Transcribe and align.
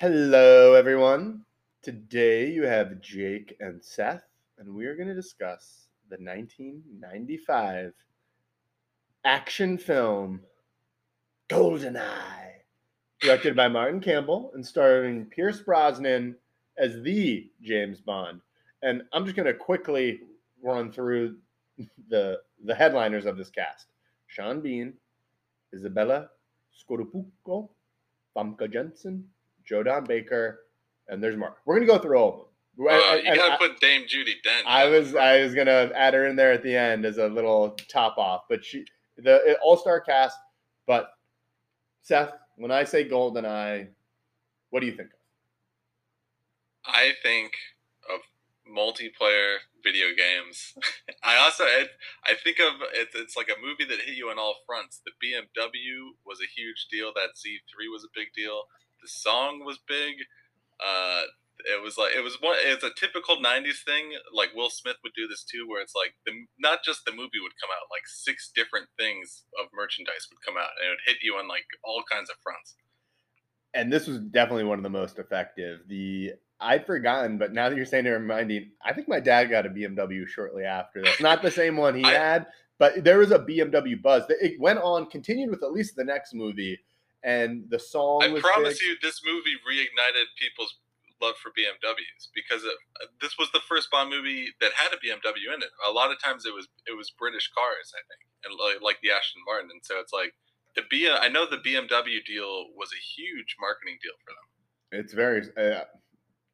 Hello, 0.00 0.72
everyone. 0.72 1.44
Today 1.82 2.50
you 2.50 2.62
have 2.62 3.02
Jake 3.02 3.54
and 3.60 3.84
Seth, 3.84 4.24
and 4.58 4.74
we 4.74 4.86
are 4.86 4.96
going 4.96 5.08
to 5.08 5.14
discuss 5.14 5.88
the 6.08 6.16
1995 6.16 7.92
action 9.26 9.76
film 9.76 10.40
GoldenEye, 11.50 12.62
directed 13.20 13.54
by 13.54 13.68
Martin 13.68 14.00
Campbell 14.00 14.52
and 14.54 14.64
starring 14.64 15.26
Pierce 15.26 15.60
Brosnan 15.60 16.34
as 16.78 17.02
the 17.02 17.50
James 17.60 18.00
Bond. 18.00 18.40
And 18.80 19.02
I'm 19.12 19.26
just 19.26 19.36
going 19.36 19.48
to 19.48 19.52
quickly 19.52 20.20
run 20.62 20.90
through 20.90 21.36
the 22.08 22.40
the 22.64 22.74
headliners 22.74 23.26
of 23.26 23.36
this 23.36 23.50
cast: 23.50 23.88
Sean 24.28 24.62
Bean, 24.62 24.94
Izabella 25.74 26.28
Scorupco, 26.72 27.68
Famke 28.34 28.72
Janssen, 28.72 29.28
Joe 29.70 29.84
Don 29.84 30.04
Baker, 30.04 30.66
and 31.06 31.22
there's 31.22 31.36
more. 31.36 31.56
We're 31.64 31.76
gonna 31.76 31.86
go 31.86 31.98
through 31.98 32.18
all 32.18 32.28
of 32.28 32.38
them. 32.40 32.86
Uh, 32.88 33.16
And- 33.16 33.24
you 33.26 33.34
gotta 33.36 33.54
I- 33.54 33.56
put 33.56 33.78
Dame 33.78 34.02
Judi 34.06 34.42
Dench. 34.44 34.62
I 34.66 34.86
was. 34.86 35.14
I 35.14 35.42
was 35.42 35.54
gonna 35.54 35.92
add 35.94 36.12
her 36.14 36.26
in 36.26 36.34
there 36.34 36.52
at 36.52 36.64
the 36.64 36.76
end 36.76 37.06
as 37.06 37.18
a 37.18 37.28
little 37.28 37.70
top 37.88 38.18
off, 38.18 38.42
but 38.48 38.64
she 38.64 38.84
the 39.16 39.56
all 39.62 39.76
star 39.76 40.00
cast. 40.00 40.36
But 40.86 41.12
Seth, 42.02 42.32
when 42.56 42.72
I 42.72 42.82
say 42.82 43.04
Golden 43.04 43.46
Eye, 43.46 43.88
what 44.70 44.80
do 44.80 44.86
you 44.86 44.92
think 44.96 45.10
of? 45.12 45.18
I 46.84 47.12
think 47.22 47.52
of 48.12 48.20
multiplayer 48.68 49.58
video 49.84 50.08
games. 50.16 50.74
I 51.22 51.36
also 51.36 51.64
I, 51.64 51.86
I 52.26 52.34
think 52.42 52.58
of 52.58 52.80
it, 52.94 53.10
it's 53.14 53.36
like 53.36 53.48
a 53.50 53.60
movie 53.60 53.84
that 53.84 54.00
hit 54.04 54.16
you 54.16 54.30
on 54.30 54.38
all 54.38 54.56
fronts. 54.66 55.00
The 55.04 55.12
BMW 55.22 56.10
was 56.26 56.40
a 56.40 56.46
huge 56.46 56.86
deal. 56.90 57.12
That 57.14 57.36
Z3 57.36 57.92
was 57.92 58.02
a 58.04 58.08
big 58.14 58.32
deal. 58.34 58.64
The 59.02 59.08
song 59.08 59.64
was 59.64 59.78
big. 59.88 60.14
Uh, 60.84 61.22
it 61.66 61.82
was 61.82 61.98
like 61.98 62.14
it 62.16 62.24
was 62.24 62.36
one. 62.40 62.56
It's 62.60 62.84
a 62.84 62.90
typical 62.96 63.36
'90s 63.36 63.84
thing. 63.84 64.12
Like 64.32 64.54
Will 64.54 64.70
Smith 64.70 64.96
would 65.02 65.12
do 65.14 65.28
this 65.28 65.44
too, 65.44 65.66
where 65.68 65.82
it's 65.82 65.94
like 65.94 66.14
the 66.26 66.32
not 66.58 66.80
just 66.84 67.04
the 67.04 67.12
movie 67.12 67.40
would 67.42 67.52
come 67.60 67.70
out, 67.70 67.88
like 67.90 68.06
six 68.06 68.50
different 68.54 68.86
things 68.98 69.44
of 69.60 69.68
merchandise 69.74 70.26
would 70.30 70.40
come 70.44 70.56
out, 70.56 70.70
and 70.80 70.86
it 70.86 70.90
would 70.90 71.04
hit 71.06 71.22
you 71.22 71.34
on 71.34 71.48
like 71.48 71.64
all 71.84 72.02
kinds 72.10 72.30
of 72.30 72.36
fronts. 72.42 72.76
And 73.74 73.92
this 73.92 74.06
was 74.06 74.18
definitely 74.18 74.64
one 74.64 74.78
of 74.78 74.82
the 74.82 74.90
most 74.90 75.18
effective. 75.18 75.80
The 75.88 76.32
I'd 76.60 76.86
forgotten, 76.86 77.38
but 77.38 77.52
now 77.52 77.68
that 77.68 77.76
you're 77.76 77.86
saying 77.86 78.06
it, 78.06 78.10
reminding, 78.10 78.72
I 78.84 78.92
think 78.92 79.08
my 79.08 79.20
dad 79.20 79.44
got 79.50 79.64
a 79.66 79.70
BMW 79.70 80.26
shortly 80.26 80.64
after 80.64 81.02
this. 81.02 81.20
Not 81.20 81.40
the 81.42 81.50
same 81.50 81.76
one 81.76 81.94
he 81.94 82.04
I- 82.06 82.12
had, 82.12 82.46
but 82.78 83.04
there 83.04 83.18
was 83.18 83.30
a 83.30 83.38
BMW 83.38 84.00
buzz. 84.00 84.24
It 84.28 84.60
went 84.60 84.78
on, 84.80 85.06
continued 85.06 85.50
with 85.50 85.62
at 85.62 85.72
least 85.72 85.96
the 85.96 86.04
next 86.04 86.34
movie, 86.34 86.78
and 87.22 87.64
the 87.68 87.78
song. 87.78 88.22
I 88.22 88.40
promise 88.40 88.78
big. 88.78 88.88
you, 88.88 88.96
this 89.02 89.20
movie 89.24 89.56
reignited 89.66 90.26
people's 90.38 90.74
love 91.20 91.36
for 91.36 91.50
BMWs 91.52 92.32
because 92.34 92.64
it, 92.64 92.76
this 93.20 93.36
was 93.38 93.52
the 93.52 93.60
first 93.68 93.90
Bond 93.90 94.08
movie 94.08 94.48
that 94.60 94.72
had 94.72 94.92
a 94.92 94.96
BMW 94.96 95.52
in 95.52 95.60
it. 95.62 95.68
A 95.86 95.92
lot 95.92 96.10
of 96.10 96.22
times 96.22 96.46
it 96.46 96.54
was 96.54 96.68
it 96.86 96.96
was 96.96 97.12
British 97.18 97.50
cars, 97.52 97.92
I 97.92 98.02
think, 98.08 98.24
and 98.44 98.52
like, 98.56 98.82
like 98.82 98.98
the 99.02 99.12
Aston 99.12 99.42
Martin. 99.46 99.70
And 99.70 99.80
so 99.84 100.00
it's 100.00 100.12
like 100.12 100.32
the 100.76 100.82
B. 100.90 101.08
I 101.10 101.28
know 101.28 101.44
the 101.48 101.58
BMW 101.58 102.24
deal 102.24 102.72
was 102.76 102.90
a 102.92 103.00
huge 103.00 103.56
marketing 103.60 103.98
deal 104.02 104.16
for 104.24 104.32
them. 104.32 105.04
it's 105.04 105.12
very 105.12 105.42
uh, 105.56 105.84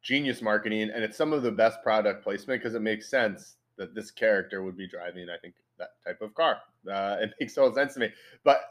genius 0.07 0.41
marketing 0.41 0.89
and 0.93 1.03
it's 1.03 1.17
some 1.17 1.33
of 1.33 1.43
the 1.43 1.51
best 1.51 1.81
product 1.83 2.23
placement 2.23 2.61
because 2.61 2.75
it 2.75 2.81
makes 2.81 3.09
sense 3.09 3.57
that 3.77 3.93
this 3.93 4.09
character 4.09 4.63
would 4.63 4.77
be 4.77 4.87
driving 4.87 5.27
i 5.29 5.37
think 5.41 5.53
that 5.77 5.89
type 6.05 6.21
of 6.21 6.33
car 6.33 6.59
uh, 6.89 7.17
it 7.21 7.31
makes 7.39 7.53
total 7.53 7.73
sense 7.73 7.93
to 7.93 7.99
me 7.99 8.09
but 8.45 8.61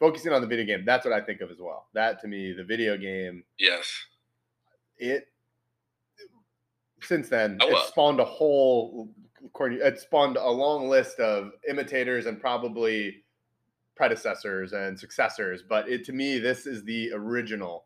focusing 0.00 0.32
on 0.32 0.40
the 0.40 0.46
video 0.46 0.64
game 0.64 0.84
that's 0.84 1.04
what 1.04 1.12
i 1.14 1.20
think 1.20 1.40
of 1.42 1.50
as 1.50 1.58
well 1.60 1.86
that 1.94 2.20
to 2.20 2.26
me 2.26 2.52
the 2.52 2.64
video 2.64 2.96
game 2.96 3.44
Yes. 3.58 3.86
it 4.98 5.28
since 7.02 7.28
then 7.28 7.58
Oh, 7.60 7.68
it 7.68 7.78
spawned 7.88 8.18
a 8.18 8.24
whole 8.24 9.08
it 9.54 9.98
spawned 10.00 10.36
a 10.36 10.50
long 10.50 10.88
list 10.88 11.18
of 11.20 11.52
imitators 11.68 12.26
and 12.26 12.40
probably 12.40 13.22
predecessors 13.96 14.72
and 14.72 14.98
successors 14.98 15.62
but 15.68 15.88
it 15.88 16.04
to 16.06 16.12
me 16.12 16.38
this 16.38 16.66
is 16.66 16.82
the 16.84 17.10
original 17.12 17.84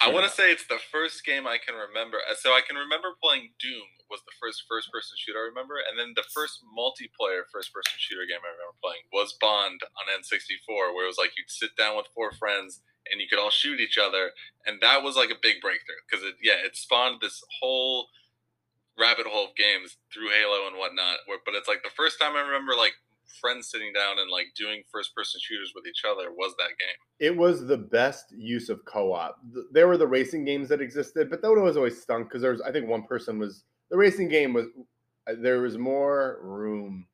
I 0.00 0.08
want 0.08 0.24
to 0.24 0.32
say 0.32 0.48
it's 0.48 0.64
the 0.64 0.80
first 0.80 1.24
game 1.28 1.44
I 1.46 1.60
can 1.60 1.76
remember. 1.76 2.24
uh, 2.24 2.34
So 2.34 2.56
I 2.56 2.64
can 2.64 2.76
remember 2.76 3.12
playing 3.20 3.52
Doom 3.60 3.84
was 4.08 4.24
the 4.24 4.34
first 4.40 4.64
first-person 4.66 5.14
shooter 5.20 5.44
I 5.44 5.52
remember, 5.52 5.76
and 5.78 6.00
then 6.00 6.16
the 6.16 6.26
first 6.34 6.64
multiplayer 6.66 7.44
first-person 7.52 7.94
shooter 8.00 8.24
game 8.24 8.40
I 8.42 8.50
remember 8.50 8.80
playing 8.80 9.04
was 9.12 9.36
Bond 9.38 9.84
on 9.84 10.08
N64, 10.08 10.96
where 10.96 11.04
it 11.04 11.12
was 11.12 11.20
like 11.20 11.36
you'd 11.36 11.52
sit 11.52 11.76
down 11.76 12.00
with 12.00 12.10
four 12.16 12.32
friends 12.32 12.80
and 13.12 13.20
you 13.20 13.28
could 13.28 13.38
all 13.38 13.52
shoot 13.52 13.78
each 13.78 13.98
other, 14.00 14.32
and 14.66 14.80
that 14.80 15.04
was 15.04 15.16
like 15.16 15.30
a 15.30 15.38
big 15.40 15.60
breakthrough 15.60 16.00
because 16.08 16.24
it 16.24 16.36
yeah 16.42 16.58
it 16.64 16.76
spawned 16.76 17.20
this 17.20 17.40
whole 17.60 18.08
rabbit 18.98 19.26
hole 19.26 19.48
of 19.48 19.56
games 19.56 19.96
through 20.12 20.28
Halo 20.30 20.66
and 20.68 20.76
whatnot. 20.76 21.24
Where 21.26 21.38
but 21.44 21.54
it's 21.54 21.68
like 21.68 21.82
the 21.82 21.96
first 21.96 22.20
time 22.20 22.36
I 22.36 22.42
remember 22.44 22.74
like 22.76 22.94
friends 23.40 23.70
sitting 23.70 23.92
down 23.92 24.18
and 24.18 24.30
like 24.30 24.46
doing 24.56 24.82
first-person 24.92 25.40
shooters 25.42 25.72
with 25.74 25.86
each 25.86 26.02
other 26.04 26.30
was 26.30 26.54
that 26.58 26.70
game. 26.78 26.96
it 27.18 27.36
was 27.36 27.66
the 27.66 27.76
best 27.76 28.32
use 28.36 28.68
of 28.68 28.84
co-op. 28.84 29.38
There 29.72 29.88
were 29.88 29.96
the 29.96 30.06
racing 30.06 30.44
games 30.44 30.68
that 30.68 30.80
existed, 30.80 31.30
but 31.30 31.42
that 31.42 31.50
was 31.50 31.76
always 31.76 32.00
stunk 32.00 32.28
because 32.28 32.42
there 32.42 32.52
was, 32.52 32.60
I 32.60 32.72
think, 32.72 32.88
one 32.88 33.04
person 33.04 33.38
was 33.38 33.64
the 33.90 33.96
racing 33.96 34.28
game 34.28 34.52
was 34.52 34.66
uh, 35.28 35.34
there 35.38 35.60
was 35.60 35.76
more 35.76 36.38
room 36.42 37.06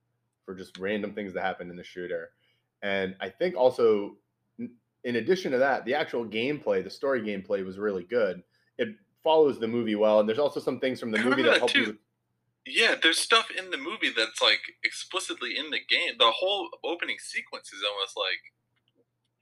for 0.45 0.55
just 0.55 0.79
random 0.79 1.13
things 1.13 1.33
that 1.35 1.43
happened 1.43 1.71
in 1.71 1.77
the 1.77 1.85
shooter, 1.85 2.31
and 2.83 3.17
I 3.21 3.29
think 3.29 3.57
also, 3.57 4.17
in 5.05 5.17
addition 5.17 5.53
to 5.53 5.59
that, 5.59 5.85
the 5.85 5.95
actual 5.95 6.25
gameplay, 6.25 6.85
the 6.85 6.91
story 6.91 7.23
gameplay 7.23 7.65
was 7.65 7.79
really 7.79 8.05
good. 8.05 8.43
It 8.79 8.89
follows 9.25 9.59
the 9.59 9.67
movie 9.67 9.97
well, 9.97 10.21
and 10.21 10.29
there's 10.29 10.39
also 10.39 10.61
some 10.61 10.79
things 10.79 11.01
from 11.01 11.11
the 11.11 11.19
movie 11.19 11.43
that 11.43 11.53
that 11.53 11.59
help 11.59 11.75
you. 11.75 11.85
too. 11.85 11.91
With, 11.93 11.97
Yeah, 12.67 12.97
there's 13.01 13.19
stuff 13.19 13.49
in 13.57 13.71
the 13.71 13.77
movie 13.77 14.11
that's 14.15 14.43
like 14.43 14.61
explicitly 14.85 15.57
in 15.57 15.71
the 15.71 15.79
game. 15.79 16.15
The 16.19 16.33
whole 16.33 16.69
opening 16.85 17.17
sequence 17.19 17.73
is 17.73 17.83
almost 17.89 18.17
like 18.17 18.53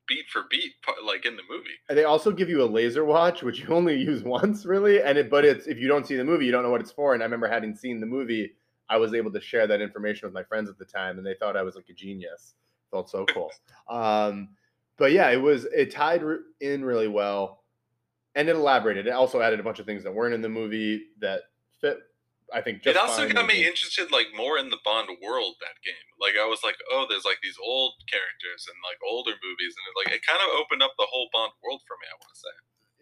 beat 0.07 0.27
for 0.31 0.43
beat, 0.51 0.73
like 1.05 1.25
in 1.25 1.37
the 1.37 1.43
movie. 1.49 1.71
and 1.89 1.97
they 1.97 2.05
also 2.05 2.31
give 2.31 2.49
you 2.49 2.63
a 2.63 2.67
laser 2.67 3.05
watch, 3.05 3.43
which 3.43 3.61
you 3.61 3.69
only 3.69 3.97
use 3.97 4.23
once, 4.25 4.67
really. 4.67 5.03
And 5.03 5.17
it, 5.19 5.31
but 5.31 5.45
it's 5.45 5.67
if 5.67 5.79
you 5.79 5.89
don't 5.89 6.07
see 6.07 6.17
the 6.17 6.25
movie, 6.25 6.47
you 6.47 6.53
don't 6.53 6.63
know 6.63 6.71
what 6.71 6.81
it's 6.81 6.93
for. 6.93 7.15
And 7.15 7.23
I 7.23 7.27
remember 7.27 7.49
having 7.49 7.75
seen 7.75 8.01
the 8.01 8.07
movie, 8.07 8.53
I 8.89 8.99
was 8.99 9.15
able 9.15 9.33
to 9.33 9.41
share 9.41 9.67
that 9.67 9.81
information 9.81 10.27
with 10.27 10.35
my 10.35 10.45
friends 10.45 10.69
at 10.69 10.79
the 10.79 10.85
time, 10.85 11.19
and 11.19 11.27
they 11.27 11.35
thought 11.35 11.57
I 11.57 11.63
was 11.63 11.75
like 11.75 11.89
a 11.89 11.95
genius. 11.95 12.55
Felt 12.91 13.09
so 13.11 13.25
cool. 13.27 13.51
um, 13.89 14.51
but 14.97 15.13
yeah, 15.13 15.31
it 15.31 15.41
was 15.41 15.65
it 15.65 15.91
tied 15.91 16.23
in 16.61 16.85
really 16.85 17.09
well, 17.09 17.65
and 18.35 18.49
it 18.49 18.57
elaborated. 18.57 19.07
It 19.07 19.13
also 19.13 19.41
added 19.41 19.61
a 19.61 19.63
bunch 19.63 19.79
of 19.79 19.87
things 19.87 20.05
that 20.05 20.15
weren't 20.15 20.35
in 20.35 20.43
the 20.43 20.49
movie 20.49 21.07
that 21.21 21.41
fit. 21.81 21.99
I 22.53 22.61
think 22.61 22.83
just 22.83 22.95
it 22.95 23.01
also 23.01 23.25
fine 23.27 23.35
got 23.35 23.47
me 23.47 23.65
interested 23.67 24.13
like 24.13 24.29
more 24.37 24.59
in 24.59 24.71
the 24.71 24.79
Bond 24.85 25.09
world 25.23 25.55
that 25.61 25.81
game. 25.85 26.07
Like 26.21 26.35
I 26.41 26.47
was 26.47 26.61
like, 26.63 26.77
oh, 26.93 27.07
there's 27.09 27.25
like 27.25 27.39
these 27.43 27.57
old 27.65 27.95
characters 28.11 28.67
and 28.69 28.77
like 28.85 28.99
older 29.07 29.33
movies, 29.43 29.75
and 29.75 29.85
it, 29.89 29.95
like 29.97 30.11
it 30.15 30.27
kind 30.27 30.41
of 30.45 30.53
opened 30.61 30.83
up 30.83 30.93
the 30.99 31.07
whole 31.11 31.29
Bond 31.33 31.53
world 31.65 31.81
for 31.89 31.97
me. 32.01 32.07
I 32.11 32.17
want 32.21 32.35
to 32.35 32.41
say. 32.41 32.55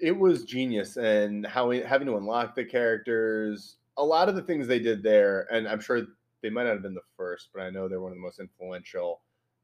it 0.09 0.17
was 0.17 0.45
genius 0.45 0.97
and 0.97 1.47
how 1.47 1.69
we, 1.69 1.81
having 1.81 2.07
to 2.07 2.17
unlock 2.17 2.55
the 2.55 2.65
characters 2.65 3.77
a 3.99 4.05
lot 4.05 4.29
of 4.29 4.35
the 4.35 4.43
things 4.43 4.67
they 4.67 4.79
did 4.79 5.03
there 5.03 5.47
and 5.53 5.69
i'm 5.69 5.81
sure 5.81 6.03
they 6.43 6.51
might 6.51 6.65
not 6.65 6.73
have 6.73 6.83
been 6.83 6.95
the 6.95 7.01
first 7.17 7.51
but 7.55 7.63
i 7.63 7.71
know 7.71 7.89
they're 7.89 8.01
one 8.01 8.11
of 8.11 8.17
the 8.17 8.23
most 8.23 8.41
influential 8.41 9.21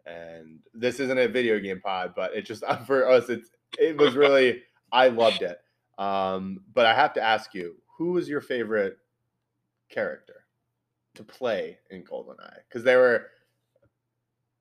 and 0.07 0.61
this 0.75 1.01
isn't 1.01 1.19
a 1.19 1.27
video 1.29 1.59
game 1.59 1.81
pod 1.81 2.13
but 2.15 2.33
it 2.35 2.43
just 2.45 2.63
for 2.87 3.09
us 3.09 3.29
it's 3.31 3.51
it 3.79 3.97
was 3.97 4.15
really 4.15 4.63
i 4.93 5.09
loved 5.09 5.43
it 5.43 5.59
um 5.99 6.61
but 6.75 6.87
i 6.87 6.95
have 6.95 7.13
to 7.15 7.23
ask 7.23 7.55
you 7.55 7.75
who 7.97 8.13
was 8.13 8.29
your 8.29 8.41
favorite 8.43 8.99
character 9.89 10.45
to 11.15 11.25
play 11.25 11.79
in 11.91 12.05
goldeneye 12.05 12.59
because 12.69 12.85
they 12.85 12.97
were 12.97 13.31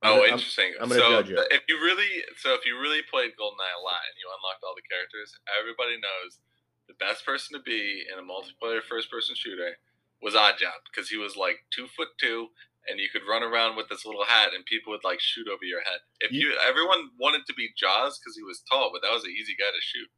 Oh, 0.04 0.22
I'm- 0.22 0.34
interesting. 0.34 0.74
I'm 0.80 0.90
gonna 0.90 1.02
so 1.02 1.10
judge 1.10 1.30
you. 1.30 1.40
if 1.50 1.64
you 1.68 1.82
really, 1.82 2.24
so 2.38 2.54
if 2.54 2.66
you 2.66 2.80
really 2.80 3.02
played 3.02 3.32
GoldenEye 3.36 3.76
a 3.80 3.82
lot 3.82 4.02
and 4.06 4.16
you 4.22 4.30
unlocked 4.30 4.64
all 4.64 4.76
the 4.76 4.84
characters, 4.90 5.36
everybody 5.60 5.98
knows 6.00 6.40
the 6.88 6.94
best 6.96 7.26
person 7.26 7.58
to 7.58 7.64
be 7.64 8.06
in 8.12 8.20
a 8.20 8.22
multiplayer 8.22 8.82
first-person 8.84 9.36
shooter 9.36 9.76
was 10.22 10.36
Oddjob 10.36 10.86
because 10.90 11.10
he 11.10 11.18
was 11.18 11.36
like 11.36 11.66
two 11.72 11.88
foot 11.88 12.10
two, 12.20 12.48
and 12.88 13.00
you 13.00 13.10
could 13.12 13.24
run 13.28 13.42
around 13.44 13.76
with 13.76 13.90
this 13.90 14.06
little 14.06 14.24
hat, 14.24 14.54
and 14.54 14.64
people 14.66 14.92
would 14.94 15.04
like 15.04 15.20
shoot 15.20 15.48
over 15.48 15.66
your 15.66 15.82
head. 15.82 16.00
If 16.22 16.32
You- 16.32 16.52
you, 16.52 16.58
everyone 16.60 17.10
wanted 17.18 17.46
to 17.48 17.54
be 17.56 17.74
Jaws 17.76 18.20
because 18.20 18.38
he 18.38 18.44
was 18.44 18.62
tall, 18.62 18.92
but 18.94 19.02
that 19.02 19.12
was 19.12 19.24
an 19.26 19.32
easy 19.32 19.56
guy 19.56 19.72
to 19.72 19.82
shoot. 19.82 20.10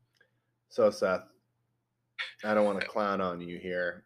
So 0.67 0.91
Seth, 0.91 1.23
I 2.43 2.53
don't 2.53 2.65
want 2.65 2.81
to 2.81 2.87
clown 2.87 3.21
on 3.21 3.39
you 3.41 3.57
here. 3.57 4.03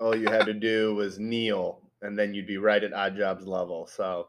All 0.00 0.14
you 0.16 0.28
had 0.28 0.46
to 0.46 0.54
do 0.54 0.94
was 0.94 1.18
kneel, 1.18 1.80
and 2.02 2.18
then 2.18 2.34
you'd 2.34 2.46
be 2.46 2.58
right 2.58 2.82
at 2.82 2.92
Oddjob's 2.92 3.46
level. 3.46 3.86
So 3.86 4.28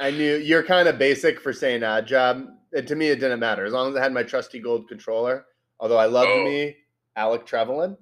I 0.00 0.10
knew 0.10 0.36
you're 0.36 0.64
kind 0.64 0.88
of 0.88 0.98
basic 0.98 1.40
for 1.40 1.52
saying 1.52 1.82
Oddjob. 1.82 2.48
And 2.72 2.88
to 2.88 2.96
me, 2.96 3.08
it 3.08 3.20
didn't 3.20 3.38
matter 3.40 3.64
as 3.64 3.72
long 3.72 3.90
as 3.90 3.96
I 3.96 4.02
had 4.02 4.12
my 4.12 4.24
trusty 4.24 4.58
gold 4.58 4.88
controller. 4.88 5.46
Although 5.78 5.98
I 5.98 6.06
loved 6.06 6.30
Oh. 6.32 6.44
me 6.44 6.76
Alec 7.16 7.46
Trevelyan, 7.46 7.96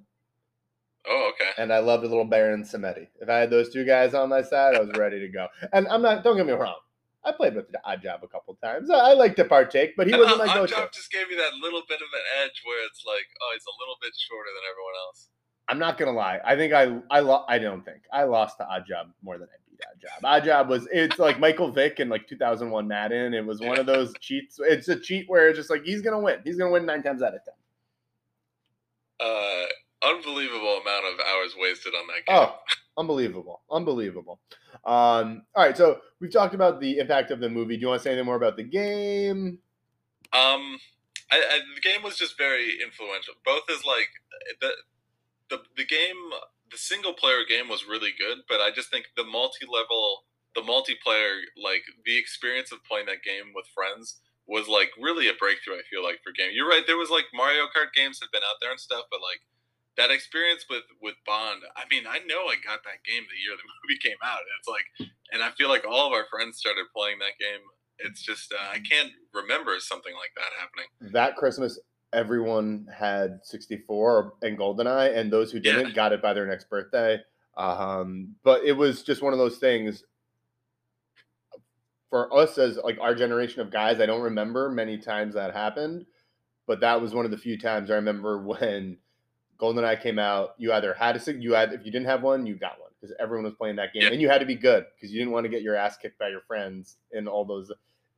Oh, 1.05 1.31
okay. 1.33 1.51
and 1.59 1.71
I 1.71 1.77
loved 1.79 2.03
a 2.03 2.07
little 2.07 2.25
Baron 2.25 2.63
Samedi. 2.63 3.07
If 3.21 3.29
I 3.29 3.37
had 3.37 3.51
those 3.51 3.71
two 3.71 3.85
guys 3.85 4.13
on 4.15 4.29
my 4.29 4.41
side, 4.41 4.75
I 4.75 4.79
was 4.79 4.89
ready 4.97 5.19
to 5.19 5.27
go. 5.27 5.47
And 5.73 5.87
I'm 5.89 6.01
not. 6.01 6.23
Don't 6.23 6.37
get 6.37 6.47
me 6.47 6.53
wrong. 6.53 6.79
I 7.25 7.31
played 7.31 7.55
with 7.55 7.71
the 7.71 7.79
odd 7.85 8.01
Oddjob 8.03 8.23
a 8.23 8.27
couple 8.27 8.55
times. 8.55 8.89
I, 8.89 9.11
I 9.11 9.13
like 9.13 9.35
to 9.37 9.45
partake, 9.45 9.93
but 9.95 10.07
he 10.07 10.13
wasn't 10.17 10.39
my 10.45 10.53
go-to. 10.53 10.73
Oddjob 10.73 10.91
just 10.93 11.11
gave 11.11 11.29
me 11.29 11.35
that 11.35 11.53
little 11.61 11.83
bit 11.87 12.01
of 12.01 12.07
an 12.11 12.25
edge 12.43 12.61
where 12.65 12.83
it's 12.85 13.03
like, 13.05 13.27
oh, 13.41 13.51
he's 13.53 13.63
a 13.65 13.75
little 13.79 13.95
bit 14.01 14.11
shorter 14.17 14.49
than 14.49 14.63
everyone 14.71 14.97
else. 15.07 15.29
I'm 15.69 15.79
not 15.79 15.97
gonna 15.97 16.11
lie. 16.11 16.39
I 16.45 16.55
think 16.55 16.73
I 16.73 16.99
I 17.09 17.21
lo- 17.21 17.45
I 17.47 17.57
don't 17.57 17.83
think 17.83 18.03
I 18.11 18.23
lost 18.23 18.57
to 18.57 18.63
Oddjob 18.65 19.07
more 19.21 19.37
than 19.37 19.47
I 19.47 19.57
beat 19.69 19.79
Oddjob. 19.79 20.23
Odd 20.23 20.43
Job 20.43 20.69
was 20.69 20.87
it's 20.91 21.19
like 21.19 21.39
Michael 21.39 21.71
Vick 21.71 21.99
in 21.99 22.09
like 22.09 22.27
2001 22.27 22.87
Madden. 22.87 23.33
It 23.33 23.45
was 23.45 23.61
one 23.61 23.79
of 23.79 23.85
those 23.85 24.13
cheats. 24.19 24.59
It's 24.59 24.87
a 24.89 24.99
cheat 24.99 25.29
where 25.29 25.49
it's 25.49 25.57
just 25.57 25.69
like 25.69 25.83
he's 25.83 26.01
gonna 26.01 26.19
win. 26.19 26.39
He's 26.43 26.57
gonna 26.57 26.71
win 26.71 26.85
nine 26.85 27.01
times 27.01 27.21
out 27.21 27.33
of 27.33 27.41
ten. 27.45 27.53
Uh, 29.19 29.65
unbelievable 30.09 30.81
amount 30.81 31.05
of 31.05 31.19
hours 31.25 31.55
wasted 31.57 31.93
on 31.93 32.07
that 32.07 32.25
game. 32.25 32.35
Oh, 32.37 32.57
unbelievable, 32.97 33.61
unbelievable. 33.71 34.39
Um, 34.85 35.43
all 35.55 35.63
right, 35.63 35.77
so 35.77 36.01
we've 36.19 36.31
talked 36.31 36.55
about 36.55 36.81
the 36.81 36.97
impact 36.97 37.31
of 37.31 37.39
the 37.39 37.49
movie. 37.49 37.77
Do 37.77 37.81
you 37.81 37.87
want 37.87 38.01
to 38.01 38.03
say 38.03 38.11
anything 38.11 38.25
more 38.25 38.35
about 38.35 38.57
the 38.57 38.63
game? 38.63 39.59
Um, 40.33 40.77
I, 41.31 41.37
I, 41.37 41.59
the 41.75 41.81
game 41.81 42.03
was 42.03 42.17
just 42.17 42.37
very 42.37 42.79
influential. 42.83 43.35
Both 43.45 43.63
as 43.69 43.85
like 43.85 44.09
the 44.59 44.71
the 45.49 45.61
the 45.77 45.85
game, 45.85 46.31
the 46.71 46.77
single 46.77 47.13
player 47.13 47.43
game 47.47 47.69
was 47.69 47.87
really 47.87 48.11
good, 48.17 48.43
but 48.47 48.61
I 48.61 48.71
just 48.73 48.89
think 48.89 49.05
the 49.15 49.23
multi 49.23 49.65
level, 49.65 50.25
the 50.55 50.61
multiplayer, 50.61 51.41
like 51.57 51.83
the 52.05 52.17
experience 52.17 52.71
of 52.71 52.83
playing 52.83 53.07
that 53.07 53.23
game 53.23 53.53
with 53.55 53.65
friends 53.73 54.19
was 54.47 54.67
like 54.67 54.91
really 54.99 55.27
a 55.29 55.33
breakthrough. 55.33 55.75
I 55.75 55.87
feel 55.89 56.03
like 56.03 56.19
for 56.23 56.31
game. 56.31 56.51
You're 56.53 56.67
right. 56.67 56.83
There 56.85 56.97
was 56.97 57.09
like 57.09 57.25
Mario 57.33 57.65
Kart 57.71 57.95
games 57.95 58.19
had 58.19 58.31
been 58.31 58.43
out 58.43 58.59
there 58.59 58.71
and 58.71 58.79
stuff, 58.79 59.05
but 59.09 59.21
like 59.21 59.39
that 59.97 60.11
experience 60.11 60.65
with 60.69 60.83
with 61.01 61.15
Bond. 61.25 61.61
I 61.77 61.83
mean, 61.89 62.03
I 62.07 62.19
know 62.25 62.49
I 62.49 62.57
got 62.59 62.83
that 62.83 63.03
game 63.05 63.23
the 63.29 63.39
year 63.39 63.55
the 63.55 63.67
movie 63.83 63.99
came 64.01 64.19
out. 64.23 64.41
It's 64.59 64.67
like, 64.67 64.87
and 65.31 65.43
I 65.43 65.51
feel 65.55 65.69
like 65.69 65.85
all 65.87 66.07
of 66.07 66.13
our 66.13 66.25
friends 66.29 66.57
started 66.57 66.85
playing 66.95 67.19
that 67.19 67.37
game. 67.39 67.63
It's 67.99 68.21
just 68.21 68.51
uh, 68.51 68.73
I 68.73 68.79
can't 68.79 69.11
remember 69.33 69.77
something 69.79 70.13
like 70.13 70.33
that 70.35 70.51
happening. 70.59 70.89
That 71.13 71.37
Christmas, 71.37 71.79
everyone 72.13 72.87
had 72.93 73.39
64 73.43 74.33
and 74.41 74.57
GoldenEye, 74.57 75.15
and 75.17 75.31
those 75.31 75.51
who 75.51 75.59
didn't 75.59 75.87
Yeah. 75.89 75.93
got 75.93 76.13
it 76.13 76.21
by 76.21 76.33
their 76.33 76.45
next 76.45 76.69
birthday. 76.69 77.19
Um, 77.57 78.35
but 78.43 78.63
it 78.63 78.73
was 78.73 79.03
just 79.03 79.21
one 79.21 79.33
of 79.33 79.39
those 79.39 79.57
things. 79.57 80.03
For 82.09 82.31
us 82.35 82.57
as 82.59 82.77
like 82.77 82.99
our 82.99 83.15
generation 83.15 83.61
of 83.61 83.71
guys, 83.71 83.99
I 83.99 84.05
don't 84.05 84.21
remember 84.21 84.69
many 84.69 84.99
times 84.99 85.33
that 85.33 85.51
happened, 85.53 86.05
but 86.67 86.79
that 86.81 87.01
was 87.01 87.15
one 87.15 87.25
of 87.25 87.31
the 87.31 87.37
few 87.37 87.57
times 87.57 87.89
I 87.89 87.95
remember 87.95 88.37
when 88.43 88.97
GoldenEye 89.59 90.01
came 90.01 90.19
out. 90.19 90.53
You 90.57 90.73
either 90.73 90.93
had 90.93 91.15
a 91.27 91.33
you 91.33 91.53
had 91.53 91.73
if 91.73 91.85
you 91.85 91.91
didn't 91.91 92.05
have 92.07 92.21
one, 92.21 92.45
you 92.45 92.55
got 92.55 92.79
one 92.79 92.91
because 93.01 93.15
everyone 93.19 93.45
was 93.45 93.55
playing 93.55 93.77
that 93.77 93.93
game, 93.93 94.03
Yeah. 94.03 94.09
and 94.09 94.21
you 94.21 94.29
had 94.29 94.39
to 94.39 94.45
be 94.45 94.55
good 94.55 94.85
because 94.95 95.11
you 95.11 95.19
didn't 95.19 95.33
want 95.33 95.45
to 95.45 95.49
get 95.49 95.63
your 95.63 95.75
ass 95.75 95.97
kicked 95.97 96.19
by 96.19 96.29
your 96.29 96.41
friends 96.41 96.97
in 97.11 97.27
all 97.27 97.45
those. 97.45 97.71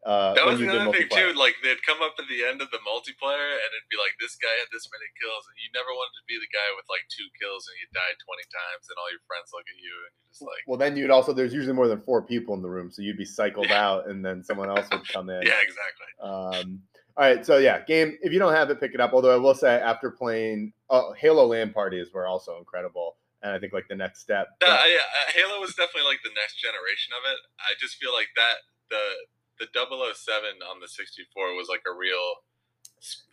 Uh, 0.06 0.38
That 0.38 0.46
was 0.46 0.62
another 0.62 0.94
thing 0.94 1.10
too. 1.10 1.34
Like 1.34 1.58
they'd 1.66 1.82
come 1.82 1.98
up 2.06 2.14
at 2.22 2.30
the 2.30 2.46
end 2.46 2.62
of 2.62 2.70
the 2.70 2.78
multiplayer, 2.86 3.50
and 3.58 3.70
it'd 3.74 3.90
be 3.90 3.98
like, 3.98 4.14
"This 4.22 4.38
guy 4.38 4.54
had 4.62 4.70
this 4.70 4.86
many 4.94 5.10
kills," 5.18 5.50
and 5.50 5.58
you 5.58 5.66
never 5.74 5.90
wanted 5.90 6.14
to 6.22 6.26
be 6.30 6.38
the 6.38 6.46
guy 6.54 6.70
with 6.78 6.86
like 6.94 7.02
two 7.10 7.26
kills 7.42 7.66
and 7.66 7.74
you 7.82 7.90
died 7.90 8.14
twenty 8.22 8.46
times, 8.54 8.86
and 8.86 8.96
all 9.02 9.10
your 9.10 9.26
friends 9.26 9.50
look 9.50 9.66
at 9.66 9.80
you, 9.82 9.90
and 10.06 10.14
you're 10.14 10.30
just 10.30 10.46
like, 10.46 10.62
Well, 10.70 10.78
then 10.78 10.94
you'd 10.94 11.10
also 11.10 11.34
there's 11.34 11.58
usually 11.58 11.74
more 11.74 11.90
than 11.90 12.06
four 12.06 12.22
people 12.22 12.54
in 12.54 12.62
the 12.62 12.70
room, 12.70 12.94
so 12.94 13.02
you'd 13.02 13.18
be 13.18 13.26
cycled 13.26 13.74
Yeah. 13.74 13.82
out, 13.82 14.02
and 14.06 14.22
then 14.22 14.46
someone 14.46 14.70
else 14.70 14.86
would 14.94 15.10
come 15.10 15.34
in. 15.34 15.42
"Yeah, 15.42 15.58
exactly." 15.58 16.10
Um, 16.22 16.86
all 17.18 17.26
right, 17.26 17.42
so 17.42 17.58
yeah, 17.58 17.82
game. 17.82 18.22
If 18.22 18.30
you 18.30 18.38
don't 18.38 18.54
have 18.54 18.70
it, 18.70 18.78
pick 18.78 18.94
it 18.94 19.02
up. 19.02 19.10
Although 19.18 19.34
I 19.34 19.42
will 19.42 19.58
say, 19.58 19.74
after 19.82 20.14
playing 20.14 20.70
uh, 20.94 21.18
Halo 21.18 21.50
LAN 21.50 21.74
parties 21.74 22.14
were 22.14 22.28
also 22.30 22.62
incredible, 22.62 23.18
and 23.42 23.54
I 23.54 23.58
think 23.58 23.74
like 23.74 23.88
the 23.90 23.98
next 23.98 24.22
step. 24.22 24.54
Uh, 24.62 24.70
I, 24.70 25.00
uh, 25.02 25.32
Halo 25.34 25.58
was 25.66 25.74
definitely 25.74 26.06
like 26.06 26.22
the 26.22 26.36
next 26.38 26.62
generation 26.62 27.18
of 27.18 27.26
it. 27.26 27.40
I 27.58 27.74
just 27.82 27.98
feel 27.98 28.14
like 28.14 28.30
that 28.38 28.70
the 28.94 29.02
the 29.60 29.68
007 29.74 29.88
on 30.70 30.80
the 30.82 30.88
64 30.88 31.56
was 31.56 31.68
like 31.70 31.84
a 31.88 31.98
real 31.98 32.36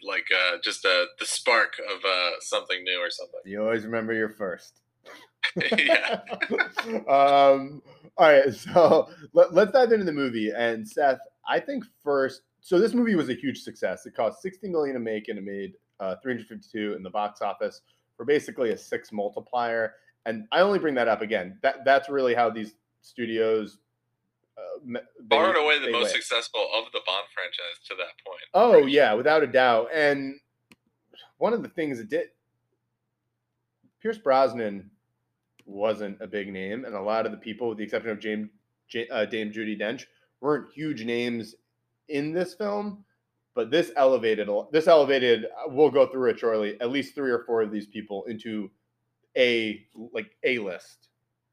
like 0.02 0.26
uh 0.32 0.58
just 0.62 0.84
uh 0.84 1.06
the 1.18 1.24
spark 1.24 1.74
of 1.88 2.04
uh 2.04 2.30
something 2.40 2.82
new 2.84 2.98
or 2.98 3.10
something. 3.10 3.40
you 3.44 3.62
always 3.62 3.84
remember 3.84 4.12
your 4.12 4.28
first. 4.28 4.80
yeah. 5.78 6.20
um, 7.08 7.82
all 8.16 8.30
right, 8.30 8.52
so 8.54 9.08
let, 9.32 9.54
let's 9.54 9.72
dive 9.72 9.92
into 9.92 10.04
the 10.04 10.12
movie. 10.12 10.52
And 10.54 10.86
Seth, 10.86 11.18
I 11.48 11.58
think 11.58 11.84
first, 12.02 12.42
so 12.60 12.78
this 12.78 12.94
movie 12.94 13.14
was 13.14 13.28
a 13.28 13.34
huge 13.34 13.62
success. 13.62 14.06
It 14.06 14.14
cost 14.14 14.42
60 14.42 14.68
million 14.68 14.94
to 14.94 15.00
make, 15.00 15.28
and 15.28 15.38
it 15.38 15.44
made 15.44 15.74
uh, 16.00 16.16
352 16.22 16.94
in 16.94 17.02
the 17.02 17.10
box 17.10 17.42
office 17.42 17.80
for 18.16 18.24
basically 18.24 18.70
a 18.70 18.76
six 18.76 19.12
multiplier. 19.12 19.94
And 20.26 20.46
I 20.52 20.60
only 20.60 20.78
bring 20.78 20.94
that 20.94 21.08
up 21.08 21.22
again. 21.22 21.58
That 21.62 21.84
that's 21.84 22.08
really 22.08 22.34
how 22.34 22.50
these 22.50 22.74
studios. 23.00 23.78
Uh, 24.56 24.60
they- 24.84 25.00
Far 25.30 25.48
and 25.50 25.56
away 25.64 25.78
the 25.78 25.90
most 25.90 26.12
win. 26.12 26.22
successful 26.22 26.66
of 26.74 26.84
the 26.92 27.00
Bond 27.06 27.26
franchise 27.34 27.78
to 27.88 27.94
that 27.96 28.12
point. 28.26 28.42
Oh 28.54 28.74
Right. 28.82 28.88
yeah, 28.88 29.14
without 29.14 29.42
a 29.42 29.46
doubt. 29.46 29.88
And 29.92 30.38
one 31.38 31.52
of 31.54 31.62
the 31.62 31.68
things 31.70 31.98
it 32.00 32.08
did, 32.08 32.28
Pierce 34.00 34.18
Brosnan 34.18 34.90
wasn't 35.64 36.20
a 36.20 36.26
big 36.26 36.52
name, 36.52 36.84
and 36.84 36.94
a 36.94 37.00
lot 37.00 37.24
of 37.24 37.32
the 37.32 37.38
people, 37.38 37.68
with 37.68 37.78
the 37.78 37.84
exception 37.84 38.10
of 38.10 38.18
James, 38.18 38.50
J- 38.88 39.08
uh, 39.08 39.24
Dame 39.24 39.52
Judi 39.52 39.78
Dench, 39.80 40.06
weren't 40.40 40.70
huge 40.72 41.04
names 41.04 41.54
in 42.08 42.32
this 42.32 42.54
film. 42.54 43.04
But 43.54 43.70
this 43.70 43.92
elevated, 43.96 44.48
this 44.72 44.86
elevated. 44.88 45.44
uh, 45.44 45.68
We'll 45.68 45.90
go 45.90 46.06
through 46.06 46.30
it 46.30 46.38
shortly. 46.38 46.80
At 46.80 46.90
least 46.90 47.14
three 47.14 47.30
or 47.30 47.44
four 47.44 47.60
of 47.60 47.70
these 47.70 47.86
people 47.86 48.24
into 48.24 48.70
a 49.36 49.86
like 49.94 50.34
a 50.42 50.58
list. 50.58 51.08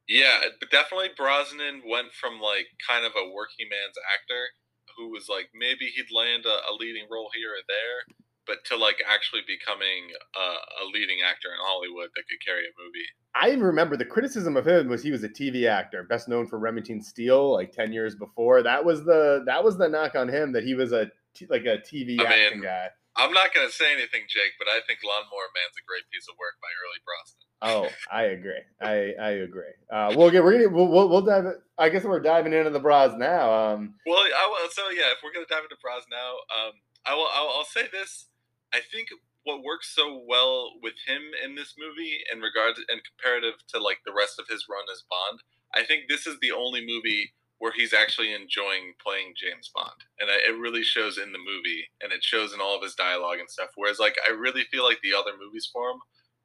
Yeah, 0.10 0.42
but 0.60 0.74
definitely 0.74 1.14
Brosnan 1.16 1.86
went 1.86 2.18
from 2.18 2.42
like 2.42 2.66
kind 2.82 3.06
of 3.06 3.14
a 3.14 3.30
working 3.30 3.70
man's 3.70 3.96
actor 4.10 4.58
who 4.98 5.14
was 5.14 5.30
like 5.30 5.54
maybe 5.54 5.86
he'd 5.94 6.10
land 6.10 6.50
a, 6.50 6.66
a 6.66 6.74
leading 6.74 7.06
role 7.10 7.30
here 7.38 7.54
or 7.54 7.64
there, 7.70 8.18
but 8.50 8.66
to 8.66 8.76
like 8.76 8.98
actually 9.06 9.46
becoming 9.46 10.10
a, 10.34 10.48
a 10.82 10.86
leading 10.90 11.22
actor 11.22 11.54
in 11.54 11.62
Hollywood 11.62 12.10
that 12.18 12.26
could 12.26 12.42
carry 12.42 12.66
a 12.66 12.74
movie. 12.74 13.06
I 13.38 13.54
remember 13.62 13.96
the 13.96 14.10
criticism 14.10 14.58
of 14.58 14.66
him 14.66 14.90
was 14.90 15.06
he 15.06 15.14
was 15.14 15.24
a 15.24 15.30
TV 15.30 15.70
actor, 15.70 16.02
best 16.10 16.28
known 16.28 16.50
for 16.50 16.58
Remington 16.58 17.06
Steele, 17.06 17.54
like 17.54 17.72
ten 17.72 17.94
years 17.94 18.16
before. 18.18 18.64
That 18.64 18.84
was 18.84 19.06
the 19.06 19.46
that 19.46 19.64
was 19.64 19.78
the 19.78 19.88
knock 19.88 20.16
on 20.16 20.28
him 20.28 20.52
that 20.54 20.66
he 20.66 20.74
was 20.74 20.92
a 20.92 21.14
t- 21.38 21.46
like 21.54 21.70
a 21.70 21.78
TV 21.86 22.20
I 22.20 22.26
acting 22.26 22.66
mean, 22.66 22.68
guy. 22.68 22.90
I'm 23.16 23.32
not 23.32 23.54
gonna 23.54 23.70
say 23.70 23.94
anything, 23.94 24.26
Jake, 24.26 24.58
but 24.58 24.66
I 24.68 24.82
think 24.90 25.06
Lawnmower 25.06 25.54
Man's 25.54 25.78
a 25.78 25.86
great 25.86 26.10
piece 26.10 26.26
of 26.26 26.34
work 26.42 26.58
by 26.58 26.74
early 26.82 26.98
Brosnan. 27.06 27.49
Oh, 27.62 27.90
I 28.12 28.24
agree. 28.24 28.62
I 28.82 29.14
I 29.20 29.30
agree. 29.44 29.76
Uh, 29.92 30.14
we'll 30.16 30.32
get 30.32 30.44
we're 30.44 30.54
gonna 30.54 30.70
we'll, 30.70 31.10
we'll, 31.10 31.22
dive. 31.22 31.46
I 31.78 31.90
guess 31.90 32.04
we're 32.04 32.22
diving 32.22 32.54
into 32.54 32.70
the 32.70 32.80
bras 32.80 33.14
now. 33.18 33.52
Um, 33.52 33.96
Well, 34.06 34.20
I 34.20 34.48
will, 34.48 34.70
so 34.72 34.90
yeah, 34.90 35.12
if 35.12 35.18
we're 35.24 35.34
gonna 35.34 35.46
dive 35.50 35.64
into 35.64 35.76
bras 35.82 36.04
now, 36.10 36.40
um, 36.56 36.72
I 37.06 37.16
will. 37.16 37.28
I'll, 37.34 37.50
I'll 37.58 37.66
say 37.66 37.88
this. 37.92 38.28
I 38.74 38.80
think 38.80 39.10
what 39.44 39.64
works 39.64 39.94
so 39.94 40.24
well 40.28 40.72
with 40.82 40.96
him 41.06 41.22
in 41.44 41.56
this 41.56 41.76
movie, 41.78 42.24
in 42.32 42.40
regards 42.40 42.80
and 42.88 43.02
comparative 43.04 43.60
to 43.74 43.80
like 43.80 44.00
the 44.06 44.14
rest 44.14 44.40
of 44.40 44.48
his 44.48 44.68
run 44.70 44.84
as 44.92 45.04
Bond, 45.10 45.42
I 45.74 45.84
think 45.84 46.04
this 46.08 46.28
is 46.28 46.38
the 46.40 46.52
only 46.52 46.86
movie 46.86 47.34
where 47.58 47.74
he's 47.76 47.94
actually 47.94 48.34
enjoying 48.34 48.94
playing 49.04 49.34
James 49.36 49.70
Bond, 49.76 50.08
and 50.20 50.30
it 50.30 50.58
really 50.58 50.84
shows 50.84 51.18
in 51.18 51.34
the 51.34 51.40
movie, 51.44 51.92
and 52.00 52.14
it 52.14 52.24
shows 52.24 52.54
in 52.54 52.62
all 52.62 52.78
of 52.78 52.84
his 52.84 52.96
dialogue 52.96 53.40
and 53.40 53.50
stuff. 53.50 53.72
Whereas, 53.76 54.00
like, 54.00 54.16
I 54.28 54.32
really 54.32 54.64
feel 54.72 54.86
like 54.86 55.02
the 55.04 55.14
other 55.14 55.36
movies 55.38 55.70
for 55.72 55.92
him 55.92 56.00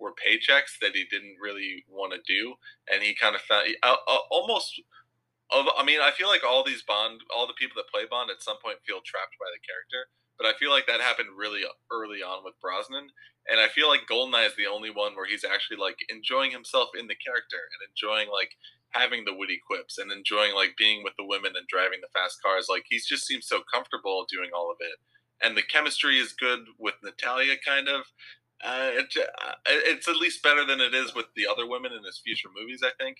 were 0.04 0.12
paychecks 0.12 0.76
that 0.82 0.92
he 0.92 1.08
didn't 1.10 1.40
really 1.40 1.84
want 1.88 2.12
to 2.12 2.20
do, 2.28 2.54
and 2.92 3.02
he 3.02 3.16
kind 3.16 3.34
of 3.34 3.40
found 3.40 3.72
uh, 3.82 3.96
uh, 4.06 4.24
almost 4.30 4.76
of 5.50 5.66
I 5.76 5.84
mean, 5.84 6.00
I 6.00 6.12
feel 6.12 6.28
like 6.28 6.44
all 6.44 6.62
these 6.62 6.82
Bond, 6.82 7.20
all 7.34 7.46
the 7.46 7.56
people 7.56 7.80
that 7.80 7.88
play 7.88 8.04
Bond 8.04 8.30
at 8.30 8.44
some 8.44 8.60
point 8.62 8.84
feel 8.86 9.00
trapped 9.00 9.40
by 9.40 9.48
the 9.48 9.64
character. 9.64 10.12
But 10.36 10.46
I 10.46 10.58
feel 10.58 10.70
like 10.70 10.86
that 10.86 11.00
happened 11.00 11.30
really 11.36 11.62
early 11.92 12.20
on 12.20 12.44
with 12.44 12.58
Brosnan, 12.60 13.08
and 13.48 13.60
I 13.60 13.68
feel 13.68 13.88
like 13.88 14.10
Goldeneye 14.10 14.46
is 14.46 14.56
the 14.56 14.66
only 14.66 14.90
one 14.90 15.14
where 15.14 15.26
he's 15.26 15.44
actually 15.44 15.76
like 15.76 15.98
enjoying 16.08 16.50
himself 16.50 16.90
in 16.98 17.06
the 17.06 17.14
character 17.14 17.60
and 17.72 17.80
enjoying 17.88 18.28
like 18.28 18.52
having 18.90 19.24
the 19.24 19.34
witty 19.34 19.60
quips 19.66 19.98
and 19.98 20.10
enjoying 20.10 20.54
like 20.54 20.76
being 20.78 21.02
with 21.02 21.14
the 21.18 21.26
women 21.26 21.52
and 21.56 21.66
driving 21.68 22.00
the 22.00 22.12
fast 22.14 22.42
cars. 22.42 22.66
Like 22.68 22.84
he 22.88 22.98
just 22.98 23.26
seems 23.26 23.46
so 23.46 23.62
comfortable 23.72 24.26
doing 24.30 24.50
all 24.54 24.70
of 24.70 24.78
it, 24.80 24.98
and 25.44 25.56
the 25.56 25.62
chemistry 25.62 26.18
is 26.18 26.32
good 26.32 26.66
with 26.78 26.94
Natalia. 27.02 27.54
Kind 27.64 27.88
of, 27.88 28.02
uh, 28.64 28.90
it, 28.92 29.14
uh, 29.16 29.52
it's 29.66 30.08
at 30.08 30.16
least 30.16 30.42
better 30.42 30.64
than 30.64 30.80
it 30.80 30.94
is 30.94 31.14
with 31.14 31.26
the 31.36 31.46
other 31.46 31.66
women 31.66 31.92
in 31.92 32.02
his 32.04 32.18
future 32.18 32.48
movies. 32.58 32.82
I 32.84 32.90
think. 33.02 33.18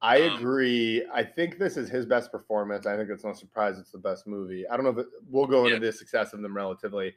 I 0.00 0.22
Um, 0.28 0.36
agree. 0.36 1.04
I 1.12 1.24
think 1.24 1.58
this 1.58 1.76
is 1.76 1.88
his 1.90 2.06
best 2.06 2.30
performance. 2.30 2.86
I 2.86 2.96
think 2.96 3.10
it's 3.10 3.24
no 3.24 3.32
surprise 3.32 3.78
it's 3.80 3.90
the 3.90 3.98
best 3.98 4.26
movie. 4.28 4.64
I 4.68 4.76
don't 4.76 4.84
know 4.84 4.92
if 4.92 4.98
it, 4.98 5.06
we'll 5.28 5.46
go 5.46 5.64
into 5.64 5.74
Yeah. 5.76 5.90
the 5.90 5.92
success 5.92 6.32
of 6.32 6.40
them 6.40 6.54
relatively, 6.56 7.14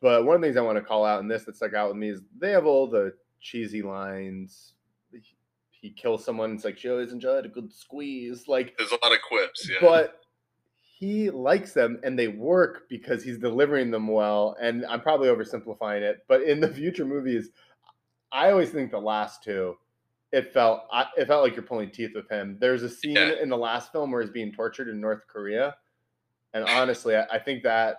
but 0.00 0.24
one 0.24 0.34
of 0.34 0.40
the 0.42 0.48
things 0.48 0.56
I 0.56 0.62
want 0.62 0.78
to 0.78 0.82
call 0.84 1.04
out 1.04 1.20
in 1.20 1.28
this 1.28 1.44
that 1.44 1.54
stuck 1.56 1.74
out 1.74 1.88
with 1.88 1.96
me 1.96 2.08
is 2.10 2.20
they 2.36 2.50
have 2.50 2.66
all 2.66 2.88
the 2.88 3.14
cheesy 3.40 3.82
lines. 3.82 4.74
He, 5.12 5.20
he 5.70 5.90
kills 5.90 6.24
someone. 6.24 6.54
It's 6.54 6.64
like 6.64 6.76
she 6.76 6.88
always 6.90 7.12
enjoyed 7.12 7.46
a 7.46 7.48
good 7.48 7.72
squeeze. 7.72 8.48
Like, 8.48 8.76
There's 8.76 8.90
a 8.90 8.98
lot 9.00 9.12
of 9.12 9.18
quips. 9.28 9.68
Yeah. 9.70 9.76
but 9.80 10.20
he 10.98 11.30
likes 11.30 11.72
them 11.72 12.00
and 12.02 12.18
they 12.18 12.26
work 12.26 12.88
because 12.88 13.22
he's 13.22 13.38
delivering 13.38 13.90
them 13.92 14.08
well. 14.08 14.56
And 14.60 14.84
I'm 14.86 15.00
probably 15.00 15.28
oversimplifying 15.28 16.02
it, 16.02 16.24
but 16.26 16.42
in 16.42 16.58
the 16.58 16.66
future 16.74 17.04
movies, 17.04 17.50
I 18.32 18.50
always 18.50 18.70
think 18.70 18.90
the 18.90 19.00
last 19.00 19.44
two, 19.44 19.76
it 20.32 20.52
felt 20.52 20.82
I, 20.92 21.06
it 21.16 21.26
felt 21.28 21.44
like 21.44 21.54
you're 21.54 21.62
pulling 21.62 21.90
teeth 21.90 22.10
with 22.16 22.28
him. 22.28 22.56
There's 22.60 22.82
a 22.82 22.88
scene 22.88 23.14
Yeah. 23.14 23.34
in 23.40 23.48
the 23.48 23.56
last 23.56 23.92
film 23.92 24.10
where 24.10 24.20
he's 24.22 24.30
being 24.30 24.52
tortured 24.52 24.88
in 24.88 25.00
North 25.00 25.22
Korea, 25.28 25.76
And 26.52 26.64
honestly, 26.68 27.14
I, 27.14 27.24
I 27.32 27.38
think 27.38 27.62
that 27.62 27.98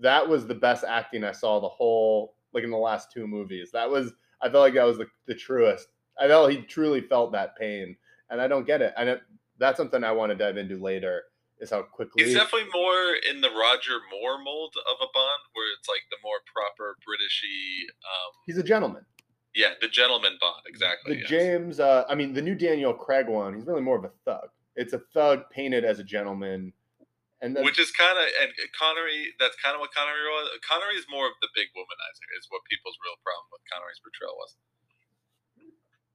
that 0.00 0.28
was 0.28 0.46
the 0.46 0.54
best 0.54 0.82
acting 0.82 1.22
I 1.22 1.32
saw 1.32 1.60
the 1.60 1.68
whole 1.68 2.34
like 2.52 2.64
in 2.64 2.70
the 2.70 2.76
last 2.76 3.12
two 3.12 3.28
movies. 3.28 3.70
That 3.72 3.88
was 3.88 4.12
I 4.42 4.50
felt 4.50 4.62
like 4.62 4.74
that 4.74 4.84
was 4.84 4.98
the, 4.98 5.06
the 5.26 5.34
truest. 5.36 5.86
I 6.18 6.26
felt 6.26 6.50
he 6.50 6.62
truly 6.62 7.00
felt 7.00 7.30
that 7.32 7.56
pain, 7.56 7.96
and 8.28 8.40
I 8.40 8.48
don't 8.48 8.66
get 8.66 8.82
it. 8.82 8.92
And 8.96 9.08
it, 9.08 9.20
that's 9.58 9.76
something 9.76 10.02
I 10.02 10.10
want 10.12 10.30
to 10.30 10.36
dive 10.36 10.56
into 10.56 10.78
later. 10.82 11.22
Is 11.60 11.70
how 11.70 11.82
quickly 11.82 12.24
He's 12.24 12.34
definitely 12.34 12.70
more 12.72 13.14
in 13.28 13.42
the 13.42 13.50
Roger 13.50 14.00
Moore 14.10 14.42
mold 14.42 14.74
of 14.88 14.96
a 14.96 15.08
Bond, 15.12 15.42
where 15.52 15.68
it's 15.78 15.88
like 15.88 16.00
the 16.10 16.16
more 16.24 16.40
proper 16.48 16.96
Britishy. 17.04 17.84
Um, 18.00 18.32
he's 18.46 18.56
a 18.56 18.62
gentleman. 18.62 19.04
yeah, 19.54 19.76
the 19.80 19.88
gentleman 19.88 20.38
Bond, 20.40 20.62
exactly. 20.66 21.14
The 21.14 21.20
yes. 21.20 21.28
James, 21.28 21.80
uh, 21.80 22.04
I 22.08 22.14
mean, 22.14 22.32
the 22.32 22.40
new 22.40 22.54
Daniel 22.54 22.94
Craig 22.94 23.28
one, 23.28 23.52
he's 23.54 23.66
really 23.66 23.82
more 23.82 23.98
of 23.98 24.04
a 24.04 24.12
thug. 24.24 24.48
It's 24.74 24.94
a 24.94 25.02
thug 25.12 25.50
painted 25.52 25.84
as 25.84 25.98
a 25.98 26.04
gentleman, 26.04 26.72
and 27.42 27.56
Which 27.60 27.78
is 27.78 27.90
kind 27.90 28.16
of 28.16 28.24
and 28.40 28.52
Connery. 28.78 29.32
That's 29.38 29.56
kind 29.60 29.74
of 29.74 29.80
what 29.80 29.92
Connery 29.92 30.24
was. 30.28 30.48
Connery 30.66 30.96
is 30.96 31.04
more 31.10 31.26
of 31.26 31.32
the 31.40 31.48
big 31.54 31.68
womanizer. 31.76 32.26
Is 32.38 32.46
what 32.48 32.60
people's 32.70 32.96
real 33.04 33.16
problem 33.24 33.48
with 33.52 33.60
Connery's 33.70 34.00
portrayal 34.00 34.36
was. 34.36 34.56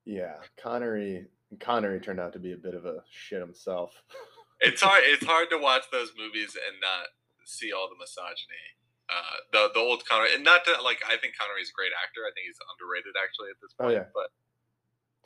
yeah, 0.06 0.42
Connery. 0.58 1.28
Connery 1.60 2.00
turned 2.00 2.20
out 2.20 2.34
to 2.34 2.40
be 2.40 2.54
a 2.54 2.58
bit 2.58 2.74
of 2.74 2.86
a 2.86 3.04
shit 3.10 3.40
himself. 3.40 3.94
It's 4.60 4.82
hard. 4.82 5.04
It's 5.06 5.26
hard 5.26 5.50
to 5.52 5.58
watch 5.58 5.84
those 5.92 6.12
movies 6.18 6.56
and 6.56 6.80
not 6.80 7.08
see 7.46 7.72
all 7.72 7.90
the 7.90 8.00
misogyny. 8.00 8.76
Uh, 9.08 9.38
the 9.52 9.70
the 9.74 9.80
old 9.80 10.06
Connery, 10.08 10.34
and 10.34 10.44
not 10.44 10.66
to 10.66 10.82
like. 10.82 11.00
I 11.06 11.18
think 11.18 11.36
Connery's 11.38 11.70
a 11.70 11.78
great 11.78 11.92
actor. 11.94 12.22
I 12.26 12.32
think 12.34 12.48
he's 12.48 12.58
underrated 12.74 13.14
actually 13.22 13.50
at 13.52 13.60
this 13.62 13.74
point. 13.74 13.92
Oh, 13.92 13.94
point. 13.94 14.02
yeah. 14.02 14.12
But 14.16 14.30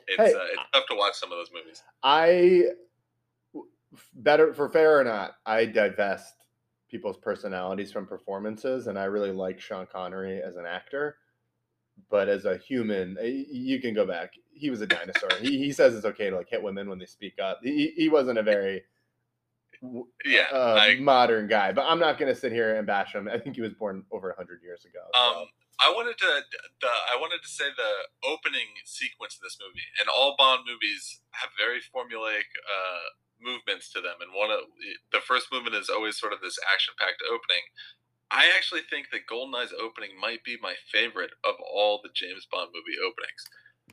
it's 0.08 0.34
Hey, 0.34 0.38
uh, 0.38 0.44
it's 0.52 0.70
tough 0.74 0.86
to 0.90 0.96
watch 0.96 1.14
some 1.14 1.32
of 1.32 1.38
those 1.38 1.50
movies. 1.54 1.82
I 2.02 2.64
better 4.14 4.52
for 4.52 4.68
fair 4.68 4.98
or 4.98 5.04
not, 5.04 5.32
I 5.46 5.66
divest 5.66 6.34
people's 6.90 7.16
personalities 7.16 7.92
from 7.92 8.06
performances, 8.06 8.86
and 8.86 8.98
I 8.98 9.04
really 9.04 9.32
like 9.32 9.60
Sean 9.60 9.86
Connery 9.90 10.42
as 10.42 10.56
an 10.56 10.66
actor. 10.66 11.16
But 12.10 12.28
as 12.28 12.46
a 12.46 12.56
human, 12.56 13.16
you 13.22 13.80
can 13.80 13.94
go 13.94 14.06
back. 14.06 14.32
He 14.52 14.70
was 14.70 14.80
a 14.80 14.86
dinosaur. 14.86 15.30
he, 15.40 15.58
he 15.58 15.72
says 15.72 15.94
it's 15.94 16.06
okay 16.06 16.30
to 16.30 16.36
like 16.36 16.48
hit 16.48 16.62
women 16.62 16.88
when 16.88 16.98
they 16.98 17.06
speak 17.06 17.34
up. 17.42 17.60
He, 17.62 17.92
he 17.96 18.08
wasn't 18.08 18.38
a 18.38 18.42
very 18.42 18.82
Yeah, 20.24 20.46
uh, 20.52 20.76
I 20.78 21.00
modern 21.00 21.48
guy, 21.48 21.72
but 21.72 21.84
I'm 21.88 21.98
not 21.98 22.18
going 22.18 22.32
to 22.32 22.38
sit 22.38 22.52
here 22.52 22.76
and 22.76 22.86
bash 22.86 23.14
him. 23.14 23.28
I 23.28 23.38
think 23.38 23.56
he 23.56 23.62
was 23.62 23.72
born 23.72 24.04
over 24.12 24.28
100 24.28 24.60
years 24.62 24.84
ago. 24.84 25.00
so. 25.14 25.40
Um, 25.40 25.46
I 25.80 25.88
wanted 25.96 26.18
to 26.18 26.44
the 26.80 26.92
I 27.08 27.16
wanted 27.16 27.40
to 27.40 27.48
say 27.48 27.64
the 27.72 28.28
opening 28.28 28.68
sequence 28.84 29.36
of 29.36 29.40
this 29.40 29.56
movie, 29.56 29.88
and 29.98 30.12
all 30.12 30.36
Bond 30.36 30.68
movies 30.68 31.20
have 31.32 31.50
very 31.56 31.80
formulaic 31.80 32.52
uh, 32.68 33.16
movements 33.40 33.90
to 33.96 34.00
them. 34.04 34.20
And 34.20 34.36
one 34.36 34.52
of 34.52 34.68
the 35.10 35.24
first 35.24 35.48
movement 35.50 35.74
is 35.74 35.88
always 35.88 36.20
sort 36.20 36.34
of 36.36 36.44
this 36.44 36.60
action-packed 36.68 37.24
opening. 37.24 37.64
I 38.30 38.52
actually 38.54 38.84
think 38.88 39.08
that 39.10 39.26
GoldenEye's 39.26 39.72
opening 39.72 40.10
might 40.20 40.44
be 40.44 40.60
my 40.60 40.74
favorite 40.92 41.32
of 41.42 41.56
all 41.64 41.98
the 42.02 42.12
James 42.14 42.46
Bond 42.46 42.70
movie 42.76 43.00
openings. 43.00 43.42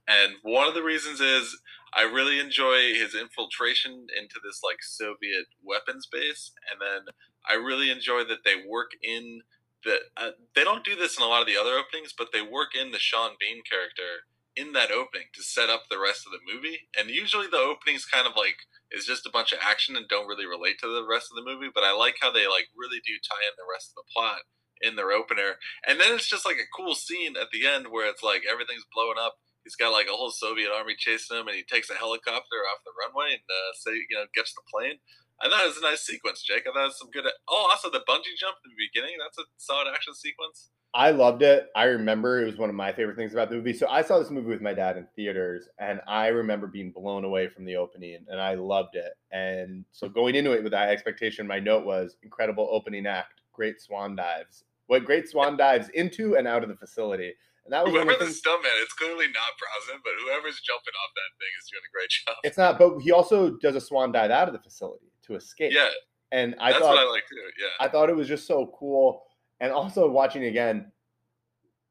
And 0.08 0.36
one 0.44 0.68
of 0.68 0.76
the 0.76 0.84
reasons 0.84 1.20
is 1.20 1.58
I 1.94 2.04
really 2.04 2.40
enjoy 2.40 2.94
his 2.94 3.16
infiltration 3.16 4.08
into 4.18 4.40
this 4.44 4.62
like 4.64 4.82
Soviet 4.82 5.48
weapons 5.64 6.08
base, 6.12 6.52
and 6.72 6.80
then 6.82 7.14
I 7.48 7.56
really 7.56 7.90
enjoy 7.90 8.24
that 8.26 8.44
they 8.44 8.56
work 8.68 8.92
in 9.02 9.42
the. 9.84 9.98
Uh, 10.16 10.32
they 10.56 10.64
don't 10.64 10.86
do 10.86 10.96
this 10.96 11.18
in 11.18 11.24
a 11.24 11.28
lot 11.28 11.42
of 11.42 11.48
the 11.48 11.58
other 11.58 11.78
openings, 11.78 12.14
but 12.18 12.30
they 12.34 12.42
work 12.42 12.76
in 12.76 12.92
the 12.92 13.00
Sean 13.00 13.32
Bean 13.40 13.62
character 13.70 14.28
in 14.58 14.74
that 14.74 14.90
opening 14.92 15.30
to 15.38 15.44
set 15.44 15.70
up 15.70 15.84
the 15.86 16.02
rest 16.02 16.26
of 16.26 16.34
the 16.34 16.42
movie. 16.42 16.90
And 16.98 17.14
usually 17.14 17.46
the 17.46 17.62
openings 17.62 18.06
kind 18.10 18.26
of 18.26 18.34
like 18.36 18.66
is 18.90 19.06
just 19.06 19.28
a 19.28 19.32
bunch 19.32 19.54
of 19.54 19.60
action 19.62 19.96
and 19.96 20.10
don't 20.10 20.28
really 20.28 20.50
relate 20.50 20.82
to 20.82 20.90
the 20.90 21.06
rest 21.06 21.30
of 21.30 21.38
the 21.38 21.46
movie. 21.46 21.70
But 21.70 21.86
I 21.86 21.94
like 21.94 22.18
how 22.20 22.34
they 22.34 22.50
like 22.50 22.74
really 22.76 22.98
do 23.06 23.22
tie 23.22 23.46
in 23.46 23.56
the 23.56 23.70
rest 23.70 23.94
of 23.94 24.02
the 24.02 24.10
plot 24.12 24.50
in 24.82 24.98
their 24.98 25.14
opener. 25.14 25.62
And 25.86 26.02
then 26.02 26.14
it's 26.14 26.28
just 26.28 26.46
like 26.46 26.58
a 26.58 26.74
cool 26.76 26.96
scene 26.96 27.38
at 27.38 27.54
the 27.54 27.70
end 27.70 27.94
where 27.94 28.10
it's 28.10 28.26
like 28.26 28.44
everything's 28.50 28.90
blowing 28.90 29.22
up. 29.22 29.38
He's 29.68 29.76
got 29.76 29.92
like 29.92 30.08
a 30.08 30.16
whole 30.16 30.32
Soviet 30.32 30.72
army 30.72 30.96
chasing 30.98 31.36
him, 31.36 31.52
and 31.52 31.58
he 31.58 31.64
takes 31.64 31.90
a 31.90 32.00
helicopter 32.00 32.64
off 32.72 32.88
the 32.88 32.96
runway 32.96 33.36
and 33.36 33.44
uh, 33.44 33.76
say, 33.76 33.92
you 34.00 34.16
know, 34.16 34.24
gets 34.34 34.54
the 34.56 34.64
plane. 34.72 34.96
I 35.44 35.50
thought 35.50 35.66
it 35.66 35.68
was 35.68 35.78
a 35.78 35.82
nice 35.82 36.08
sequence, 36.08 36.42
Jake. 36.42 36.64
I 36.64 36.72
thought 36.72 36.88
it 36.88 36.96
was 36.96 37.00
some 37.00 37.12
good. 37.12 37.26
Oh, 37.50 37.68
also 37.70 37.92
the 37.92 38.00
bungee 38.08 38.40
jump 38.40 38.56
in 38.64 38.72
the 38.72 38.80
beginning. 38.80 39.18
That's 39.20 39.38
a 39.38 39.44
solid 39.58 39.92
action 39.94 40.16
sequence. 40.16 40.70
I 40.94 41.12
loved 41.12 41.44
it. 41.44 41.68
I 41.76 41.84
remember 41.84 42.42
it 42.42 42.46
was 42.46 42.58
one 42.58 42.70
of 42.70 42.76
my 42.76 42.94
favorite 42.94 43.18
things 43.18 43.34
about 43.34 43.50
the 43.50 43.58
movie. 43.58 43.74
So 43.74 43.88
I 43.88 44.02
saw 44.02 44.20
this 44.20 44.32
movie 44.32 44.50
with 44.50 44.62
my 44.62 44.74
dad 44.74 44.96
in 44.96 45.06
theaters, 45.18 45.68
and 45.80 46.00
I 46.08 46.28
remember 46.28 46.68
being 46.68 46.92
blown 46.92 47.26
away 47.26 47.50
from 47.50 47.66
the 47.66 47.76
opening, 47.76 48.26
and 48.30 48.40
I 48.40 48.56
loved 48.56 48.96
it. 48.96 49.12
And 49.34 49.84
so 49.92 50.08
going 50.08 50.36
into 50.36 50.54
it 50.54 50.64
with 50.64 50.72
that 50.72 50.90
expectation, 50.90 51.46
my 51.46 51.60
note 51.60 51.86
was 51.86 52.16
incredible 52.24 52.70
opening 52.72 53.06
act, 53.06 53.42
great 53.52 53.82
swan 53.82 54.16
dives. 54.16 54.64
What 54.88 55.04
great 55.04 55.28
swan 55.28 55.58
dives 55.58 55.90
into 55.90 56.38
and 56.38 56.48
out 56.48 56.64
of 56.64 56.70
the 56.70 56.78
facility, 56.78 57.34
and 57.68 57.74
that 57.74 57.84
was 57.84 57.92
Whoever 57.92 58.14
the 58.14 58.26
the 58.26 58.32
stuntman, 58.32 58.72
it's 58.82 58.94
clearly 58.94 59.28
not 59.28 59.52
Brosnan, 59.60 60.02
but 60.04 60.14
whoever's 60.24 60.62
jumping 60.62 60.94
off 61.04 61.12
that 61.16 61.32
thing 61.38 61.52
is 61.60 61.68
doing 61.70 61.84
a 61.84 61.92
great 61.92 62.10
job. 62.10 62.36
It's 62.44 62.58
not, 62.58 62.80
but 62.80 63.00
he 63.00 63.12
also 63.12 63.58
does 63.58 63.76
a 63.76 63.82
swan 63.82 64.14
dive 64.14 64.32
out 64.32 64.48
of 64.48 64.54
the 64.54 64.60
facility 64.60 65.12
to 65.24 65.36
escape. 65.36 65.74
Yeah, 65.74 65.90
and 66.32 66.56
I 66.60 66.72
that's 66.72 66.82
thought 66.82 66.96
what 66.96 67.08
I 67.08 67.12
like 67.12 67.28
too. 67.30 67.36
Yeah, 67.60 67.86
I 67.86 67.90
thought 67.90 68.10
it 68.10 68.16
was 68.16 68.30
just 68.30 68.48
so 68.48 68.74
cool. 68.80 69.24
And 69.60 69.74
also 69.74 70.10
watching 70.10 70.46
again, 70.46 70.92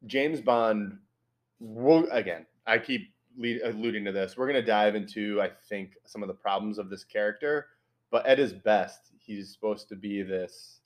James 0.07 0.41
Bond. 0.41 0.99
Again, 2.11 2.47
I 2.67 2.79
keep 2.79 3.13
lead, 3.39 3.61
alluding 3.63 4.05
to 4.05 4.13
this. 4.13 4.37
We're 4.37 4.47
going 4.47 4.63
to 4.63 4.67
dive 4.67 4.95
into, 4.95 5.41
I 5.41 5.51
think, 5.69 5.93
some 6.05 6.23
of 6.23 6.29
the 6.29 6.35
problems 6.35 6.79
of 6.79 6.91
this 6.91 7.05
character. 7.05 7.67
But 8.11 8.27
at 8.27 8.39
his 8.39 8.53
best, 8.53 9.13
he's 9.19 9.53
supposed 9.53 9.89
to 9.89 9.97
be 9.97 10.23
this 10.23 10.81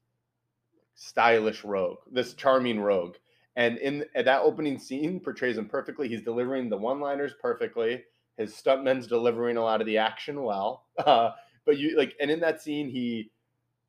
stylish 0.94 1.64
rogue, 1.64 1.98
this 2.10 2.34
charming 2.34 2.80
rogue. 2.80 3.16
And 3.56 3.78
in 3.78 4.04
at 4.14 4.24
that 4.26 4.42
opening 4.42 4.78
scene, 4.78 5.20
portrays 5.20 5.58
him 5.58 5.68
perfectly. 5.68 6.08
He's 6.08 6.22
delivering 6.22 6.68
the 6.68 6.76
one-liners 6.76 7.32
perfectly. 7.40 8.04
His 8.36 8.54
stuntmen's 8.54 9.06
delivering 9.06 9.56
a 9.56 9.62
lot 9.62 9.80
of 9.80 9.86
the 9.86 9.98
action 9.98 10.42
well. 10.42 10.86
Uh, 10.98 11.32
but 11.66 11.78
you 11.78 11.96
like, 11.96 12.14
and 12.20 12.30
in 12.30 12.40
that 12.40 12.60
scene, 12.60 12.88
he 12.88 13.30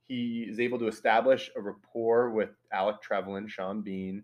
he 0.07 0.45
is 0.49 0.59
able 0.59 0.77
to 0.77 0.87
establish 0.87 1.49
a 1.55 1.61
rapport 1.61 2.31
with 2.31 2.49
Alec 2.73 3.01
Trevelyan, 3.01 3.47
Sean 3.47 3.81
Bean. 3.81 4.23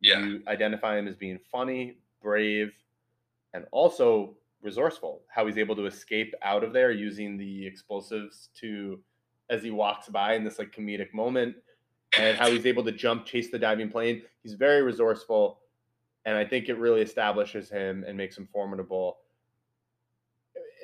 Yeah. 0.00 0.20
You 0.20 0.42
identify 0.48 0.98
him 0.98 1.06
as 1.06 1.16
being 1.16 1.38
funny, 1.52 1.98
brave, 2.22 2.72
and 3.52 3.64
also 3.70 4.34
resourceful. 4.62 5.22
How 5.28 5.46
he's 5.46 5.58
able 5.58 5.76
to 5.76 5.86
escape 5.86 6.34
out 6.42 6.64
of 6.64 6.72
there 6.72 6.90
using 6.90 7.36
the 7.36 7.66
explosives 7.66 8.48
to 8.60 9.00
as 9.50 9.62
he 9.62 9.70
walks 9.70 10.08
by 10.08 10.34
in 10.34 10.42
this 10.42 10.58
like 10.58 10.74
comedic 10.74 11.12
moment, 11.12 11.54
and 12.18 12.36
how 12.36 12.50
he's 12.50 12.66
able 12.66 12.84
to 12.84 12.92
jump, 12.92 13.26
chase 13.26 13.50
the 13.50 13.58
diving 13.58 13.88
plane. 13.88 14.22
He's 14.42 14.54
very 14.54 14.82
resourceful, 14.82 15.60
and 16.24 16.36
I 16.36 16.44
think 16.44 16.68
it 16.68 16.78
really 16.78 17.02
establishes 17.02 17.68
him 17.70 18.04
and 18.06 18.16
makes 18.16 18.36
him 18.36 18.48
formidable 18.52 19.18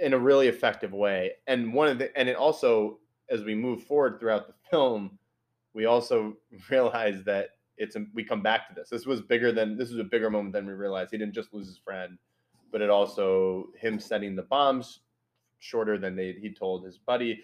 in 0.00 0.14
a 0.14 0.18
really 0.18 0.48
effective 0.48 0.92
way. 0.92 1.32
And 1.46 1.72
one 1.72 1.88
of 1.88 1.98
the 1.98 2.16
and 2.16 2.28
it 2.28 2.36
also 2.36 2.98
as 3.30 3.42
we 3.42 3.54
move 3.54 3.82
forward 3.84 4.18
throughout 4.20 4.46
the 4.46 4.54
film, 4.70 5.18
we 5.74 5.86
also 5.86 6.36
realize 6.70 7.24
that 7.24 7.50
it's 7.78 7.96
we 8.14 8.22
come 8.22 8.42
back 8.42 8.68
to 8.68 8.74
this. 8.74 8.90
This 8.90 9.06
was 9.06 9.20
bigger 9.20 9.52
than 9.52 9.76
this 9.76 9.90
was 9.90 9.98
a 9.98 10.04
bigger 10.04 10.30
moment 10.30 10.52
than 10.52 10.66
we 10.66 10.72
realized. 10.72 11.10
He 11.10 11.18
didn't 11.18 11.34
just 11.34 11.54
lose 11.54 11.66
his 11.66 11.78
friend, 11.78 12.18
but 12.70 12.82
it 12.82 12.90
also 12.90 13.68
him 13.78 13.98
setting 13.98 14.36
the 14.36 14.42
bombs 14.42 15.00
shorter 15.58 15.96
than 15.96 16.14
they 16.16 16.32
he 16.32 16.52
told 16.52 16.84
his 16.84 16.98
buddy. 16.98 17.42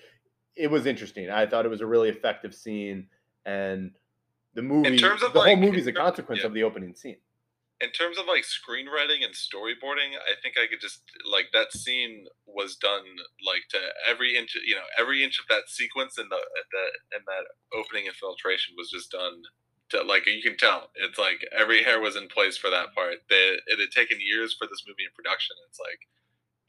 It 0.57 0.71
was 0.71 0.87
interesting. 0.87 1.30
I 1.30 1.47
thought 1.47 1.64
it 1.64 1.71
was 1.71 1.80
a 1.80 1.87
really 1.87 2.09
effective 2.09 2.54
scene, 2.54 3.07
and 3.48 3.92
the 4.54 4.62
movie, 4.62 4.88
In 4.88 4.98
terms 4.98 5.22
of, 5.22 5.32
the 5.32 5.40
whole 5.40 5.56
movie 5.56 5.78
is 5.78 5.86
a 5.86 5.92
consequence 5.92 6.40
yeah. 6.40 6.48
of 6.48 6.54
the 6.54 6.62
opening 6.64 6.94
scene. 6.94 7.18
in 7.80 7.90
terms 7.92 8.18
of 8.18 8.26
like 8.26 8.42
screenwriting 8.42 9.22
and 9.24 9.34
storyboarding, 9.34 10.10
I 10.18 10.34
think 10.42 10.56
I 10.58 10.66
could 10.66 10.80
just 10.80 11.00
like 11.24 11.46
that 11.52 11.72
scene 11.72 12.26
was 12.46 12.74
done 12.76 13.06
like 13.50 13.64
to 13.70 13.80
every 14.10 14.36
inch, 14.36 14.56
you 14.66 14.74
know, 14.74 14.88
every 14.98 15.22
inch 15.22 15.38
of 15.38 15.46
that 15.48 15.68
sequence 15.68 16.18
in 16.18 16.26
the 16.28 16.42
the 16.74 16.84
in 17.16 17.22
that 17.30 17.44
opening 17.72 18.06
infiltration 18.06 18.74
was 18.76 18.90
just 18.90 19.12
done 19.12 19.42
to 19.90 20.02
like 20.02 20.26
you 20.26 20.42
can 20.42 20.56
tell 20.56 20.90
it's 20.96 21.18
like 21.18 21.40
every 21.56 21.84
hair 21.84 22.00
was 22.00 22.16
in 22.16 22.26
place 22.28 22.56
for 22.58 22.68
that 22.70 22.94
part. 22.94 23.22
They, 23.30 23.56
it 23.70 23.78
had 23.78 23.92
taken 23.94 24.18
years 24.20 24.54
for 24.58 24.66
this 24.66 24.82
movie 24.86 25.06
in 25.06 25.14
production. 25.14 25.54
It's 25.68 25.80
like 25.80 26.00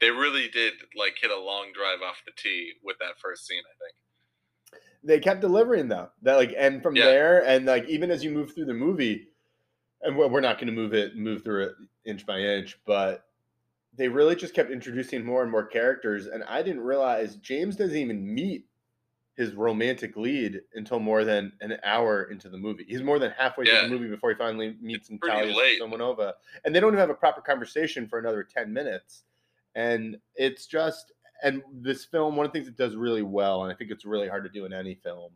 they 0.00 0.10
really 0.10 0.48
did 0.48 0.74
like 0.94 1.16
hit 1.20 1.30
a 1.30 1.46
long 1.50 1.72
drive 1.74 2.00
off 2.06 2.22
the 2.24 2.32
tee 2.36 2.74
with 2.86 2.98
that 3.00 3.18
first 3.20 3.46
scene. 3.46 3.66
I 3.66 3.76
think. 3.82 3.96
They 5.02 5.18
kept 5.18 5.40
delivering 5.40 5.88
though 5.88 6.10
that 6.22 6.36
like 6.36 6.54
and 6.58 6.82
from 6.82 6.96
Yeah. 6.96 7.04
there 7.06 7.44
and 7.46 7.66
like 7.66 7.88
even 7.88 8.10
as 8.10 8.22
you 8.24 8.30
move 8.30 8.54
through 8.54 8.66
the 8.66 8.74
movie 8.74 9.28
and 10.02 10.16
we're, 10.16 10.40
not 10.40 10.56
going 10.56 10.66
to 10.66 10.72
move 10.72 10.94
it 10.94 11.16
move 11.16 11.42
through 11.44 11.64
it 11.64 11.72
inch 12.04 12.24
by 12.26 12.38
inch 12.40 12.78
but 12.86 13.26
they 13.96 14.08
really 14.08 14.36
just 14.36 14.54
kept 14.54 14.70
introducing 14.70 15.24
more 15.24 15.42
and 15.42 15.50
more 15.50 15.64
characters 15.64 16.26
and 16.26 16.42
i 16.44 16.62
didn't 16.62 16.82
realize 16.82 17.36
james 17.36 17.76
doesn't 17.76 17.96
even 17.96 18.34
meet 18.34 18.66
his 19.36 19.54
romantic 19.54 20.16
lead 20.16 20.60
until 20.74 20.98
more 21.00 21.24
than 21.24 21.52
an 21.62 21.78
hour 21.82 22.24
into 22.24 22.48
the 22.50 22.58
movie 22.58 22.84
he's 22.88 23.02
more 23.02 23.18
than 23.18 23.30
halfway 23.32 23.64
through 23.64 23.74
the 23.88 23.88
movie 23.88 24.08
before 24.08 24.30
he 24.30 24.36
finally 24.36 24.76
meets 24.82 25.08
It's 25.08 25.22
Natalia 25.22 25.54
late. 25.56 25.80
Simonova. 25.80 26.34
and 26.64 26.74
they 26.74 26.80
don't 26.80 26.90
even 26.90 27.00
have 27.00 27.10
a 27.10 27.14
proper 27.14 27.40
conversation 27.40 28.06
for 28.06 28.18
another 28.18 28.42
10 28.42 28.72
minutes 28.72 29.24
and 29.74 30.18
it's 30.34 30.66
just 30.66 31.12
and 31.42 31.62
this 31.72 32.04
film 32.04 32.36
one 32.36 32.44
of 32.46 32.52
the 32.52 32.58
things 32.58 32.68
it 32.68 32.76
does 32.76 32.96
really 32.96 33.22
well 33.22 33.62
and 33.64 33.72
i 33.72 33.76
think 33.76 33.90
it's 33.90 34.04
really 34.04 34.28
hard 34.28 34.44
to 34.44 34.50
do 34.50 34.64
in 34.64 34.72
any 34.72 34.94
film 34.94 35.32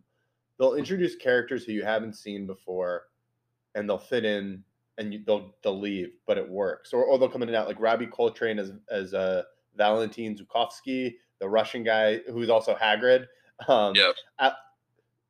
they'll 0.59 0.75
introduce 0.75 1.17
characters 1.17 1.65
who 1.65 1.73
you 1.73 1.85
haven't 1.85 2.15
seen 2.15 2.47
before, 2.47 3.07
and 3.75 3.89
they'll 3.89 3.99
fit 3.99 4.25
in, 4.25 4.63
and 4.99 5.13
you, 5.13 5.21
they'll 5.27 5.53
they'll 5.65 5.81
leave, 5.81 6.13
but 6.29 6.39
it 6.39 6.49
works. 6.49 6.93
Or, 6.93 7.03
or 7.05 7.19
they'll 7.19 7.29
come 7.29 7.43
in 7.43 7.49
and 7.49 7.57
out, 7.57 7.67
like 7.67 7.81
Robbie 7.81 8.07
Coltrane 8.07 8.61
as 8.61 8.71
as 8.89 9.15
uh, 9.15 9.43
Valentin 9.77 10.37
Zukovsky, 10.39 11.15
the 11.41 11.49
Russian 11.49 11.83
guy 11.83 12.19
who's 12.31 12.51
also 12.51 12.75
Hagrid. 12.77 13.27
Um, 13.69 13.95
Yeah. 13.97 14.13
at- 14.39 14.55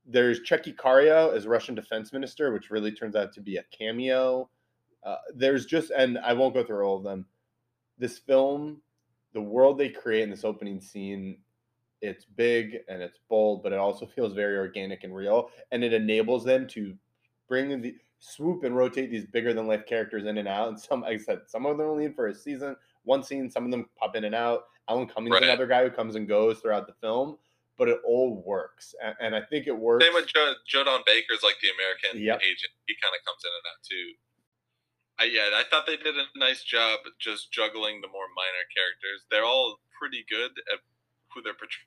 there's 0.07 0.41
Tchéky 0.41 0.77
Karyo 0.77 1.35
as 1.35 1.47
Russian 1.47 1.75
defense 1.75 2.13
minister, 2.13 2.53
which 2.53 2.71
really 2.71 2.93
turns 2.93 3.17
out 3.17 3.33
to 3.33 3.41
be 3.41 3.57
a 3.57 3.65
cameo. 3.71 4.51
Uh, 5.05 5.17
there's 5.35 5.65
just, 5.65 5.91
and 5.91 6.19
I 6.19 6.35
won't 6.35 6.53
go 6.53 6.63
through 6.63 6.85
all 6.85 6.99
of 6.99 7.03
them. 7.05 7.25
This 7.97 8.19
film, 8.19 8.83
the 9.35 9.41
world 9.43 9.77
they 9.77 9.91
create 9.91 10.23
in 10.23 10.31
this 10.31 10.45
opening 10.45 10.81
scene, 10.81 11.37
it's 12.01 12.25
big 12.25 12.79
and 12.89 13.03
it's 13.03 13.19
bold, 13.29 13.63
but 13.63 13.73
it 13.73 13.79
also 13.79 14.07
feels 14.07 14.33
very 14.33 14.57
organic 14.57 15.05
and 15.05 15.15
real, 15.15 15.51
and 15.73 15.85
it 15.85 15.93
enables 15.93 16.45
them 16.45 16.67
to 16.69 16.95
bring 17.49 17.71
in 17.73 17.81
the 17.83 17.95
swoop 18.21 18.65
and 18.65 18.75
rotate 18.77 19.11
these 19.11 19.27
bigger 19.27 19.53
than 19.53 19.67
life 19.67 19.85
characters 19.87 20.25
in 20.25 20.39
and 20.39 20.49
out. 20.49 20.69
And 20.69 20.81
some, 20.81 21.03
like 21.03 21.21
I 21.21 21.23
said, 21.23 21.41
some 21.47 21.67
of 21.67 21.77
them 21.77 21.87
only 21.87 22.07
in 22.07 22.15
for 22.15 22.29
a 22.29 22.35
season, 22.35 22.77
one 23.03 23.23
scene. 23.23 23.51
Some 23.51 23.67
of 23.67 23.71
them 23.71 23.87
pop 23.99 24.17
in 24.17 24.25
and 24.25 24.35
out. 24.35 24.65
Alan 24.89 25.07
Cummings, 25.07 25.33
Right. 25.35 25.43
another 25.43 25.67
guy 25.67 25.83
who 25.85 25.91
comes 25.91 26.15
and 26.15 26.29
goes 26.29 26.61
throughout 26.61 26.87
the 26.87 26.93
film, 26.95 27.39
but 27.77 27.89
it 27.89 27.99
all 28.07 28.43
works, 28.47 28.95
and, 29.03 29.15
and 29.21 29.35
I 29.35 29.41
think 29.41 29.67
it 29.67 29.77
works. 29.77 30.05
Same 30.05 30.15
with 30.15 30.27
Joe, 30.27 30.53
Joe 30.67 30.85
Don 30.85 31.01
Baker's 31.07 31.43
like 31.43 31.57
the 31.61 31.69
American 31.71 32.23
Yep. 32.23 32.41
agent. 32.43 32.73
He 32.87 32.95
kind 33.03 33.15
of 33.19 33.25
comes 33.25 33.43
in 33.45 33.51
and 33.51 33.67
out 33.73 33.83
too. 33.83 34.13
I, 35.19 35.25
yeah, 35.31 35.55
I 35.55 35.63
thought 35.71 35.87
they 35.87 35.97
did 35.97 36.19
a 36.19 36.27
nice 36.35 36.63
job 36.65 37.01
just 37.21 37.53
juggling 37.53 38.01
the 38.03 38.09
more 38.11 38.27
minor 38.35 38.67
characters. 38.75 39.23
They're 39.31 39.47
all 39.47 39.79
pretty 39.95 40.25
good 40.29 40.51
at 40.73 40.83
who 41.31 41.39
they're 41.43 41.55
portraying, 41.55 41.87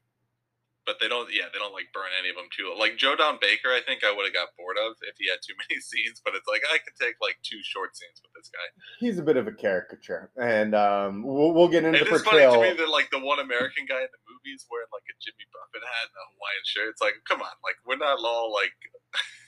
but 0.87 0.95
they 1.03 1.11
don't. 1.11 1.27
Yeah, 1.27 1.51
they 1.51 1.59
don't 1.59 1.75
like 1.75 1.91
burn 1.91 2.07
any 2.15 2.31
of 2.31 2.39
them 2.39 2.47
too. 2.55 2.71
Like 2.71 2.95
Joe 2.95 3.19
Don 3.19 3.35
Baker, 3.43 3.67
I 3.75 3.83
think 3.83 4.07
I 4.07 4.15
would 4.15 4.23
have 4.23 4.31
got 4.35 4.55
bored 4.55 4.79
of 4.79 4.95
if 5.03 5.19
he 5.19 5.27
had 5.27 5.43
too 5.43 5.55
many 5.59 5.75
scenes. 5.83 6.23
But 6.23 6.39
it's 6.39 6.47
like 6.47 6.63
I 6.71 6.79
could 6.79 6.95
take 6.95 7.19
like 7.19 7.35
two 7.43 7.59
short 7.67 7.99
scenes 7.99 8.23
with 8.23 8.31
this 8.31 8.47
guy. 8.47 8.67
he's 9.03 9.19
a 9.19 9.25
bit 9.27 9.35
of 9.35 9.43
a 9.47 9.55
caricature, 9.55 10.31
and 10.39 10.71
um, 10.71 11.27
we'll, 11.27 11.51
we'll 11.51 11.67
get 11.71 11.83
into 11.83 11.99
And 11.99 12.07
the 12.07 12.15
it's 12.15 12.23
funny 12.23 12.47
portrayal. 12.47 12.63
to 12.63 12.63
me 12.63 12.71
that 12.79 12.87
like 12.87 13.11
the 13.11 13.19
one 13.19 13.43
American 13.43 13.83
guy 13.83 14.07
in 14.07 14.11
the 14.11 14.23
movies 14.23 14.63
wearing 14.71 14.87
like 14.95 15.03
a 15.11 15.15
Jimmy 15.19 15.43
Buffett 15.51 15.83
hat 15.83 16.07
and 16.11 16.15
a 16.15 16.25
Hawaiian 16.39 16.63
shirt. 16.63 16.87
It's 16.95 17.03
like, 17.03 17.19
come 17.27 17.43
on, 17.43 17.55
like 17.59 17.75
we're 17.83 17.99
not 17.99 18.23
all 18.23 18.55
like 18.55 18.71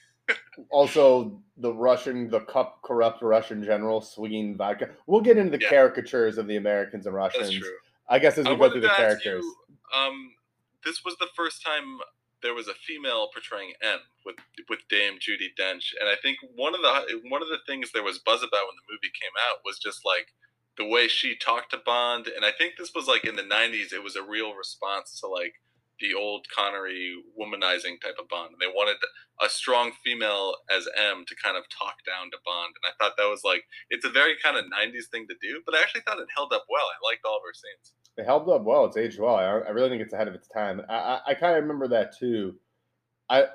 also, 0.69 1.41
the 1.57 1.74
Russian, 1.74 2.29
the 2.29 2.41
cup 2.41 2.81
corrupt 2.83 3.21
Russian 3.21 3.63
general 3.63 4.01
swinging 4.01 4.55
vodka. 4.57 4.89
We'll 5.07 5.21
get 5.21 5.38
into 5.38 5.57
the 5.57 5.63
Yeah. 5.63 5.69
caricatures 5.69 6.38
of 6.38 6.48
the 6.48 6.57
Americans 6.57 7.05
and 7.05 7.15
Russians. 7.15 7.50
that's 7.50 7.57
true. 7.59 7.77
I 8.07 8.19
guess 8.19 8.38
as 8.38 8.45
we 8.45 8.53
I 8.53 8.55
go 8.57 8.69
through 8.71 8.81
the 8.81 8.89
characters. 8.89 9.43
you, 9.43 9.55
um, 9.95 10.33
this 10.83 11.03
was 11.05 11.15
the 11.17 11.27
first 11.36 11.63
time 11.63 12.00
there 12.41 12.53
was 12.53 12.67
a 12.67 12.74
female 12.74 13.29
portraying 13.33 13.74
M 13.81 14.00
with 14.25 14.36
with 14.69 14.79
Dame 14.89 15.15
Judi 15.19 15.50
Dench, 15.59 15.93
and 16.00 16.09
I 16.09 16.15
think 16.21 16.38
one 16.55 16.74
of 16.74 16.81
the 16.81 17.21
one 17.29 17.41
of 17.41 17.50
the 17.50 17.59
things 17.67 17.91
there 17.91 18.03
was 18.03 18.19
buzz 18.19 18.41
about 18.41 18.65
when 18.65 18.75
the 18.77 18.93
movie 18.93 19.12
came 19.21 19.31
out 19.50 19.59
was 19.65 19.77
just 19.77 20.05
like 20.05 20.27
the 20.77 20.86
way 20.86 21.07
she 21.09 21.36
talked 21.36 21.71
to 21.71 21.77
Bond, 21.86 22.27
and 22.27 22.45
I 22.45 22.51
think 22.57 22.75
this 22.77 22.93
was 22.95 23.07
like 23.07 23.25
in 23.25 23.36
the 23.36 23.43
'90s. 23.43 23.91
It 23.93 24.01
was 24.03 24.15
a 24.15 24.24
real 24.24 24.53
response 24.55 25.19
to 25.19 25.27
like 25.27 25.55
the 26.00 26.13
old 26.13 26.48
Connery 26.56 27.15
womanizing 27.39 28.01
type 28.01 28.15
of 28.20 28.27
Bond, 28.29 28.56
they 28.60 28.68
wanted 28.68 28.98
a 29.41 29.50
strong 29.50 29.91
female 30.03 30.56
as 30.70 30.88
M 30.98 31.24
to 31.27 31.36
kind 31.41 31.58
of 31.58 31.63
talk 31.70 31.96
down 32.06 32.32
to 32.32 32.38
Bond, 32.46 32.74
and 32.75 32.89
I 32.89 32.94
thought 32.98 33.15
that 33.18 33.29
was 33.29 33.44
like 33.44 33.63
it's 33.89 34.06
a 34.06 34.10
very 34.10 34.36
kind 34.44 34.58
of 34.58 34.65
'90s 34.65 35.08
thing 35.12 35.27
to 35.27 35.36
do, 35.41 35.62
but 35.65 35.75
I 35.75 35.82
actually 35.82 36.01
thought 36.01 36.20
it 36.20 36.27
held 36.36 36.53
up 36.53 36.65
well. 36.70 36.86
I 36.86 36.98
liked 37.06 37.25
all 37.25 37.38
of 37.38 37.44
her 37.46 37.53
scenes. 37.53 37.94
It 38.18 38.25
held 38.25 38.50
up 38.50 38.63
well. 38.63 38.86
It's 38.86 38.98
aged 38.98 39.20
well. 39.20 39.35
I, 39.35 39.44
I 39.44 39.70
really 39.70 39.90
think 39.90 40.01
it's 40.01 40.14
ahead 40.14 40.27
of 40.27 40.35
its 40.35 40.48
time. 40.50 40.81
I, 40.90 40.94
I, 40.94 41.20
I 41.27 41.33
kind 41.35 41.55
of 41.55 41.64
remember 41.64 41.88
that 41.90 42.18
too. 42.18 42.55
I 43.29 43.46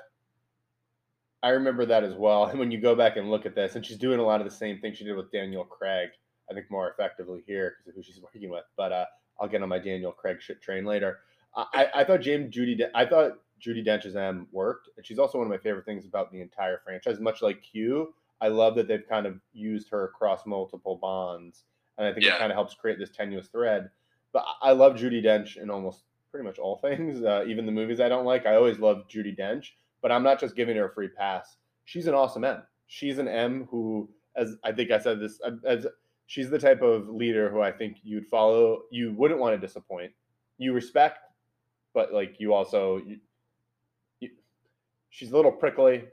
I 1.43 1.49
remember 1.49 1.85
that 1.85 2.03
as 2.03 2.15
well. 2.15 2.45
And 2.45 2.59
when 2.59 2.71
you 2.71 2.81
go 2.81 2.95
back 2.95 3.17
and 3.17 3.29
look 3.29 3.45
at 3.45 3.55
this, 3.55 3.75
and 3.75 3.85
she's 3.85 3.97
doing 3.97 4.19
a 4.19 4.25
lot 4.25 4.41
of 4.41 4.49
the 4.49 4.55
same 4.55 4.79
thing 4.79 4.93
she 4.93 5.03
did 5.03 5.15
with 5.15 5.31
Daniel 5.31 5.63
Craig, 5.63 6.09
I 6.49 6.53
think 6.53 6.65
more 6.71 6.89
effectively 6.89 7.43
here 7.45 7.75
because 7.77 7.89
of 7.89 7.95
who 7.95 8.03
she's 8.03 8.21
working 8.23 8.49
with. 8.49 8.63
But 8.75 8.91
uh, 8.91 9.05
I'll 9.39 9.47
get 9.47 9.61
on 9.61 9.69
my 9.69 9.79
Daniel 9.79 10.11
Craig 10.11 10.37
shit 10.41 10.61
train 10.61 10.85
later. 10.85 11.19
I, 11.55 11.87
I, 11.95 12.03
thought 12.03 12.21
James 12.21 12.53
Judy, 12.53 12.79
I 12.93 13.05
thought 13.05 13.33
Judi 13.61 13.85
Dench's 13.85 14.15
M 14.15 14.47
worked, 14.51 14.89
and 14.97 15.05
she's 15.05 15.19
also 15.19 15.37
one 15.37 15.47
of 15.47 15.51
my 15.51 15.57
favorite 15.57 15.85
things 15.85 16.05
about 16.05 16.31
the 16.31 16.41
entire 16.41 16.79
franchise. 16.83 17.19
Much 17.19 17.41
like 17.41 17.61
Q, 17.61 18.13
I 18.41 18.49
love 18.49 18.75
that 18.75 18.87
they've 18.87 19.07
kind 19.07 19.25
of 19.25 19.39
used 19.53 19.89
her 19.89 20.05
across 20.05 20.45
multiple 20.45 20.97
bonds, 21.01 21.63
and 21.97 22.05
I 22.07 22.13
think 22.13 22.25
Yeah. 22.25 22.35
it 22.35 22.39
kind 22.39 22.51
of 22.51 22.55
helps 22.55 22.73
create 22.73 22.99
this 22.99 23.09
tenuous 23.09 23.47
thread. 23.47 23.89
But 24.33 24.45
I 24.61 24.71
love 24.71 24.95
Judi 24.95 25.23
Dench 25.23 25.55
in 25.57 25.69
almost 25.69 26.03
pretty 26.31 26.45
much 26.45 26.59
all 26.59 26.77
things, 26.81 27.23
uh, 27.23 27.45
even 27.47 27.65
the 27.65 27.71
movies 27.71 27.99
I 28.01 28.09
don't 28.09 28.25
like. 28.25 28.45
I 28.45 28.55
always 28.55 28.79
love 28.79 29.07
Judi 29.07 29.37
Dench, 29.37 29.69
but 30.01 30.11
I'm 30.11 30.23
not 30.23 30.39
just 30.39 30.55
giving 30.55 30.75
her 30.75 30.89
a 30.89 30.93
free 30.93 31.07
pass. 31.07 31.57
She's 31.85 32.07
an 32.07 32.13
awesome 32.13 32.43
M. 32.43 32.63
She's 32.87 33.17
an 33.17 33.27
M 33.27 33.67
who, 33.71 34.09
as 34.35 34.57
I 34.63 34.71
think 34.73 34.91
I 34.91 34.99
said 34.99 35.19
this, 35.21 35.39
uh, 35.45 35.51
as 35.65 35.87
she's 36.27 36.49
the 36.49 36.59
type 36.59 36.81
of 36.81 37.07
leader 37.07 37.49
who 37.49 37.61
I 37.61 37.71
think 37.71 37.97
you'd 38.03 38.27
follow. 38.27 38.81
You 38.91 39.13
wouldn't 39.13 39.39
want 39.39 39.59
to 39.59 39.65
disappoint. 39.65 40.11
You 40.57 40.73
respect, 40.73 41.19
but 41.95 42.13
like 42.13 42.35
you 42.37 42.53
also, 42.53 42.97
you, 42.97 43.17
you, 44.19 44.29
she's 45.09 45.31
a 45.31 45.35
little 45.35 45.55
prickly, 45.55 46.03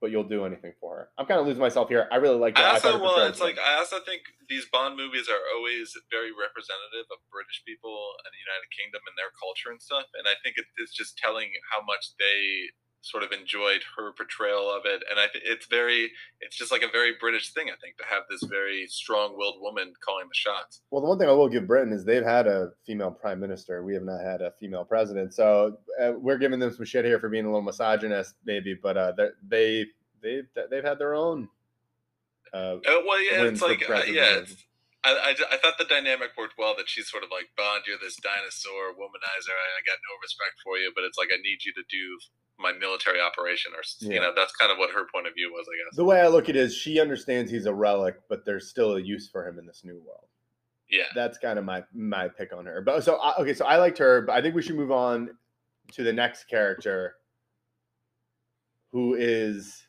but 0.00 0.12
you'll 0.12 0.28
do 0.28 0.44
anything 0.44 0.76
for 0.78 0.94
her. 0.94 1.04
I'm 1.16 1.24
kind 1.24 1.40
of 1.40 1.48
losing 1.48 1.64
myself 1.64 1.88
here. 1.88 2.06
I 2.12 2.20
really 2.20 2.36
like. 2.36 2.60
her. 2.60 2.62
I 2.62 2.76
also 2.76 2.92
her 2.92 3.02
well, 3.02 3.24
it's 3.26 3.40
like 3.40 3.58
I 3.58 3.80
also 3.80 3.98
think 4.04 4.22
these 4.52 4.68
Bond 4.70 5.00
movies 5.00 5.32
are 5.32 5.40
always 5.56 5.96
very 6.12 6.30
representative 6.30 7.08
of 7.08 7.18
British 7.32 7.64
people 7.64 8.20
and 8.20 8.30
the 8.30 8.44
United 8.44 8.68
Kingdom 8.70 9.00
and 9.08 9.16
their 9.16 9.32
culture 9.34 9.72
and 9.72 9.80
stuff. 9.80 10.12
And 10.14 10.28
I 10.28 10.36
think 10.44 10.60
it, 10.60 10.68
it's 10.76 10.92
just 10.92 11.16
telling 11.16 11.56
how 11.72 11.80
much 11.80 12.12
they 12.20 12.68
sort 13.02 13.22
of 13.22 13.32
enjoyed 13.32 13.80
her 13.96 14.12
portrayal 14.12 14.70
of 14.70 14.82
it. 14.84 15.02
And 15.10 15.18
I 15.18 15.26
think 15.32 15.44
it's 15.46 15.66
very, 15.66 16.10
it's 16.40 16.56
just 16.56 16.70
like 16.70 16.82
a 16.82 16.88
very 16.92 17.12
British 17.18 17.52
thing. 17.52 17.68
I 17.68 17.76
think 17.80 17.96
to 17.96 18.04
have 18.04 18.24
this 18.28 18.42
very 18.50 18.86
strong-willed 18.88 19.56
woman 19.60 19.92
calling 20.04 20.26
the 20.28 20.34
shots. 20.34 20.82
Well, 20.90 21.00
the 21.00 21.08
one 21.08 21.18
thing 21.18 21.28
I 21.28 21.32
will 21.32 21.48
give 21.48 21.66
Britain 21.66 21.92
is 21.92 22.04
they've 22.04 22.22
had 22.24 22.46
a 22.46 22.72
female 22.86 23.10
prime 23.10 23.40
minister. 23.40 23.82
We 23.82 23.94
have 23.94 24.02
not 24.02 24.20
had 24.22 24.42
a 24.42 24.52
female 24.60 24.84
president, 24.84 25.32
so 25.32 25.78
uh, 26.00 26.12
we're 26.18 26.38
giving 26.38 26.58
them 26.60 26.72
some 26.74 26.84
shit 26.84 27.04
here 27.06 27.18
for 27.18 27.28
being 27.30 27.44
a 27.46 27.48
little 27.48 27.62
misogynist, 27.62 28.34
maybe. 28.44 28.74
But 28.74 28.96
uh, 28.96 29.12
they're- 29.16 29.34
they 29.48 29.86
they've 30.22 30.46
they've 30.70 30.84
had 30.84 30.98
their 30.98 31.14
own. 31.14 31.48
Uh, 32.52 32.76
Uh, 32.76 32.78
well, 33.06 33.22
yeah, 33.22 33.44
it's 33.44 33.62
like 33.62 33.88
uh, 33.88 34.02
yeah. 34.06 34.38
It's, 34.40 34.56
I, 35.02 35.32
I, 35.32 35.54
I 35.54 35.56
thought 35.56 35.78
the 35.78 35.84
dynamic 35.88 36.36
worked 36.36 36.54
well. 36.58 36.74
That 36.76 36.88
she's 36.88 37.08
sort 37.08 37.24
of 37.24 37.30
like 37.32 37.48
Bond, 37.56 37.84
you're 37.86 37.96
this 38.00 38.16
dinosaur 38.20 38.92
womanizer. 38.98 39.56
I, 39.56 39.68
I 39.78 39.82
got 39.86 39.96
no 40.04 40.14
respect 40.22 40.60
for 40.62 40.76
you, 40.76 40.92
but 40.94 41.04
it's 41.04 41.16
like 41.16 41.28
I 41.32 41.40
need 41.40 41.64
you 41.64 41.72
to 41.74 41.84
do 41.88 42.18
my 42.58 42.72
military 42.72 43.20
operation, 43.20 43.72
or 43.72 43.80
Yeah. 44.00 44.14
you 44.14 44.20
know, 44.20 44.32
that's 44.36 44.52
kind 44.56 44.70
of 44.70 44.76
what 44.76 44.90
her 44.92 45.06
point 45.12 45.26
of 45.26 45.32
view 45.34 45.50
was, 45.50 45.64
I 45.66 45.72
guess. 45.80 45.96
the 45.96 46.04
way 46.04 46.20
I 46.20 46.28
look 46.28 46.50
at 46.50 46.56
it 46.56 46.60
is, 46.60 46.74
she 46.76 47.00
understands 47.00 47.50
he's 47.50 47.64
a 47.64 47.72
relic, 47.72 48.16
but 48.28 48.44
there's 48.44 48.68
still 48.68 48.96
a 48.96 49.00
use 49.00 49.30
for 49.30 49.48
him 49.48 49.58
in 49.58 49.64
this 49.66 49.80
new 49.84 49.96
world. 50.06 50.28
Yeah, 50.90 51.04
That's 51.14 51.38
kind 51.38 51.58
of 51.58 51.64
my 51.64 51.84
my 51.94 52.28
pick 52.28 52.52
on 52.52 52.66
her. 52.66 52.82
But 52.82 53.02
so 53.04 53.16
I- 53.16 53.36
okay, 53.40 53.54
so 53.54 53.64
I 53.64 53.76
liked 53.76 53.96
her, 53.98 54.22
but 54.22 54.32
I 54.34 54.42
think 54.42 54.54
we 54.54 54.60
should 54.62 54.74
move 54.76 54.90
on 54.92 55.30
to 55.92 56.02
the 56.02 56.12
next 56.12 56.44
character, 56.50 57.14
who 58.92 59.14
is 59.14 59.86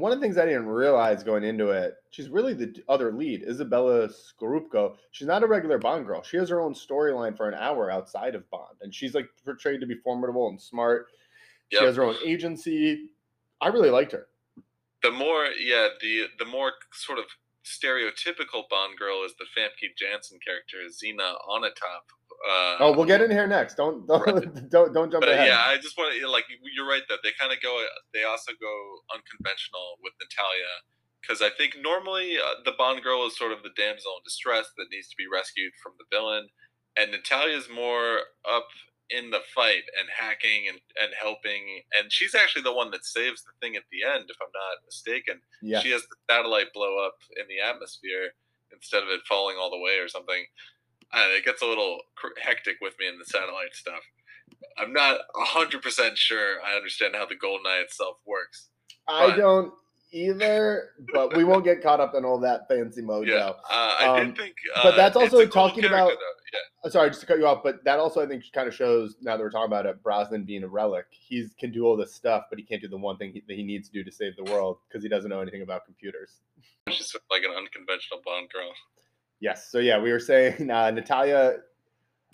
one 0.00 0.12
of 0.12 0.18
the 0.20 0.24
things 0.24 0.38
I 0.38 0.44
didn't 0.46 0.66
realize 0.66 1.22
going 1.22 1.44
into 1.44 1.70
it. 1.70 1.94
She's 2.10 2.28
really 2.28 2.54
the 2.54 2.82
other 2.88 3.12
lead, 3.12 3.46
Izabella 3.46 4.12
Scorupco. 4.12 4.96
She's 5.10 5.26
not 5.26 5.42
a 5.42 5.46
regular 5.46 5.78
Bond 5.78 6.06
girl. 6.06 6.22
She 6.22 6.36
has 6.36 6.48
her 6.48 6.60
own 6.60 6.74
storyline 6.74 7.36
for 7.36 7.48
an 7.48 7.54
hour 7.54 7.90
outside 7.90 8.34
of 8.34 8.48
Bond, 8.50 8.76
and 8.82 8.94
she's 8.94 9.14
like 9.14 9.28
portrayed 9.44 9.80
to 9.80 9.86
be 9.86 9.94
formidable 9.96 10.48
and 10.48 10.60
smart. 10.60 11.08
She 11.70 11.76
Yep. 11.78 11.84
has 11.86 11.96
her 11.96 12.04
own 12.04 12.16
agency. 12.24 13.10
I 13.60 13.68
really 13.68 13.90
liked 13.90 14.12
her. 14.12 14.28
the 15.02 15.10
more 15.10 15.46
yeah 15.58 15.88
the 16.00 16.28
the 16.38 16.44
more 16.46 16.72
sort 16.92 17.18
of 17.18 17.26
stereotypical 17.64 18.68
Bond 18.70 18.98
girl 18.98 19.22
is 19.24 19.34
the 19.38 19.44
Famke 19.56 19.94
Janssen 19.96 20.38
character, 20.44 20.88
Xenia 20.90 21.34
Onatopp. 21.48 22.08
Uh, 22.48 22.76
Oh, 22.80 22.92
we'll 22.96 23.06
get 23.06 23.20
in 23.22 23.30
here 23.30 23.46
next. 23.46 23.74
Don't 23.76 24.06
don't 24.08 24.26
Right. 24.26 24.68
don't, 24.70 24.92
don't 24.92 25.10
jump 25.10 25.22
But 25.22 25.30
ahead. 25.30 25.48
yeah, 25.48 25.62
I 25.66 25.76
just 25.76 25.96
want 25.96 26.12
to 26.18 26.28
like 26.28 26.44
you're 26.74 26.86
right 26.88 27.02
though. 27.08 27.16
They 27.22 27.32
kind 27.38 27.52
of 27.52 27.60
go. 27.62 27.82
They 28.12 28.24
also 28.24 28.52
go 28.60 28.74
unconventional 29.14 29.98
with 30.02 30.12
Natalia 30.20 30.74
because 31.22 31.40
I 31.40 31.50
think 31.56 31.76
normally 31.80 32.36
uh, 32.38 32.60
the 32.64 32.72
Bond 32.76 33.02
girl 33.02 33.26
is 33.26 33.36
sort 33.36 33.52
of 33.52 33.62
the 33.62 33.70
damsel 33.76 34.12
in 34.18 34.22
distress 34.24 34.66
that 34.76 34.86
needs 34.90 35.08
to 35.08 35.16
be 35.16 35.24
rescued 35.30 35.72
from 35.82 35.92
the 35.98 36.04
villain, 36.14 36.48
and 36.96 37.10
Natalia's 37.12 37.68
more 37.72 38.20
up 38.50 38.68
in 39.10 39.30
the 39.30 39.40
fight 39.54 39.84
and 40.00 40.08
hacking 40.16 40.68
and, 40.68 40.80
and 41.00 41.12
helping. 41.20 41.60
And 41.98 42.10
she's 42.12 42.34
actually 42.34 42.62
the 42.62 42.72
one 42.72 42.90
that 42.92 43.04
saves 43.04 43.42
the 43.44 43.52
thing 43.60 43.76
at 43.76 43.84
the 43.92 44.00
end, 44.02 44.24
if 44.28 44.36
I'm 44.40 44.48
not 44.52 44.80
mistaken. 44.84 45.40
yeah. 45.62 45.80
She 45.80 45.90
has 45.92 46.02
the 46.02 46.16
satellite 46.28 46.72
blow 46.72 47.04
up 47.04 47.16
in 47.36 47.44
the 47.48 47.60
atmosphere 47.60 48.32
instead 48.72 49.02
of 49.02 49.10
it 49.10 49.20
falling 49.28 49.56
all 49.60 49.70
the 49.70 49.78
way 49.78 49.98
or 50.00 50.08
something. 50.08 50.44
Uh, 51.14 51.28
it 51.36 51.44
gets 51.44 51.62
a 51.62 51.66
little 51.66 51.98
hectic 52.42 52.76
with 52.80 52.94
me 52.98 53.06
in 53.08 53.18
the 53.18 53.24
satellite 53.24 53.74
stuff. 53.74 54.00
I'm 54.78 54.92
not 54.92 55.20
100% 55.36 56.16
sure 56.16 56.56
I 56.64 56.74
understand 56.74 57.14
how 57.14 57.26
the 57.26 57.36
Golden 57.36 57.66
Eye 57.66 57.82
itself 57.84 58.16
works. 58.26 58.68
I 59.06 59.28
But- 59.30 59.36
don't 59.36 59.74
either, 60.12 60.90
but 61.12 61.36
we 61.36 61.44
won't 61.44 61.64
get 61.64 61.82
caught 61.82 62.00
up 62.00 62.14
in 62.14 62.24
all 62.24 62.38
that 62.40 62.68
fancy 62.68 63.02
mojo. 63.02 63.26
Yeah, 63.26 63.48
uh, 63.48 63.96
I 64.00 64.06
Um, 64.20 64.26
did 64.28 64.36
think. 64.38 64.56
Uh, 64.74 64.82
but 64.84 64.96
that's 64.96 65.16
also 65.16 65.46
talking 65.46 65.84
about- 65.84 66.10
Yeah, 66.52 66.60
Uh, 66.84 66.88
Sorry, 66.90 67.08
just 67.08 67.20
to 67.22 67.26
cut 67.26 67.38
you 67.38 67.46
off, 67.48 67.64
but 67.64 67.82
that 67.82 67.98
also 67.98 68.20
I 68.22 68.26
think 68.26 68.44
kind 68.52 68.68
of 68.68 68.74
shows 68.74 69.16
now 69.20 69.36
that 69.36 69.42
we're 69.42 69.50
talking 69.50 69.66
about 69.66 69.86
it, 69.86 70.00
Brosnan 70.04 70.44
being 70.44 70.62
a 70.62 70.68
relic. 70.68 71.06
He 71.10 71.48
can 71.58 71.72
do 71.72 71.84
all 71.84 71.96
this 71.96 72.14
stuff, 72.14 72.44
but 72.48 72.60
he 72.60 72.64
can't 72.64 72.80
do 72.80 72.86
the 72.86 72.96
one 72.96 73.16
thing 73.16 73.32
he, 73.32 73.40
that 73.48 73.54
he 73.56 73.64
needs 73.64 73.88
to 73.88 73.92
do 73.92 74.04
to 74.04 74.12
save 74.12 74.36
the 74.36 74.44
world 74.44 74.78
because 74.86 75.02
he 75.02 75.08
doesn't 75.08 75.28
know 75.30 75.40
anything 75.40 75.62
about 75.62 75.84
computers. 75.84 76.42
she's 76.90 77.16
like 77.30 77.42
an 77.42 77.50
unconventional 77.50 78.20
Bond 78.24 78.50
girl. 78.50 78.72
Yes. 79.40 79.70
So 79.70 79.78
yeah, 79.78 80.00
we 80.00 80.10
were 80.12 80.20
saying 80.20 80.70
uh, 80.70 80.90
Natalia, 80.90 81.56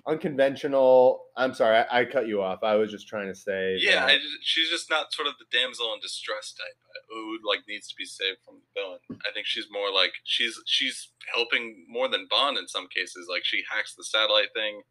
unconventional. 0.07 1.23
I'm 1.37 1.55
sorry, 1.55 1.79
I, 1.91 2.01
I 2.01 2.05
cut 2.05 2.27
you 2.27 2.43
off. 2.43 2.63
I 2.63 2.75
was 2.77 2.91
just 2.91 3.09
trying 3.09 3.29
to 3.29 3.35
say. 3.35 3.77
Yeah, 3.81 4.01
that- 4.07 4.09
I 4.11 4.17
just- 4.17 4.39
she's 4.43 4.69
just 4.71 4.91
not 4.91 5.13
sort 5.13 5.29
of 5.29 5.35
the 5.39 5.45
damsel 5.57 5.93
in 5.95 6.01
distress 6.01 6.53
type 6.53 6.77
uh, 6.91 7.01
who 7.15 7.39
like 7.49 7.61
needs 7.69 7.89
to 7.89 7.95
be 7.97 8.05
saved 8.05 8.39
from 8.45 8.57
the 8.57 8.81
villain. 8.81 8.99
I 9.29 9.33
think 9.33 9.47
she's 9.47 9.67
more 9.71 9.91
like 9.93 10.13
she's 10.25 10.59
she's 10.67 11.09
helping 11.35 11.87
more 11.89 12.09
than 12.09 12.27
Bond 12.31 12.59
in 12.59 12.69
some 12.69 12.89
cases. 12.89 13.27
Like 13.31 13.45
she 13.45 13.63
hacks 13.71 13.95
the 13.95 14.05
satellite 14.05 14.53
thing. 14.55 14.83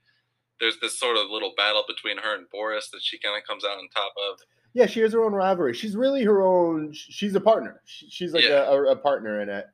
There's 0.59 0.79
this 0.81 0.99
sort 0.99 1.15
of 1.15 1.29
little 1.29 1.53
battle 1.55 1.85
between 1.87 2.17
her 2.17 2.35
and 2.35 2.45
Boris 2.51 2.89
that 2.89 3.01
she 3.01 3.17
kind 3.17 3.37
of 3.37 3.47
comes 3.47 3.63
out 3.63 3.77
on 3.77 3.87
top 3.95 4.11
of. 4.29 4.39
yeah, 4.73 4.87
she 4.87 4.99
has 4.99 5.13
her 5.13 5.23
own 5.23 5.31
rivalry. 5.33 5.73
She's 5.73 5.95
really 5.95 6.23
her 6.25 6.41
own. 6.45 6.91
She's 6.93 7.33
a 7.35 7.39
partner. 7.39 7.81
She's 7.85 8.33
like 8.33 8.43
Yeah. 8.43 8.65
a, 8.67 8.71
a, 8.73 8.91
a 8.91 8.95
partner 8.97 9.41
in 9.41 9.47
it. 9.49 9.65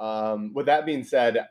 Um, 0.00 0.52
with 0.54 0.66
that 0.66 0.86
being 0.86 1.04
said, 1.04 1.46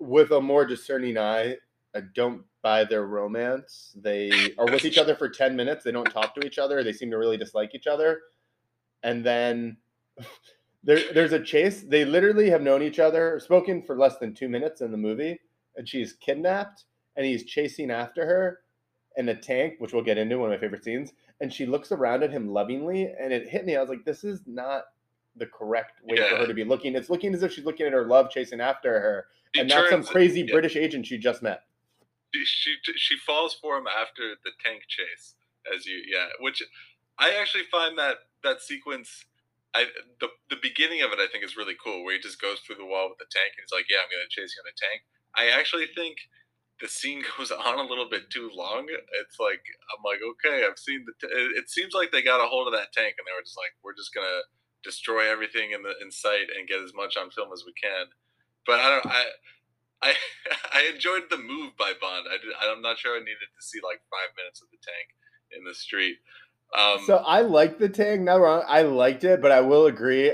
with 0.00 0.30
a 0.32 0.40
more 0.40 0.64
discerning 0.64 1.18
eye, 1.18 1.56
I 1.94 2.00
don't 2.14 2.42
buy 2.62 2.84
their 2.84 3.06
romance. 3.06 3.94
They 3.96 4.54
are 4.58 4.66
with 4.66 4.84
each 4.84 4.98
other 4.98 5.14
for 5.14 5.28
ten 5.28 5.54
minutes. 5.56 5.84
They 5.84 5.92
don't 5.92 6.10
talk 6.10 6.34
to 6.34 6.46
each 6.46 6.58
other. 6.58 6.82
They 6.82 6.92
seem 6.92 7.10
to 7.10 7.18
really 7.18 7.36
dislike 7.36 7.74
each 7.74 7.86
other, 7.86 8.20
and 9.02 9.24
then. 9.24 9.76
There, 10.82 11.12
there's 11.12 11.34
a 11.34 11.42
chase. 11.42 11.82
They 11.82 12.06
literally 12.06 12.48
have 12.48 12.62
known 12.62 12.82
each 12.82 12.98
other, 12.98 13.38
spoken 13.38 13.82
for 13.82 13.98
less 13.98 14.16
than 14.16 14.32
two 14.32 14.48
minutes 14.48 14.80
in 14.80 14.90
the 14.90 14.96
movie, 14.96 15.38
and 15.76 15.86
she's 15.86 16.14
kidnapped, 16.14 16.84
and 17.16 17.26
he's 17.26 17.44
chasing 17.44 17.90
after 17.90 18.24
her 18.24 18.60
in 19.16 19.28
a 19.28 19.34
tank, 19.34 19.74
which 19.78 19.92
we'll 19.92 20.02
get 20.02 20.18
into 20.18 20.38
one 20.38 20.50
of 20.50 20.56
my 20.56 20.60
favorite 20.60 20.84
scenes. 20.84 21.12
And 21.40 21.52
she 21.52 21.66
looks 21.66 21.92
around 21.92 22.22
at 22.22 22.30
him 22.30 22.48
lovingly, 22.48 23.12
and 23.20 23.32
it 23.32 23.48
hit 23.48 23.64
me. 23.64 23.76
I 23.76 23.80
was 23.80 23.90
like, 23.90 24.04
this 24.04 24.24
is 24.24 24.40
not 24.46 24.84
the 25.36 25.46
correct 25.46 26.00
way 26.04 26.16
for 26.16 26.36
her 26.36 26.46
to 26.46 26.54
be 26.54 26.64
looking. 26.64 26.94
It's 26.94 27.10
looking 27.10 27.34
as 27.34 27.42
if 27.42 27.52
she's 27.52 27.64
looking 27.64 27.86
at 27.86 27.92
her 27.92 28.06
love 28.06 28.30
chasing 28.30 28.60
after 28.60 29.00
her, 29.00 29.26
and 29.56 29.68
not 29.68 29.88
some 29.90 30.04
crazy 30.04 30.40
yeah. 30.40 30.52
British 30.52 30.76
agent 30.76 31.06
she 31.06 31.18
just 31.18 31.42
met. 31.42 31.62
she, 32.32 32.44
she 32.44 32.76
she 32.96 33.16
falls 33.26 33.54
for 33.54 33.76
him 33.76 33.86
after 33.86 34.34
the 34.44 34.50
tank 34.64 34.82
chase 34.88 35.34
as 35.74 35.86
you 35.86 36.02
yeah 36.06 36.28
which 36.40 36.62
i 37.18 37.34
actually 37.40 37.64
find 37.70 37.98
that 37.98 38.16
that 38.42 38.60
sequence 38.62 39.24
i 39.74 39.84
the, 40.20 40.28
the 40.48 40.56
beginning 40.62 41.02
of 41.02 41.12
it 41.12 41.18
i 41.18 41.26
think 41.30 41.44
is 41.44 41.56
really 41.56 41.76
cool 41.82 42.04
where 42.04 42.14
he 42.14 42.20
just 42.20 42.40
goes 42.40 42.60
through 42.60 42.76
the 42.76 42.86
wall 42.86 43.08
with 43.08 43.18
the 43.18 43.30
tank 43.30 43.52
and 43.56 43.64
he's 43.64 43.74
like 43.76 43.86
yeah 43.90 43.98
i'm 43.98 44.10
gonna 44.10 44.30
chase 44.30 44.54
you 44.54 44.62
in 44.62 44.70
a 44.70 44.76
tank 44.78 45.02
i 45.34 45.58
actually 45.58 45.86
think 45.94 46.16
the 46.80 46.88
scene 46.88 47.22
goes 47.36 47.50
on 47.50 47.78
a 47.78 47.88
little 47.88 48.08
bit 48.08 48.30
too 48.30 48.50
long 48.54 48.86
it's 49.20 49.38
like 49.38 49.62
i'm 49.92 50.02
like 50.04 50.20
okay 50.22 50.64
i've 50.64 50.78
seen 50.78 51.04
the 51.04 51.14
t- 51.20 51.32
it, 51.32 51.64
it 51.64 51.70
seems 51.70 51.92
like 51.92 52.10
they 52.10 52.22
got 52.22 52.42
a 52.42 52.48
hold 52.48 52.66
of 52.66 52.72
that 52.72 52.92
tank 52.92 53.14
and 53.18 53.26
they 53.26 53.34
were 53.36 53.44
just 53.44 53.58
like 53.58 53.74
we're 53.82 53.96
just 53.96 54.14
gonna 54.14 54.46
destroy 54.82 55.30
everything 55.30 55.72
in 55.72 55.82
the 55.82 55.92
in 56.00 56.10
sight 56.10 56.48
and 56.56 56.68
get 56.68 56.80
as 56.80 56.94
much 56.94 57.16
on 57.18 57.30
film 57.30 57.52
as 57.52 57.64
we 57.66 57.74
can 57.76 58.06
but 58.66 58.80
i 58.80 58.88
don't 58.90 59.06
i 59.06 59.24
I 60.02 60.14
I 60.72 60.90
enjoyed 60.94 61.24
the 61.30 61.36
move 61.36 61.76
by 61.78 61.92
Bond. 62.00 62.26
I 62.30 62.38
did, 62.38 62.50
I'm 62.74 62.80
not 62.80 62.98
sure 62.98 63.16
I 63.16 63.18
needed 63.18 63.36
to 63.54 63.62
see 63.62 63.80
like 63.84 64.00
five 64.10 64.34
minutes 64.34 64.62
of 64.62 64.68
the 64.70 64.78
tank 64.82 65.08
in 65.58 65.62
the 65.64 65.74
street. 65.74 66.16
Um, 66.74 67.04
so 67.06 67.16
I 67.18 67.42
like 67.42 67.78
the 67.78 67.88
tank. 67.90 68.22
Not 68.22 68.36
wrong. 68.36 68.62
I 68.66 68.80
liked 68.80 69.24
it, 69.24 69.42
but 69.42 69.52
I 69.52 69.60
will 69.60 69.86
agree. 69.86 70.32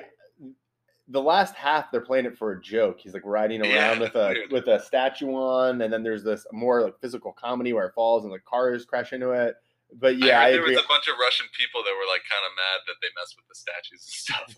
The 1.08 1.20
last 1.20 1.56
half, 1.56 1.90
they're 1.90 2.00
playing 2.00 2.26
it 2.26 2.38
for 2.38 2.52
a 2.52 2.60
joke. 2.60 3.00
He's 3.00 3.12
like 3.14 3.22
riding 3.24 3.60
around 3.62 3.72
Yeah, 3.72 3.98
with 3.98 4.14
a 4.14 4.28
weird. 4.36 4.52
with 4.52 4.68
a 4.68 4.80
statue 4.80 5.30
on, 5.32 5.80
and 5.82 5.92
then 5.92 6.04
there's 6.04 6.22
this 6.22 6.46
more 6.52 6.82
like 6.82 7.00
physical 7.00 7.32
comedy 7.32 7.72
where 7.72 7.86
it 7.86 7.94
falls 7.94 8.24
and 8.24 8.32
the 8.32 8.38
cars 8.38 8.84
crash 8.84 9.12
into 9.12 9.30
it. 9.30 9.56
But 9.94 10.18
yeah, 10.18 10.40
I, 10.40 10.50
heard 10.50 10.52
there 10.54 10.60
agree. 10.62 10.74
was 10.76 10.84
a 10.84 10.88
bunch 10.88 11.06
of 11.08 11.14
Russian 11.20 11.46
people 11.56 11.82
that 11.84 11.94
were 11.94 12.08
like 12.10 12.22
kind 12.28 12.42
of 12.44 12.52
mad 12.58 12.78
that 12.86 12.96
they 13.00 13.08
messed 13.16 13.36
with 13.38 13.46
the 13.48 13.54
statues 13.54 14.02
and 14.02 14.12
stuff. 14.26 14.48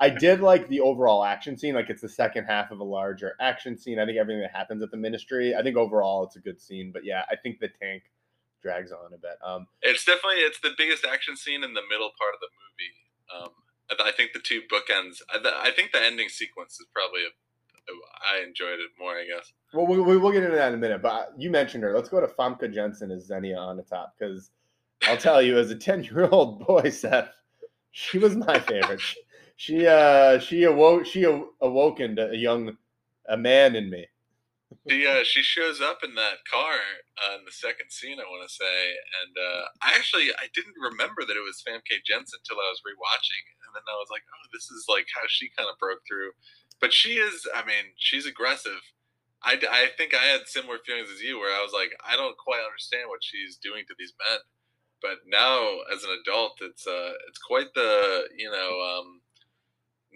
I 0.00 0.08
did 0.10 0.40
like 0.40 0.68
the 0.68 0.80
overall 0.80 1.22
action 1.22 1.56
scene. 1.56 1.74
Like 1.74 1.90
it's 1.90 2.02
the 2.02 2.08
second 2.08 2.44
half 2.46 2.70
of 2.70 2.80
a 2.80 2.84
larger 2.84 3.34
action 3.40 3.76
scene. 3.76 3.98
I 3.98 4.06
think 4.06 4.18
everything 4.18 4.40
that 4.42 4.52
happens 4.56 4.82
at 4.82 4.90
the 4.90 4.96
ministry. 4.96 5.54
I 5.54 5.62
think 5.62 5.76
overall 5.76 6.24
it's 6.24 6.36
a 6.36 6.40
good 6.40 6.60
scene. 6.60 6.90
But 6.92 7.04
yeah, 7.04 7.22
I 7.30 7.36
think 7.36 7.60
the 7.60 7.68
tank 7.80 8.04
drags 8.62 8.92
on 8.92 9.12
a 9.12 9.18
bit. 9.18 9.36
Um, 9.44 9.66
It's 9.82 10.04
definitely 10.04 10.40
it's 10.40 10.60
the 10.60 10.72
biggest 10.76 11.04
action 11.04 11.36
scene 11.36 11.62
in 11.62 11.74
the 11.74 11.82
middle 11.88 12.10
part 12.18 12.34
of 12.34 12.40
the 12.40 12.48
movie. 12.52 13.44
Um, 13.44 13.50
I- 13.90 14.08
I 14.08 14.12
think 14.12 14.32
the 14.32 14.40
two 14.40 14.62
bookends. 14.70 15.20
I, 15.30 15.70
think 15.74 15.92
the 15.92 16.02
ending 16.02 16.28
sequence 16.28 16.74
is 16.80 16.86
probably 16.94 17.22
a. 17.24 17.30
I 18.32 18.44
enjoyed 18.46 18.78
it 18.78 18.90
more, 18.98 19.12
I 19.12 19.24
guess. 19.26 19.52
well, 19.72 19.86
we, 19.86 19.98
we, 20.00 20.16
we'll 20.16 20.30
get 20.30 20.44
into 20.44 20.54
that 20.56 20.68
in 20.68 20.74
a 20.74 20.76
minute. 20.76 21.02
But 21.02 21.32
you 21.36 21.50
mentioned 21.50 21.82
her. 21.82 21.92
Let's 21.94 22.08
go 22.08 22.20
to 22.20 22.28
Famke 22.28 22.72
Janssen 22.72 23.10
as 23.10 23.26
Xenia 23.26 23.56
Onatopp 23.56 24.10
because 24.18 24.50
I'll 25.06 25.16
tell 25.16 25.42
you, 25.42 25.58
as 25.58 25.70
a 25.70 25.76
ten 25.76 26.04
year 26.04 26.28
old 26.30 26.66
boy, 26.66 26.90
Seth, 26.90 27.30
she 27.90 28.18
was 28.18 28.36
my 28.36 28.58
favorite. 28.58 29.00
She, 29.56 29.86
uh 29.86 30.38
she 30.38 30.64
awoke 30.64 31.04
she 31.04 31.26
aw- 31.26 31.50
a 31.60 32.36
young 32.36 32.76
a 33.28 33.36
man 33.36 33.76
in 33.76 33.90
me. 33.90 34.06
She 34.88 35.06
uh, 35.06 35.22
she 35.24 35.42
shows 35.42 35.80
up 35.80 36.00
in 36.06 36.14
that 36.14 36.46
car 36.46 36.78
uh, 37.18 37.36
in 37.38 37.44
the 37.44 37.52
second 37.52 37.90
scene, 37.90 38.22
I 38.22 38.30
want 38.30 38.46
to 38.46 38.54
say, 38.54 38.78
and 39.22 39.34
uh, 39.34 39.64
I 39.82 39.98
actually 39.98 40.30
I 40.30 40.46
didn't 40.54 40.78
remember 40.78 41.26
that 41.26 41.36
it 41.36 41.42
was 41.42 41.62
Famke 41.66 42.00
Janssen 42.06 42.38
until 42.38 42.62
I 42.62 42.70
was 42.70 42.80
rewatching, 42.86 43.44
and 43.66 43.70
then 43.74 43.82
I 43.90 43.98
was 43.98 44.08
like, 44.14 44.22
oh, 44.30 44.46
this 44.54 44.70
is 44.70 44.86
like 44.88 45.06
how 45.10 45.26
she 45.26 45.50
kind 45.58 45.68
of 45.68 45.78
broke 45.78 46.06
through. 46.06 46.32
But 46.80 46.94
she 46.94 47.20
is, 47.20 47.44
I 47.52 47.66
mean, 47.66 47.92
she's 47.98 48.24
aggressive. 48.24 48.80
I, 49.42 49.60
I 49.68 49.88
think 49.96 50.14
I 50.14 50.24
had 50.24 50.48
similar 50.48 50.78
feelings 50.84 51.10
as 51.12 51.20
you, 51.20 51.38
where 51.38 51.52
I 51.52 51.62
was 51.62 51.72
like, 51.72 51.92
I 52.00 52.16
don't 52.16 52.36
quite 52.36 52.64
understand 52.64 53.08
what 53.08 53.24
she's 53.24 53.56
doing 53.56 53.84
to 53.88 53.94
these 53.98 54.14
men. 54.16 54.40
But 55.02 55.18
now, 55.26 55.78
as 55.94 56.04
an 56.04 56.10
adult, 56.22 56.58
it's 56.60 56.86
uh, 56.86 57.12
it's 57.28 57.38
quite 57.38 57.72
the 57.74 58.24
you 58.36 58.50
know 58.50 58.80
um, 58.98 59.20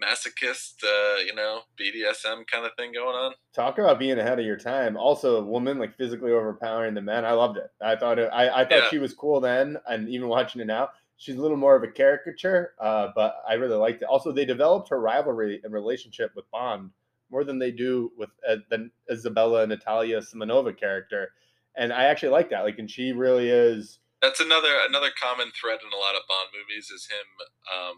masochist, 0.01 0.83
uh, 0.83 1.17
you 1.25 1.33
know, 1.35 1.61
BDSM 1.79 2.45
kind 2.47 2.65
of 2.65 2.71
thing 2.77 2.93
going 2.93 3.15
on. 3.15 3.33
Talk 3.53 3.77
about 3.77 3.99
being 3.99 4.19
ahead 4.19 4.39
of 4.39 4.45
your 4.45 4.57
time. 4.57 4.97
Also, 4.97 5.37
a 5.37 5.43
woman 5.43 5.79
like 5.79 5.95
physically 5.95 6.31
overpowering 6.31 6.93
the 6.93 7.01
men. 7.01 7.25
I 7.25 7.31
loved 7.31 7.57
it. 7.57 7.71
I 7.81 7.95
thought 7.95 8.19
it, 8.19 8.29
I, 8.31 8.61
I 8.61 8.65
thought 8.65 8.83
Yeah. 8.83 8.89
she 8.89 8.99
was 8.99 9.13
cool 9.13 9.39
then, 9.39 9.77
and 9.87 10.09
even 10.09 10.27
watching 10.27 10.61
it 10.61 10.67
now, 10.67 10.89
she's 11.17 11.35
a 11.35 11.41
little 11.41 11.57
more 11.57 11.75
of 11.75 11.83
a 11.83 11.87
caricature. 11.87 12.73
Uh, 12.79 13.09
but 13.15 13.37
I 13.47 13.53
really 13.53 13.77
liked 13.77 14.01
it. 14.01 14.05
Also, 14.07 14.31
they 14.31 14.45
developed 14.45 14.89
her 14.89 14.99
rivalry 14.99 15.61
and 15.63 15.73
relationship 15.73 16.31
with 16.35 16.49
Bond 16.51 16.91
more 17.31 17.43
than 17.43 17.57
they 17.57 17.71
do 17.71 18.11
with 18.17 18.29
uh, 18.47 18.57
the 18.69 18.89
Izabella 19.11 19.67
Natalia 19.67 20.19
Simonova 20.19 20.77
character, 20.77 21.31
and 21.75 21.91
I 21.93 22.05
actually 22.05 22.29
like 22.29 22.49
that. 22.49 22.61
Like, 22.63 22.79
and 22.79 22.89
she 22.91 23.13
really 23.13 23.49
is. 23.49 23.99
That's 24.25 24.41
another 24.41 24.73
another 24.89 25.13
common 25.13 25.53
thread 25.53 25.85
in 25.85 25.93
a 25.93 26.01
lot 26.01 26.17
of 26.17 26.25
Bond 26.25 26.49
movies 26.49 26.89
is 26.89 27.05
him. 27.13 27.27
Um, 27.69 27.97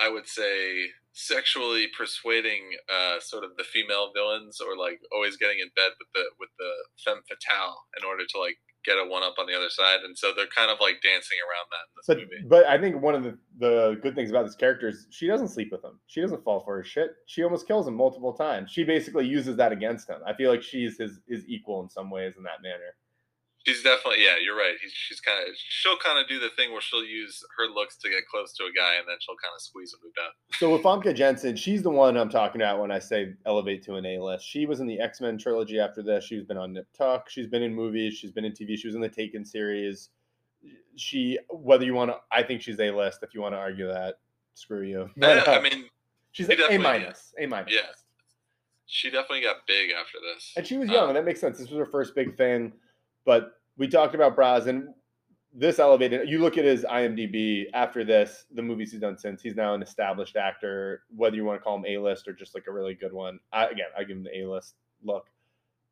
I 0.00 0.08
would 0.08 0.26
say 0.26 0.88
sexually 1.12 1.86
persuading 1.92 2.80
uh, 2.88 3.20
sort 3.20 3.44
of 3.44 3.50
the 3.58 3.64
female 3.64 4.10
villains, 4.14 4.56
or 4.60 4.72
like 4.76 5.00
always 5.12 5.36
getting 5.36 5.58
in 5.58 5.68
bed 5.76 5.92
with 6.00 6.08
the 6.14 6.24
with 6.40 6.48
the 6.58 6.70
femme 7.04 7.20
fatale 7.28 7.84
in 8.00 8.08
order 8.08 8.24
to 8.24 8.38
like 8.40 8.56
get 8.84 8.96
a 8.96 9.04
one 9.04 9.22
up 9.22 9.34
on 9.38 9.46
the 9.46 9.54
other 9.54 9.68
side, 9.68 10.00
and 10.02 10.16
so 10.16 10.32
they're 10.34 10.46
kind 10.46 10.70
of 10.70 10.78
like 10.80 11.02
dancing 11.02 11.36
around 11.44 11.68
that 11.68 11.84
in 11.90 11.92
this 11.98 12.06
But 12.08 12.18
movie. 12.24 12.48
but 12.48 12.64
I 12.66 12.80
think 12.80 13.02
one 13.02 13.14
of 13.14 13.22
the, 13.24 13.36
the 13.58 13.98
good 14.02 14.14
things 14.14 14.30
about 14.30 14.46
this 14.46 14.54
character 14.54 14.88
is 14.88 15.08
she 15.10 15.26
doesn't 15.26 15.48
sleep 15.48 15.68
with 15.72 15.84
him. 15.84 16.00
She 16.06 16.22
doesn't 16.22 16.42
fall 16.42 16.60
for 16.64 16.78
his 16.78 16.86
shit. 16.86 17.10
She 17.26 17.42
almost 17.44 17.66
kills 17.66 17.86
him 17.86 17.94
multiple 17.94 18.32
times. 18.32 18.70
She 18.70 18.84
basically 18.84 19.26
uses 19.26 19.56
that 19.56 19.72
against 19.72 20.08
him. 20.08 20.20
I 20.24 20.32
feel 20.32 20.50
like 20.50 20.62
she's 20.62 20.96
his 20.96 21.20
his 21.28 21.44
equal 21.48 21.82
in 21.82 21.90
some 21.90 22.08
ways 22.08 22.34
in 22.38 22.44
that 22.44 22.62
manner. 22.62 22.94
She's 23.68 23.82
definitely 23.82 24.24
yeah, 24.24 24.36
you're 24.42 24.56
right. 24.56 24.74
He's, 24.80 24.92
she's 24.92 25.20
kind 25.20 25.46
of 25.46 25.54
she'll 25.56 25.98
kind 25.98 26.18
of 26.18 26.26
do 26.28 26.38
the 26.40 26.48
thing 26.56 26.72
where 26.72 26.80
she'll 26.80 27.04
use 27.04 27.42
her 27.58 27.66
looks 27.66 27.96
to 27.98 28.08
get 28.08 28.26
close 28.30 28.52
to 28.54 28.64
a 28.64 28.72
guy, 28.74 28.94
and 28.98 29.06
then 29.06 29.16
she'll 29.20 29.36
kind 29.36 29.52
of 29.54 29.60
squeeze 29.60 29.92
him 29.92 30.00
to 30.02 30.08
death. 30.20 30.32
So 30.58 30.72
with 30.72 30.82
Famke 30.82 31.14
Janssen, 31.14 31.54
she's 31.56 31.82
the 31.82 31.90
one 31.90 32.16
I'm 32.16 32.30
talking 32.30 32.60
about 32.62 32.80
when 32.80 32.90
I 32.90 32.98
say 32.98 33.34
elevate 33.46 33.82
to 33.84 33.94
an 33.96 34.06
A 34.06 34.18
list. 34.18 34.46
She 34.46 34.66
was 34.66 34.80
in 34.80 34.86
the 34.86 34.98
X 34.98 35.20
Men 35.20 35.36
trilogy 35.38 35.78
after 35.78 36.02
this. 36.02 36.24
She's 36.24 36.44
been 36.44 36.56
on 36.56 36.72
Nip 36.72 36.86
Tuck. 36.96 37.28
She's 37.28 37.46
been 37.46 37.62
in 37.62 37.74
movies. 37.74 38.14
She's 38.14 38.32
been 38.32 38.44
in 38.44 38.52
TV. 38.52 38.76
She 38.78 38.86
was 38.88 38.94
in 38.94 39.00
the 39.02 39.08
Taken 39.08 39.44
series. 39.44 40.10
She, 40.96 41.38
whether 41.50 41.84
you 41.84 41.94
want 41.94 42.10
to, 42.10 42.16
I 42.32 42.42
think 42.42 42.62
she's 42.62 42.80
A 42.80 42.90
list. 42.90 43.20
If 43.22 43.34
you 43.34 43.40
want 43.40 43.54
to 43.54 43.58
argue 43.58 43.86
that, 43.86 44.16
screw 44.54 44.82
you. 44.82 45.08
But, 45.16 45.46
uh, 45.46 45.52
I 45.52 45.60
mean, 45.60 45.84
she's 46.32 46.46
she 46.46 46.54
A 46.54 46.78
minus. 46.78 47.32
A 47.38 47.46
minus. 47.46 47.72
Yeah. 47.72 47.82
she 48.86 49.10
definitely 49.10 49.42
got 49.42 49.58
big 49.68 49.90
after 49.92 50.18
this. 50.34 50.52
And 50.56 50.66
she 50.66 50.76
was 50.76 50.88
young, 50.88 51.04
Um, 51.04 51.08
and 51.10 51.16
that 51.16 51.24
makes 51.24 51.40
sense. 51.40 51.58
This 51.58 51.70
was 51.70 51.78
her 51.78 51.86
first 51.86 52.14
big 52.14 52.36
thing. 52.36 52.72
But 53.28 53.60
we 53.76 53.88
talked 53.88 54.14
about 54.14 54.34
Braz, 54.34 54.68
and 54.68 54.88
this 55.52 55.78
elevated. 55.78 56.30
You 56.30 56.38
look 56.38 56.56
at 56.56 56.64
his 56.64 56.82
IMDb 56.84 57.66
after 57.74 58.02
this, 58.02 58.46
the 58.54 58.62
movies 58.62 58.90
he's 58.90 59.02
done 59.02 59.18
since. 59.18 59.42
He's 59.42 59.54
now 59.54 59.74
an 59.74 59.82
established 59.82 60.34
actor, 60.36 61.02
whether 61.14 61.36
you 61.36 61.44
want 61.44 61.60
to 61.60 61.62
call 61.62 61.76
him 61.76 61.84
A 61.86 61.98
list 61.98 62.26
or 62.26 62.32
just 62.32 62.54
like 62.54 62.68
a 62.68 62.72
really 62.72 62.94
good 62.94 63.12
one. 63.12 63.38
I, 63.52 63.66
again, 63.66 63.88
I 63.94 64.04
give 64.04 64.16
him 64.16 64.22
the 64.24 64.34
A 64.38 64.46
list 64.48 64.76
look. 65.04 65.26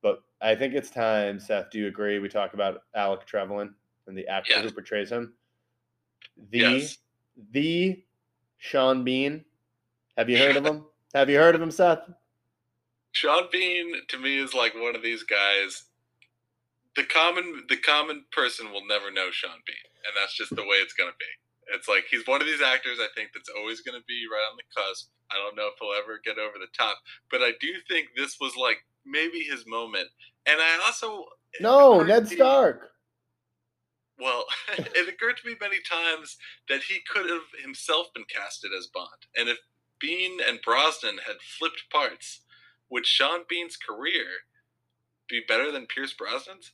But 0.00 0.22
I 0.40 0.54
think 0.54 0.72
it's 0.72 0.88
time, 0.88 1.38
Seth. 1.38 1.68
Do 1.70 1.78
you 1.78 1.88
agree? 1.88 2.18
We 2.20 2.30
talk 2.30 2.54
about 2.54 2.84
Alec 2.94 3.26
Trevelyan 3.26 3.74
and 4.06 4.16
the 4.16 4.26
actor 4.28 4.52
Yes. 4.54 4.64
who 4.64 4.70
portrays 4.70 5.10
him. 5.12 5.34
The 6.52 6.58
Yes. 6.58 6.98
the 7.52 8.02
Sean 8.56 9.04
Bean 9.04 9.44
Have 10.16 10.30
you 10.30 10.38
heard 10.38 10.56
of 10.56 10.64
him? 10.70 10.86
Have 11.14 11.28
you 11.28 11.36
heard 11.36 11.54
of 11.54 11.60
him, 11.60 11.70
Seth? 11.70 12.08
Sean 13.12 13.48
Bean 13.52 13.94
to 14.08 14.18
me 14.18 14.38
is 14.38 14.54
like 14.54 14.74
one 14.74 14.96
of 14.96 15.02
these 15.02 15.22
guys. 15.22 15.82
The 16.96 17.04
common 17.04 17.64
the 17.68 17.76
common 17.76 18.24
person 18.32 18.72
will 18.72 18.86
never 18.86 19.10
know 19.10 19.30
Sean 19.30 19.60
Bean, 19.66 19.90
and 20.06 20.14
that's 20.16 20.36
just 20.36 20.54
the 20.56 20.64
way 20.64 20.80
it's 20.80 20.94
gonna 20.94 21.16
be. 21.18 21.32
It's 21.74 21.88
like 21.88 22.04
he's 22.10 22.26
one 22.26 22.40
of 22.40 22.46
these 22.46 22.62
actors 22.62 22.98
I 23.00 23.08
think 23.14 23.30
that's 23.34 23.50
always 23.56 23.80
gonna 23.82 24.04
be 24.08 24.24
right 24.32 24.48
on 24.50 24.56
the 24.56 24.64
cusp. 24.74 25.10
I 25.30 25.36
don't 25.36 25.56
know 25.56 25.68
if 25.68 25.74
he'll 25.80 25.92
ever 26.00 26.20
get 26.24 26.38
over 26.38 26.58
the 26.58 26.72
top, 26.76 26.96
but 27.30 27.42
I 27.42 27.52
do 27.60 27.68
think 27.88 28.08
this 28.16 28.36
was 28.40 28.56
like 28.56 28.78
maybe 29.04 29.40
his 29.40 29.66
moment. 29.66 30.08
And 30.46 30.60
I 30.60 30.80
also 30.86 31.24
no 31.60 32.02
Ned 32.02 32.28
Stark. 32.28 32.90
Well, 34.18 34.44
it 34.78 35.08
occurred 35.08 35.36
to 35.36 35.48
me 35.48 35.56
many 35.60 35.78
times 35.80 36.36
that 36.68 36.82
he 36.82 37.00
could 37.12 37.28
have 37.28 37.44
himself 37.62 38.06
been 38.14 38.24
casted 38.24 38.70
as 38.76 38.86
Bond, 38.86 39.26
and 39.36 39.48
if 39.48 39.58
Bean 40.00 40.38
and 40.46 40.60
Brosnan 40.62 41.18
had 41.26 41.36
flipped 41.58 41.84
parts, 41.90 42.40
would 42.90 43.06
Sean 43.06 43.40
Bean's 43.48 43.76
career 43.76 44.26
be 45.28 45.42
better 45.46 45.72
than 45.72 45.86
Pierce 45.86 46.14
Brosnan's? 46.14 46.72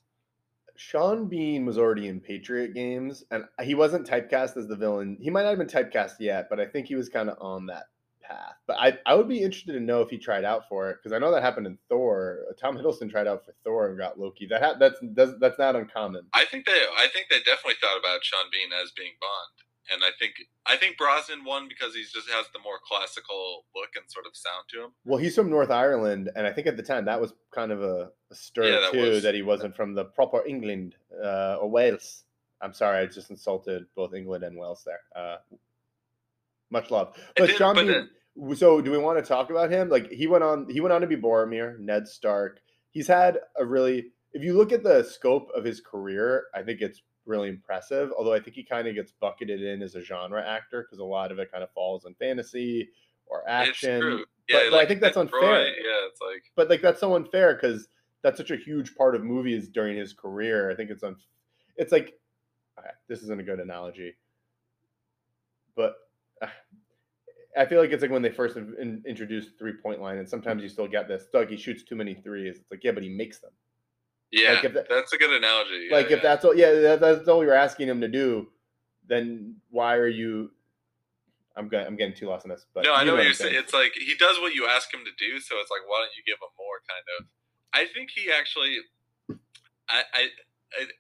Sean 0.89 1.29
Bean 1.29 1.65
was 1.65 1.79
already 1.79 2.09
in 2.09 2.21
Patriot 2.21 2.75
games, 2.75 3.25
and 3.31 3.45
he 3.63 3.75
wasn't 3.75 4.07
typecast 4.07 4.57
as 4.57 4.67
the 4.67 4.77
villain. 4.77 5.17
He 5.21 5.31
might 5.31 5.45
not 5.45 5.57
have 5.57 5.59
been 5.59 5.69
typecast 5.69 6.15
yet, 6.19 6.49
but 6.51 6.59
I 6.59 6.67
think 6.67 6.87
he 6.87 6.97
was 6.97 7.09
kind 7.09 7.31
of 7.31 7.39
on 7.41 7.67
that 7.67 7.85
path. 8.21 8.57
But 8.67 8.77
I, 8.81 8.99
I 9.07 9.15
would 9.15 9.29
be 9.29 9.43
interested 9.43 9.75
to 9.75 9.81
know 9.81 10.03
if 10.03 10.11
he 10.11 10.19
tried 10.19 10.45
out 10.45 10.69
for 10.69 10.91
it 10.91 10.99
because 10.99 11.15
I 11.15 11.19
know 11.19 11.31
that 11.33 11.43
happened 11.43 11.69
in 11.69 11.79
Thor. 11.89 12.41
Tom 12.61 12.77
Hiddleston 12.77 13.11
tried 13.11 13.29
out 13.29 13.45
for 13.45 13.55
Thor 13.65 13.89
and 13.89 13.99
got 13.99 14.19
Loki. 14.19 14.47
That 14.51 14.63
ha- 14.63 14.77
that's 14.79 14.99
that's 15.39 15.59
not 15.59 15.77
uncommon. 15.77 16.27
I 16.35 16.47
think 16.47 16.67
they 16.67 16.73
I 16.97 17.07
think 17.13 17.27
they 17.31 17.39
definitely 17.39 17.79
thought 17.81 17.99
about 17.99 18.25
Sean 18.25 18.47
Bean 18.51 18.71
as 18.83 18.91
being 18.91 19.13
Bond 19.21 19.72
and 19.91 20.03
I 20.05 20.11
think 20.19 20.35
I 20.67 20.77
think 20.77 20.97
Brosnan 20.97 21.45
won 21.45 21.69
because 21.69 21.95
he 21.95 22.03
just 22.03 22.29
has 22.31 22.47
the 22.53 22.61
more 22.61 22.79
classical 22.87 23.65
look 23.75 23.91
and 23.97 24.05
sort 24.09 24.27
of 24.27 24.37
sound 24.37 24.65
to 24.71 24.85
him. 24.85 24.91
Well, 25.05 25.19
he's 25.19 25.35
from 25.35 25.51
North 25.51 25.71
Ireland, 25.71 26.31
and 26.37 26.47
I 26.47 26.53
think 26.53 26.67
at 26.67 26.77
the 26.77 26.83
time 26.83 27.05
that 27.07 27.21
was 27.21 27.33
kind 27.51 27.73
of 27.73 27.83
a, 27.83 28.11
a 28.31 28.35
stir 28.35 28.65
yeah, 28.65 28.81
that 28.81 28.93
too 28.93 29.11
was, 29.11 29.23
that 29.23 29.35
he 29.35 29.43
wasn't 29.43 29.75
from 29.75 29.95
the 29.95 30.05
proper 30.05 30.47
England 30.47 30.97
uh, 31.23 31.57
or 31.61 31.69
Wales. 31.69 32.25
I'm 32.61 32.73
sorry, 32.73 32.99
I 32.99 33.07
just 33.07 33.31
insulted 33.31 33.87
both 33.97 34.15
England 34.15 34.45
and 34.45 34.57
Wales 34.57 34.87
there. 34.87 35.01
Uh, 35.17 35.39
much 36.71 36.91
love, 36.91 37.17
but 37.37 37.47
did, 37.47 37.59
John. 37.59 37.75
But 37.75 37.87
Bean, 37.87 37.93
then, 38.37 38.57
so, 38.57 38.81
do 38.81 38.91
we 38.91 38.99
want 38.99 39.19
to 39.19 39.25
talk 39.25 39.51
about 39.51 39.71
him? 39.71 39.89
Like 39.89 40.11
he 40.11 40.27
went 40.27 40.45
on, 40.45 40.69
he 40.71 40.81
went 40.81 40.93
on 40.93 41.01
to 41.01 41.07
be 41.07 41.17
Boromir, 41.17 41.79
Ned 41.79 42.07
Stark. 42.07 42.61
He's 42.93 43.07
had 43.07 43.39
a 43.59 43.65
really, 43.65 44.13
if 44.33 44.43
you 44.43 44.57
look 44.57 44.73
at 44.73 44.83
the 44.83 45.03
scope 45.03 45.51
of 45.57 45.65
his 45.65 45.81
career, 45.81 46.45
I 46.55 46.63
think 46.63 46.81
it's 46.81 47.03
really 47.27 47.49
impressive. 47.49 48.11
Although 48.17 48.33
I 48.33 48.41
think 48.41 48.57
he 48.57 48.63
kind 48.63 48.89
of 48.89 48.95
gets 48.95 49.13
bucketed 49.13 49.63
in 49.63 49.83
as 49.83 49.95
a 49.95 50.03
genre 50.03 50.47
actor 50.47 50.83
because 50.83 50.99
a 50.99 51.05
lot 51.05 51.33
of 51.33 51.39
it 51.39 51.51
kind 51.51 51.63
of 51.63 51.71
falls 51.73 52.05
in 52.05 52.15
fantasy 52.15 52.91
or 53.27 53.49
action. 53.49 54.25
Yeah, 54.49 54.61
but, 54.65 54.73
like, 54.73 54.85
I 54.85 54.89
think 54.89 55.01
that's 55.01 55.17
unfair. 55.17 55.67
Yeah, 55.67 56.09
it's 56.09 56.21
like. 56.21 56.51
But 56.57 56.69
like 56.69 56.83
that's 56.83 57.01
so 57.01 57.15
unfair 57.17 57.55
because 57.55 57.89
that's 58.23 58.37
such 58.37 58.51
a 58.51 58.57
huge 58.57 58.95
part 58.95 59.15
of 59.15 59.23
movies 59.23 59.69
during 59.69 59.97
his 59.97 60.13
career. 60.13 60.71
I 60.71 60.75
think 60.75 60.91
it's 60.91 61.03
un. 61.03 61.17
It's 61.77 61.93
like, 61.93 62.19
okay, 62.79 62.91
this 63.09 63.23
isn't 63.23 63.41
a 63.41 63.45
good 63.45 63.61
analogy, 63.61 64.15
but. 65.75 65.95
Uh, 66.41 66.47
I 67.55 67.67
feel 67.67 67.83
like 67.83 67.91
it's 67.91 68.01
like 68.01 68.11
when 68.11 68.23
they 68.23 68.31
first 68.31 68.57
in, 68.57 69.03
introduced 69.07 69.59
three 69.59 69.75
point 69.75 70.01
line, 70.01 70.17
and 70.17 70.27
sometimes 70.27 70.63
you 70.63 70.71
still 70.71 70.89
get 70.89 71.07
this. 71.07 71.27
Doug, 71.31 71.51
he 71.51 71.59
shoots 71.59 71.83
too 71.83 71.95
many 71.95 72.15
threes. 72.15 72.57
It's 72.57 72.71
like, 72.71 72.83
yeah, 72.83 72.93
but 72.93 73.03
he 73.03 73.11
makes 73.11 73.41
them. 73.41 73.51
Yeah, 74.33 74.53
like 74.53 74.73
that, 74.73 74.89
that's 74.89 75.13
a 75.13 75.19
good 75.19 75.31
analogy. 75.31 75.89
Yeah, 75.91 75.97
like 75.97 76.09
yeah. 76.09 76.17
if 76.17 76.23
that's 76.23 76.45
all, 76.45 76.55
yeah, 76.55 76.73
that, 76.73 77.01
that's 77.01 77.29
all 77.29 77.45
you're 77.45 77.55
asking 77.55 77.89
him 77.89 78.01
to 78.01 78.09
do, 78.09 78.49
then 79.07 79.57
why 79.71 79.95
are 79.97 80.09
you? 80.09 80.51
I'm 81.55 81.69
going. 81.69 81.87
I'm 81.87 81.97
getting 81.97 82.17
too 82.17 82.29
lost 82.29 82.47
in 82.47 82.51
this. 82.51 82.65
But 82.73 82.85
no, 82.85 82.95
I 82.95 83.05
know, 83.05 83.15
what 83.15 83.25
you're 83.25 83.35
saying. 83.35 83.55
It's 83.55 83.75
like 83.75 83.93
he 83.95 84.15
does 84.17 84.41
what 84.41 84.55
you 84.55 84.67
ask 84.67 84.93
him 84.93 85.01
to 85.05 85.13
do, 85.19 85.39
so 85.39 85.57
it's 85.61 85.71
like, 85.71 85.87
why 85.87 86.01
don't 86.01 86.17
you 86.17 86.25
give 86.25 86.41
him 86.41 86.49
more? 86.57 86.81
Kind 86.89 87.05
of. 87.21 87.27
I 87.75 87.93
think 87.93 88.11
he 88.15 88.33
actually. 88.33 88.79
I, 89.89 90.03
I 90.15 90.29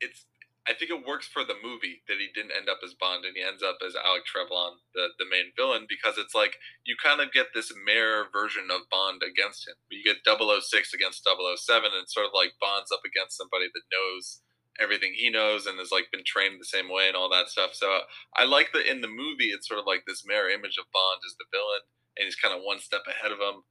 it's 0.03 0.27
I 0.63 0.75
think 0.79 0.95
it 0.95 1.07
works 1.07 1.27
for 1.27 1.43
the 1.43 1.59
movie 1.59 2.07
that 2.07 2.23
he 2.23 2.31
didn't 2.31 2.55
end 2.55 2.71
up 2.71 2.79
as 2.87 2.95
Bond 2.95 3.27
and 3.27 3.35
he 3.35 3.43
ends 3.43 3.67
up 3.67 3.83
as 3.83 3.99
Alec 3.99 4.23
Trevelyan, 4.23 4.79
the, 4.95 5.11
the 5.19 5.27
main 5.27 5.51
villain, 5.59 5.91
because 5.91 6.23
it's 6.23 6.39
like 6.39 6.55
you 6.87 6.95
kind 6.95 7.19
of 7.19 7.35
get 7.35 7.51
this 7.51 7.75
mirror 7.75 8.31
version 8.31 8.71
of 8.71 8.87
Bond 8.87 9.27
against 9.27 9.67
him. 9.67 9.75
You 9.91 10.07
get 10.07 10.23
006 10.23 10.71
against 10.95 11.27
007 11.27 11.91
and 11.91 12.07
sort 12.07 12.31
of 12.31 12.33
like 12.35 12.55
Bond's 12.63 12.95
up 12.95 13.03
against 13.03 13.35
somebody 13.35 13.67
that 13.75 13.91
knows 13.91 14.39
everything 14.79 15.19
he 15.19 15.35
knows 15.35 15.67
and 15.67 15.83
has 15.83 15.91
like 15.91 16.15
been 16.15 16.25
trained 16.25 16.63
the 16.63 16.71
same 16.71 16.87
way 16.87 17.11
and 17.11 17.19
all 17.19 17.29
that 17.35 17.51
stuff. 17.51 17.75
So 17.75 18.07
I 18.39 18.47
like 18.47 18.71
that 18.73 18.87
in 18.87 19.03
the 19.03 19.11
movie 19.11 19.51
it's 19.51 19.67
sort 19.67 19.83
of 19.83 19.87
like 19.87 20.07
this 20.07 20.23
mirror 20.25 20.49
image 20.49 20.79
of 20.79 20.87
Bond 20.95 21.21
as 21.27 21.35
the 21.43 21.51
villain 21.51 21.83
and 22.17 22.25
he's 22.25 22.39
kind 22.39 22.55
of 22.55 22.63
one 22.63 22.79
step 22.79 23.03
ahead 23.11 23.35
of 23.35 23.43
him. 23.43 23.67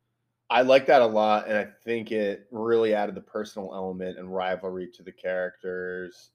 I 0.51 0.63
like 0.63 0.85
that 0.87 1.01
a 1.01 1.05
lot, 1.05 1.47
and 1.47 1.57
I 1.57 1.67
think 1.85 2.11
it 2.11 2.45
really 2.51 2.93
added 2.93 3.15
the 3.15 3.21
personal 3.21 3.71
element 3.73 4.19
and 4.19 4.35
rivalry 4.35 4.89
to 4.95 5.01
the 5.03 5.11
characters 5.13 6.31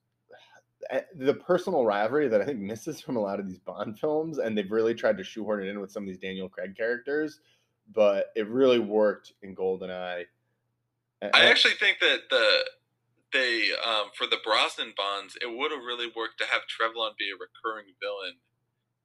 the 1.14 1.34
personal 1.34 1.84
rivalry 1.84 2.28
that 2.28 2.40
I 2.40 2.44
think 2.44 2.58
misses 2.58 3.00
from 3.00 3.16
a 3.16 3.20
lot 3.20 3.40
of 3.40 3.48
these 3.48 3.58
Bond 3.58 3.98
films, 3.98 4.38
and 4.38 4.56
they've 4.56 4.70
really 4.70 4.94
tried 4.94 5.18
to 5.18 5.24
shoehorn 5.24 5.62
it 5.62 5.68
in 5.68 5.80
with 5.80 5.90
some 5.90 6.04
of 6.04 6.08
these 6.08 6.18
Daniel 6.18 6.48
Craig 6.48 6.76
characters, 6.76 7.40
but 7.92 8.26
it 8.36 8.48
really 8.48 8.78
worked 8.78 9.32
in 9.42 9.54
GoldenEye. 9.54 10.24
I 11.22 11.44
actually 11.46 11.74
think 11.74 11.98
that 12.00 12.28
the 12.30 12.64
they 13.32 13.70
um, 13.84 14.10
for 14.14 14.26
the 14.26 14.38
Brosnan 14.44 14.94
Bonds, 14.96 15.36
it 15.40 15.46
would 15.46 15.72
have 15.72 15.80
really 15.80 16.10
worked 16.14 16.38
to 16.38 16.46
have 16.46 16.66
Trevelyan 16.68 17.14
be 17.18 17.30
a 17.30 17.34
recurring 17.34 17.94
villain, 18.00 18.36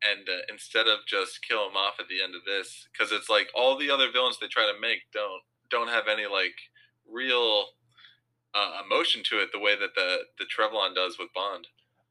and 0.04 0.28
uh, 0.30 0.44
instead 0.50 0.88
of 0.88 1.00
just 1.08 1.46
kill 1.48 1.68
him 1.68 1.76
off 1.76 1.96
at 2.00 2.08
the 2.08 2.22
end 2.22 2.36
of 2.36 2.46
this, 2.46 2.88
because 2.92 3.12
it's 3.12 3.30
like 3.30 3.48
all 3.56 3.78
the 3.78 3.90
other 3.90 4.12
villains 4.12 4.38
they 4.40 4.48
try 4.48 4.72
to 4.72 4.80
make 4.80 5.00
don't 5.14 5.44
don't 5.70 5.90
have 5.90 6.08
any 6.08 6.28
like 6.28 6.56
real 7.10 7.66
uh, 8.54 8.82
emotion 8.86 9.24
to 9.26 9.38
it 9.42 9.50
the 9.54 9.60
way 9.60 9.76
that 9.80 9.96
the 9.96 10.20
the 10.40 10.46
Trevelyan 10.46 10.94
does 10.94 11.18
with 11.18 11.30
Bond. 11.34 11.68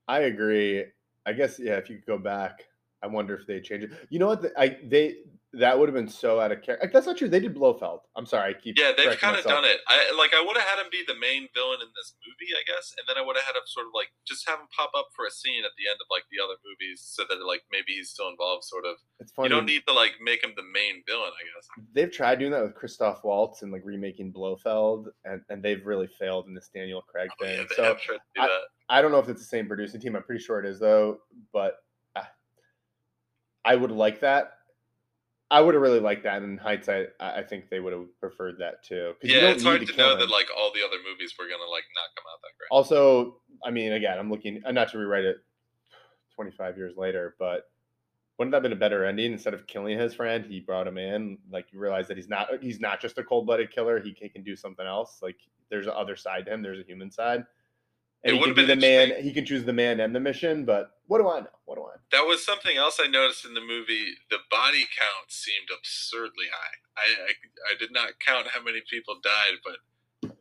I 0.08 0.20
agree. 0.20 0.84
I 1.26 1.32
guess 1.32 1.58
yeah. 1.58 1.76
If 1.76 1.90
you 1.90 1.96
could 1.96 2.06
go 2.06 2.18
back, 2.18 2.64
I 3.02 3.06
wonder 3.06 3.34
if 3.34 3.46
they 3.46 3.60
change 3.60 3.84
it. 3.84 3.92
You 4.08 4.18
know 4.18 4.28
what? 4.28 4.44
I 4.56 4.78
they 4.84 5.16
that 5.52 5.74
would 5.76 5.88
have 5.88 5.94
been 5.98 6.08
so 6.08 6.38
out 6.38 6.52
of 6.52 6.62
character. 6.62 6.88
That's 6.92 7.06
not 7.06 7.18
true. 7.18 7.28
They 7.28 7.40
did 7.40 7.54
Blofeld. 7.54 8.06
I'm 8.14 8.26
sorry. 8.26 8.54
I 8.54 8.58
keep 8.58 8.78
yeah. 8.78 8.92
They've 8.96 9.18
kind 9.18 9.36
of 9.36 9.42
done 9.42 9.64
it. 9.64 9.82
I 9.88 10.14
like. 10.16 10.30
I 10.30 10.38
would 10.38 10.56
have 10.56 10.66
had 10.66 10.78
him 10.78 10.86
be 10.92 11.02
the 11.06 11.18
main 11.18 11.50
villain 11.58 11.82
in 11.82 11.90
this 11.98 12.14
movie, 12.22 12.54
I 12.54 12.62
guess, 12.70 12.94
and 12.94 13.02
then 13.08 13.18
I 13.18 13.26
would 13.26 13.34
have 13.34 13.44
had 13.44 13.58
him 13.58 13.66
sort 13.66 13.86
of 13.86 13.92
like 13.92 14.14
just 14.22 14.46
have 14.48 14.60
him 14.60 14.70
pop 14.70 14.92
up 14.94 15.08
for 15.10 15.26
a 15.26 15.30
scene 15.30 15.66
at 15.66 15.74
the 15.74 15.90
end 15.90 15.98
of 15.98 16.06
like 16.06 16.22
the 16.30 16.38
other 16.38 16.54
movies, 16.62 17.02
so 17.02 17.26
that 17.26 17.42
like 17.42 17.66
maybe 17.74 17.98
he's 17.98 18.14
still 18.14 18.30
involved. 18.30 18.62
Sort 18.62 18.86
of. 18.86 18.94
It's 19.18 19.32
funny. 19.32 19.50
You 19.50 19.58
don't 19.58 19.66
need 19.66 19.82
to 19.90 19.92
like 19.92 20.22
make 20.22 20.44
him 20.44 20.54
the 20.54 20.62
main 20.70 21.02
villain, 21.02 21.34
I 21.34 21.42
guess. 21.42 21.66
They've 21.98 22.12
tried 22.12 22.38
doing 22.38 22.54
that 22.54 22.62
with 22.62 22.78
Christoph 22.78 23.26
Waltz 23.26 23.66
and 23.66 23.74
like 23.74 23.82
remaking 23.82 24.30
Blofeld, 24.30 25.10
and, 25.26 25.42
and 25.50 25.58
they've 25.62 25.82
really 25.82 26.06
failed 26.06 26.46
in 26.46 26.54
this 26.54 26.70
Daniel 26.70 27.02
Craig 27.02 27.26
oh, 27.26 27.42
thing. 27.42 27.66
Yeah, 27.66 27.74
so 27.74 27.96
do 28.06 28.38
I, 28.38 28.46
I 28.86 29.02
don't 29.02 29.10
know 29.10 29.18
if 29.18 29.26
it's 29.26 29.42
the 29.42 29.50
same 29.50 29.66
producing 29.66 29.98
team. 29.98 30.14
I'm 30.14 30.22
pretty 30.22 30.46
sure 30.46 30.62
it 30.62 30.66
is 30.66 30.78
though, 30.78 31.18
but. 31.50 31.82
Uh, 32.14 32.22
I 33.62 33.76
would 33.76 33.90
like 33.90 34.20
that 34.20 34.52
I 35.50 35.60
would 35.60 35.74
have 35.74 35.82
really 35.82 35.98
liked 36.00 36.22
that. 36.24 36.42
And 36.42 36.52
in 36.52 36.58
hindsight, 36.58 37.08
I 37.18 37.42
think 37.42 37.70
they 37.70 37.80
would 37.80 37.92
have 37.92 38.06
preferred 38.20 38.56
that 38.58 38.84
too. 38.84 39.14
Yeah, 39.22 39.50
it's 39.50 39.64
hard 39.64 39.80
to, 39.80 39.86
to 39.86 39.96
know 39.96 40.12
him. 40.12 40.20
that 40.20 40.30
like 40.30 40.46
all 40.56 40.72
the 40.72 40.82
other 40.86 40.98
movies 41.08 41.34
were 41.38 41.46
gonna 41.46 41.68
like 41.70 41.84
not 41.94 42.14
come 42.14 42.24
out 42.32 42.40
that 42.42 42.56
great. 42.56 42.68
Also, 42.70 43.40
I 43.64 43.70
mean, 43.70 43.92
again, 43.92 44.18
I'm 44.18 44.30
looking 44.30 44.62
uh, 44.64 44.70
not 44.70 44.90
to 44.92 44.98
rewrite 44.98 45.24
it 45.24 45.38
25 46.36 46.76
years 46.76 46.96
later, 46.96 47.34
but 47.38 47.64
wouldn't 48.38 48.52
that 48.52 48.58
have 48.58 48.62
been 48.62 48.72
a 48.72 48.76
better 48.76 49.04
ending? 49.04 49.32
Instead 49.32 49.52
of 49.52 49.66
killing 49.66 49.98
his 49.98 50.14
friend, 50.14 50.46
he 50.46 50.60
brought 50.60 50.86
him 50.86 50.98
in. 50.98 51.36
Like 51.50 51.66
you 51.72 51.80
realize 51.80 52.06
that 52.08 52.16
he's 52.16 52.28
not 52.28 52.48
he's 52.62 52.80
not 52.80 53.00
just 53.00 53.18
a 53.18 53.24
cold 53.24 53.46
blooded 53.46 53.72
killer. 53.72 54.00
He 54.00 54.14
can, 54.14 54.26
he 54.26 54.28
can 54.28 54.44
do 54.44 54.54
something 54.54 54.86
else. 54.86 55.18
Like 55.20 55.36
there's 55.68 55.86
an 55.86 55.92
other 55.96 56.16
side 56.16 56.46
to 56.46 56.52
him. 56.52 56.62
There's 56.62 56.80
a 56.80 56.86
human 56.86 57.10
side. 57.10 57.44
And 58.22 58.36
it 58.36 58.38
he 58.38 58.44
can 58.44 58.54
be 58.54 58.64
the 58.66 58.76
man. 58.76 59.12
He 59.22 59.32
can 59.32 59.46
choose 59.46 59.64
the 59.64 59.72
man 59.72 60.00
and 60.00 60.14
the 60.14 60.20
mission. 60.20 60.64
But 60.64 60.90
what 61.06 61.18
do 61.18 61.28
I 61.28 61.40
know? 61.40 61.56
What 61.64 61.76
do 61.76 61.82
I 61.82 61.96
know? 61.96 62.02
That 62.12 62.26
was 62.26 62.44
something 62.44 62.76
else 62.76 63.00
I 63.02 63.06
noticed 63.06 63.44
in 63.44 63.54
the 63.54 63.60
movie. 63.60 64.14
The 64.30 64.38
body 64.50 64.82
count 64.82 65.28
seemed 65.28 65.68
absurdly 65.76 66.46
high. 66.52 66.76
I, 66.96 67.30
I, 67.30 67.32
I 67.72 67.78
did 67.78 67.92
not 67.92 68.20
count 68.24 68.48
how 68.52 68.62
many 68.62 68.82
people 68.90 69.16
died, 69.22 69.64
but 69.64 69.76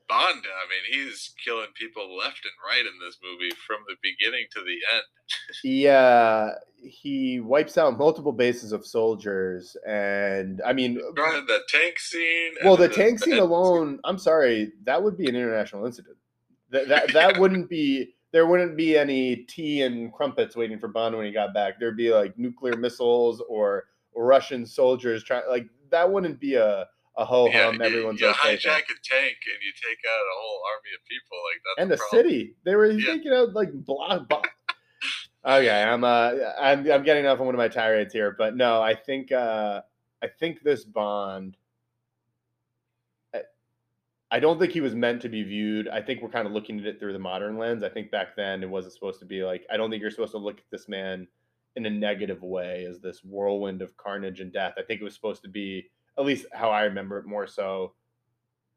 Bond, 0.09 0.43
I 0.43 0.65
mean, 0.67 1.05
he's 1.05 1.33
killing 1.43 1.67
people 1.75 2.17
left 2.17 2.43
and 2.43 2.53
right 2.67 2.81
in 2.81 2.99
this 2.99 3.19
movie 3.23 3.53
from 3.67 3.77
the 3.87 3.95
beginning 4.01 4.47
to 4.53 4.59
the 4.59 4.77
end. 4.95 5.03
yeah, 5.63 5.91
uh, 5.91 6.55
he 6.81 7.39
wipes 7.39 7.77
out 7.77 7.97
multiple 7.97 8.31
bases 8.31 8.71
of 8.71 8.85
soldiers, 8.85 9.77
and 9.87 10.61
I 10.65 10.73
mean, 10.73 10.95
the 10.95 11.61
tank 11.69 11.99
scene. 11.99 12.53
Well, 12.63 12.75
the, 12.75 12.87
the 12.87 12.93
tank 12.93 13.19
scene 13.19 13.37
alone. 13.37 13.99
I'm 14.03 14.17
sorry, 14.17 14.71
that 14.85 15.01
would 15.03 15.15
be 15.15 15.29
an 15.29 15.35
international 15.35 15.85
incident. 15.85 16.17
That 16.71 16.87
that, 16.87 17.13
that 17.13 17.39
wouldn't 17.39 17.69
be 17.69 18.13
there 18.31 18.45
wouldn't 18.45 18.77
be 18.77 18.97
any 18.97 19.37
tea 19.37 19.81
and 19.81 20.13
crumpets 20.13 20.55
waiting 20.55 20.79
for 20.79 20.87
Bond 20.87 21.15
when 21.15 21.25
he 21.25 21.31
got 21.31 21.53
back. 21.53 21.79
There'd 21.79 21.97
be 21.97 22.11
like 22.13 22.37
nuclear 22.37 22.75
missiles 22.75 23.41
or, 23.49 23.85
Russian 24.15 24.65
soldiers 24.65 25.23
trying 25.23 25.43
like 25.47 25.69
that 25.91 26.11
wouldn't 26.11 26.41
be 26.41 26.55
a 26.55 26.85
a 27.15 27.23
ho 27.23 27.49
hum. 27.51 27.77
Yeah, 27.79 27.85
everyone's 27.85 28.19
you, 28.19 28.27
you 28.27 28.33
okay. 28.33 28.55
hijack 28.55 28.61
thing. 28.61 28.73
a 28.73 29.07
tank 29.07 29.37
and 29.45 29.61
you 29.61 29.71
take 29.81 29.99
out 30.11 30.19
a 30.19 30.35
whole 30.35 30.61
army 30.73 30.89
of 30.93 31.05
people 31.07 31.37
like 31.47 31.61
that. 31.63 31.81
And 31.83 31.91
a 31.93 31.97
city. 32.09 32.55
They 32.65 32.75
were 32.75 32.87
yeah. 32.91 33.13
taking 33.13 33.31
out 33.31 33.53
like 33.53 33.71
block. 33.71 34.27
block. 34.27 34.47
okay, 35.45 35.83
I'm 35.83 36.03
uh 36.03 36.33
I'm 36.59 36.91
I'm 36.91 37.03
getting 37.03 37.27
off 37.27 37.39
on 37.39 37.45
one 37.45 37.55
of 37.55 37.59
my 37.59 37.69
tirades 37.69 38.11
here, 38.11 38.35
but 38.37 38.57
no, 38.57 38.81
I 38.81 38.93
think 38.93 39.31
uh 39.31 39.81
I 40.21 40.27
think 40.27 40.63
this 40.63 40.83
Bond. 40.83 41.55
I- 44.31 44.39
don't 44.39 44.59
think 44.59 44.71
he 44.73 44.81
was 44.81 44.95
meant 44.95 45.21
to 45.23 45.29
be 45.29 45.43
viewed. 45.43 45.87
I 45.87 46.01
think 46.01 46.21
we're 46.21 46.29
kind 46.29 46.45
of 46.47 46.53
looking 46.53 46.79
at 46.79 46.85
it 46.85 46.99
through 46.99 47.13
the 47.13 47.19
modern 47.19 47.57
lens. 47.57 47.83
I 47.83 47.89
think 47.89 48.11
back 48.11 48.35
then 48.35 48.61
it 48.63 48.69
wasn't 48.69 48.93
supposed 48.93 49.19
to 49.19 49.25
be 49.25 49.43
like. 49.43 49.65
I 49.71 49.77
don't 49.77 49.89
think 49.89 50.01
you're 50.01 50.11
supposed 50.11 50.31
to 50.33 50.37
look 50.37 50.57
at 50.59 50.69
this 50.71 50.87
man 50.87 51.27
in 51.75 51.85
a 51.85 51.89
negative 51.89 52.41
way 52.41 52.85
as 52.85 52.99
this 52.99 53.23
whirlwind 53.23 53.81
of 53.81 53.95
carnage 53.97 54.39
and 54.39 54.51
death. 54.51 54.73
I 54.77 54.81
think 54.83 55.01
it 55.01 55.03
was 55.03 55.13
supposed 55.13 55.41
to 55.43 55.49
be, 55.49 55.89
at 56.17 56.25
least 56.25 56.45
how 56.53 56.69
I 56.71 56.83
remember 56.83 57.17
it 57.19 57.25
more 57.25 57.47
so, 57.47 57.93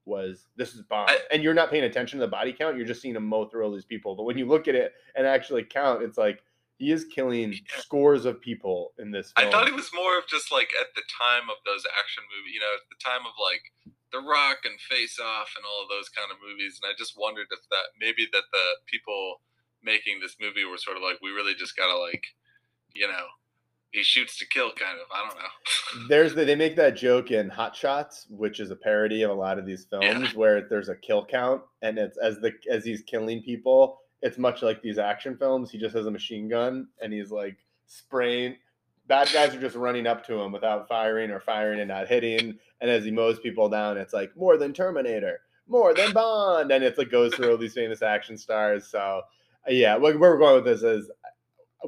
was 0.05 0.47
this 0.57 0.75
is. 0.75 0.83
I- 0.91 1.21
and 1.31 1.43
you're 1.43 1.55
not 1.55 1.71
paying 1.71 1.85
attention 1.85 2.19
to 2.19 2.27
the 2.27 2.31
body 2.31 2.53
count. 2.53 2.77
You're 2.77 2.87
just 2.87 3.01
seeing 3.01 3.15
him 3.17 3.27
mow 3.27 3.47
through 3.47 3.65
all 3.65 3.73
these 3.73 3.85
people. 3.85 4.15
But 4.17 4.25
when 4.25 4.37
you 4.38 4.47
look 4.47 4.69
at 4.69 4.75
it 4.75 4.93
and 5.15 5.27
actually 5.27 5.65
count, 5.65 6.03
it's 6.03 6.19
like 6.19 6.43
he 6.79 6.91
is 6.91 7.05
killing 7.05 7.53
Yeah. 7.53 7.59
scores 7.79 8.25
of 8.25 8.41
people 8.41 8.93
in 8.99 9.11
this 9.11 9.33
film. 9.33 9.49
I 9.49 9.51
thought 9.51 9.69
it 9.69 9.75
was 9.75 9.91
more 9.95 10.19
of 10.19 10.27
just 10.27 10.51
like 10.51 10.71
at 10.81 10.88
the 10.95 11.03
time 11.19 11.49
of 11.51 11.57
those 11.65 11.85
action 12.01 12.25
movies, 12.37 12.55
you 12.55 12.61
know, 12.61 12.73
at 12.75 12.88
the 12.91 12.97
time 13.05 13.21
of 13.27 13.33
like 13.41 13.95
The 14.12 14.20
Rock 14.20 14.59
and 14.64 14.79
Face 14.81 15.18
Off 15.18 15.48
and 15.57 15.64
all 15.64 15.83
of 15.83 15.88
those 15.88 16.09
kind 16.09 16.31
of 16.31 16.37
movies. 16.46 16.79
And 16.83 16.90
I 16.90 16.94
just 16.98 17.14
wondered 17.18 17.46
if 17.51 17.61
that 17.70 17.87
maybe 18.01 18.29
that 18.33 18.44
the 18.53 18.66
people 18.87 19.40
making 19.83 20.20
this 20.20 20.37
movie 20.40 20.64
were 20.64 20.79
sort 20.79 20.96
of 20.96 21.03
like, 21.03 21.18
we 21.22 21.31
really 21.31 21.55
just 21.55 21.77
gotta 21.77 21.96
like, 21.98 22.22
you 22.94 23.09
know, 23.09 23.27
he 23.90 24.03
shoots 24.03 24.38
to 24.38 24.46
kill 24.46 24.70
kind 24.72 24.98
of. 24.98 25.07
I 25.12 25.27
don't 25.27 25.38
know. 25.38 26.09
There's 26.09 26.35
the, 26.35 26.44
they 26.44 26.55
make 26.57 26.77
that 26.77 26.96
joke 26.96 27.31
in 27.31 27.48
Hot 27.51 27.75
Shots, 27.77 28.27
which 28.31 28.61
is 28.61 28.70
a 28.70 28.77
parody 28.77 29.22
of 29.22 29.31
a 29.31 29.35
lot 29.35 29.59
of 29.59 29.66
these 29.66 29.85
films, 29.90 30.05
Yeah. 30.07 30.29
where 30.38 30.66
there's 30.68 30.88
a 30.88 30.96
kill 30.96 31.27
count, 31.27 31.62
and 31.83 31.98
it's 31.98 32.16
as 32.18 32.38
the 32.38 32.53
as 32.70 32.85
he's 32.87 33.03
killing 33.03 33.42
people, 33.42 33.98
it's 34.22 34.38
much 34.38 34.62
like 34.62 34.81
these 34.81 34.96
action 34.98 35.37
films. 35.37 35.70
He 35.70 35.79
just 35.79 35.94
has 35.94 36.07
a 36.07 36.11
machine 36.11 36.48
gun, 36.48 36.87
and 37.03 37.12
he's 37.12 37.31
like 37.31 37.59
spraying. 37.87 38.57
Bad 39.07 39.31
guys 39.33 39.55
are 39.55 39.61
just 39.61 39.77
running 39.77 40.07
up 40.07 40.25
to 40.27 40.41
him 40.41 40.53
without 40.53 40.88
firing 40.88 41.31
or 41.31 41.41
firing 41.41 41.81
and 41.81 41.88
not 41.88 42.09
hitting. 42.09 42.59
And 42.81 42.91
as 42.91 43.05
he 43.05 43.11
mows 43.11 43.38
people 43.41 43.69
down, 43.69 43.99
it's 43.99 44.12
like 44.12 44.37
more 44.37 44.57
than 44.57 44.73
Terminator, 44.73 45.41
more 45.67 45.93
than 45.93 46.12
Bond, 46.12 46.71
and 46.71 46.85
it's 46.85 46.99
like 46.99 47.11
goes 47.11 47.35
through 47.35 47.51
all 47.51 47.57
these 47.59 47.75
famous 47.75 48.01
action 48.03 48.38
stars. 48.38 48.87
So 48.87 49.23
yeah, 49.69 49.97
where 49.97 50.17
we're 50.19 50.38
going 50.38 50.57
with 50.57 50.65
this 50.65 50.83
is 50.83 51.11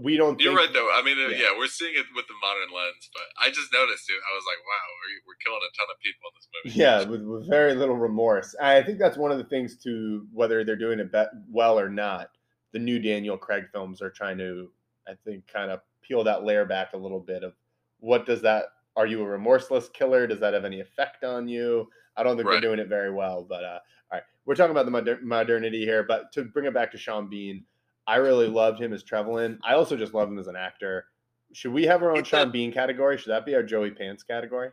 we 0.00 0.16
don't. 0.16 0.40
You're 0.40 0.56
think- 0.56 0.66
right 0.66 0.72
though. 0.74 0.90
I 0.92 1.02
mean, 1.04 1.16
uh, 1.18 1.28
Yeah. 1.28 1.36
yeah. 1.52 1.58
we're 1.58 1.68
seeing 1.68 1.94
it 1.94 2.04
with 2.16 2.26
the 2.26 2.34
modern 2.42 2.74
lens, 2.74 3.08
but 3.14 3.22
I 3.40 3.48
just 3.50 3.72
noticed 3.72 4.10
it. 4.10 4.14
I 4.14 4.34
was 4.34 4.44
like, 4.48 4.58
wow, 4.66 4.86
we're, 4.98 5.22
we're 5.28 5.38
killing 5.44 5.60
a 5.62 5.72
ton 5.76 5.86
of 5.92 6.00
people 6.00 6.28
in 6.28 6.34
this 6.34 6.48
movie. 6.64 6.78
Yeah, 6.80 7.04
with, 7.08 7.22
with 7.22 7.48
very 7.48 7.74
little 7.76 7.96
remorse. 7.96 8.56
I 8.60 8.82
think 8.82 8.98
that's 8.98 9.16
one 9.16 9.30
of 9.30 9.38
the 9.38 9.44
things 9.44 9.76
to 9.84 10.26
whether 10.32 10.64
they're 10.64 10.74
doing 10.74 10.98
it 10.98 11.12
well 11.48 11.78
or 11.78 11.88
not. 11.88 12.30
The 12.72 12.80
new 12.80 12.98
Daniel 12.98 13.38
Craig 13.38 13.66
films 13.72 14.02
are 14.02 14.10
trying 14.10 14.38
to, 14.38 14.68
I 15.06 15.12
think, 15.24 15.46
kind 15.46 15.70
of 15.70 15.80
peel 16.06 16.24
that 16.24 16.44
layer 16.44 16.64
back 16.64 16.92
a 16.92 16.96
little 16.96 17.20
bit 17.20 17.42
of 17.42 17.54
what 18.00 18.26
does 18.26 18.42
that? 18.42 18.66
Are 18.96 19.06
you 19.06 19.20
a 19.22 19.26
remorseless 19.26 19.88
killer? 19.88 20.26
Does 20.26 20.40
that 20.40 20.54
have 20.54 20.64
any 20.64 20.80
effect 20.80 21.24
on 21.24 21.48
you? 21.48 21.88
I 22.16 22.22
don't 22.22 22.36
think 22.36 22.46
Right. 22.48 22.60
they're 22.60 22.70
doing 22.70 22.78
it 22.78 22.88
very 22.88 23.10
well. 23.12 23.44
But 23.48 23.64
uh, 23.64 23.78
all 24.10 24.18
right, 24.18 24.22
we're 24.46 24.54
talking 24.54 24.70
about 24.70 24.84
the 24.84 24.90
moder- 24.92 25.20
modernity 25.22 25.84
here. 25.84 26.02
But 26.04 26.32
to 26.34 26.44
bring 26.44 26.66
it 26.66 26.74
back 26.74 26.92
to 26.92 26.98
Sean 26.98 27.28
Bean, 27.28 27.64
I 28.06 28.16
really 28.16 28.46
loved 28.46 28.80
him 28.80 28.92
as 28.92 29.02
Trevelyan. 29.02 29.58
I 29.64 29.74
also 29.74 29.96
just 29.96 30.14
love 30.14 30.28
him 30.28 30.38
as 30.38 30.46
an 30.46 30.56
actor. 30.56 31.06
Should 31.52 31.72
we 31.72 31.84
have 31.84 32.02
our 32.02 32.10
own 32.10 32.18
He's 32.18 32.28
Sean 32.28 32.48
a- 32.48 32.50
Bean 32.52 32.72
category? 32.72 33.16
Should 33.18 33.30
that 33.30 33.46
be 33.46 33.54
our 33.54 33.62
Joey 33.62 33.90
Pants 33.90 34.22
category? 34.22 34.70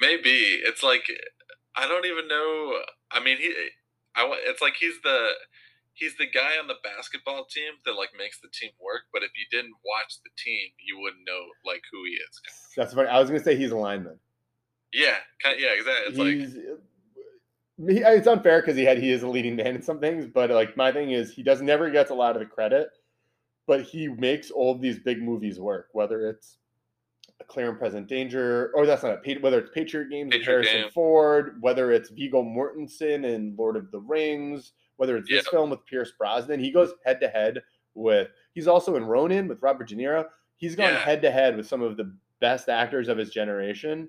Maybe 0.00 0.30
it's 0.64 0.82
like 0.82 1.06
I 1.76 1.86
don't 1.88 2.04
even 2.06 2.28
know. 2.28 2.78
I 3.10 3.20
mean, 3.22 3.38
he. 3.38 3.54
I. 4.14 4.30
It's 4.46 4.60
like 4.60 4.74
he's 4.78 5.00
the. 5.02 5.28
He's 5.94 6.16
the 6.16 6.26
guy 6.26 6.58
on 6.60 6.68
the 6.68 6.80
basketball 6.82 7.44
team 7.44 7.74
that 7.84 7.92
like 7.92 8.10
makes 8.16 8.40
the 8.40 8.48
team 8.52 8.70
work. 8.80 9.02
But 9.12 9.22
if 9.22 9.30
you 9.36 9.44
didn't 9.50 9.74
watch 9.84 10.18
the 10.24 10.30
team, 10.42 10.70
you 10.84 10.98
wouldn't 11.00 11.24
know 11.26 11.52
like 11.64 11.82
who 11.92 12.04
he 12.04 12.12
is. 12.12 12.40
That's 12.76 12.94
funny. 12.94 13.08
I 13.08 13.20
was 13.20 13.28
gonna 13.28 13.42
say 13.42 13.56
he's 13.56 13.72
a 13.72 13.76
lineman. 13.76 14.18
Yeah, 14.92 15.16
kind 15.42 15.58
yeah, 15.60 15.72
exactly. 15.76 16.08
It's 16.08 16.18
like 16.18 16.28
he's 16.28 16.56
he, 17.88 18.02
it's 18.02 18.26
unfair 18.26 18.60
because 18.60 18.76
he 18.76 18.84
had 18.84 18.98
he 18.98 19.10
is 19.10 19.22
a 19.22 19.28
leading 19.28 19.56
man 19.56 19.74
in 19.74 19.82
some 19.82 19.98
things, 19.98 20.26
but 20.26 20.50
like 20.50 20.76
my 20.76 20.92
thing 20.92 21.10
is 21.10 21.32
he 21.32 21.42
does 21.42 21.62
never 21.62 21.90
gets 21.90 22.10
a 22.10 22.14
lot 22.14 22.36
of 22.36 22.40
the 22.40 22.46
credit, 22.46 22.88
but 23.66 23.82
he 23.82 24.08
makes 24.08 24.50
all 24.50 24.72
of 24.72 24.80
these 24.80 24.98
big 24.98 25.22
movies 25.22 25.58
work. 25.58 25.88
Whether 25.92 26.28
it's 26.28 26.58
a 27.40 27.44
clear 27.44 27.70
and 27.70 27.78
present 27.78 28.08
danger, 28.08 28.70
or 28.74 28.86
that's 28.86 29.02
not 29.02 29.18
a 29.26 29.38
whether 29.40 29.58
it's 29.58 29.70
Patriot 29.74 30.10
Games 30.10 30.32
with 30.32 30.40
Patriot 30.40 30.54
Harrison 30.54 30.82
Game. 30.82 30.90
Ford, 30.90 31.56
whether 31.60 31.90
it's 31.92 32.10
Viggo 32.10 32.42
Mortensen 32.42 33.24
in 33.24 33.54
Lord 33.58 33.76
of 33.76 33.90
the 33.90 34.00
Rings, 34.00 34.72
whether 34.96 35.16
it's 35.16 35.28
this 35.28 35.44
Yeah. 35.46 35.50
film 35.50 35.70
with 35.70 35.84
Pierce 35.86 36.12
Brosnan, 36.12 36.60
he 36.60 36.70
goes 36.70 36.92
head 37.04 37.20
to 37.20 37.28
head 37.28 37.62
with. 37.94 38.28
He's 38.54 38.68
also 38.68 38.96
in 38.96 39.04
Ronin 39.04 39.48
with 39.48 39.62
Robert 39.62 39.88
De 39.88 39.94
Niro. 39.96 40.28
He's 40.56 40.76
gone 40.76 40.94
head 40.94 41.22
to 41.22 41.30
head 41.30 41.56
with 41.56 41.66
some 41.66 41.82
of 41.82 41.96
the 41.96 42.14
best 42.40 42.68
actors 42.68 43.08
of 43.08 43.18
his 43.18 43.30
generation 43.30 44.08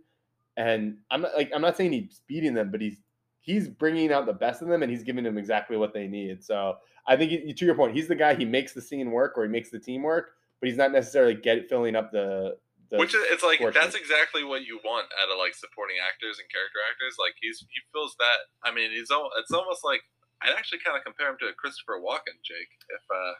and 0.58 0.98
I'm 1.10 1.22
not 1.22 1.36
like 1.36 1.52
I'm 1.54 1.62
not 1.62 1.76
saying 1.78 1.94
he's 1.94 2.22
beating 2.28 2.54
them, 2.54 2.70
but 2.70 2.80
he's 2.80 2.98
he's 3.42 3.68
bringing 3.68 4.14
out 4.14 4.26
the 4.28 4.34
best 4.34 4.62
in 4.62 4.70
them, 4.70 4.84
and 4.84 4.92
he's 4.92 5.04
giving 5.04 5.24
them 5.24 5.38
exactly 5.38 5.78
what 5.78 5.94
they 5.94 6.08
need. 6.08 6.44
So 6.44 6.78
I 7.08 7.18
think 7.18 7.32
he- 7.32 7.54
to 7.54 7.66
your 7.66 7.74
point, 7.76 7.96
he's 7.96 8.08
the 8.08 8.16
guy. 8.16 8.36
He 8.36 8.46
makes 8.46 8.72
the 8.74 8.80
scene 8.82 9.10
work, 9.12 9.34
or 9.36 9.44
he 9.44 9.50
makes 9.50 9.70
the 9.72 9.80
team 9.80 10.04
work, 10.04 10.36
but 10.62 10.70
he's 10.70 10.78
not 10.78 10.92
necessarily 10.92 11.34
get 11.34 11.68
filling 11.70 11.96
up 11.96 12.12
the. 12.12 12.56
the 12.92 12.98
Which 13.00 13.16
is, 13.16 13.22
it's 13.32 13.42
like 13.44 13.60
portion. 13.60 13.82
that's 13.82 13.96
exactly 13.96 14.44
what 14.44 14.64
you 14.64 14.80
want 14.86 15.08
out 15.22 15.32
of 15.32 15.40
like 15.40 15.56
supporting 15.56 15.96
actors 16.08 16.38
and 16.38 16.48
character 16.52 16.78
actors. 16.88 17.16
Like 17.20 17.34
he's 17.42 17.60
he 17.62 17.82
fills 17.92 18.16
that. 18.20 18.46
I 18.64 18.72
mean, 18.72 18.92
he's 18.92 19.10
it's 19.40 19.52
almost 19.52 19.84
like 19.84 20.04
I'd 20.44 20.56
actually 20.58 20.84
kind 20.84 20.98
of 20.98 21.04
compare 21.04 21.32
him 21.32 21.40
to 21.40 21.56
Christopher 21.56 22.04
Walken, 22.04 22.36
Jake. 22.44 22.72
If 22.92 23.04
uh, 23.08 23.34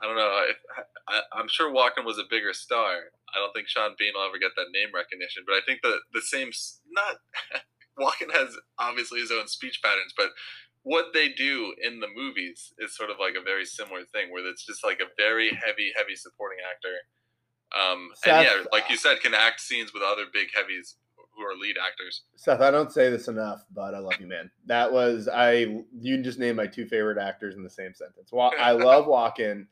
I 0.00 0.06
don't 0.06 0.16
know, 0.16 0.44
if, 0.48 0.60
I, 1.08 1.20
I'm 1.32 1.48
sure 1.48 1.72
Walken 1.72 2.04
was 2.04 2.18
a 2.18 2.28
bigger 2.28 2.52
star. 2.52 3.12
I 3.32 3.38
don't 3.38 3.52
think 3.52 3.68
Sean 3.68 3.96
Bean 3.98 4.12
will 4.14 4.28
ever 4.28 4.38
get 4.38 4.52
that 4.56 4.72
name 4.72 4.92
recognition, 4.94 5.44
but 5.46 5.54
I 5.54 5.64
think 5.64 5.80
the 5.82 5.98
the 6.12 6.20
same 6.20 6.50
not 6.92 7.24
Walken 7.98 8.32
has 8.32 8.56
obviously 8.78 9.20
his 9.20 9.32
own 9.32 9.48
speech 9.48 9.80
patterns, 9.82 10.12
but 10.16 10.30
what 10.82 11.12
they 11.12 11.28
do 11.28 11.74
in 11.82 12.00
the 12.00 12.08
movies 12.08 12.72
is 12.78 12.96
sort 12.96 13.10
of 13.10 13.16
like 13.20 13.34
a 13.36 13.44
very 13.44 13.66
similar 13.66 14.04
thing, 14.04 14.30
where 14.30 14.46
it's 14.46 14.64
just 14.64 14.84
like 14.84 15.00
a 15.00 15.12
very 15.16 15.50
heavy, 15.50 15.92
heavy 15.96 16.16
supporting 16.16 16.58
actor. 16.64 16.96
Um, 17.70 18.10
and 18.26 18.46
yeah, 18.46 18.64
like 18.72 18.90
you 18.90 18.96
said, 18.96 19.20
can 19.20 19.34
act 19.34 19.60
scenes 19.60 19.92
with 19.92 20.02
other 20.02 20.24
big 20.32 20.48
heavies 20.54 20.96
who 21.40 21.46
are 21.46 21.56
lead 21.60 21.76
actors. 21.84 22.22
Seth. 22.36 22.60
I 22.60 22.70
don't 22.70 22.92
say 22.92 23.10
this 23.10 23.28
enough, 23.28 23.64
but 23.74 23.94
I 23.94 23.98
love 23.98 24.14
you, 24.20 24.26
man. 24.26 24.50
That 24.66 24.92
was 24.92 25.28
I. 25.28 25.82
You 25.98 26.22
just 26.22 26.38
named 26.38 26.56
my 26.56 26.66
two 26.66 26.86
favorite 26.86 27.18
actors 27.18 27.56
in 27.56 27.62
the 27.62 27.70
same 27.70 27.94
sentence. 27.94 28.30
Wa- 28.32 28.52
I 28.58 28.72
love 28.72 29.06
Walken, 29.06 29.66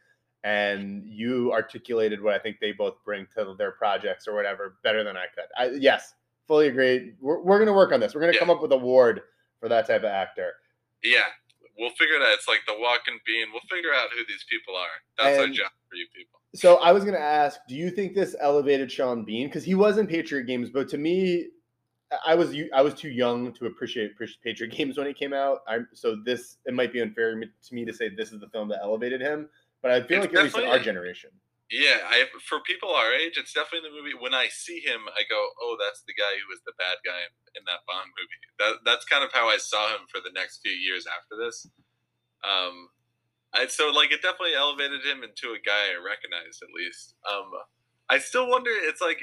and 0.45 1.05
you 1.07 1.53
articulated 1.53 2.23
what 2.23 2.35
I 2.35 2.39
think 2.39 2.57
they 2.61 2.73
both 2.73 2.95
bring 3.05 3.27
to 3.37 3.55
their 3.59 3.73
projects 3.73 4.27
or 4.27 4.35
whatever 4.35 4.77
better 4.83 5.05
than 5.05 5.17
I 5.17 5.27
could. 5.35 5.45
I, 5.57 5.77
yes, 5.79 6.15
fully 6.47 6.69
agree. 6.69 7.13
We're, 7.21 7.41
we're 7.43 7.59
gonna 7.59 7.75
work 7.75 7.93
on 7.93 8.01
this. 8.01 8.15
We're 8.15 8.21
gonna 8.23 8.33
Yeah. 8.35 8.39
come 8.41 8.51
up 8.51 8.63
with 8.63 8.73
a 8.73 8.77
award 8.77 9.21
for 9.61 9.69
that 9.69 9.87
type 9.87 10.01
of 10.03 10.11
actor. 10.11 10.53
Yeah, 11.03 11.25
we'll 11.79 11.91
figure 11.91 12.15
it 12.17 12.23
out. 12.23 12.33
It's 12.33 12.49
like 12.49 12.61
the 12.67 12.73
Walken 12.73 13.19
Bean. 13.27 13.49
We'll 13.53 13.61
figure 13.71 13.93
out 13.95 14.09
who 14.17 14.25
these 14.27 14.45
people 14.49 14.75
are. 14.75 14.87
That's 15.25 15.39
our 15.39 15.47
job 15.49 15.71
for 15.89 15.97
you 15.97 16.07
people. 16.15 16.41
So 16.55 16.77
I 16.77 16.93
was 16.93 17.05
gonna 17.05 17.19
ask, 17.19 17.61
do 17.69 17.75
you 17.75 17.91
think 17.91 18.15
this 18.15 18.35
elevated 18.41 18.91
Sean 18.91 19.23
Bean 19.25 19.49
because 19.49 19.65
he 19.65 19.75
was 19.75 19.99
in 19.99 20.07
Patriot 20.07 20.45
Games, 20.45 20.71
but 20.71 20.89
to 20.89 20.99
me, 20.99 21.49
I 22.27 22.35
was 22.35 22.55
I 22.75 22.81
was 22.81 22.95
too 22.95 23.11
young 23.11 23.53
to 23.55 23.67
appreciate 23.67 24.13
Patriot 24.43 24.73
Games 24.73 24.97
when 24.97 25.07
it 25.07 25.19
came 25.19 25.33
out. 25.33 25.61
I 25.69 25.81
so 25.93 26.17
this 26.25 26.57
it 26.65 26.75
might 26.75 26.93
be 26.93 27.01
unfair 27.01 27.35
to 27.39 27.75
me 27.75 27.85
to 27.85 27.93
say 27.93 28.09
this 28.09 28.33
is 28.33 28.41
the 28.41 28.49
film 28.49 28.69
that 28.69 28.81
elevated 28.83 29.21
him, 29.21 29.49
but 29.83 29.91
I 29.91 30.03
feel 30.03 30.23
It's 30.23 30.33
like 30.33 30.37
at 30.37 30.45
least 30.45 30.59
in 30.59 30.65
our 30.65 30.79
generation. 30.79 31.31
Yeah, 31.71 32.01
I 32.09 32.25
for 32.49 32.61
people 32.65 32.89
our 32.89 33.13
age, 33.13 33.37
it's 33.37 33.53
definitely 33.53 33.91
the 33.91 33.97
movie. 33.97 34.17
When 34.17 34.33
I 34.33 34.49
see 34.49 34.81
him, 34.81 35.05
I 35.13 35.29
go, 35.29 35.37
"Oh, 35.61 35.77
that's 35.79 36.01
the 36.09 36.17
guy 36.17 36.41
who 36.41 36.49
was 36.49 36.65
the 36.65 36.73
bad 36.81 36.97
guy 37.05 37.21
in, 37.29 37.61
in 37.61 37.63
that 37.69 37.85
Bond 37.85 38.09
movie." 38.17 38.41
That 38.57 38.81
that's 38.89 39.05
kind 39.05 39.23
of 39.23 39.33
how 39.33 39.49
I 39.49 39.59
saw 39.59 39.93
him 39.93 40.09
for 40.09 40.21
the 40.25 40.33
next 40.33 40.61
few 40.65 40.73
years 40.73 41.05
after 41.05 41.37
this. 41.37 41.69
Um, 42.41 42.89
I 43.53 43.67
so 43.69 43.93
like 43.93 44.13
it 44.13 44.25
definitely 44.25 44.57
elevated 44.57 45.05
him 45.05 45.21
into 45.21 45.53
a 45.53 45.61
guy 45.61 45.93
I 45.93 46.01
recognized 46.01 46.65
at 46.65 46.73
least. 46.73 47.13
Um, 47.29 47.53
I 48.09 48.17
still 48.17 48.49
wonder. 48.49 48.73
It's 48.73 49.05
like 49.05 49.21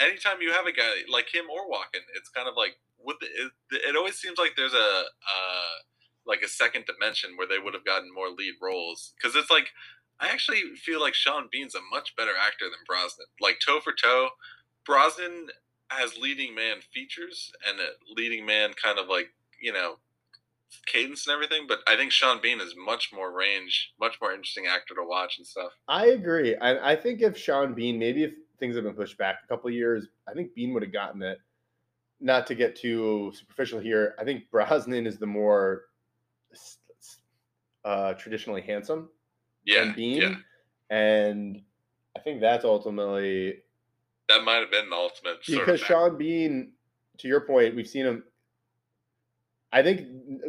anytime 0.00 0.40
you 0.40 0.52
have 0.52 0.66
a 0.66 0.72
guy 0.72 1.04
like 1.10 1.32
him 1.32 1.44
or 1.50 1.70
Walken, 1.70 2.02
it's 2.16 2.28
kind 2.28 2.48
of 2.48 2.54
like 2.56 2.76
with 2.98 3.16
it, 3.20 3.52
it 3.70 3.96
always 3.96 4.16
seems 4.16 4.38
like 4.38 4.52
there's 4.56 4.74
a 4.74 4.76
uh, 5.04 5.74
like 6.26 6.42
a 6.42 6.48
second 6.48 6.84
dimension 6.86 7.36
where 7.36 7.46
they 7.46 7.58
would 7.58 7.74
have 7.74 7.84
gotten 7.84 8.12
more 8.12 8.28
lead 8.28 8.54
roles 8.62 9.12
because 9.16 9.36
it's 9.36 9.50
like 9.50 9.68
I 10.20 10.28
actually 10.28 10.62
feel 10.76 11.00
like 11.00 11.14
Sean 11.14 11.48
Bean's 11.50 11.74
a 11.74 11.80
much 11.92 12.14
better 12.16 12.32
actor 12.40 12.64
than 12.64 12.86
Brosnan. 12.86 13.26
Like 13.40 13.58
toe 13.64 13.80
for 13.80 13.92
toe, 13.92 14.28
Brosnan 14.86 15.48
has 15.88 16.18
leading 16.18 16.54
man 16.54 16.78
features 16.92 17.52
and 17.68 17.78
a 17.78 17.90
leading 18.14 18.46
man 18.46 18.72
kind 18.82 18.98
of 18.98 19.08
like 19.08 19.28
you 19.60 19.72
know 19.72 19.96
cadence 20.86 21.26
and 21.26 21.34
everything. 21.34 21.66
But 21.68 21.80
I 21.86 21.96
think 21.96 22.12
Sean 22.12 22.40
Bean 22.42 22.60
is 22.60 22.74
much 22.76 23.10
more 23.12 23.32
range, 23.32 23.92
much 24.00 24.16
more 24.20 24.32
interesting 24.32 24.66
actor 24.66 24.94
to 24.94 25.04
watch 25.04 25.38
and 25.38 25.46
stuff. 25.46 25.72
I 25.88 26.06
agree. 26.06 26.56
I, 26.56 26.92
I 26.92 26.96
think 26.96 27.20
if 27.22 27.36
Sean 27.36 27.74
Bean, 27.74 27.98
maybe 27.98 28.24
if 28.24 28.32
things 28.64 28.76
have 28.76 28.84
been 28.84 28.94
pushed 28.94 29.18
back 29.18 29.40
a 29.44 29.46
couple 29.46 29.68
of 29.68 29.74
years, 29.74 30.06
I 30.26 30.32
think 30.32 30.54
Bean 30.54 30.72
would 30.72 30.82
have 30.82 30.92
gotten 30.92 31.20
it. 31.22 31.38
Not 32.18 32.46
to 32.46 32.54
get 32.54 32.74
too 32.74 33.30
superficial 33.34 33.78
here, 33.78 34.14
I 34.18 34.24
think 34.24 34.44
Brosnan 34.50 35.06
is 35.06 35.18
the 35.18 35.26
more 35.26 35.82
uh, 37.84 38.14
traditionally 38.14 38.62
handsome 38.62 39.10
Yeah, 39.66 39.84
than 39.84 39.94
Bean. 39.94 40.22
yeah, 40.22 40.34
And 40.88 41.60
I 42.16 42.20
think 42.20 42.40
that's 42.40 42.64
ultimately 42.64 43.58
That 44.30 44.44
might 44.44 44.60
have 44.60 44.70
been 44.70 44.88
the 44.88 44.96
ultimate. 44.96 45.40
because 45.46 45.80
Sean 45.80 46.16
Bean, 46.16 46.72
to 47.18 47.28
your 47.28 47.42
point, 47.42 47.76
we've 47.76 47.86
seen 47.86 48.06
him. 48.06 48.24
I 49.72 49.82
think 49.82 50.06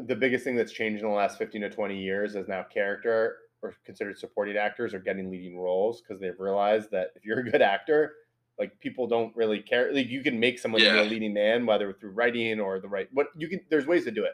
the 0.07 0.15
biggest 0.15 0.45
thing 0.45 0.55
that's 0.55 0.71
changed 0.71 1.03
in 1.03 1.09
the 1.09 1.15
last 1.15 1.37
15 1.37 1.61
to 1.63 1.69
20 1.69 1.99
years 2.01 2.35
is 2.35 2.47
now 2.47 2.63
character 2.63 3.37
or 3.65 3.75
considered 3.83 4.17
supporting 4.17 4.57
actors 4.57 4.93
are 4.93 4.99
getting 4.99 5.31
leading 5.31 5.57
roles 5.57 6.01
because 6.01 6.19
they've 6.19 6.39
realized 6.39 6.91
that 6.91 7.11
if 7.15 7.25
you're 7.25 7.39
a 7.39 7.49
good 7.49 7.61
actor, 7.61 8.13
like 8.59 8.79
people 8.79 9.07
don't 9.07 9.35
really 9.35 9.59
care. 9.59 9.93
Like 9.93 10.09
you 10.09 10.21
can 10.21 10.39
make 10.39 10.59
someone 10.59 10.81
yeah. 10.81 11.01
a 11.01 11.03
leading 11.03 11.33
man, 11.33 11.65
whether 11.65 11.91
through 11.93 12.11
writing 12.11 12.59
or 12.59 12.79
the 12.79 12.87
right. 12.87 13.07
What 13.11 13.27
you 13.35 13.47
can, 13.47 13.61
there's 13.69 13.87
ways 13.87 14.05
to 14.05 14.11
do 14.11 14.23
it. 14.23 14.33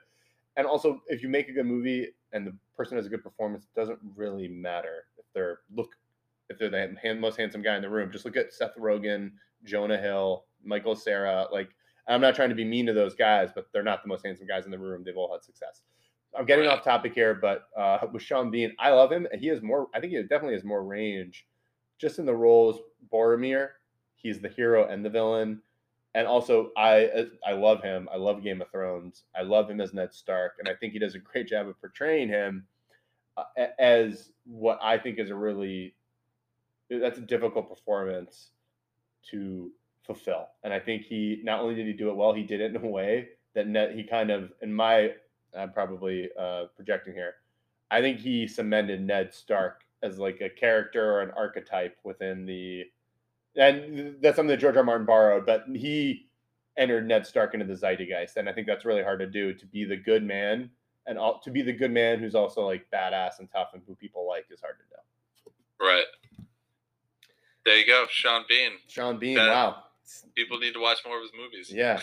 And 0.57 0.67
also, 0.67 1.01
if 1.07 1.23
you 1.23 1.29
make 1.29 1.47
a 1.47 1.53
good 1.53 1.65
movie 1.65 2.09
and 2.33 2.45
the 2.45 2.53
person 2.75 2.97
has 2.97 3.05
a 3.05 3.09
good 3.09 3.23
performance, 3.23 3.63
it 3.63 3.79
doesn't 3.79 3.99
really 4.15 4.47
matter 4.47 5.05
if 5.17 5.25
they're 5.33 5.59
look 5.73 5.91
if 6.49 6.59
they're 6.59 6.69
the 6.69 6.93
hand, 7.01 7.21
most 7.21 7.37
handsome 7.37 7.61
guy 7.61 7.77
in 7.77 7.81
the 7.81 7.89
room. 7.89 8.11
Just 8.11 8.25
look 8.25 8.35
at 8.35 8.51
Seth 8.53 8.75
Rogen, 8.77 9.31
Jonah 9.63 9.97
Hill, 9.97 10.43
Michael 10.63 10.95
Cera. 10.95 11.47
Like 11.51 11.69
I'm 12.07 12.21
not 12.21 12.35
trying 12.35 12.49
to 12.49 12.55
be 12.55 12.65
mean 12.65 12.85
to 12.87 12.93
those 12.93 13.15
guys, 13.15 13.51
but 13.55 13.67
they're 13.71 13.83
not 13.83 14.03
the 14.03 14.09
most 14.09 14.25
handsome 14.25 14.47
guys 14.47 14.65
in 14.65 14.71
the 14.71 14.79
room. 14.79 15.03
They've 15.05 15.17
all 15.17 15.31
had 15.31 15.43
success. 15.43 15.81
I'm 16.37 16.45
getting 16.45 16.67
off 16.67 16.83
topic 16.83 17.13
here, 17.13 17.33
but 17.35 17.67
uh, 17.77 17.99
with 18.11 18.21
Sean 18.21 18.51
Bean, 18.51 18.73
I 18.79 18.91
love 18.91 19.11
him. 19.11 19.27
He 19.33 19.47
has 19.47 19.61
more. 19.61 19.87
I 19.93 19.99
think 19.99 20.13
he 20.13 20.21
definitely 20.21 20.53
has 20.53 20.63
more 20.63 20.83
range, 20.83 21.45
just 21.99 22.19
in 22.19 22.25
the 22.25 22.35
roles. 22.35 22.79
Boromir, 23.11 23.69
he's 24.15 24.39
the 24.39 24.49
hero 24.49 24.87
and 24.87 25.03
the 25.03 25.09
villain, 25.09 25.61
and 26.13 26.27
also 26.27 26.71
I 26.77 27.05
uh, 27.07 27.25
I 27.45 27.53
love 27.53 27.83
him. 27.83 28.07
I 28.13 28.17
love 28.17 28.43
Game 28.43 28.61
of 28.61 28.71
Thrones. 28.71 29.23
I 29.35 29.41
love 29.41 29.69
him 29.69 29.81
as 29.81 29.93
Ned 29.93 30.13
Stark, 30.13 30.53
and 30.59 30.69
I 30.69 30.73
think 30.75 30.93
he 30.93 30.99
does 30.99 31.15
a 31.15 31.19
great 31.19 31.47
job 31.47 31.67
of 31.67 31.79
portraying 31.81 32.29
him 32.29 32.65
uh, 33.37 33.43
as 33.79 34.31
what 34.45 34.79
I 34.81 34.97
think 34.97 35.19
is 35.19 35.29
a 35.29 35.35
really 35.35 35.95
that's 36.89 37.17
a 37.17 37.21
difficult 37.21 37.69
performance 37.69 38.51
to 39.31 39.71
fulfill. 40.03 40.47
And 40.63 40.73
I 40.73 40.79
think 40.79 41.03
he 41.03 41.41
not 41.43 41.59
only 41.61 41.75
did 41.75 41.87
he 41.87 41.93
do 41.93 42.09
it 42.09 42.15
well, 42.15 42.33
he 42.33 42.43
did 42.43 42.61
it 42.61 42.75
in 42.75 42.83
a 42.83 42.87
way 42.87 43.29
that 43.53 43.67
net 43.67 43.95
he 43.95 44.03
kind 44.03 44.31
of 44.31 44.51
in 44.61 44.73
my 44.73 45.11
I'm 45.57 45.71
probably 45.71 46.29
uh, 46.39 46.65
projecting 46.75 47.13
here. 47.13 47.35
I 47.89 48.01
think 48.01 48.19
he 48.19 48.47
cemented 48.47 49.01
Ned 49.01 49.33
Stark 49.33 49.81
as 50.03 50.17
like 50.17 50.41
a 50.41 50.49
character 50.49 51.13
or 51.13 51.21
an 51.21 51.31
archetype 51.35 51.97
within 52.03 52.45
the, 52.45 52.85
and 53.55 54.15
that's 54.21 54.37
something 54.37 54.47
that 54.47 54.59
George 54.59 54.77
R. 54.77 54.83
Martin 54.83 55.05
borrowed, 55.05 55.45
but 55.45 55.65
he 55.75 56.29
entered 56.77 57.07
Ned 57.07 57.25
Stark 57.25 57.53
into 57.53 57.65
the 57.65 57.75
zeitgeist, 57.75 58.37
and 58.37 58.47
I 58.47 58.53
think 58.53 58.65
that's 58.65 58.85
really 58.85 59.03
hard 59.03 59.19
to 59.19 59.27
do 59.27 59.53
to 59.53 59.65
be 59.65 59.83
the 59.83 59.97
good 59.97 60.23
man 60.23 60.69
and 61.05 61.17
all, 61.17 61.39
to 61.41 61.51
be 61.51 61.61
the 61.61 61.73
good 61.73 61.91
man 61.91 62.19
who's 62.19 62.35
also 62.35 62.65
like 62.65 62.85
badass 62.93 63.39
and 63.39 63.49
tough 63.51 63.71
and 63.73 63.81
who 63.87 63.95
people 63.95 64.27
like 64.27 64.45
is 64.49 64.61
hard 64.61 64.75
to 64.77 64.83
do. 64.89 65.51
Right. 65.85 66.05
There 67.65 67.77
you 67.77 67.85
go, 67.85 68.05
Sean 68.09 68.45
Bean. 68.47 68.71
Sean 68.87 69.19
Bean. 69.19 69.35
That, 69.35 69.49
wow. 69.49 69.83
People 70.35 70.59
need 70.59 70.73
to 70.73 70.79
watch 70.79 70.99
more 71.05 71.17
of 71.17 71.23
his 71.23 71.31
movies. 71.37 71.71
Yeah, 71.71 71.99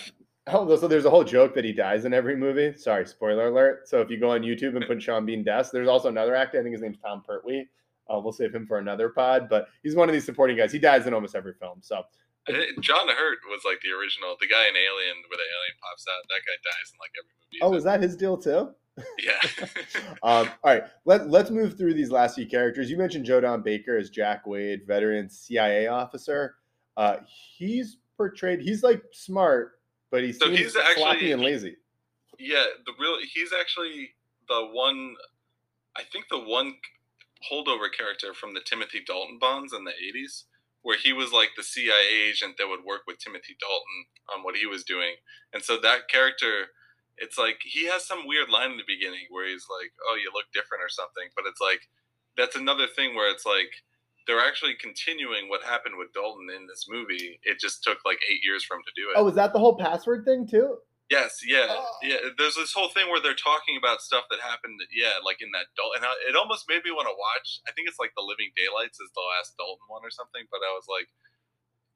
Oh, 0.50 0.76
so 0.76 0.88
there's 0.88 1.04
a 1.04 1.10
whole 1.10 1.24
joke 1.24 1.54
that 1.54 1.64
he 1.64 1.72
dies 1.72 2.04
in 2.04 2.14
every 2.14 2.36
movie. 2.36 2.76
Sorry, 2.76 3.06
spoiler 3.06 3.48
alert. 3.48 3.88
So 3.88 4.00
if 4.00 4.10
you 4.10 4.18
go 4.18 4.30
on 4.30 4.42
YouTube 4.42 4.76
and 4.76 4.86
put 4.86 5.02
Sean 5.02 5.26
Bean 5.26 5.44
deaths, 5.44 5.70
there's 5.70 5.88
also 5.88 6.08
another 6.08 6.34
actor. 6.34 6.58
I 6.58 6.62
think 6.62 6.72
his 6.72 6.82
name's 6.82 6.98
Tom 6.98 7.22
Pertwee. 7.26 7.66
Uh, 8.08 8.18
we'll 8.18 8.32
save 8.32 8.54
him 8.54 8.66
for 8.66 8.78
another 8.78 9.10
pod, 9.10 9.48
but 9.50 9.68
he's 9.82 9.94
one 9.94 10.08
of 10.08 10.14
these 10.14 10.24
supporting 10.24 10.56
guys. 10.56 10.72
He 10.72 10.78
dies 10.78 11.06
in 11.06 11.12
almost 11.12 11.34
every 11.34 11.52
film. 11.52 11.80
So 11.82 12.02
John 12.80 13.08
Hurt 13.08 13.38
was 13.50 13.62
like 13.64 13.80
the 13.82 13.90
original, 13.90 14.36
the 14.40 14.46
guy 14.46 14.66
in 14.68 14.76
Alien 14.76 15.16
where 15.28 15.36
the 15.36 15.44
alien 15.44 15.76
pops 15.82 16.06
out. 16.08 16.24
That 16.28 16.40
guy 16.46 16.56
dies 16.64 16.92
in 16.92 16.98
like 16.98 17.10
every 17.18 17.34
movie. 17.36 17.58
Oh, 17.62 17.76
is 17.76 17.84
that 17.84 18.00
his 18.00 18.16
deal 18.16 18.38
too? 18.38 18.70
Yeah. 19.18 19.66
um, 20.22 20.48
all 20.64 20.72
right. 20.72 20.84
Let, 21.04 21.28
let's 21.28 21.50
move 21.50 21.76
through 21.76 21.94
these 21.94 22.10
last 22.10 22.36
few 22.36 22.46
characters. 22.46 22.90
You 22.90 22.96
mentioned 22.96 23.26
Joe 23.26 23.40
Don 23.40 23.62
Baker 23.62 23.96
as 23.96 24.08
Jack 24.08 24.46
Wade, 24.46 24.86
veteran 24.86 25.28
CIA 25.28 25.88
officer. 25.88 26.56
Uh, 26.96 27.18
he's 27.26 27.98
portrayed, 28.16 28.60
he's 28.60 28.82
like 28.82 29.02
smart, 29.12 29.77
but 30.10 30.22
he 30.24 30.32
so 30.32 30.50
he's 30.50 30.76
actually, 30.76 31.02
sloppy 31.02 31.32
and 31.32 31.42
lazy. 31.42 31.76
Yeah, 32.38 32.64
the 32.86 32.92
real 32.98 33.18
he's 33.32 33.50
actually 33.58 34.10
the 34.48 34.68
one. 34.72 35.14
I 35.96 36.02
think 36.12 36.26
the 36.30 36.38
one 36.38 36.74
holdover 37.50 37.88
character 37.96 38.34
from 38.34 38.54
the 38.54 38.60
Timothy 38.60 39.02
Dalton 39.06 39.38
bonds 39.40 39.72
in 39.72 39.84
the 39.84 39.92
'80s, 39.92 40.44
where 40.82 40.98
he 40.98 41.12
was 41.12 41.32
like 41.32 41.50
the 41.56 41.62
CIA 41.62 42.28
agent 42.28 42.56
that 42.58 42.68
would 42.68 42.84
work 42.84 43.02
with 43.06 43.18
Timothy 43.18 43.56
Dalton 43.60 44.06
on 44.34 44.42
what 44.44 44.56
he 44.56 44.66
was 44.66 44.84
doing, 44.84 45.14
and 45.52 45.62
so 45.62 45.78
that 45.80 46.08
character. 46.08 46.68
It's 47.20 47.36
like 47.36 47.58
he 47.64 47.86
has 47.86 48.06
some 48.06 48.28
weird 48.28 48.48
line 48.48 48.70
in 48.70 48.76
the 48.76 48.86
beginning 48.86 49.26
where 49.28 49.48
he's 49.48 49.66
like, 49.66 49.90
"Oh, 50.06 50.14
you 50.14 50.30
look 50.32 50.46
different" 50.54 50.84
or 50.84 50.88
something, 50.88 51.26
but 51.34 51.46
it's 51.50 51.60
like 51.60 51.88
that's 52.36 52.54
another 52.54 52.86
thing 52.86 53.16
where 53.16 53.28
it's 53.28 53.44
like 53.44 53.74
they're 54.28 54.44
actually 54.44 54.76
continuing 54.76 55.48
what 55.48 55.64
happened 55.64 55.96
with 55.96 56.12
Dalton 56.12 56.52
in 56.52 56.68
this 56.68 56.84
movie. 56.84 57.40
It 57.48 57.56
just 57.58 57.82
took 57.82 58.04
like 58.04 58.20
eight 58.28 58.44
years 58.44 58.62
for 58.62 58.76
him 58.76 58.84
to 58.84 58.92
do 58.92 59.08
it. 59.08 59.16
Oh, 59.16 59.26
is 59.26 59.40
that 59.40 59.56
the 59.56 59.58
whole 59.58 59.80
password 59.80 60.28
thing 60.28 60.44
too? 60.44 60.84
Yes, 61.08 61.40
yeah, 61.40 61.72
oh. 61.72 61.88
yeah. 62.04 62.20
There's 62.36 62.60
this 62.60 62.76
whole 62.76 62.92
thing 62.92 63.08
where 63.08 63.24
they're 63.24 63.32
talking 63.32 63.80
about 63.80 64.04
stuff 64.04 64.28
that 64.28 64.44
happened, 64.44 64.76
yeah, 64.92 65.16
like 65.24 65.40
in 65.40 65.48
that 65.56 65.72
Dalton. 65.72 66.04
And 66.04 66.12
it 66.28 66.36
almost 66.36 66.68
made 66.68 66.84
me 66.84 66.92
want 66.92 67.08
to 67.08 67.16
watch. 67.16 67.64
I 67.64 67.72
think 67.72 67.88
it's 67.88 67.96
like 67.96 68.12
The 68.12 68.28
Living 68.28 68.52
Daylights 68.52 69.00
is 69.00 69.08
the 69.16 69.24
last 69.24 69.56
Dalton 69.56 69.88
one 69.88 70.04
or 70.04 70.12
something. 70.12 70.44
But 70.52 70.60
I 70.60 70.76
was 70.76 70.84
like, 70.84 71.08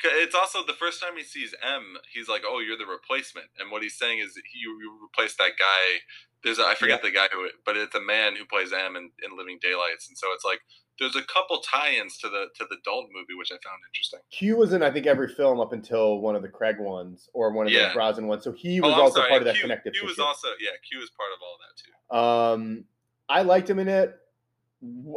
it's 0.04 0.34
also 0.34 0.64
the 0.66 0.72
first 0.72 1.00
time 1.00 1.16
he 1.16 1.24
sees 1.24 1.54
M, 1.62 1.96
he's 2.12 2.28
like, 2.28 2.42
"Oh, 2.46 2.60
you're 2.60 2.78
the 2.78 2.86
replacement," 2.86 3.46
and 3.58 3.70
what 3.70 3.82
he's 3.82 3.96
saying 3.98 4.18
is 4.18 4.34
he 4.52 4.60
you 4.60 4.98
replaced 5.02 5.38
that 5.38 5.52
guy. 5.58 6.02
There's 6.42 6.58
a, 6.58 6.66
I 6.66 6.74
forget 6.74 7.00
yeah. 7.04 7.10
the 7.10 7.14
guy 7.14 7.28
who, 7.32 7.48
but 7.64 7.76
it's 7.76 7.94
a 7.94 8.00
man 8.00 8.34
who 8.34 8.44
plays 8.44 8.72
M 8.72 8.96
in, 8.96 9.10
in 9.22 9.36
Living 9.36 9.58
Daylights, 9.62 10.08
and 10.08 10.18
so 10.18 10.26
it's 10.34 10.44
like 10.44 10.58
there's 10.98 11.16
a 11.16 11.22
couple 11.22 11.58
tie-ins 11.58 12.18
to 12.18 12.28
the 12.28 12.46
to 12.56 12.66
the 12.68 12.76
Dalton 12.84 13.10
movie, 13.12 13.34
which 13.38 13.50
I 13.50 13.56
found 13.62 13.78
interesting. 13.88 14.20
Q 14.30 14.56
was 14.56 14.72
in 14.72 14.82
I 14.82 14.90
think 14.90 15.06
every 15.06 15.28
film 15.28 15.60
up 15.60 15.72
until 15.72 16.18
one 16.18 16.36
of 16.36 16.42
the 16.42 16.48
Craig 16.48 16.76
ones 16.78 17.28
or 17.32 17.52
one 17.52 17.66
of 17.66 17.72
yeah. 17.72 17.88
the 17.88 17.94
Brosnan 17.94 18.26
ones, 18.26 18.44
so 18.44 18.52
he 18.52 18.80
oh, 18.80 18.88
was 18.88 18.96
oh, 18.96 19.02
also 19.02 19.14
sorry. 19.16 19.28
part 19.28 19.42
of 19.42 19.46
that 19.46 19.54
Q, 19.54 19.62
connective. 19.62 19.92
Q 19.94 20.06
was 20.06 20.18
also 20.18 20.48
yeah, 20.60 20.70
Q 20.88 20.98
was 20.98 21.10
part 21.10 21.30
of 21.34 21.40
all 21.42 21.58
that 21.62 21.74
too. 21.76 22.16
Um, 22.16 22.84
I 23.28 23.42
liked 23.42 23.68
him 23.68 23.78
in 23.78 23.88
it. 23.88 24.16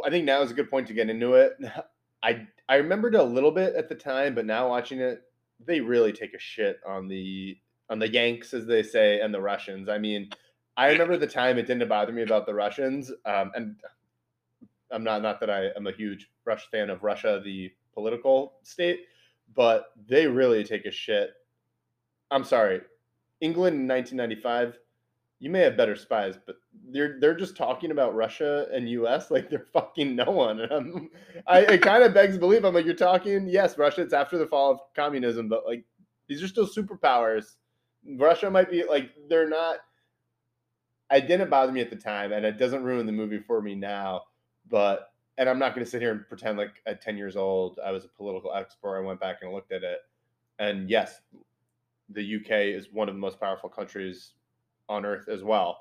I 0.04 0.10
think 0.10 0.24
now 0.24 0.42
is 0.42 0.50
a 0.50 0.54
good 0.54 0.70
point 0.70 0.86
to 0.88 0.94
get 0.94 1.10
into 1.10 1.34
it. 1.34 1.52
I 2.22 2.46
I 2.68 2.76
remembered 2.76 3.14
a 3.14 3.22
little 3.22 3.52
bit 3.52 3.74
at 3.74 3.88
the 3.88 3.94
time, 3.94 4.34
but 4.34 4.46
now 4.46 4.68
watching 4.68 5.00
it, 5.00 5.22
they 5.64 5.80
really 5.80 6.12
take 6.12 6.34
a 6.34 6.38
shit 6.38 6.80
on 6.86 7.08
the 7.08 7.56
on 7.88 7.98
the 7.98 8.08
Yanks, 8.08 8.52
as 8.52 8.66
they 8.66 8.82
say, 8.82 9.20
and 9.20 9.32
the 9.32 9.40
Russians. 9.40 9.88
I 9.88 9.98
mean, 9.98 10.30
I 10.76 10.88
remember 10.88 11.16
the 11.16 11.26
time 11.26 11.56
it 11.56 11.66
didn't 11.66 11.88
bother 11.88 12.12
me 12.12 12.22
about 12.22 12.46
the 12.46 12.54
Russians, 12.54 13.12
um, 13.24 13.52
and 13.54 13.76
I'm 14.90 15.04
not 15.04 15.22
not 15.22 15.40
that 15.40 15.50
I 15.50 15.68
am 15.76 15.86
a 15.86 15.92
huge 15.92 16.28
Rush 16.44 16.68
fan 16.70 16.90
of 16.90 17.02
Russia, 17.02 17.40
the 17.44 17.72
political 17.94 18.54
state, 18.62 19.00
but 19.54 19.92
they 20.08 20.26
really 20.26 20.64
take 20.64 20.86
a 20.86 20.90
shit. 20.90 21.30
I'm 22.30 22.44
sorry, 22.44 22.80
England 23.40 23.76
in 23.76 23.88
1995. 23.88 24.78
You 25.38 25.50
may 25.50 25.60
have 25.60 25.76
better 25.76 25.96
spies, 25.96 26.38
but 26.46 26.56
they're 26.90 27.18
they're 27.20 27.36
just 27.36 27.56
talking 27.56 27.90
about 27.90 28.14
Russia 28.14 28.66
and 28.72 28.88
U.S. 28.90 29.30
like 29.30 29.50
they're 29.50 29.66
fucking 29.72 30.16
no 30.16 30.30
one. 30.30 30.60
And 30.60 31.10
I 31.46 31.60
it 31.60 31.82
kind 31.82 32.02
of 32.02 32.14
begs 32.14 32.38
belief. 32.38 32.64
I'm 32.64 32.74
like, 32.74 32.86
you're 32.86 32.94
talking 32.94 33.46
yes, 33.48 33.78
Russia. 33.78 34.02
It's 34.02 34.14
after 34.14 34.38
the 34.38 34.46
fall 34.46 34.72
of 34.72 34.80
communism, 34.94 35.48
but 35.48 35.66
like 35.66 35.84
these 36.28 36.42
are 36.42 36.48
still 36.48 36.66
superpowers. 36.66 37.56
Russia 38.18 38.50
might 38.50 38.70
be 38.70 38.84
like 38.84 39.10
they're 39.28 39.48
not. 39.48 39.78
It 41.10 41.28
didn't 41.28 41.50
bother 41.50 41.70
me 41.70 41.80
at 41.80 41.90
the 41.90 41.96
time, 41.96 42.32
and 42.32 42.44
it 42.44 42.58
doesn't 42.58 42.82
ruin 42.82 43.06
the 43.06 43.12
movie 43.12 43.38
for 43.38 43.62
me 43.62 43.74
now 43.74 44.22
but 44.68 45.10
and 45.38 45.48
I'm 45.48 45.58
not 45.58 45.74
going 45.74 45.84
to 45.84 45.90
sit 45.90 46.00
here 46.00 46.12
and 46.12 46.26
pretend 46.28 46.56
like 46.58 46.82
at 46.86 47.02
10 47.02 47.16
years 47.16 47.36
old 47.36 47.78
I 47.84 47.90
was 47.92 48.04
a 48.04 48.08
political 48.08 48.52
expert. 48.54 48.98
I 48.98 49.00
went 49.00 49.20
back 49.20 49.38
and 49.42 49.52
looked 49.52 49.72
at 49.72 49.82
it, 49.82 49.98
and 50.58 50.88
yes, 50.88 51.20
the 52.08 52.36
UK 52.36 52.74
is 52.76 52.88
one 52.92 53.08
of 53.08 53.14
the 53.14 53.20
most 53.20 53.40
powerful 53.40 53.68
countries 53.68 54.32
on 54.88 55.04
earth 55.04 55.28
as 55.28 55.42
well. 55.42 55.80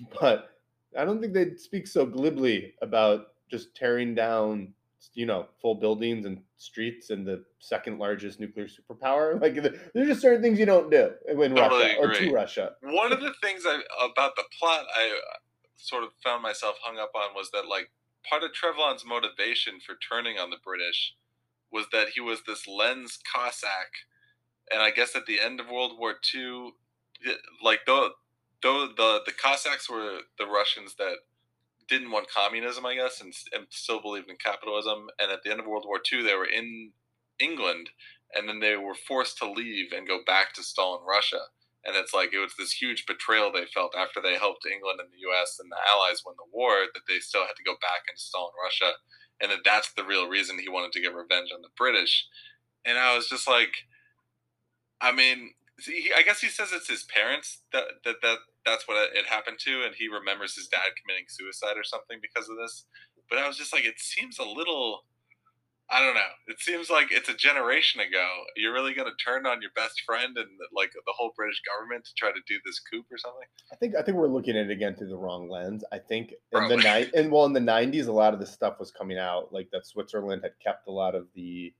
But 0.20 0.50
I 0.96 1.04
don't 1.04 1.20
think 1.20 1.34
they'd 1.34 1.58
speak 1.58 1.86
so 1.86 2.06
glibly 2.06 2.74
about 2.82 3.32
just 3.50 3.74
tearing 3.74 4.14
down, 4.14 4.72
you 5.14 5.26
know, 5.26 5.46
full 5.60 5.74
buildings 5.74 6.24
and 6.24 6.40
streets 6.56 7.10
and 7.10 7.26
the 7.26 7.44
second 7.58 7.98
largest 7.98 8.38
nuclear 8.40 8.66
superpower. 8.66 9.40
Like 9.40 9.54
there's 9.54 10.08
just 10.08 10.20
certain 10.20 10.42
things 10.42 10.58
you 10.58 10.66
don't 10.66 10.90
do 10.90 11.10
in 11.28 11.36
totally 11.36 11.56
Russia 11.60 11.96
agree. 12.00 12.16
or 12.16 12.20
to 12.20 12.32
Russia. 12.32 12.72
One 12.82 13.12
of 13.12 13.20
the 13.20 13.34
things 13.42 13.62
I 13.66 13.80
about 14.00 14.36
the 14.36 14.44
plot 14.58 14.84
I 14.96 15.08
uh, 15.08 15.38
sort 15.76 16.04
of 16.04 16.10
found 16.22 16.42
myself 16.42 16.76
hung 16.82 16.98
up 16.98 17.10
on 17.14 17.34
was 17.34 17.50
that 17.52 17.66
like 17.68 17.90
part 18.28 18.42
of 18.42 18.52
Trevelyan's 18.52 19.04
motivation 19.04 19.80
for 19.84 19.96
turning 19.96 20.38
on 20.38 20.50
the 20.50 20.56
British 20.62 21.14
was 21.70 21.86
that 21.92 22.10
he 22.14 22.20
was 22.20 22.40
this 22.46 22.66
Lienz 22.66 23.18
Cossack, 23.34 23.90
and 24.72 24.82
I 24.82 24.90
guess 24.90 25.14
at 25.14 25.26
the 25.26 25.40
end 25.40 25.60
of 25.60 25.70
World 25.70 25.98
War 25.98 26.14
II, 26.34 26.72
like 27.62 27.80
though 27.86 28.10
though 28.62 28.88
the 28.96 29.20
the 29.26 29.32
Cossacks 29.32 29.88
were 29.88 30.20
the 30.38 30.46
Russians 30.46 30.94
that 30.98 31.16
didn't 31.88 32.10
want 32.10 32.28
communism, 32.30 32.84
I 32.84 32.96
guess, 32.96 33.20
and, 33.20 33.32
and 33.52 33.66
still 33.70 34.02
believed 34.02 34.28
in 34.28 34.36
capitalism. 34.36 35.06
And 35.18 35.32
at 35.32 35.42
the 35.42 35.50
end 35.50 35.60
of 35.60 35.66
World 35.66 35.86
War 35.86 36.00
II, 36.12 36.22
they 36.22 36.34
were 36.34 36.44
in 36.44 36.92
England, 37.40 37.88
and 38.34 38.46
then 38.46 38.60
they 38.60 38.76
were 38.76 38.94
forced 38.94 39.38
to 39.38 39.50
leave 39.50 39.92
and 39.92 40.06
go 40.06 40.18
back 40.26 40.52
to 40.54 40.62
Stalin 40.62 41.00
Russia 41.08 41.40
and 41.84 41.96
it's 41.96 42.12
like 42.12 42.34
it 42.34 42.38
was 42.38 42.54
this 42.58 42.72
huge 42.72 43.06
betrayal 43.06 43.52
they 43.52 43.64
felt 43.64 43.94
after 43.96 44.20
they 44.20 44.34
helped 44.34 44.66
England 44.66 45.00
and 45.00 45.08
the 45.08 45.24
U.S. 45.32 45.58
and 45.60 45.70
the 45.70 45.80
Allies 45.94 46.22
win 46.24 46.34
the 46.36 46.50
war 46.52 46.84
that 46.92 47.08
they 47.08 47.18
still 47.18 47.46
had 47.46 47.56
to 47.56 47.64
go 47.64 47.74
back 47.80 48.04
and 48.08 48.18
Stalin 48.18 48.52
Russia, 48.62 48.92
and 49.40 49.50
that 49.50 49.64
that's 49.64 49.92
the 49.94 50.04
real 50.04 50.28
reason 50.28 50.58
he 50.58 50.68
wanted 50.68 50.92
to 50.92 51.00
get 51.00 51.14
revenge 51.14 51.50
on 51.54 51.62
the 51.62 51.72
British. 51.76 52.26
and 52.84 52.98
I 52.98 53.16
was 53.16 53.28
just 53.28 53.48
like, 53.48 53.72
I 55.00 55.12
mean, 55.12 55.54
see, 55.80 56.10
I 56.16 56.22
guess 56.22 56.40
he 56.40 56.48
says 56.48 56.70
it's 56.72 56.88
his 56.88 57.04
parents 57.04 57.62
that 57.72 57.84
that 58.04 58.16
that 58.22 58.38
that's 58.64 58.86
what 58.86 58.96
it 59.14 59.26
happened 59.26 59.58
to, 59.60 59.84
and 59.84 59.94
he 59.94 60.08
remembers 60.08 60.54
his 60.54 60.68
dad 60.68 60.92
committing 61.00 61.26
suicide 61.28 61.76
or 61.76 61.84
something 61.84 62.18
because 62.20 62.48
of 62.48 62.56
this. 62.56 62.84
But 63.30 63.38
I 63.38 63.46
was 63.46 63.56
just 63.56 63.72
like, 63.72 63.84
it 63.84 63.98
seems 63.98 64.38
a 64.38 64.44
little. 64.44 65.04
I 65.90 66.04
don't 66.04 66.14
know. 66.14 66.32
It 66.48 66.60
seems 66.60 66.90
like 66.90 67.06
it's 67.10 67.30
a 67.30 67.34
generation 67.34 68.02
ago. 68.02 68.28
You're 68.56 68.74
really 68.74 68.92
going 68.92 69.08
to 69.08 69.24
turn 69.24 69.46
on 69.46 69.62
your 69.62 69.70
best 69.74 70.02
friend 70.04 70.36
and 70.36 70.46
like 70.76 70.92
the 70.92 71.14
whole 71.16 71.32
British 71.34 71.62
government 71.64 72.04
to 72.04 72.10
try 72.14 72.28
to 72.28 72.40
do 72.46 72.56
this 72.66 72.78
coup 72.78 73.06
or 73.10 73.16
something? 73.16 73.48
I 73.72 73.76
think 73.76 73.94
I 73.96 74.02
think 74.02 74.18
we're 74.18 74.28
looking 74.28 74.54
at 74.54 74.66
it 74.66 74.70
again 74.70 74.96
through 74.96 75.08
the 75.08 75.16
wrong 75.16 75.48
lens. 75.48 75.84
I 75.90 75.98
think 75.98 76.32
in 76.32 76.36
Probably. 76.52 76.76
the 76.76 76.82
night 76.82 77.10
and 77.14 77.32
well 77.32 77.46
in 77.46 77.54
the 77.54 77.60
'90s, 77.60 78.06
a 78.06 78.12
lot 78.12 78.34
of 78.34 78.40
this 78.40 78.52
stuff 78.52 78.78
was 78.78 78.90
coming 78.90 79.16
out, 79.16 79.50
like 79.50 79.70
that 79.72 79.86
Switzerland 79.86 80.42
had 80.42 80.52
kept 80.62 80.88
a 80.88 80.92
lot 80.92 81.14
of 81.14 81.26
the 81.34 81.72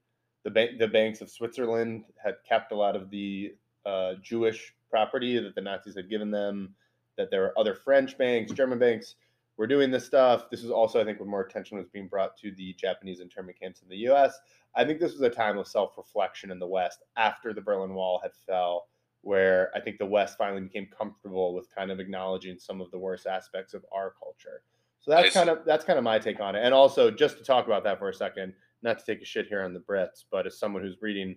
the 0.43 0.49
bank 0.49 0.79
the 0.79 0.87
banks 0.87 1.21
of 1.21 1.29
Switzerland 1.29 2.05
had 2.23 2.37
kept 2.47 2.71
a 2.71 2.75
lot 2.75 2.95
of 2.95 3.11
the 3.11 3.53
uh, 3.85 4.13
Jewish 4.21 4.73
property 4.89 5.39
that 5.39 5.55
the 5.55 5.61
Nazis 5.61 5.95
had 5.95 6.09
given 6.09 6.31
them. 6.31 6.75
That 7.17 7.29
there 7.31 7.41
were 7.41 7.59
other 7.59 7.75
French 7.75 8.17
banks, 8.17 8.51
German 8.53 8.79
banks 8.79 9.15
were 9.57 9.67
doing 9.67 9.91
this 9.91 10.05
stuff. 10.05 10.49
This 10.49 10.61
was 10.61 10.71
also, 10.71 11.01
I 11.01 11.03
think, 11.03 11.19
when 11.19 11.29
more 11.29 11.41
attention 11.41 11.77
was 11.77 11.87
being 11.89 12.07
brought 12.07 12.37
to 12.37 12.51
the 12.51 12.73
Japanese 12.75 13.19
internment 13.19 13.59
camps 13.59 13.81
in 13.81 13.89
the 13.89 13.97
U.S. 13.97 14.39
I 14.75 14.85
think 14.85 15.01
this 15.01 15.11
was 15.11 15.21
a 15.21 15.29
time 15.29 15.57
of 15.57 15.67
self 15.67 15.97
reflection 15.97 16.49
in 16.49 16.59
the 16.59 16.67
West 16.67 17.03
after 17.17 17.53
the 17.53 17.61
Berlin 17.61 17.93
Wall 17.93 18.19
had 18.23 18.31
fell 18.47 18.87
where 19.21 19.69
I 19.75 19.79
think 19.79 19.97
the 19.97 20.05
West 20.05 20.37
finally 20.37 20.61
became 20.61 20.87
comfortable 20.97 21.53
with 21.53 21.73
kind 21.75 21.91
of 21.91 21.99
acknowledging 21.99 22.57
some 22.57 22.79
of 22.79 22.89
the 22.91 22.97
worst 22.97 23.27
aspects 23.27 23.73
of 23.73 23.85
our 23.91 24.13
culture. 24.17 24.61
So 25.01 25.11
that's 25.11 25.33
kind 25.33 25.49
of 25.49 25.59
that's 25.65 25.85
kind 25.85 25.97
of 25.97 26.03
my 26.03 26.19
take 26.19 26.39
on 26.39 26.55
it. 26.55 26.63
And 26.63 26.73
also, 26.73 27.09
just 27.09 27.37
to 27.37 27.43
talk 27.43 27.65
about 27.65 27.83
that 27.85 27.99
for 27.99 28.09
a 28.09 28.13
second, 28.13 28.53
not 28.81 28.99
to 28.99 29.05
take 29.05 29.21
a 29.21 29.25
shit 29.25 29.47
here 29.47 29.63
on 29.63 29.73
the 29.73 29.79
Brits, 29.79 30.23
but 30.29 30.45
as 30.45 30.57
someone 30.57 30.83
who's 30.83 31.01
reading 31.01 31.35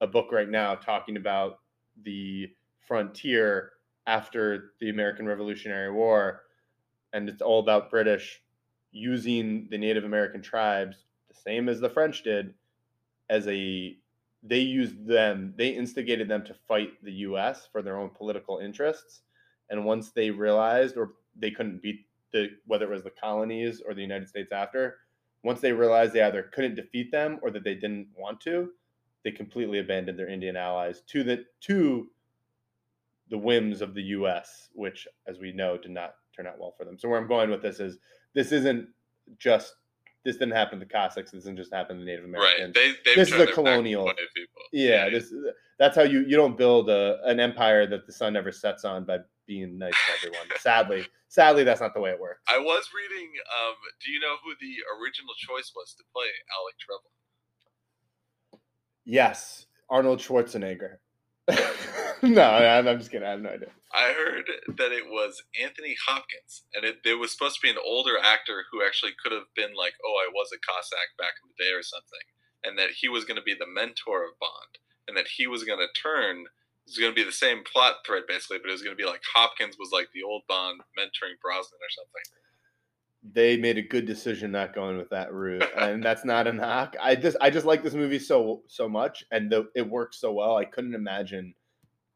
a 0.00 0.06
book 0.06 0.32
right 0.32 0.48
now 0.48 0.74
talking 0.74 1.16
about 1.16 1.58
the 2.04 2.50
frontier 2.86 3.72
after 4.06 4.72
the 4.80 4.90
American 4.90 5.26
Revolutionary 5.26 5.92
War, 5.92 6.42
and 7.12 7.28
it's 7.28 7.42
all 7.42 7.60
about 7.60 7.90
British 7.90 8.42
using 8.92 9.68
the 9.70 9.78
Native 9.78 10.04
American 10.04 10.42
tribes, 10.42 11.04
the 11.28 11.34
same 11.34 11.68
as 11.68 11.80
the 11.80 11.90
French 11.90 12.22
did, 12.22 12.54
as 13.28 13.46
a 13.46 13.96
they 14.42 14.58
used 14.58 15.06
them, 15.06 15.52
they 15.56 15.68
instigated 15.68 16.28
them 16.28 16.44
to 16.44 16.54
fight 16.54 16.92
the 17.02 17.12
US 17.12 17.68
for 17.70 17.82
their 17.82 17.98
own 17.98 18.10
political 18.10 18.58
interests. 18.58 19.20
And 19.68 19.84
once 19.84 20.10
they 20.10 20.30
realized 20.30 20.96
or 20.96 21.12
they 21.36 21.50
couldn't 21.50 21.82
beat 21.82 22.06
the 22.32 22.50
whether 22.66 22.86
it 22.86 22.94
was 22.94 23.02
the 23.02 23.10
colonies 23.10 23.82
or 23.86 23.94
the 23.94 24.02
United 24.02 24.28
States 24.28 24.50
after, 24.52 24.98
once 25.42 25.60
they 25.60 25.72
realized 25.72 26.12
they 26.12 26.22
either 26.22 26.50
couldn't 26.54 26.74
defeat 26.74 27.10
them 27.10 27.38
or 27.42 27.50
that 27.50 27.64
they 27.64 27.74
didn't 27.74 28.08
want 28.16 28.40
to, 28.42 28.70
they 29.24 29.30
completely 29.30 29.78
abandoned 29.78 30.18
their 30.18 30.28
Indian 30.28 30.56
allies 30.56 31.02
to 31.08 31.22
the 31.22 31.44
to 31.62 32.08
the 33.30 33.38
whims 33.38 33.80
of 33.80 33.94
the 33.94 34.02
US, 34.02 34.68
which 34.72 35.06
as 35.26 35.38
we 35.38 35.52
know 35.52 35.76
did 35.76 35.92
not 35.92 36.14
turn 36.36 36.46
out 36.46 36.58
well 36.58 36.74
for 36.76 36.84
them. 36.84 36.98
So 36.98 37.08
where 37.08 37.18
I'm 37.18 37.28
going 37.28 37.50
with 37.50 37.62
this 37.62 37.80
is 37.80 37.98
this 38.34 38.52
isn't 38.52 38.88
just 39.38 39.74
this 40.24 40.36
didn't 40.36 40.54
happen 40.54 40.78
to 40.78 40.84
the 40.84 40.90
Cossacks, 40.90 41.30
this 41.30 41.44
didn't 41.44 41.56
just 41.56 41.72
happen 41.72 41.98
to 41.98 42.04
Native 42.04 42.24
Americans. 42.26 42.76
Right. 42.76 42.94
They 43.04 43.14
This 43.14 43.32
is 43.32 43.40
a 43.40 43.46
colonial- 43.46 44.08
on 44.08 44.14
people. 44.34 44.62
Yeah, 44.72 45.08
this 45.08 45.32
that's 45.78 45.96
how 45.96 46.02
you 46.02 46.20
you 46.26 46.36
don't 46.36 46.56
build 46.58 46.90
a, 46.90 47.20
an 47.24 47.40
empire 47.40 47.86
that 47.86 48.06
the 48.06 48.12
sun 48.12 48.34
never 48.34 48.52
sets 48.52 48.84
on 48.84 49.04
by 49.04 49.18
being 49.46 49.78
nice 49.78 49.94
to 49.94 50.12
everyone. 50.18 50.46
sadly, 50.58 51.06
sadly, 51.28 51.64
that's 51.64 51.80
not 51.80 51.94
the 51.94 52.00
way 52.00 52.10
it 52.10 52.20
works. 52.20 52.42
I 52.48 52.58
was 52.58 52.84
reading. 52.94 53.30
Um, 53.48 53.74
do 54.04 54.12
you 54.12 54.20
know 54.20 54.36
who 54.44 54.52
the 54.60 54.74
original 55.00 55.34
choice 55.38 55.72
was 55.74 55.94
to 55.94 56.04
play 56.12 56.26
Alec 56.58 56.76
Trevel? 56.78 57.10
Yes, 59.04 59.66
Arnold 59.88 60.20
Schwarzenegger. 60.20 60.98
no, 62.22 62.42
I'm, 62.42 62.86
I'm 62.86 62.98
just 62.98 63.10
kidding. 63.10 63.26
I 63.26 63.32
have 63.32 63.40
no 63.40 63.50
idea. 63.50 63.68
I 63.92 64.12
heard 64.12 64.46
that 64.78 64.92
it 64.92 65.06
was 65.10 65.42
Anthony 65.60 65.96
Hopkins, 66.06 66.62
and 66.74 66.84
it 66.84 67.02
there 67.02 67.18
was 67.18 67.32
supposed 67.32 67.56
to 67.56 67.66
be 67.66 67.70
an 67.70 67.82
older 67.84 68.18
actor 68.22 68.64
who 68.70 68.84
actually 68.84 69.12
could 69.22 69.32
have 69.32 69.50
been 69.56 69.74
like, 69.74 69.94
"Oh, 70.04 70.16
I 70.22 70.30
was 70.30 70.52
a 70.54 70.62
Cossack 70.62 71.16
back 71.18 71.34
in 71.42 71.50
the 71.50 71.58
day" 71.58 71.72
or 71.72 71.82
something, 71.82 72.24
and 72.62 72.78
that 72.78 72.90
he 72.94 73.08
was 73.08 73.24
going 73.24 73.38
to 73.38 73.42
be 73.42 73.54
the 73.54 73.66
mentor 73.66 74.22
of 74.22 74.38
Bond, 74.38 74.78
and 75.08 75.16
that 75.16 75.26
he 75.26 75.46
was 75.46 75.64
going 75.64 75.80
to 75.80 76.00
turn. 76.00 76.46
It 76.86 76.96
was 76.96 76.98
going 76.98 77.12
to 77.12 77.18
be 77.18 77.26
the 77.26 77.34
same 77.34 77.62
plot 77.64 78.06
thread 78.06 78.24
basically, 78.26 78.58
but 78.58 78.70
it 78.70 78.78
was 78.78 78.82
going 78.82 78.96
to 78.96 79.02
be 79.02 79.08
like 79.08 79.22
Hopkins 79.34 79.76
was 79.78 79.90
like 79.92 80.08
the 80.14 80.22
old 80.22 80.42
Bond 80.46 80.80
mentoring 80.98 81.38
Brosnan 81.42 81.82
or 81.82 81.92
something. 81.92 82.26
They 83.22 83.56
made 83.56 83.76
a 83.76 83.82
good 83.82 84.06
decision 84.06 84.50
not 84.50 84.74
going 84.74 84.96
with 84.96 85.10
that 85.10 85.32
route, 85.32 85.68
and 85.76 86.02
that's 86.02 86.24
not 86.24 86.46
a 86.46 86.52
knock. 86.52 86.96
I 87.00 87.14
just 87.14 87.36
I 87.40 87.50
just 87.50 87.66
like 87.66 87.82
this 87.82 87.94
movie 87.94 88.18
so 88.18 88.62
so 88.66 88.88
much, 88.88 89.24
and 89.30 89.50
the, 89.50 89.68
it 89.74 89.88
works 89.88 90.18
so 90.20 90.32
well. 90.32 90.56
I 90.56 90.64
couldn't 90.64 90.94
imagine 90.94 91.54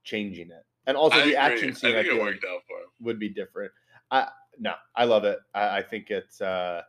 changing 0.04 0.50
it. 0.50 0.64
And 0.86 0.96
also 0.96 1.16
I 1.16 1.20
the 1.20 1.24
agree. 1.24 1.36
action 1.36 1.74
scene, 1.74 1.94
I 1.94 2.00
I, 2.00 2.02
think 2.02 2.14
it 2.14 2.22
worked 2.22 2.44
out 2.44 2.60
for 2.66 2.78
him. 2.78 2.88
would 3.00 3.18
be 3.18 3.28
different. 3.28 3.70
I 4.10 4.28
no, 4.58 4.74
I 4.96 5.04
love 5.04 5.24
it. 5.24 5.40
I, 5.54 5.78
I 5.78 5.82
think 5.82 6.10
it's. 6.10 6.40
uh 6.40 6.82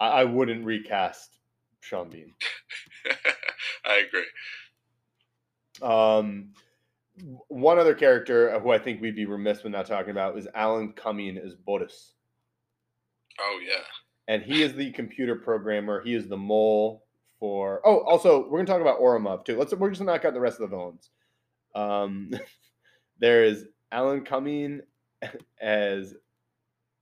I, 0.00 0.08
I 0.08 0.24
wouldn't 0.24 0.64
recast 0.64 1.38
Sean 1.80 2.10
Bean. 2.10 2.34
I 3.86 4.04
agree. 4.06 4.26
Um, 5.82 6.50
one 7.48 7.78
other 7.78 7.94
character 7.94 8.58
who 8.60 8.70
I 8.70 8.78
think 8.78 9.00
we'd 9.00 9.16
be 9.16 9.26
remiss 9.26 9.62
with 9.62 9.72
not 9.72 9.86
talking 9.86 10.10
about 10.10 10.36
is 10.36 10.48
Alan 10.54 10.92
Cumming 10.92 11.38
as 11.38 11.54
Boris, 11.54 12.12
Oh 13.40 13.60
yeah. 13.66 13.82
and 14.28 14.42
he 14.42 14.62
is 14.62 14.74
the 14.74 14.90
computer 14.92 15.36
programmer. 15.36 16.02
He 16.02 16.14
is 16.14 16.28
the 16.28 16.36
mole 16.36 17.04
for. 17.38 17.80
Oh, 17.84 17.98
also 18.00 18.48
we're 18.48 18.58
gonna 18.58 18.66
talk 18.66 18.80
about 18.80 19.00
Ourumov 19.00 19.44
too. 19.44 19.58
Let's 19.58 19.74
we're 19.74 19.90
just 19.90 20.00
gonna 20.00 20.12
knock 20.12 20.24
out 20.24 20.34
the 20.34 20.40
rest 20.40 20.60
of 20.60 20.70
the 20.70 20.76
villains. 20.76 21.10
Um, 21.74 22.30
there 23.18 23.44
is 23.44 23.66
Alan 23.92 24.24
Cumming 24.24 24.80
as 25.60 26.14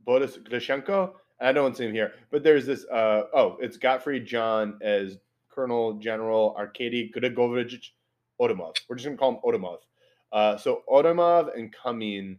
Boris 0.05 0.37
Grishenko. 0.39 1.13
I 1.41 1.53
don't 1.53 1.77
see 1.77 1.85
him 1.87 1.93
here, 1.93 2.13
but 2.31 2.43
there's 2.43 2.67
this. 2.67 2.85
Uh, 2.87 3.25
oh, 3.35 3.57
it's 3.61 3.77
Gottfried 3.77 4.27
John 4.27 4.79
as 4.83 5.19
Colonel 5.51 5.95
General 5.95 6.55
Arkady 6.59 7.11
Grigorovich 7.15 7.91
Odomov. 8.41 8.75
We're 8.89 8.97
just 8.97 9.07
gonna 9.07 9.17
call 9.17 9.33
him 9.33 9.39
Odomov. 9.45 9.79
Uh, 10.33 10.57
so 10.57 10.83
Odomov 10.89 11.57
and 11.57 11.73
Cumming. 11.73 12.39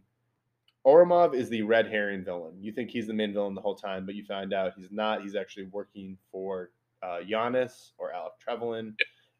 Ourumov 0.86 1.34
is 1.34 1.48
the 1.48 1.62
red 1.62 1.88
herring 1.88 2.24
villain. 2.24 2.54
You 2.60 2.70
think 2.70 2.90
he's 2.90 3.08
the 3.08 3.14
main 3.14 3.32
villain 3.32 3.54
the 3.54 3.60
whole 3.60 3.74
time, 3.74 4.06
but 4.06 4.14
you 4.14 4.24
find 4.24 4.52
out 4.52 4.74
he's 4.76 4.92
not. 4.92 5.22
He's 5.22 5.34
actually 5.34 5.66
working 5.66 6.16
for 6.30 6.70
uh, 7.02 7.22
Janus 7.28 7.92
or 7.98 8.12
Alec 8.12 8.34
Trevelyan 8.38 8.96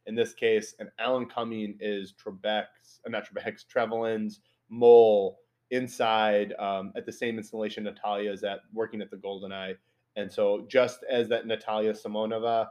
in 0.06 0.14
this 0.16 0.34
case. 0.34 0.74
And 0.80 0.88
Alan 0.98 1.26
Cumming 1.26 1.76
is 1.80 2.12
Trebek's, 2.12 3.00
uh, 3.06 3.10
not 3.10 3.28
Trebek's, 3.28 3.64
Trevelyan's 3.64 4.40
mole 4.68 5.38
inside 5.70 6.52
um, 6.58 6.92
at 6.96 7.06
the 7.06 7.12
same 7.12 7.38
installation 7.38 7.84
Natalia 7.84 8.32
is 8.32 8.42
at, 8.42 8.60
working 8.72 9.00
at 9.00 9.10
the 9.10 9.16
Golden 9.16 9.52
Eye. 9.52 9.74
And 10.16 10.32
so, 10.32 10.64
just 10.68 11.04
as 11.10 11.28
that 11.28 11.46
Natalia 11.46 11.92
Simonova 11.92 12.68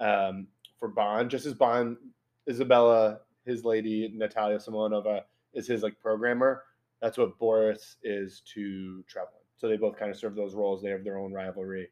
um, 0.00 0.46
for 0.78 0.88
Bond, 0.88 1.30
just 1.30 1.44
as 1.44 1.52
Bond, 1.54 1.96
Izabella, 2.48 3.18
his 3.44 3.64
lady, 3.64 4.12
Natalia 4.14 4.58
Simonova 4.58 5.22
is 5.52 5.66
his 5.66 5.82
like 5.82 5.98
programmer. 6.00 6.62
That's 7.04 7.18
what 7.18 7.38
Boris 7.38 7.96
is 8.02 8.40
to 8.54 9.04
Trevelyan. 9.06 9.42
So 9.58 9.68
they 9.68 9.76
both 9.76 9.98
kind 9.98 10.10
of 10.10 10.16
serve 10.16 10.34
those 10.34 10.54
roles. 10.54 10.80
They 10.80 10.88
have 10.88 11.04
their 11.04 11.18
own 11.18 11.34
rivalry, 11.34 11.90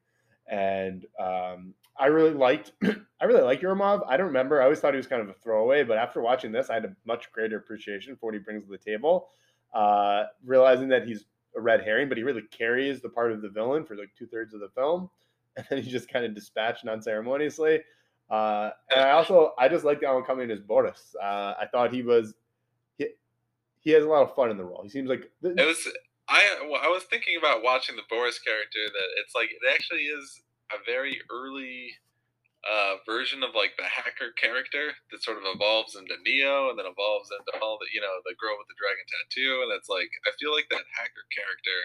and 0.48 1.04
um, 1.20 1.74
I 1.98 2.06
really 2.06 2.32
liked. 2.32 2.72
I 3.20 3.24
really 3.26 3.42
like 3.42 3.60
Yermov. 3.60 4.06
I 4.08 4.16
don't 4.16 4.28
remember. 4.28 4.62
I 4.62 4.64
always 4.64 4.80
thought 4.80 4.94
he 4.94 4.96
was 4.96 5.06
kind 5.06 5.20
of 5.20 5.28
a 5.28 5.34
throwaway, 5.34 5.84
but 5.84 5.98
after 5.98 6.22
watching 6.22 6.50
this, 6.50 6.70
I 6.70 6.74
had 6.74 6.86
a 6.86 6.96
much 7.04 7.30
greater 7.30 7.58
appreciation 7.58 8.16
for 8.16 8.28
what 8.28 8.34
he 8.34 8.40
brings 8.40 8.64
to 8.64 8.70
the 8.70 8.78
table. 8.78 9.28
Uh, 9.74 10.24
realizing 10.46 10.88
that 10.88 11.06
he's 11.06 11.26
a 11.58 11.60
red 11.60 11.82
herring, 11.82 12.08
but 12.08 12.16
he 12.16 12.24
really 12.24 12.44
carries 12.50 13.02
the 13.02 13.10
part 13.10 13.32
of 13.32 13.42
the 13.42 13.50
villain 13.50 13.84
for 13.84 13.96
like 13.96 14.14
two 14.16 14.26
thirds 14.26 14.54
of 14.54 14.60
the 14.60 14.70
film, 14.70 15.10
and 15.58 15.66
then 15.68 15.82
he's 15.82 15.92
just 15.92 16.08
kind 16.08 16.24
of 16.24 16.34
dispatched 16.34 16.88
unceremoniously. 16.88 17.80
Uh, 18.30 18.70
and 18.90 19.02
I 19.02 19.10
also 19.10 19.52
I 19.58 19.68
just 19.68 19.84
liked 19.84 20.04
Alan 20.04 20.24
Cumming 20.24 20.50
as 20.50 20.60
Boris. 20.60 21.14
Uh, 21.22 21.52
I 21.60 21.66
thought 21.70 21.92
he 21.92 22.02
was 22.02 22.32
he, 22.32 22.32
he 23.82 23.90
has 23.92 24.04
a 24.04 24.08
lot 24.08 24.22
of 24.22 24.34
fun 24.34 24.50
in 24.50 24.56
the 24.56 24.64
role. 24.64 24.82
He 24.82 24.88
seems 24.88 25.08
like 25.08 25.30
It 25.42 25.66
was 25.66 25.86
I 26.28 26.42
well, 26.70 26.80
I 26.82 26.88
was 26.88 27.04
thinking 27.04 27.36
about 27.36 27.62
watching 27.62 27.96
the 27.96 28.08
Boris 28.08 28.38
character 28.38 28.82
that 28.86 29.08
it's 29.20 29.34
like 29.34 29.50
it 29.50 29.62
actually 29.68 30.06
is 30.06 30.40
a 30.70 30.78
very 30.86 31.20
early 31.30 31.98
uh, 32.62 33.02
version 33.04 33.42
of 33.42 33.58
like 33.58 33.74
the 33.76 33.84
hacker 33.84 34.30
character 34.38 34.94
that 35.10 35.22
sort 35.22 35.36
of 35.36 35.44
evolves 35.50 35.98
into 35.98 36.14
Neo 36.22 36.70
and 36.70 36.78
then 36.78 36.86
evolves 36.86 37.28
into 37.34 37.58
all 37.58 37.76
the 37.82 37.90
you 37.92 38.00
know 38.00 38.22
the 38.22 38.38
girl 38.38 38.54
with 38.54 38.70
the 38.70 38.78
dragon 38.78 39.02
tattoo 39.10 39.66
and 39.66 39.74
it's 39.74 39.90
like 39.90 40.08
I 40.24 40.30
feel 40.38 40.54
like 40.54 40.70
that 40.70 40.86
hacker 40.94 41.26
character 41.34 41.78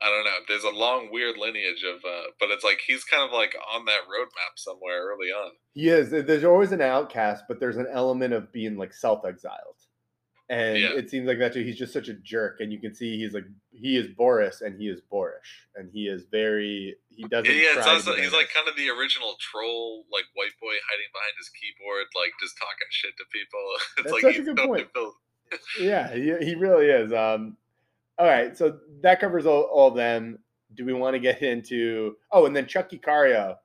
I 0.00 0.08
don't 0.08 0.24
know 0.24 0.40
there's 0.48 0.64
a 0.64 0.72
long 0.72 1.12
weird 1.12 1.36
lineage 1.36 1.84
of 1.84 2.00
uh, 2.00 2.32
but 2.40 2.48
it's 2.48 2.64
like 2.64 2.80
he's 2.80 3.04
kind 3.04 3.22
of 3.22 3.30
like 3.30 3.52
on 3.76 3.84
that 3.84 4.08
roadmap 4.08 4.56
somewhere 4.56 5.04
early 5.04 5.28
on 5.28 5.52
He 5.76 5.92
is. 5.92 6.08
There's 6.08 6.48
always 6.48 6.72
an 6.72 6.80
outcast, 6.80 7.44
but 7.46 7.60
there's 7.60 7.76
an 7.76 7.88
element 7.92 8.32
of 8.32 8.52
being 8.56 8.80
like 8.80 8.94
self-exiled, 8.96 9.83
and 10.48 10.78
Yeah. 10.78 10.92
it 10.92 11.08
seems 11.10 11.26
like 11.26 11.38
that 11.38 11.52
too. 11.52 11.62
He's 11.62 11.78
just 11.78 11.92
such 11.92 12.08
a 12.08 12.14
jerk, 12.14 12.60
and 12.60 12.72
you 12.72 12.78
can 12.80 12.94
see 12.94 13.18
he's 13.18 13.32
like 13.34 13.44
he 13.72 13.96
is 13.96 14.06
Boris 14.08 14.60
and 14.60 14.78
he 14.80 14.88
is 14.88 15.00
Boorish 15.00 15.66
and 15.76 15.90
he 15.92 16.06
is 16.06 16.24
very 16.30 16.96
he 17.08 17.24
doesn't. 17.24 17.52
Yeah, 17.52 17.78
it's 17.78 17.86
also, 17.86 18.14
he's 18.14 18.32
like 18.32 18.48
kind 18.54 18.68
of 18.68 18.76
the 18.76 18.90
original 18.90 19.34
troll, 19.40 20.04
like 20.12 20.24
white 20.34 20.52
boy 20.60 20.74
hiding 20.90 21.10
behind 21.12 21.32
his 21.38 21.48
keyboard, 21.50 22.06
like 22.16 22.32
just 22.40 22.56
talking 22.58 22.88
shit 22.90 23.12
to 23.16 23.24
people. 23.32 23.60
It's 23.98 24.02
That's 24.02 24.12
like 24.12 24.34
such 24.34 24.38
a 24.38 24.54
good 24.54 24.56
point. 24.66 24.88
yeah, 25.80 26.12
he, 26.14 26.46
he 26.46 26.54
really 26.54 26.86
is. 26.86 27.12
Um, 27.12 27.56
all 28.18 28.26
right, 28.26 28.56
so 28.56 28.78
that 29.02 29.20
covers 29.20 29.46
all, 29.46 29.62
all 29.62 29.88
of 29.88 29.94
them. 29.96 30.38
Do 30.74 30.84
we 30.84 30.92
want 30.92 31.14
to 31.14 31.20
get 31.20 31.42
into? 31.42 32.16
Oh, 32.32 32.46
and 32.46 32.54
then 32.56 32.64
Tchéky 32.66 33.00
Karyo 33.00 33.56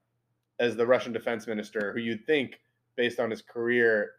as 0.59 0.75
the 0.75 0.85
Russian 0.85 1.13
defense 1.13 1.47
minister, 1.47 1.91
who 1.93 1.99
you'd 1.99 2.25
think, 2.25 2.59
based 2.95 3.19
on 3.19 3.31
his 3.31 3.41
career, 3.41 4.11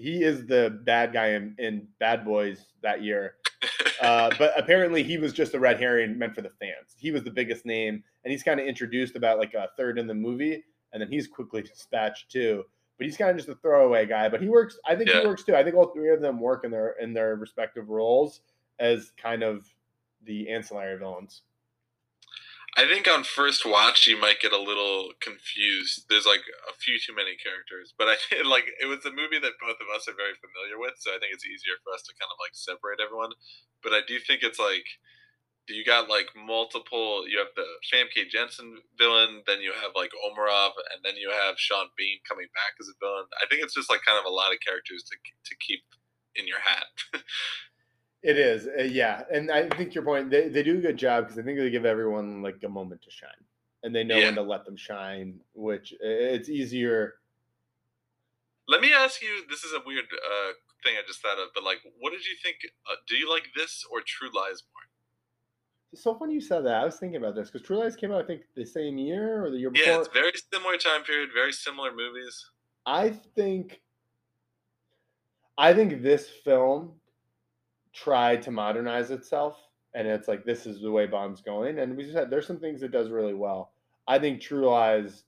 he 0.00 0.22
is 0.22 0.46
the 0.46 0.78
bad 0.84 1.12
guy 1.12 1.28
in, 1.30 1.54
in 1.58 1.86
Bad 2.00 2.24
Boys 2.24 2.66
that 2.82 3.02
year. 3.02 3.34
Uh, 4.00 4.30
but 4.38 4.52
apparently, 4.56 5.02
he 5.02 5.18
was 5.18 5.32
just 5.32 5.54
a 5.54 5.58
red 5.58 5.80
herring 5.80 6.16
meant 6.16 6.32
for 6.32 6.40
the 6.40 6.50
fans. 6.60 6.94
He 6.96 7.10
was 7.10 7.24
the 7.24 7.32
biggest 7.32 7.66
name, 7.66 8.04
and 8.24 8.30
he's 8.30 8.44
kind 8.44 8.60
of 8.60 8.66
introduced 8.66 9.16
about 9.16 9.38
like 9.38 9.54
a 9.54 9.70
third 9.76 9.98
in 9.98 10.06
the 10.06 10.14
movie, 10.14 10.62
and 10.92 11.02
then 11.02 11.10
he's 11.10 11.26
quickly 11.26 11.62
dispatched 11.62 12.30
too. 12.30 12.62
But 12.96 13.06
he's 13.06 13.16
kind 13.16 13.30
of 13.32 13.36
just 13.36 13.48
a 13.48 13.56
throwaway 13.56 14.06
guy. 14.06 14.28
But 14.28 14.40
he 14.40 14.48
works. 14.48 14.78
I 14.86 14.94
think 14.94 15.08
Yeah. 15.10 15.22
he 15.22 15.26
works 15.26 15.42
too. 15.42 15.56
I 15.56 15.64
think 15.64 15.74
all 15.74 15.88
three 15.88 16.12
of 16.12 16.20
them 16.20 16.38
work 16.38 16.64
in 16.64 16.70
their 16.70 16.90
in 17.00 17.12
their 17.12 17.34
respective 17.34 17.88
roles 17.88 18.42
as 18.78 19.10
kind 19.20 19.42
of 19.42 19.66
the 20.22 20.48
ancillary 20.48 20.96
villains. 20.96 21.42
I 22.78 22.86
think 22.86 23.10
on 23.10 23.26
first 23.26 23.66
watch 23.66 24.06
you 24.06 24.14
might 24.14 24.38
get 24.38 24.54
a 24.54 24.62
little 24.62 25.10
confused. 25.18 26.06
There's 26.06 26.30
like 26.30 26.46
a 26.70 26.74
few 26.78 26.94
too 27.02 27.10
many 27.10 27.34
characters, 27.34 27.90
but 27.98 28.06
I 28.06 28.14
feel 28.30 28.46
like 28.46 28.70
it 28.78 28.86
was 28.86 29.02
a 29.02 29.10
movie 29.10 29.42
that 29.42 29.58
both 29.58 29.82
of 29.82 29.90
us 29.90 30.06
are 30.06 30.14
very 30.14 30.38
familiar 30.38 30.78
with, 30.78 30.94
so 31.02 31.10
I 31.10 31.18
think 31.18 31.34
it's 31.34 31.42
easier 31.42 31.74
for 31.82 31.90
us 31.90 32.06
to 32.06 32.14
kind 32.14 32.30
of 32.30 32.38
like 32.38 32.54
separate 32.54 33.02
everyone. 33.02 33.34
But 33.82 33.98
I 33.98 34.06
do 34.06 34.22
think 34.22 34.46
it's 34.46 34.62
like 34.62 34.86
you 35.66 35.82
got 35.82 36.06
like 36.06 36.30
multiple. 36.38 37.26
You 37.26 37.42
have 37.42 37.50
the 37.58 37.66
Famke 37.90 38.30
Janssen 38.30 38.78
villain, 38.94 39.42
then 39.50 39.58
you 39.58 39.74
have 39.74 39.98
like 39.98 40.14
Omarov, 40.22 40.78
and 40.94 41.02
then 41.02 41.18
you 41.18 41.34
have 41.34 41.58
Sean 41.58 41.90
Bean 41.98 42.22
coming 42.30 42.46
back 42.54 42.78
as 42.78 42.86
a 42.86 42.96
villain. 43.02 43.26
I 43.42 43.50
think 43.50 43.66
it's 43.66 43.74
just 43.74 43.90
like 43.90 44.06
kind 44.06 44.22
of 44.22 44.24
a 44.24 44.32
lot 44.32 44.54
of 44.54 44.62
characters 44.62 45.02
to 45.10 45.18
to 45.18 45.54
keep 45.58 45.82
in 46.38 46.46
your 46.46 46.62
hat. 46.62 46.86
It 48.22 48.36
is, 48.36 48.66
uh, 48.66 48.82
yeah, 48.82 49.22
and 49.32 49.50
I 49.50 49.68
think 49.68 49.94
your 49.94 50.04
point. 50.04 50.30
They, 50.30 50.48
they 50.48 50.64
do 50.64 50.78
a 50.78 50.80
good 50.80 50.96
job 50.96 51.24
because 51.24 51.38
I 51.38 51.42
think 51.42 51.56
they 51.58 51.70
give 51.70 51.84
everyone 51.84 52.42
like 52.42 52.58
a 52.64 52.68
moment 52.68 53.02
to 53.02 53.10
shine, 53.10 53.44
and 53.84 53.94
they 53.94 54.02
know 54.02 54.16
Yeah. 54.16 54.26
when 54.26 54.34
to 54.34 54.42
let 54.42 54.64
them 54.64 54.76
shine. 54.76 55.38
Which 55.54 55.92
uh, 55.92 56.34
it's 56.34 56.48
easier. 56.48 57.14
Let 58.66 58.80
me 58.80 58.92
ask 58.92 59.22
you. 59.22 59.44
This 59.48 59.62
is 59.62 59.72
a 59.72 59.80
weird 59.86 60.04
uh, 60.12 60.52
thing 60.82 60.94
I 60.98 61.06
just 61.06 61.22
thought 61.22 61.38
of, 61.38 61.50
but 61.54 61.62
like, 61.62 61.78
what 62.00 62.10
did 62.10 62.26
you 62.26 62.34
think? 62.42 62.56
Uh, 62.90 62.96
do 63.08 63.14
you 63.16 63.30
like 63.30 63.44
this 63.54 63.84
or 63.90 64.00
True 64.04 64.28
Lies 64.34 64.64
more? 64.74 64.82
It's 65.92 66.02
so 66.02 66.18
funny 66.18 66.34
you 66.34 66.40
said 66.40 66.66
that. 66.66 66.74
I 66.74 66.84
was 66.84 66.96
thinking 66.96 67.16
about 67.16 67.36
this 67.36 67.50
because 67.50 67.66
True 67.66 67.78
Lies 67.78 67.94
came 67.94 68.10
out, 68.10 68.24
I 68.24 68.26
think, 68.26 68.42
the 68.56 68.66
same 68.66 68.98
year 68.98 69.44
or 69.44 69.50
the 69.50 69.58
year 69.58 69.70
before. 69.70 69.86
Yeah, 69.92 70.00
it's 70.00 70.08
very 70.08 70.32
similar 70.52 70.76
time 70.76 71.04
period, 71.04 71.30
very 71.32 71.52
similar 71.52 71.94
movies. 71.94 72.44
I 72.84 73.10
think 73.36 73.80
I 75.56 75.72
think 75.72 76.02
this 76.02 76.28
film 76.28 76.94
tried 78.02 78.42
to 78.42 78.50
modernize 78.50 79.10
itself 79.10 79.56
and 79.94 80.06
it's 80.06 80.28
like 80.28 80.44
this 80.44 80.66
is 80.66 80.80
the 80.80 80.90
way 80.90 81.06
Bond's 81.06 81.40
going 81.40 81.78
and 81.80 81.96
we 81.96 82.04
just 82.04 82.16
had 82.16 82.30
there's 82.30 82.46
some 82.46 82.58
things 82.58 82.82
it 82.82 82.92
does 82.92 83.10
really 83.10 83.34
well. 83.34 83.72
I 84.06 84.18
think 84.18 84.40
True 84.40 84.68
Lies 84.68 85.24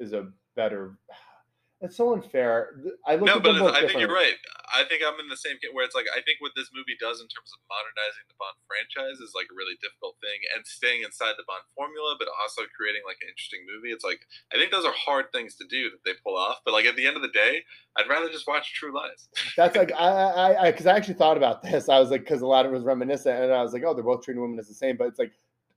is 0.00 0.12
a 0.12 0.28
better 0.56 0.96
it's 1.80 1.96
so 1.96 2.12
unfair. 2.12 2.80
I 3.06 3.16
look 3.16 3.26
No, 3.26 3.36
at 3.36 3.42
but 3.42 3.52
them 3.52 3.60
both 3.60 3.70
it's- 3.76 3.84
I 3.84 3.86
think 3.88 4.00
you're 4.00 4.08
right. 4.14 4.34
I 4.72 4.88
think 4.88 5.04
I'm 5.04 5.20
in 5.20 5.28
the 5.28 5.36
same 5.36 5.60
where 5.76 5.84
it's 5.84 5.94
like 5.94 6.08
I 6.08 6.24
think 6.24 6.40
what 6.40 6.56
this 6.56 6.72
movie 6.72 6.96
does 6.96 7.20
in 7.20 7.28
terms 7.28 7.52
of 7.52 7.60
modernizing 7.68 8.24
the 8.26 8.36
Bond 8.40 8.56
franchise 8.64 9.20
is 9.20 9.36
like 9.36 9.52
a 9.52 9.56
really 9.56 9.76
difficult 9.78 10.16
thing, 10.24 10.40
and 10.56 10.64
staying 10.64 11.04
inside 11.04 11.36
the 11.36 11.44
Bond 11.44 11.62
formula, 11.76 12.16
but 12.16 12.32
also 12.40 12.64
creating 12.72 13.04
like 13.04 13.20
an 13.20 13.28
interesting 13.28 13.68
movie. 13.68 13.92
It's 13.92 14.04
like 14.04 14.24
I 14.48 14.56
think 14.56 14.72
those 14.72 14.88
are 14.88 14.96
hard 14.96 15.28
things 15.30 15.54
to 15.60 15.64
do 15.68 15.92
that 15.92 16.02
they 16.08 16.16
pull 16.24 16.40
off. 16.40 16.64
But 16.64 16.72
like 16.72 16.88
at 16.88 16.96
the 16.96 17.04
end 17.04 17.20
of 17.20 17.22
the 17.22 17.32
day, 17.32 17.68
I'd 17.94 18.08
rather 18.08 18.32
just 18.32 18.48
watch 18.48 18.72
True 18.72 18.96
Lies. 18.96 19.28
That's 19.60 19.76
like 19.76 19.92
I 19.92 20.08
I 20.08 20.48
I, 20.48 20.70
because 20.72 20.88
I, 20.88 20.96
actually 20.96 21.20
thought 21.20 21.36
about 21.36 21.60
this. 21.60 21.92
I 21.92 22.00
was 22.00 22.10
like 22.10 22.24
because 22.24 22.40
a 22.40 22.48
lot 22.48 22.64
of 22.64 22.72
it 22.72 22.74
was 22.74 22.84
reminiscent, 22.84 23.36
and 23.36 23.52
I 23.52 23.62
was 23.62 23.72
like, 23.72 23.84
oh, 23.84 23.92
they're 23.92 24.04
both 24.04 24.24
treating 24.24 24.42
women 24.42 24.58
as 24.58 24.68
the 24.68 24.74
same. 24.74 24.96
But 24.96 25.08
it's 25.08 25.18
like 25.18 25.32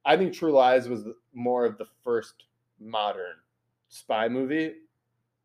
I 0.06 0.16
think 0.18 0.34
True 0.34 0.52
Lies 0.52 0.88
was 0.88 1.04
more 1.34 1.66
of 1.66 1.78
the 1.78 1.86
first 2.04 2.46
modern 2.80 3.36
spy 3.90 4.28
movie, 4.28 4.74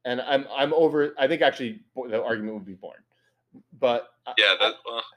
and 0.05 0.21
I'm 0.21 0.47
I'm 0.55 0.73
over. 0.75 1.15
I 1.19 1.27
think 1.27 1.43
actually 1.43 1.81
the 1.97 2.23
argument 2.23 2.55
would 2.55 2.67
be 2.67 2.75
Bourne, 2.75 3.03
but 3.79 4.09
Yeah, 4.39 4.55
that. 4.61 4.75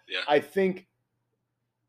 Yeah. 0.07 0.19
I 0.27 0.39
think 0.39 0.88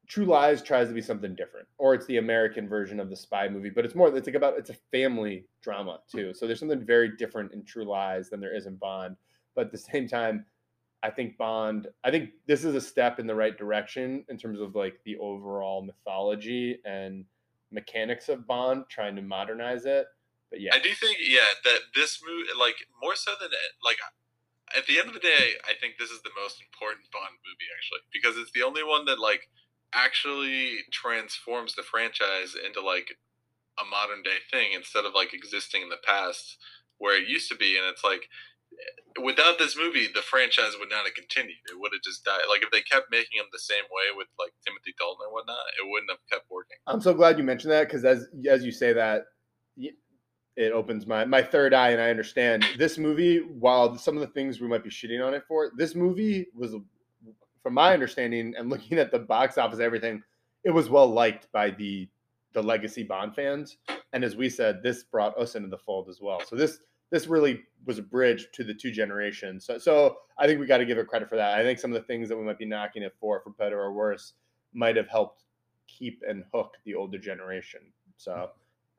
True 0.07 0.26
Lies 0.26 0.62
tries 0.62 0.88
to 0.88 0.95
be 0.95 1.01
something 1.01 1.34
different, 1.34 1.66
or 1.78 1.95
it's 1.95 2.07
the 2.07 2.18
American 2.18 2.68
version 2.68 3.01
of 3.01 3.11
the 3.11 3.16
spy 3.16 3.49
movie. 3.49 3.70
But 3.70 3.84
it's 3.84 3.95
more. 3.95 4.14
It's 4.14 4.26
like 4.26 4.36
about 4.36 4.59
it's 4.59 4.70
a 4.70 4.76
family 4.92 5.47
drama 5.62 6.01
too. 6.11 6.34
So 6.34 6.47
there's 6.47 6.61
something 6.61 6.84
very 6.84 7.16
different 7.16 7.53
in 7.53 7.64
True 7.64 7.84
Lies 7.84 8.28
than 8.30 8.40
there 8.40 8.55
is 8.55 8.66
in 8.66 8.76
Bond. 8.76 9.16
But 9.55 9.66
at 9.66 9.72
the 9.72 9.78
same 9.92 10.07
time, 10.07 10.45
I 11.03 11.11
think 11.11 11.36
Bond. 11.38 11.88
I 12.03 12.11
think 12.11 12.30
this 12.47 12.64
is 12.64 12.74
a 12.74 12.80
step 12.80 13.18
in 13.18 13.26
the 13.26 13.34
right 13.34 13.57
direction 13.57 14.24
in 14.28 14.36
terms 14.36 14.61
of 14.61 14.74
like 14.74 15.01
the 15.05 15.16
overall 15.18 15.82
mythology 15.82 16.78
and 16.84 17.24
mechanics 17.70 18.28
of 18.28 18.47
Bond, 18.47 18.84
trying 18.88 19.16
to 19.16 19.22
modernize 19.22 19.84
it. 19.86 20.07
But 20.51 20.61
yeah, 20.61 20.74
I 20.74 20.78
do 20.78 20.90
think, 20.95 21.18
yeah, 21.20 21.40
that 21.64 21.78
this 21.95 22.20
movie, 22.24 22.49
like 22.59 22.76
more 23.03 23.16
so 23.16 23.32
than 23.40 23.49
it, 23.51 23.72
like 23.84 23.97
at 24.73 24.87
the 24.87 24.99
end 24.99 25.09
of 25.09 25.15
the 25.15 25.21
day, 25.21 25.61
I 25.69 25.77
think 25.77 25.99
this 25.99 26.11
is 26.11 26.23
the 26.23 26.35
most 26.41 26.62
important 26.62 27.11
Bond 27.12 27.37
movie 27.45 27.71
actually 27.77 28.03
because 28.12 28.41
it's 28.41 28.53
the 28.57 28.65
only 28.65 28.83
one 28.83 29.05
that 29.05 29.21
like 29.21 29.49
actually 29.93 30.83
transforms 30.91 31.75
the 31.75 31.85
franchise 31.85 32.57
into 32.57 32.81
like 32.81 33.15
a 33.79 33.85
modern 33.85 34.23
day 34.23 34.43
thing 34.51 34.73
instead 34.75 35.05
of 35.05 35.15
like 35.15 35.35
existing 35.35 35.83
in 35.83 35.91
the 35.91 36.03
past 36.03 36.57
where 36.99 37.19
it 37.19 37.29
used 37.29 37.51
to 37.51 37.57
be, 37.57 37.77
and 37.77 37.87
it's 37.87 38.05
like 38.05 38.31
without 39.23 39.59
this 39.59 39.77
movie, 39.77 40.09
the 40.12 40.23
franchise 40.23 40.75
would 40.79 40.91
not 40.91 41.05
have 41.07 41.15
continued. 41.15 41.62
It 41.71 41.79
would 41.79 41.93
have 41.93 42.03
just 42.03 42.25
died. 42.25 42.47
Like 42.49 42.62
if 42.62 42.71
they 42.71 42.83
kept 42.83 43.11
making 43.11 43.39
them 43.39 43.51
the 43.53 43.59
same 43.59 43.85
way 43.91 44.15
with 44.17 44.29
like 44.39 44.53
Timothy 44.67 44.95
Dalton 44.99 45.27
or 45.27 45.33
whatnot, 45.33 45.75
it 45.79 45.87
wouldn't 45.87 46.11
have 46.11 46.23
kept 46.31 46.51
working. 46.51 46.79
I'm 46.87 47.01
so 47.01 47.15
glad 47.15 47.39
you 47.39 47.45
mentioned 47.45 47.73
that 47.73 47.87
because 47.87 48.05
as 48.05 48.27
as 48.49 48.65
you 48.65 48.73
say 48.73 48.93
that, 48.95 49.27
it 50.57 50.73
opens 50.73 51.07
my 51.07 51.25
my 51.25 51.43
third 51.43 51.75
eye, 51.75 51.91
and 51.91 52.01
I 52.01 52.11
understand 52.11 52.65
this 52.79 52.99
movie. 52.99 53.39
While 53.39 53.97
some 53.99 54.17
of 54.17 54.21
the 54.21 54.29
things 54.29 54.61
we 54.61 54.69
might 54.69 54.85
be 54.85 54.91
shitting 54.91 55.25
on 55.25 55.35
it 55.35 55.45
for, 55.49 55.73
this 55.77 55.95
movie 55.95 56.47
was, 56.55 56.75
from 57.63 57.75
my 57.75 57.93
understanding 57.93 58.55
and 58.57 58.71
looking 58.71 58.99
at 58.99 59.11
the 59.11 59.19
box 59.19 59.59
office, 59.59 59.81
everything, 59.81 60.23
it 60.65 60.71
was 60.71 60.89
well 60.89 61.09
liked 61.09 61.51
by 61.53 61.71
the 61.71 62.09
the 62.53 62.63
legacy 62.63 63.03
Bond 63.03 63.35
fans. 63.35 63.79
And 64.13 64.23
as 64.23 64.37
we 64.37 64.49
said, 64.49 64.83
this 64.83 65.03
brought 65.03 65.37
us 65.37 65.57
into 65.57 65.69
the 65.69 65.79
fold 65.79 66.09
as 66.09 66.21
well. 66.21 66.41
So 66.45 66.57
this 66.57 66.79
this 67.11 67.27
really 67.27 67.63
was 67.85 67.99
a 67.99 68.03
bridge 68.03 68.49
to 68.53 68.65
the 68.65 68.75
two 68.75 68.91
generations. 68.91 69.67
So 69.67 69.79
so 69.79 70.19
I 70.39 70.47
think 70.47 70.61
we 70.61 70.67
got 70.67 70.79
to 70.79 70.87
give 70.87 70.99
it 70.99 71.09
credit 71.09 71.29
for 71.29 71.37
that. 71.37 71.59
I 71.59 71.63
think 71.63 71.79
some 71.79 71.93
of 71.93 72.01
the 72.01 72.07
things 72.07 72.29
that 72.29 72.37
we 72.37 72.45
might 72.45 72.59
be 72.59 72.65
knocking 72.65 73.03
it 73.03 73.15
for, 73.21 73.41
for 73.41 73.51
better 73.51 73.81
or 73.81 73.93
worse, 73.93 74.35
might 74.73 74.97
have 74.97 75.09
helped 75.09 75.43
keep 75.87 76.23
and 76.27 76.45
hook 76.53 76.77
the 76.85 76.95
older 76.95 77.19
generation. 77.19 77.81
So 78.17 78.51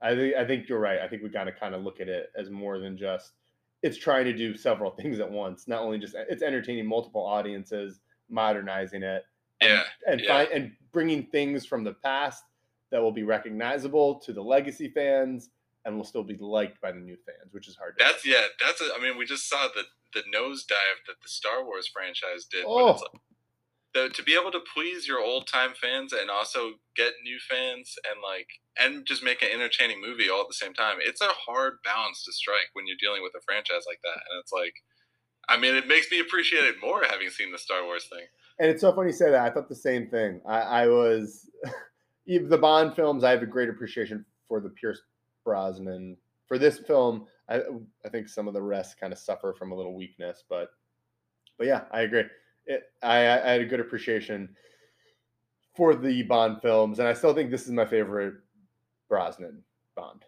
I 0.01 0.15
think 0.15 0.35
I 0.35 0.45
think 0.45 0.69
you're 0.69 0.79
right. 0.79 0.99
I 0.99 1.07
think 1.07 1.23
we 1.23 1.29
got 1.29 1.45
to 1.45 1.51
kind 1.51 1.73
of 1.73 1.83
look 1.83 1.99
at 1.99 2.07
it 2.07 2.31
as 2.37 2.49
more 2.49 2.79
than 2.79 2.97
just 2.97 3.33
it's 3.81 3.97
trying 3.97 4.25
to 4.25 4.33
do 4.33 4.55
several 4.55 4.91
things 4.99 5.19
at 5.19 5.29
once. 5.29 5.67
Not 5.67 5.81
only 5.81 5.99
just 5.99 6.15
eh, 6.15 6.25
it's 6.29 6.43
entertaining 6.43 6.87
multiple 6.87 7.25
audiences, 7.25 7.99
modernizing 8.29 9.03
it, 9.03 9.23
and, 9.61 9.69
Yeah, 9.69 9.83
and 10.07 10.21
yeah. 10.21 10.27
find 10.27 10.49
and 10.51 10.71
bringing 10.91 11.23
things 11.27 11.65
from 11.65 11.83
the 11.83 11.93
past 11.93 12.43
that 12.91 13.01
will 13.01 13.11
be 13.11 13.23
recognizable 13.23 14.15
to 14.19 14.33
the 14.33 14.41
legacy 14.41 14.89
fans 14.89 15.49
and 15.85 15.95
will 15.95 16.03
still 16.03 16.23
be 16.23 16.37
liked 16.37 16.81
by 16.81 16.91
the 16.91 16.99
new 16.99 17.17
fans, 17.25 17.51
which 17.51 17.67
is 17.67 17.75
hard. 17.75 17.97
To 17.97 18.03
That's 18.03 18.25
yeah. 18.25 18.41
That's 18.63 18.81
a, 18.81 18.85
I 18.97 19.01
mean, 19.01 19.17
we 19.17 19.25
just 19.25 19.49
saw 19.49 19.67
the 19.75 19.83
the 20.13 20.21
nosedive 20.35 21.05
that 21.07 21.21
the 21.21 21.29
Star 21.29 21.63
Wars 21.63 21.87
franchise 21.87 22.45
did. 22.45 22.63
Oh. 22.65 22.91
It's 22.91 23.01
like, 23.01 23.21
the, 23.95 24.09
to 24.09 24.23
be 24.23 24.35
able 24.39 24.51
to 24.51 24.59
please 24.73 25.07
your 25.07 25.21
old 25.21 25.47
time 25.47 25.71
fans 25.81 26.13
and 26.13 26.29
also 26.29 26.73
get 26.95 27.13
new 27.23 27.37
fans 27.49 27.95
and 28.11 28.19
like 28.21 28.47
and 28.77 29.07
just 29.07 29.23
make 29.23 29.41
an 29.41 29.49
entertaining 29.51 30.01
movie 30.01 30.29
all 30.29 30.41
at 30.41 30.47
the 30.47 30.53
same 30.53 30.73
time. 30.73 30.97
It's 30.99 31.21
a 31.21 31.29
hard 31.47 31.77
balance 31.83 32.23
to 32.25 32.33
strike 32.33 32.69
when 32.73 32.85
you're 32.85 32.97
dealing 32.99 33.23
with 33.23 33.31
a 33.35 33.43
franchise 33.43 33.85
like 33.87 34.01
that. 34.03 34.19
And 34.29 34.39
it's 34.41 34.51
like, 34.51 34.73
I 35.47 35.57
mean, 35.57 35.75
it 35.75 35.87
makes 35.87 36.11
me 36.11 36.19
appreciate 36.19 36.65
it 36.65 36.75
more 36.83 37.03
having 37.09 37.29
seen 37.29 37.53
the 37.53 37.57
Star 37.57 37.85
Wars 37.85 38.05
thing. 38.11 38.25
And 38.59 38.69
it's 38.69 38.81
so 38.81 38.93
funny 38.93 39.09
you 39.09 39.13
say 39.13 39.31
that. 39.31 39.45
I 39.45 39.49
thought 39.49 39.69
the 39.69 39.75
same 39.75 40.07
thing. 40.07 40.41
I, 40.45 40.59
I 40.59 40.87
was 40.87 41.49
the 42.27 42.57
Bond 42.57 42.95
films. 42.95 43.23
I 43.23 43.31
have 43.31 43.43
a 43.43 43.47
great 43.47 43.69
appreciation 43.69 44.25
for 44.47 44.59
the 44.59 44.69
Pierce 44.69 45.01
Brosnan. 45.45 46.17
For 46.47 46.59
this 46.59 46.79
film, 46.79 47.27
I 47.49 47.61
I 48.05 48.09
think 48.09 48.27
some 48.27 48.47
of 48.49 48.53
the 48.53 48.61
rest 48.61 48.99
kind 48.99 49.13
of 49.13 49.19
suffer 49.19 49.55
from 49.57 49.71
a 49.71 49.75
little 49.75 49.95
weakness, 49.95 50.43
but 50.49 50.69
but 51.57 51.67
yeah, 51.67 51.83
I 51.91 52.01
agree. 52.01 52.25
It, 52.67 52.83
I, 53.03 53.17
I 53.17 53.51
had 53.51 53.61
a 53.61 53.65
good 53.65 53.79
appreciation 53.79 54.55
for 55.75 55.93
the 55.95 56.23
Bond 56.23 56.61
films, 56.61 56.99
and 56.99 57.07
I 57.07 57.13
still 57.13 57.33
think 57.33 57.51
this 57.51 57.65
is 57.65 57.71
my 57.71 57.85
favorite 57.85 58.35
Brosnan 59.09 59.63
Bond. 59.95 60.23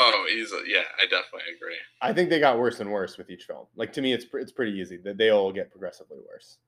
Oh, 0.00 0.26
easily. 0.32 0.62
Yeah, 0.68 0.84
I 1.00 1.04
definitely 1.04 1.54
agree. 1.56 1.76
I 2.00 2.12
think 2.12 2.30
they 2.30 2.38
got 2.38 2.58
worse 2.58 2.78
and 2.78 2.92
worse 2.92 3.18
with 3.18 3.30
each 3.30 3.44
film. 3.44 3.66
Like 3.74 3.92
to 3.94 4.02
me, 4.02 4.12
it's 4.12 4.26
it's 4.32 4.52
pretty 4.52 4.78
easy 4.78 4.98
that 5.04 5.18
they 5.18 5.30
all 5.30 5.52
get 5.52 5.70
progressively 5.70 6.18
worse. 6.28 6.58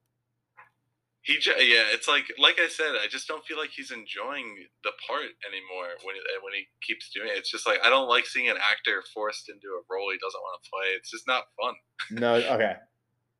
he 1.22 1.34
yeah, 1.44 1.84
it's 1.94 2.08
like 2.08 2.24
like 2.38 2.58
I 2.58 2.66
said, 2.66 2.96
I 3.00 3.06
just 3.08 3.28
don't 3.28 3.44
feel 3.44 3.56
like 3.56 3.70
he's 3.70 3.92
enjoying 3.92 4.56
the 4.82 4.90
part 5.06 5.30
anymore 5.46 5.94
when 6.02 6.16
he, 6.16 6.22
when 6.42 6.54
he 6.54 6.66
keeps 6.82 7.10
doing 7.10 7.28
it. 7.28 7.38
It's 7.38 7.50
just 7.50 7.68
like 7.68 7.78
I 7.84 7.88
don't 7.88 8.08
like 8.08 8.26
seeing 8.26 8.48
an 8.48 8.56
actor 8.56 9.04
forced 9.14 9.48
into 9.48 9.68
a 9.68 9.82
role 9.88 10.10
he 10.10 10.18
doesn't 10.18 10.40
want 10.40 10.62
to 10.62 10.70
play. 10.70 10.86
It's 10.96 11.10
just 11.10 11.28
not 11.28 11.44
fun. 11.60 11.74
no, 12.10 12.34
okay, 12.56 12.74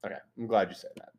okay. 0.07 0.19
I'm 0.39 0.47
glad 0.47 0.69
you 0.69 0.77
said 0.77 0.93
that. 0.99 1.11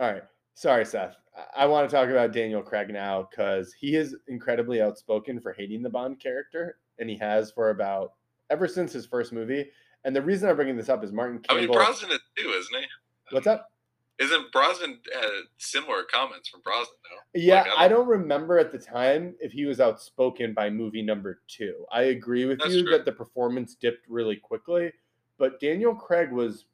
All 0.00 0.12
right, 0.12 0.22
sorry, 0.54 0.84
Seth. 0.84 1.16
I, 1.36 1.64
I 1.64 1.66
want 1.66 1.88
to 1.88 1.94
talk 1.94 2.08
about 2.08 2.32
Daniel 2.32 2.62
Craig 2.62 2.90
now 2.90 3.28
because 3.30 3.72
he 3.72 3.96
is 3.96 4.16
incredibly 4.28 4.82
outspoken 4.82 5.40
for 5.40 5.52
hating 5.52 5.82
the 5.82 5.90
Bond 5.90 6.20
character, 6.20 6.78
and 6.98 7.08
he 7.08 7.16
has 7.18 7.50
for 7.50 7.70
about 7.70 8.12
ever 8.50 8.68
since 8.68 8.92
his 8.92 9.06
first 9.06 9.32
movie. 9.32 9.66
And 10.04 10.14
the 10.14 10.22
reason 10.22 10.48
I'm 10.48 10.56
bringing 10.56 10.76
this 10.76 10.88
up 10.88 11.02
is 11.02 11.12
Martin 11.12 11.38
Campbell. 11.38 11.56
I 11.56 11.66
mean, 11.66 11.72
Brosnan 11.72 12.10
is 12.12 12.20
too, 12.36 12.48
isn't 12.50 12.80
he? 12.80 12.86
What's 13.30 13.46
up? 13.46 13.70
Isn't 14.18 14.52
Brosnan 14.52 15.00
uh, 15.16 15.26
similar 15.58 16.04
comments 16.04 16.48
from 16.48 16.60
Brosnan 16.60 16.94
though? 17.10 17.40
Yeah, 17.40 17.62
like, 17.62 17.64
I, 17.64 17.68
don't, 17.68 17.80
I, 17.80 17.88
don't, 17.88 18.06
remember 18.06 18.58
at 18.58 18.70
the 18.70 18.78
time 18.78 19.34
if 19.40 19.50
he 19.50 19.64
was 19.64 19.80
outspoken 19.80 20.54
by 20.54 20.70
movie 20.70 21.02
number 21.02 21.40
two. 21.48 21.84
I 21.90 22.02
agree 22.02 22.44
with 22.44 22.60
you 22.66 22.82
true. 22.82 22.92
that 22.92 23.04
the 23.04 23.12
performance 23.12 23.74
dipped 23.74 24.06
really 24.08 24.36
quickly, 24.36 24.92
but 25.38 25.58
Daniel 25.60 25.94
Craig 25.94 26.30
was. 26.30 26.66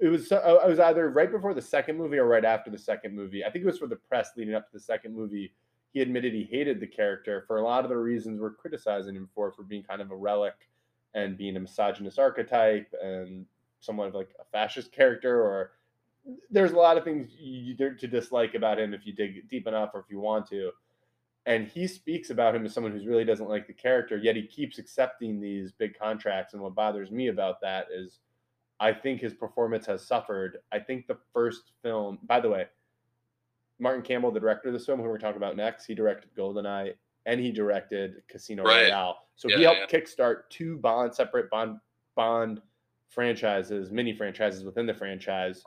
It 0.00 0.08
was 0.08 0.32
uh, 0.32 0.60
it 0.64 0.68
was 0.68 0.78
either 0.78 1.10
right 1.10 1.30
before 1.30 1.52
the 1.52 1.62
second 1.62 1.98
movie 1.98 2.18
or 2.18 2.26
right 2.26 2.44
after 2.44 2.70
the 2.70 2.78
second 2.78 3.14
movie. 3.14 3.44
I 3.44 3.50
think 3.50 3.64
it 3.64 3.66
was 3.66 3.78
for 3.78 3.86
the 3.86 3.96
press 3.96 4.30
leading 4.36 4.54
up 4.54 4.66
to 4.66 4.72
the 4.72 4.82
second 4.82 5.14
movie. 5.14 5.52
He 5.92 6.00
admitted 6.00 6.32
he 6.32 6.44
hated 6.44 6.80
the 6.80 6.86
character 6.86 7.44
for 7.46 7.58
a 7.58 7.62
lot 7.62 7.84
of 7.84 7.90
the 7.90 7.96
reasons 7.96 8.40
we're 8.40 8.54
criticizing 8.54 9.16
him 9.16 9.28
for, 9.34 9.50
for 9.52 9.64
being 9.64 9.82
kind 9.82 10.00
of 10.00 10.10
a 10.10 10.16
relic 10.16 10.68
and 11.14 11.36
being 11.36 11.56
a 11.56 11.60
misogynist 11.60 12.18
archetype 12.18 12.92
and 13.02 13.44
somewhat 13.80 14.08
of 14.08 14.14
like 14.14 14.30
a 14.40 14.44
fascist 14.52 14.92
character 14.92 15.42
or 15.42 15.72
there's 16.50 16.72
a 16.72 16.76
lot 16.76 16.96
of 16.96 17.04
things 17.04 17.30
you, 17.38 17.74
to 17.76 18.06
dislike 18.06 18.54
about 18.54 18.78
him 18.78 18.94
if 18.94 19.06
you 19.06 19.12
dig 19.12 19.48
deep 19.48 19.66
enough 19.66 19.90
or 19.94 20.00
if 20.00 20.06
you 20.10 20.20
want 20.20 20.46
to. 20.48 20.70
And 21.46 21.66
he 21.66 21.86
speaks 21.86 22.30
about 22.30 22.54
him 22.54 22.66
as 22.66 22.74
someone 22.74 22.92
who 22.92 23.08
really 23.08 23.24
doesn't 23.24 23.48
like 23.48 23.66
the 23.66 23.72
character, 23.72 24.18
yet 24.18 24.36
he 24.36 24.46
keeps 24.46 24.78
accepting 24.78 25.40
these 25.40 25.72
big 25.72 25.98
contracts. 25.98 26.52
And 26.52 26.62
what 26.62 26.74
bothers 26.74 27.10
me 27.10 27.28
about 27.28 27.60
that 27.62 27.86
is 27.90 28.18
I 28.80 28.92
think 28.92 29.20
his 29.20 29.34
performance 29.34 29.86
has 29.86 30.04
suffered. 30.06 30.58
I 30.72 30.78
think 30.78 31.06
the 31.06 31.18
first 31.32 31.72
film, 31.82 32.18
by 32.24 32.40
the 32.40 32.48
way, 32.48 32.66
Martin 33.78 34.02
Campbell, 34.02 34.30
the 34.30 34.40
director 34.40 34.68
of 34.68 34.74
this 34.74 34.86
film, 34.86 35.00
who 35.00 35.06
we're 35.06 35.18
talking 35.18 35.36
about 35.36 35.56
next, 35.56 35.86
he 35.86 35.94
directed 35.94 36.34
Goldeneye 36.34 36.94
and 37.26 37.38
he 37.38 37.52
directed 37.52 38.22
Casino 38.28 38.64
right. 38.64 38.84
Royale. 38.84 39.18
So 39.36 39.48
yeah, 39.48 39.56
he 39.56 39.62
helped 39.62 39.92
yeah. 39.92 40.00
kickstart 40.00 40.48
two 40.48 40.78
Bond 40.78 41.14
separate 41.14 41.50
Bond 41.50 41.78
Bond 42.14 42.60
franchises, 43.08 43.90
mini 43.90 44.14
franchises 44.14 44.64
within 44.64 44.86
the 44.86 44.94
franchise 44.94 45.62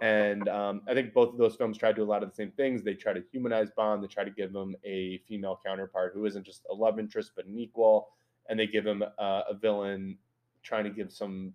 and 0.00 0.48
um, 0.48 0.82
I 0.88 0.94
think 0.94 1.12
both 1.12 1.32
of 1.32 1.38
those 1.38 1.56
films 1.56 1.76
try 1.76 1.90
to 1.90 1.94
do 1.94 2.02
a 2.02 2.04
lot 2.04 2.22
of 2.22 2.30
the 2.30 2.34
same 2.34 2.52
things. 2.52 2.82
They 2.82 2.94
try 2.94 3.12
to 3.12 3.22
humanize 3.30 3.70
Bond. 3.76 4.02
They 4.02 4.06
try 4.06 4.24
to 4.24 4.30
give 4.30 4.54
him 4.54 4.74
a 4.84 5.18
female 5.28 5.60
counterpart 5.64 6.12
who 6.14 6.24
isn't 6.24 6.44
just 6.44 6.62
a 6.70 6.74
love 6.74 6.98
interest 6.98 7.32
but 7.36 7.46
an 7.46 7.58
equal, 7.58 8.08
and 8.48 8.58
they 8.58 8.66
give 8.66 8.86
him 8.86 9.02
uh, 9.02 9.42
a 9.48 9.54
villain 9.54 10.16
trying 10.62 10.84
to 10.84 10.90
give 10.90 11.12
some 11.12 11.52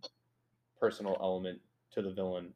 personal 0.85 1.17
element 1.19 1.59
to 1.91 2.03
the 2.03 2.11
villain. 2.11 2.53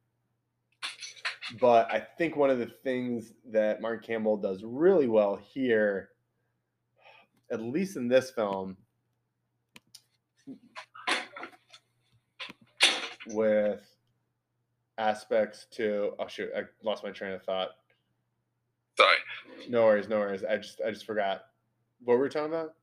But 1.60 1.92
I 1.92 2.00
think 2.00 2.36
one 2.36 2.52
of 2.52 2.60
the 2.60 2.68
things 2.68 3.34
that 3.52 3.82
Mark 3.82 4.06
Campbell 4.06 4.38
does 4.38 4.62
really 4.64 5.08
well 5.08 5.36
here, 5.36 6.10
at 7.52 7.60
least 7.60 7.98
in 7.98 8.08
this 8.08 8.30
film, 8.30 8.78
with 13.30 13.82
aspects 15.00 15.66
to 15.72 16.12
oh 16.20 16.28
shoot 16.28 16.50
i 16.56 16.62
lost 16.84 17.04
my 17.04 17.10
train 17.10 17.32
of 17.32 17.42
thought. 17.42 17.70
Sorry. 18.96 19.18
No 19.68 19.86
worries 19.86 20.08
no 20.08 20.20
worries. 20.20 20.44
I 20.44 20.58
just 20.58 20.82
i 20.86 20.92
just 20.92 21.08
forgot. 21.08 21.46
What 22.04 22.18
were 22.18 22.26
we 22.26 22.30
talking 22.30 22.54
about 22.54 22.76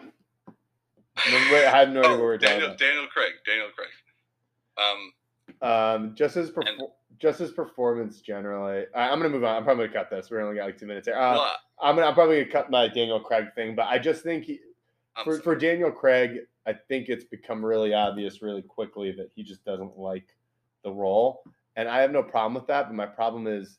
no, 0.00 0.04
wait, 1.16 1.17
i 1.34 1.78
have 1.78 1.90
no 1.90 2.00
idea 2.00 2.10
oh, 2.10 2.12
what 2.12 2.20
we're 2.20 2.38
daniel, 2.38 2.60
talking 2.60 2.64
about. 2.66 2.78
Daniel 2.78 3.06
craig 3.06 3.32
daniel 3.46 3.68
craig. 3.76 3.88
Um 5.62 5.68
um 5.68 6.14
just 6.14 6.36
as 6.36 6.50
perfor- 6.50 6.68
and, 6.68 6.82
just 7.18 7.40
his 7.40 7.50
performance 7.50 8.20
generally. 8.20 8.84
I, 8.94 9.08
am 9.08 9.18
gonna 9.18 9.30
move 9.30 9.42
on. 9.42 9.56
I'm 9.56 9.64
probably 9.64 9.88
gonna 9.88 9.98
cut 9.98 10.10
this. 10.10 10.30
We're 10.30 10.40
only 10.40 10.54
got 10.56 10.66
like 10.66 10.78
two 10.78 10.86
minutes 10.86 11.08
here. 11.08 11.16
Uh, 11.16 11.34
well, 11.34 11.54
i'm 11.80 11.94
gonna 11.94 12.08
i'm 12.08 12.14
probably 12.14 12.40
gonna 12.40 12.50
cut 12.50 12.70
my 12.70 12.88
daniel 12.88 13.20
craig 13.20 13.46
thing 13.54 13.76
but 13.76 13.86
i 13.86 13.98
just 13.98 14.22
think 14.22 14.44
he 14.44 14.58
for, 15.22 15.40
for 15.40 15.54
daniel 15.54 15.92
craig 15.92 16.40
I 16.68 16.74
think 16.74 17.08
it's 17.08 17.24
become 17.24 17.64
really 17.64 17.94
obvious 17.94 18.42
really 18.42 18.60
quickly 18.60 19.10
that 19.12 19.30
he 19.34 19.42
just 19.42 19.64
doesn't 19.64 19.98
like 19.98 20.36
the 20.84 20.92
role. 20.92 21.42
And 21.76 21.88
I 21.88 22.02
have 22.02 22.12
no 22.12 22.22
problem 22.22 22.52
with 22.52 22.66
that. 22.66 22.88
But 22.88 22.94
my 22.94 23.06
problem 23.06 23.46
is, 23.46 23.78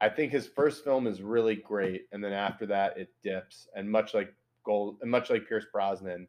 I 0.00 0.08
think 0.08 0.32
his 0.32 0.48
first 0.48 0.82
film 0.82 1.06
is 1.06 1.22
really 1.22 1.54
great, 1.54 2.08
and 2.10 2.22
then 2.22 2.32
after 2.32 2.66
that 2.66 2.98
it 2.98 3.10
dips, 3.22 3.68
and 3.76 3.88
much 3.88 4.14
like 4.14 4.34
Gold, 4.64 4.98
and 5.00 5.10
much 5.10 5.30
like 5.30 5.48
Pierce 5.48 5.66
Brosnan, 5.72 6.26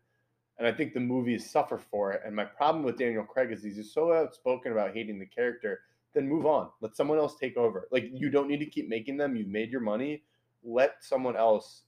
and 0.59 0.67
I 0.67 0.71
think 0.71 0.93
the 0.93 0.99
movies 0.99 1.49
suffer 1.49 1.77
for 1.77 2.11
it. 2.11 2.21
And 2.25 2.35
my 2.35 2.45
problem 2.45 2.83
with 2.83 2.97
Daniel 2.97 3.23
Craig 3.23 3.51
is 3.51 3.63
he's 3.63 3.91
so 3.91 4.13
outspoken 4.13 4.71
about 4.71 4.93
hating 4.93 5.19
the 5.19 5.25
character. 5.25 5.79
Then 6.13 6.27
move 6.27 6.45
on. 6.45 6.69
Let 6.81 6.95
someone 6.95 7.17
else 7.17 7.35
take 7.39 7.57
over. 7.57 7.87
Like 7.91 8.09
you 8.13 8.29
don't 8.29 8.47
need 8.47 8.59
to 8.59 8.65
keep 8.65 8.87
making 8.87 9.17
them. 9.17 9.35
You've 9.35 9.47
made 9.47 9.71
your 9.71 9.81
money. 9.81 10.23
Let 10.63 10.95
someone 11.01 11.35
else 11.35 11.83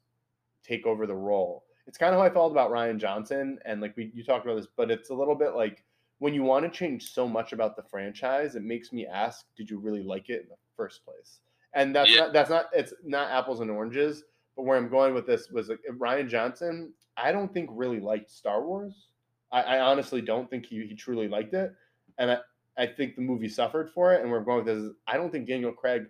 take 0.64 0.86
over 0.86 1.06
the 1.06 1.16
role 1.16 1.64
it's 1.88 1.98
kind 1.98 2.14
of 2.14 2.20
how 2.20 2.26
I 2.26 2.30
felt 2.30 2.52
about 2.52 2.72
Rian 2.72 2.98
Johnson. 2.98 3.60
And 3.66 3.82
like 3.82 3.96
we 3.98 4.12
you 4.14 4.24
talked 4.24 4.46
about 4.46 4.56
this, 4.56 4.68
but 4.76 4.92
it's 4.92 5.10
a 5.10 5.14
little 5.14 5.36
bit 5.36 5.56
like 5.56 5.84
when 6.20 6.34
you 6.34 6.44
want 6.44 6.64
to 6.64 6.72
change 6.72 7.12
so 7.12 7.28
much 7.28 7.52
about 7.52 7.76
the 7.76 7.84
franchise, 7.84 8.56
it 8.56 8.64
makes 8.64 8.94
me 8.94 9.08
ask, 9.08 9.46
did 9.58 9.70
you 9.70 9.80
really 9.80 10.04
like 10.04 10.30
it 10.30 10.44
in 10.44 10.50
the 10.50 10.56
first 10.78 11.04
place? 11.04 11.40
And 11.74 11.96
that's 11.96 12.10
yeah. 12.10 12.22
not 12.22 12.34
that's 12.34 12.50
not 12.50 12.66
it's 12.74 12.94
not 13.04 13.30
apples 13.32 13.60
and 13.60 13.70
oranges. 13.70 14.24
But 14.56 14.64
where 14.64 14.78
I'm 14.78 14.90
going 14.90 15.14
with 15.14 15.26
this 15.26 15.50
was 15.50 15.70
like 15.70 15.80
Rian 15.98 16.30
Johnson. 16.30 16.94
I 17.18 17.32
don't 17.32 17.54
think 17.54 17.70
really 17.72 18.00
liked 18.00 18.32
Star 18.32 18.66
Wars. 18.66 19.08
I, 19.52 19.62
I 19.62 19.80
honestly 19.80 20.22
don't 20.22 20.50
think 20.50 20.66
he, 20.66 20.86
he 20.88 20.96
truly 20.96 21.28
liked 21.28 21.54
it, 21.54 21.74
and 22.18 22.32
I, 22.32 22.38
I 22.78 22.88
think 22.88 23.16
the 23.16 23.22
movie 23.22 23.50
suffered 23.50 23.90
for 23.90 24.14
it. 24.14 24.22
And 24.22 24.30
where 24.30 24.40
I'm 24.40 24.46
going 24.46 24.66
with 24.66 24.68
this 24.68 24.84
is 24.84 24.92
I 25.08 25.18
don't 25.18 25.32
think 25.32 25.48
Daniel 25.48 25.74
Craig, 25.74 26.04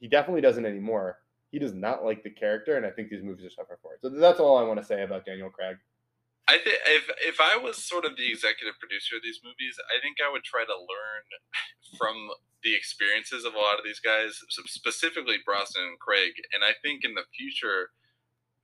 he 0.00 0.08
definitely 0.08 0.40
doesn't 0.40 0.64
anymore 0.64 1.18
he 1.50 1.58
does 1.58 1.74
not 1.74 2.04
like 2.04 2.22
the 2.22 2.30
character, 2.30 2.76
and 2.76 2.84
I 2.84 2.90
think 2.90 3.08
these 3.08 3.22
movies 3.22 3.46
are 3.46 3.50
suffering 3.50 3.78
for 3.82 3.94
it. 3.94 4.00
So 4.02 4.10
that's 4.10 4.40
all 4.40 4.58
I 4.58 4.64
want 4.64 4.80
to 4.80 4.86
say 4.86 5.02
about 5.02 5.24
Daniel 5.24 5.50
Craig. 5.50 5.76
I 6.46 6.56
think 6.58 6.76
if 6.86 7.10
if 7.20 7.40
I 7.40 7.56
was 7.56 7.76
sort 7.76 8.04
of 8.04 8.16
the 8.16 8.28
executive 8.28 8.78
producer 8.80 9.16
of 9.16 9.22
these 9.22 9.40
movies, 9.44 9.76
I 9.92 10.00
think 10.00 10.16
I 10.20 10.32
would 10.32 10.44
try 10.44 10.64
to 10.64 10.76
learn 10.76 11.24
from 11.96 12.16
the 12.64 12.74
experiences 12.74 13.44
of 13.44 13.54
a 13.54 13.58
lot 13.58 13.78
of 13.78 13.84
these 13.84 14.00
guys, 14.00 14.40
specifically 14.66 15.36
Brosnan 15.44 15.96
and 15.96 15.98
Craig. 16.00 16.32
And 16.52 16.64
I 16.64 16.72
think 16.82 17.04
in 17.04 17.14
the 17.14 17.28
future, 17.36 17.92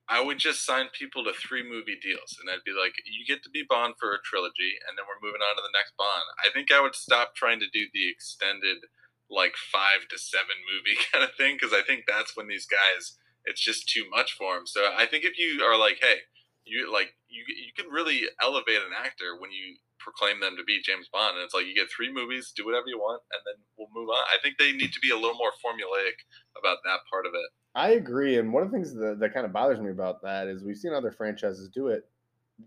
I 0.08 0.20
would 0.20 0.38
just 0.38 0.66
sign 0.66 0.88
people 0.92 1.24
to 1.24 1.32
three 1.32 1.62
movie 1.62 1.96
deals, 2.00 2.36
and 2.40 2.50
I'd 2.50 2.64
be 2.64 2.76
like, 2.76 2.92
"You 3.06 3.24
get 3.24 3.42
to 3.44 3.50
be 3.50 3.64
Bond 3.68 3.94
for 3.98 4.14
a 4.14 4.20
trilogy, 4.22 4.76
and 4.86 4.98
then 4.98 5.06
we're 5.08 5.24
moving 5.24 5.40
on 5.40 5.56
to 5.56 5.62
the 5.62 5.72
next 5.72 5.96
Bond." 5.96 6.24
I 6.44 6.50
think 6.52 6.70
I 6.70 6.80
would 6.80 6.94
stop 6.94 7.34
trying 7.34 7.60
to 7.60 7.68
do 7.72 7.88
the 7.92 8.10
extended 8.10 8.84
like 9.30 9.56
five 9.56 10.06
to 10.10 10.18
seven 10.18 10.56
movie 10.68 10.98
kind 11.12 11.24
of 11.24 11.34
thing 11.36 11.56
because 11.56 11.72
I 11.72 11.82
think 11.82 12.04
that's 12.06 12.36
when 12.36 12.48
these 12.48 12.66
guys 12.66 13.16
it's 13.44 13.60
just 13.60 13.88
too 13.88 14.04
much 14.10 14.32
for 14.32 14.54
them. 14.54 14.66
So 14.66 14.92
I 14.96 15.06
think 15.06 15.24
if 15.24 15.38
you 15.38 15.62
are 15.62 15.78
like, 15.78 15.98
hey, 16.00 16.24
you 16.64 16.90
like 16.92 17.12
you 17.28 17.44
you 17.48 17.72
can 17.76 17.90
really 17.92 18.22
elevate 18.42 18.80
an 18.80 18.96
actor 18.96 19.36
when 19.38 19.52
you 19.52 19.76
proclaim 20.04 20.38
them 20.40 20.56
to 20.56 20.64
be 20.64 20.82
James 20.84 21.08
Bond, 21.08 21.36
and 21.36 21.44
it's 21.44 21.54
like 21.54 21.66
you 21.66 21.74
get 21.74 21.90
three 21.90 22.12
movies, 22.12 22.52
do 22.54 22.64
whatever 22.64 22.86
you 22.86 22.98
want, 22.98 23.22
and 23.32 23.40
then 23.46 23.64
we'll 23.76 23.88
move 23.94 24.10
on. 24.10 24.22
I 24.28 24.36
think 24.42 24.58
they 24.58 24.72
need 24.72 24.92
to 24.92 25.00
be 25.00 25.10
a 25.10 25.16
little 25.16 25.36
more 25.36 25.52
formulaic 25.64 26.20
about 26.58 26.78
that 26.84 27.00
part 27.10 27.26
of 27.26 27.32
it. 27.32 27.50
I 27.74 27.92
agree, 27.92 28.38
and 28.38 28.52
one 28.52 28.62
of 28.62 28.70
the 28.70 28.76
things 28.76 28.94
that, 28.94 29.18
that 29.18 29.32
kind 29.34 29.46
of 29.46 29.52
bothers 29.52 29.80
me 29.80 29.90
about 29.90 30.22
that 30.22 30.46
is 30.46 30.62
we've 30.62 30.76
seen 30.76 30.92
other 30.92 31.10
franchises 31.10 31.68
do 31.68 31.88
it. 31.88 32.06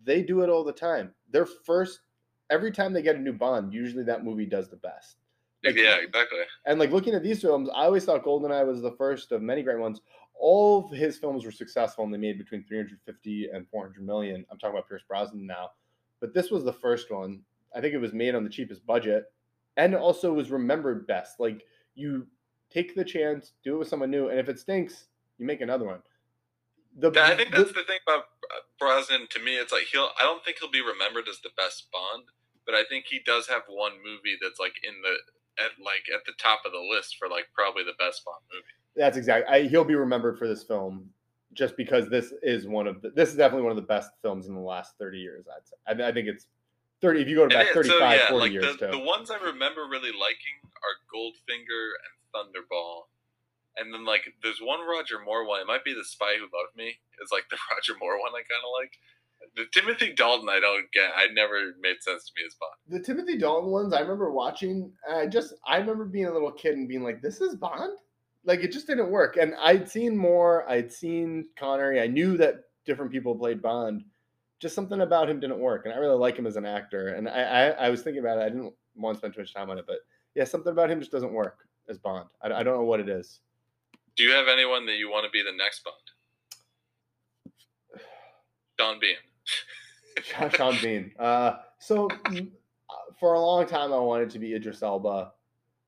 They 0.04 0.24
do 0.24 0.42
it 0.42 0.50
all 0.50 0.66
the 0.66 0.74
time. 0.74 1.14
Their 1.32 1.46
first, 1.46 2.02
every 2.50 2.72
time 2.72 2.92
they 2.92 3.02
get 3.02 3.16
a 3.16 3.20
new 3.20 3.34
Bond, 3.34 3.72
usually 3.72 4.04
that 4.04 4.26
movie 4.26 4.48
does 4.48 4.70
the 4.70 4.78
best. 4.78 5.18
Like, 5.64 5.76
yeah, 5.76 5.98
exactly. 5.98 6.40
And 6.66 6.80
like 6.80 6.92
looking 6.92 7.16
at 7.16 7.24
these 7.24 7.42
films, 7.42 7.70
I 7.74 7.86
always 7.86 8.06
thought 8.06 8.24
Goldeneye 8.24 8.66
was 8.66 8.82
the 8.82 8.92
first 8.92 9.32
of 9.32 9.42
many 9.42 9.64
great 9.64 9.80
ones. 9.80 10.02
All 10.40 10.86
of 10.86 10.92
his 10.92 11.18
films 11.18 11.46
were 11.46 11.52
successful 11.52 12.04
and 12.04 12.14
they 12.14 12.18
made 12.18 12.38
between 12.38 12.64
350 12.64 13.50
and 13.52 13.68
400 13.70 14.06
million. 14.06 14.46
I'm 14.52 14.60
talking 14.60 14.76
about 14.76 14.88
Pierce 14.88 15.02
Brosnan 15.08 15.48
now. 15.48 15.72
But 16.20 16.34
this 16.34 16.52
was 16.52 16.64
the 16.64 16.74
first 16.74 17.12
one. 17.12 17.42
I 17.76 17.82
think 17.82 17.94
it 17.94 18.00
was 18.00 18.14
made 18.14 18.36
on 18.36 18.44
the 18.44 18.50
cheapest 18.50 18.86
budget 18.86 19.26
and 19.78 19.96
also 19.96 20.34
was 20.34 20.50
remembered 20.50 21.08
best. 21.08 21.40
Like 21.40 21.64
you 21.96 22.28
take 22.70 22.96
the 22.96 23.06
chance, 23.06 23.54
do 23.64 23.76
it 23.76 23.80
with 23.80 23.88
someone 23.88 24.12
new, 24.12 24.30
and 24.30 24.40
if 24.40 24.50
it 24.50 24.60
stinks, 24.60 25.06
you 25.38 25.46
make 25.46 25.62
another 25.62 25.86
one. 25.86 26.00
The, 27.00 27.12
I 27.22 27.36
think 27.36 27.52
that's 27.52 27.70
the, 27.70 27.80
the 27.80 27.84
thing 27.84 28.00
about 28.08 28.26
Brosnan. 28.80 29.28
To 29.30 29.40
me, 29.40 29.58
it's 29.58 29.72
like 29.72 29.84
he'll. 29.92 30.10
I 30.20 30.24
don't 30.24 30.44
think 30.44 30.58
he'll 30.60 30.72
be 30.72 30.82
remembered 30.82 31.28
as 31.30 31.40
the 31.44 31.52
best 31.56 31.88
Bond, 31.94 32.26
but 32.66 32.74
I 32.74 32.84
think 32.90 33.06
he 33.08 33.20
does 33.24 33.48
have 33.48 33.62
one 33.68 33.94
movie 34.04 34.36
that's 34.42 34.60
like 34.60 34.74
in 34.84 34.94
the 35.04 35.64
at 35.64 35.72
like 35.84 36.06
at 36.14 36.26
the 36.26 36.34
top 36.40 36.62
of 36.66 36.72
the 36.72 36.80
list 36.80 37.18
for 37.18 37.28
like 37.30 37.46
probably 37.54 37.84
the 37.84 37.98
best 38.00 38.26
Bond 38.26 38.42
movie. 38.52 38.66
That's 38.96 39.16
exactly. 39.16 39.68
he'll 39.68 39.84
be 39.84 39.96
remembered 39.96 40.40
for 40.40 40.48
this 40.48 40.64
film 40.64 41.10
just 41.54 41.78
because 41.78 42.10
this 42.10 42.34
is 42.44 42.68
one 42.68 42.88
of 42.88 43.02
the. 43.02 43.10
This 43.12 43.30
is 43.30 43.36
definitely 43.36 43.64
one 43.64 43.72
of 43.72 43.78
the 43.78 43.88
best 43.88 44.12
films 44.22 44.48
in 44.48 44.56
the 44.56 44.62
last 44.62 44.94
thirty 45.00 45.18
years. 45.20 45.46
I'd 45.48 45.68
say. 45.98 46.04
I, 46.04 46.10
I 46.10 46.14
think 46.14 46.28
it's 46.28 46.48
30 47.02 47.22
if 47.22 47.28
you 47.28 47.36
go 47.36 47.48
to 47.48 47.56
And 47.56 47.66
back 47.66 47.68
it- 47.70 47.74
35 47.76 48.00
so 48.00 48.00
yeah, 48.16 48.28
40 48.30 48.42
like 48.42 48.52
years 48.52 48.78
the, 48.78 48.88
too 48.88 48.92
the 48.98 49.06
ones 49.06 49.30
I 49.30 49.38
remember 49.38 49.82
really 49.90 50.10
liking 50.12 50.58
are 50.82 50.98
Goldfinger 51.14 51.92
and 52.02 52.14
Thunderball. 52.34 53.04
And 53.78 53.94
then 53.94 54.04
like 54.06 54.24
there's 54.42 54.60
one 54.60 54.80
Roger 54.88 55.20
Moore 55.24 55.46
one. 55.48 55.62
It 55.62 55.68
might 55.68 55.84
be 55.86 55.94
the 55.94 56.04
Spy 56.04 56.36
Who 56.38 56.44
Loved 56.46 56.76
Me. 56.76 56.98
It's 57.22 57.32
like 57.32 57.44
the 57.52 57.58
Roger 57.72 57.94
Moore 58.00 58.20
one 58.20 58.32
I 58.32 58.42
kind 58.42 58.64
of 58.66 58.72
like. 58.82 58.94
The 59.56 59.66
Timothy 59.72 60.14
Dalton 60.14 60.50
I 60.50 60.60
don't 60.60 60.92
get. 60.92 61.12
I 61.16 61.28
never 61.32 61.74
made 61.80 61.98
sense 62.02 62.26
to 62.26 62.32
me 62.36 62.46
as 62.48 62.56
Bond. 62.56 62.74
the 62.90 63.06
timothy 63.06 63.38
dalton 63.38 63.70
ones 63.70 63.94
i 63.94 64.00
remember 64.00 64.32
watching 64.32 64.92
and 65.08 65.18
i 65.20 65.28
just 65.28 65.54
i 65.68 65.78
remember 65.78 66.06
being 66.06 66.26
a 66.26 66.32
little 66.34 66.52
kid 66.52 66.74
and 66.76 66.88
being 66.90 67.04
like 67.04 67.22
this 67.22 67.40
is 67.42 67.56
bond 67.56 67.92
like 68.48 68.62
it 68.62 68.72
just 68.72 68.88
didn't 68.88 69.10
work 69.12 69.38
and 69.38 69.54
i'd 69.62 69.88
seen 69.88 70.18
more 70.18 70.68
i'd 70.70 70.92
seen 70.92 71.46
connery 71.56 72.02
i 72.02 72.08
knew 72.08 72.38
that 72.38 72.64
different 72.86 73.12
people 73.12 73.36
played 73.36 73.62
bond 73.62 74.04
just 74.60 74.74
something 74.74 75.02
about 75.02 75.30
him 75.30 75.40
didn't 75.40 75.60
work 75.60 75.86
and 75.86 75.94
i 75.94 75.98
really 75.98 76.18
like 76.18 76.36
him 76.36 76.48
as 76.48 76.56
an 76.56 76.66
actor 76.66 77.10
and 77.10 77.30
i 77.30 77.42
i, 77.42 77.64
I 77.86 77.90
was 77.90 78.02
thinking 78.02 78.22
about 78.22 78.40
it 78.40 78.42
i 78.42 78.50
didn't 78.50 78.74
want 78.96 79.16
to 79.16 79.20
spend 79.20 79.34
too 79.36 79.42
much 79.42 79.54
time 79.54 79.70
on 79.70 79.78
it 79.78 79.86
but 79.86 79.98
yeah 80.34 80.46
something 80.46 80.72
about 80.72 80.90
him 80.90 81.00
just 81.00 81.12
doesn't 81.12 81.32
work 81.34 81.68
as 81.90 81.98
bond 82.00 82.28
i, 82.42 82.48
I 82.48 82.64
don't 82.64 82.76
know 82.78 82.84
what 82.84 83.00
it 83.00 83.10
is 83.10 83.42
Do 84.16 84.24
you 84.24 84.32
have 84.32 84.48
anyone 84.48 84.86
that 84.88 84.98
you 84.98 85.12
want 85.12 85.26
to 85.26 85.30
be 85.32 85.44
the 85.44 85.56
next 85.56 85.84
Bond? 85.84 85.96
Sean 88.80 89.00
Bean. 89.00 89.16
Sean- 90.52 90.78
Bean. 90.82 91.12
Uh, 91.20 91.58
so 91.80 92.08
mm, 92.08 92.48
uh, 92.90 92.94
for 93.20 93.34
a 93.34 93.40
long 93.40 93.66
time, 93.68 93.94
I 93.94 94.00
wanted 94.00 94.30
to 94.32 94.40
be 94.40 94.54
Idris 94.56 94.82
Elba, 94.82 95.34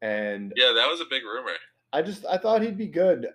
and 0.02 0.54
Yeah, 0.56 0.74
that 0.76 0.88
was 0.88 1.02
a 1.02 1.06
big 1.10 1.24
rumor. 1.24 1.54
I 1.94 2.02
just 2.02 2.26
I 2.26 2.38
thought 2.38 2.62
he'd 2.62 2.78
be 2.78 2.88
good. 2.88 3.28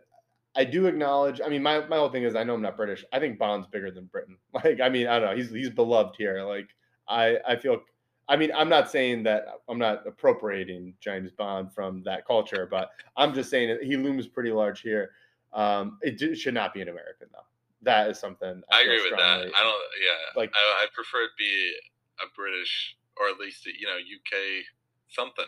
I 0.56 0.64
do 0.64 0.86
acknowledge. 0.86 1.40
I 1.44 1.48
mean, 1.48 1.62
my, 1.64 1.84
my 1.88 1.96
whole 1.96 2.10
thing 2.10 2.22
is 2.22 2.36
I 2.36 2.44
know 2.44 2.54
I'm 2.54 2.62
not 2.62 2.76
British. 2.76 3.04
I 3.12 3.18
think 3.18 3.38
Bond's 3.38 3.66
bigger 3.66 3.90
than 3.90 4.04
Britain. 4.06 4.38
Like, 4.54 4.80
I 4.80 4.88
mean, 4.88 5.08
I 5.08 5.18
don't 5.18 5.30
know. 5.30 5.36
He's 5.36 5.50
he's 5.50 5.70
beloved 5.70 6.14
here. 6.16 6.42
Like, 6.44 6.68
I 7.08 7.38
I 7.46 7.56
feel. 7.56 7.80
I 8.28 8.36
mean, 8.36 8.52
I'm 8.56 8.68
not 8.70 8.90
saying 8.90 9.24
that 9.24 9.46
I'm 9.68 9.78
not 9.78 10.06
appropriating 10.06 10.94
James 11.00 11.30
Bond 11.32 11.74
from 11.74 12.02
that 12.04 12.24
culture, 12.26 12.66
but 12.70 12.90
I'm 13.16 13.34
just 13.34 13.50
saying 13.50 13.68
that 13.68 13.82
he 13.82 13.96
looms 13.98 14.26
pretty 14.28 14.50
large 14.50 14.80
here. 14.80 15.10
Um, 15.52 15.98
it, 16.00 16.16
d- 16.18 16.34
should 16.34 16.54
not 16.54 16.72
be 16.72 16.80
an 16.80 16.88
American 16.88 17.28
though. 17.32 17.44
That 17.82 18.08
is 18.08 18.18
something 18.18 18.62
I 18.72 18.82
feel 18.84 18.92
agree 18.92 19.10
with 19.10 19.18
that. 19.18 19.40
I 19.40 19.40
don't. 19.40 19.52
Yeah, 19.52 20.40
Like- 20.40 20.52
I, 20.54 20.84
I 20.84 20.86
prefer 20.94 21.24
it 21.24 21.30
be 21.38 21.74
a 22.22 22.26
British 22.34 22.96
or 23.20 23.28
at 23.28 23.38
least 23.38 23.66
a, 23.66 23.70
you 23.78 23.86
know 23.86 23.96
UK 23.96 24.64
something. 25.08 25.44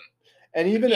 And 0.56 0.66
even 0.68 0.92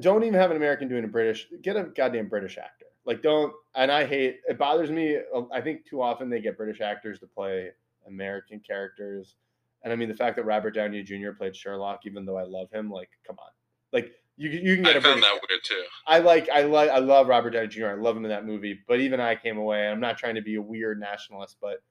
don't 0.00 0.24
even 0.24 0.34
have 0.38 0.50
an 0.50 0.56
American 0.56 0.88
doing 0.88 1.04
a 1.04 1.08
British. 1.08 1.46
Get 1.62 1.76
a 1.76 1.84
goddamn 1.84 2.28
British 2.28 2.58
actor. 2.58 2.86
Like 3.06 3.22
don't. 3.22 3.52
And 3.76 3.90
I 3.90 4.04
hate. 4.04 4.40
It 4.48 4.58
bothers 4.58 4.90
me. 4.90 5.18
uh, 5.34 5.42
I 5.52 5.60
think 5.60 5.86
too 5.86 6.02
often 6.02 6.28
they 6.28 6.40
get 6.40 6.56
British 6.56 6.80
actors 6.80 7.20
to 7.20 7.26
play 7.26 7.70
American 8.06 8.60
characters. 8.60 9.36
And 9.84 9.92
I 9.92 9.96
mean 9.96 10.08
the 10.08 10.14
fact 10.16 10.36
that 10.36 10.44
Robert 10.44 10.72
Downey 10.72 11.02
Jr. 11.02 11.30
played 11.30 11.54
Sherlock, 11.56 12.00
even 12.06 12.24
though 12.24 12.36
I 12.36 12.42
love 12.42 12.70
him, 12.72 12.90
like 12.90 13.10
come 13.26 13.36
on, 13.38 13.50
like 13.92 14.12
you 14.36 14.50
you 14.50 14.74
can 14.74 14.82
get 14.84 14.96
a 14.96 15.00
found 15.00 15.20
British. 15.20 15.22
that 15.22 15.40
weird 15.48 15.60
too. 15.64 15.84
I 16.08 16.18
like 16.18 16.48
I 16.48 16.62
like 16.62 16.90
I 16.90 16.98
love 16.98 17.28
Robert 17.28 17.50
Downey 17.50 17.68
Jr. 17.68 17.86
I 17.88 17.94
love 17.94 18.16
him 18.16 18.24
in 18.24 18.30
that 18.30 18.44
movie. 18.46 18.80
But 18.88 18.98
even 19.00 19.20
I 19.20 19.36
came 19.36 19.58
away. 19.58 19.86
I'm 19.88 20.00
not 20.00 20.18
trying 20.18 20.34
to 20.34 20.42
be 20.42 20.56
a 20.56 20.62
weird 20.62 20.98
nationalist, 20.98 21.58
but 21.60 21.82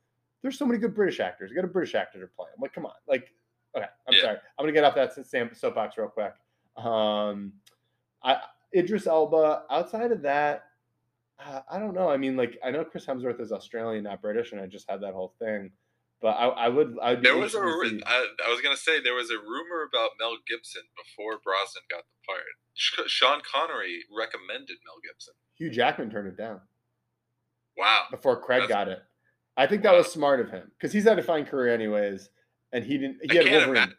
there's 0.41 0.57
so 0.57 0.65
many 0.65 0.77
good 0.79 0.93
British 0.93 1.21
actors. 1.21 1.49
You 1.51 1.55
got 1.55 1.63
a 1.63 1.69
British 1.69 1.95
actor 1.95 2.19
to 2.19 2.27
play. 2.27 2.47
I'm 2.53 2.61
like, 2.61 2.73
come 2.73 2.85
on, 2.85 2.91
like 3.07 3.29
okay. 3.77 3.85
I'm 4.07 4.13
Yeah. 4.15 4.21
sorry. 4.21 4.37
I'm 4.57 4.63
gonna 4.63 4.73
get 4.73 4.83
off 4.83 4.95
that 4.95 5.13
soapbox 5.55 5.97
real 5.97 6.09
quick. 6.09 6.33
Um, 6.77 7.53
I 8.23 8.37
Idris 8.75 9.07
Elba. 9.07 9.63
Outside 9.69 10.11
of 10.11 10.21
that, 10.23 10.65
uh, 11.43 11.61
I 11.69 11.79
don't 11.79 11.93
know. 11.93 12.09
I 12.09 12.17
mean, 12.17 12.35
like 12.35 12.57
I 12.63 12.71
know 12.71 12.83
Chris 12.83 13.05
Hemsworth 13.05 13.39
is 13.39 13.51
Australian, 13.51 14.03
not 14.05 14.21
British, 14.21 14.51
and 14.51 14.61
I 14.61 14.65
just 14.67 14.89
had 14.89 15.01
that 15.01 15.13
whole 15.13 15.33
thing. 15.39 15.71
But 16.21 16.29
I, 16.37 16.47
I 16.47 16.69
would. 16.69 16.95
I'd 17.01 17.21
be 17.21 17.27
There 17.27 17.37
was 17.37 17.53
a. 17.53 17.57
interested 17.57 17.89
to 17.89 17.93
ru- 17.95 17.99
see- 17.99 18.03
I, 18.05 18.27
I 18.47 18.49
was 18.49 18.61
gonna 18.61 18.77
say 18.77 19.01
there 19.01 19.13
was 19.13 19.29
a 19.29 19.37
rumor 19.37 19.83
about 19.87 20.11
Mel 20.19 20.37
Gibson 20.47 20.83
before 20.95 21.39
Brosnan 21.43 21.83
got 21.91 22.03
the 22.05 22.25
part. 22.25 22.43
Sh- 22.73 23.11
Sean 23.11 23.41
Connery 23.43 23.99
recommended 24.15 24.77
Mel 24.85 24.95
Gibson. 25.03 25.33
Hugh 25.57 25.69
Jackman 25.69 26.09
turned 26.09 26.27
it 26.29 26.37
down. 26.37 26.61
Wow. 27.77 28.03
before 28.11 28.39
Craig 28.39 28.61
That's- 28.61 28.69
got 28.85 28.87
it. 28.87 29.03
I 29.57 29.67
think 29.67 29.83
that 29.83 29.91
Wow. 29.91 29.97
was 29.99 30.11
smart 30.11 30.39
of 30.39 30.49
him 30.49 30.71
because 30.77 30.91
he's 30.93 31.03
had 31.03 31.19
a 31.19 31.23
fine 31.23 31.45
career 31.45 31.73
anyways, 31.73 32.29
and 32.71 32.83
he 32.83 32.97
didn't. 32.97 33.17
He 33.31 33.37
I 33.39 33.43
had 33.43 33.51
Wolverine. 33.51 33.69
imagine. 33.75 33.95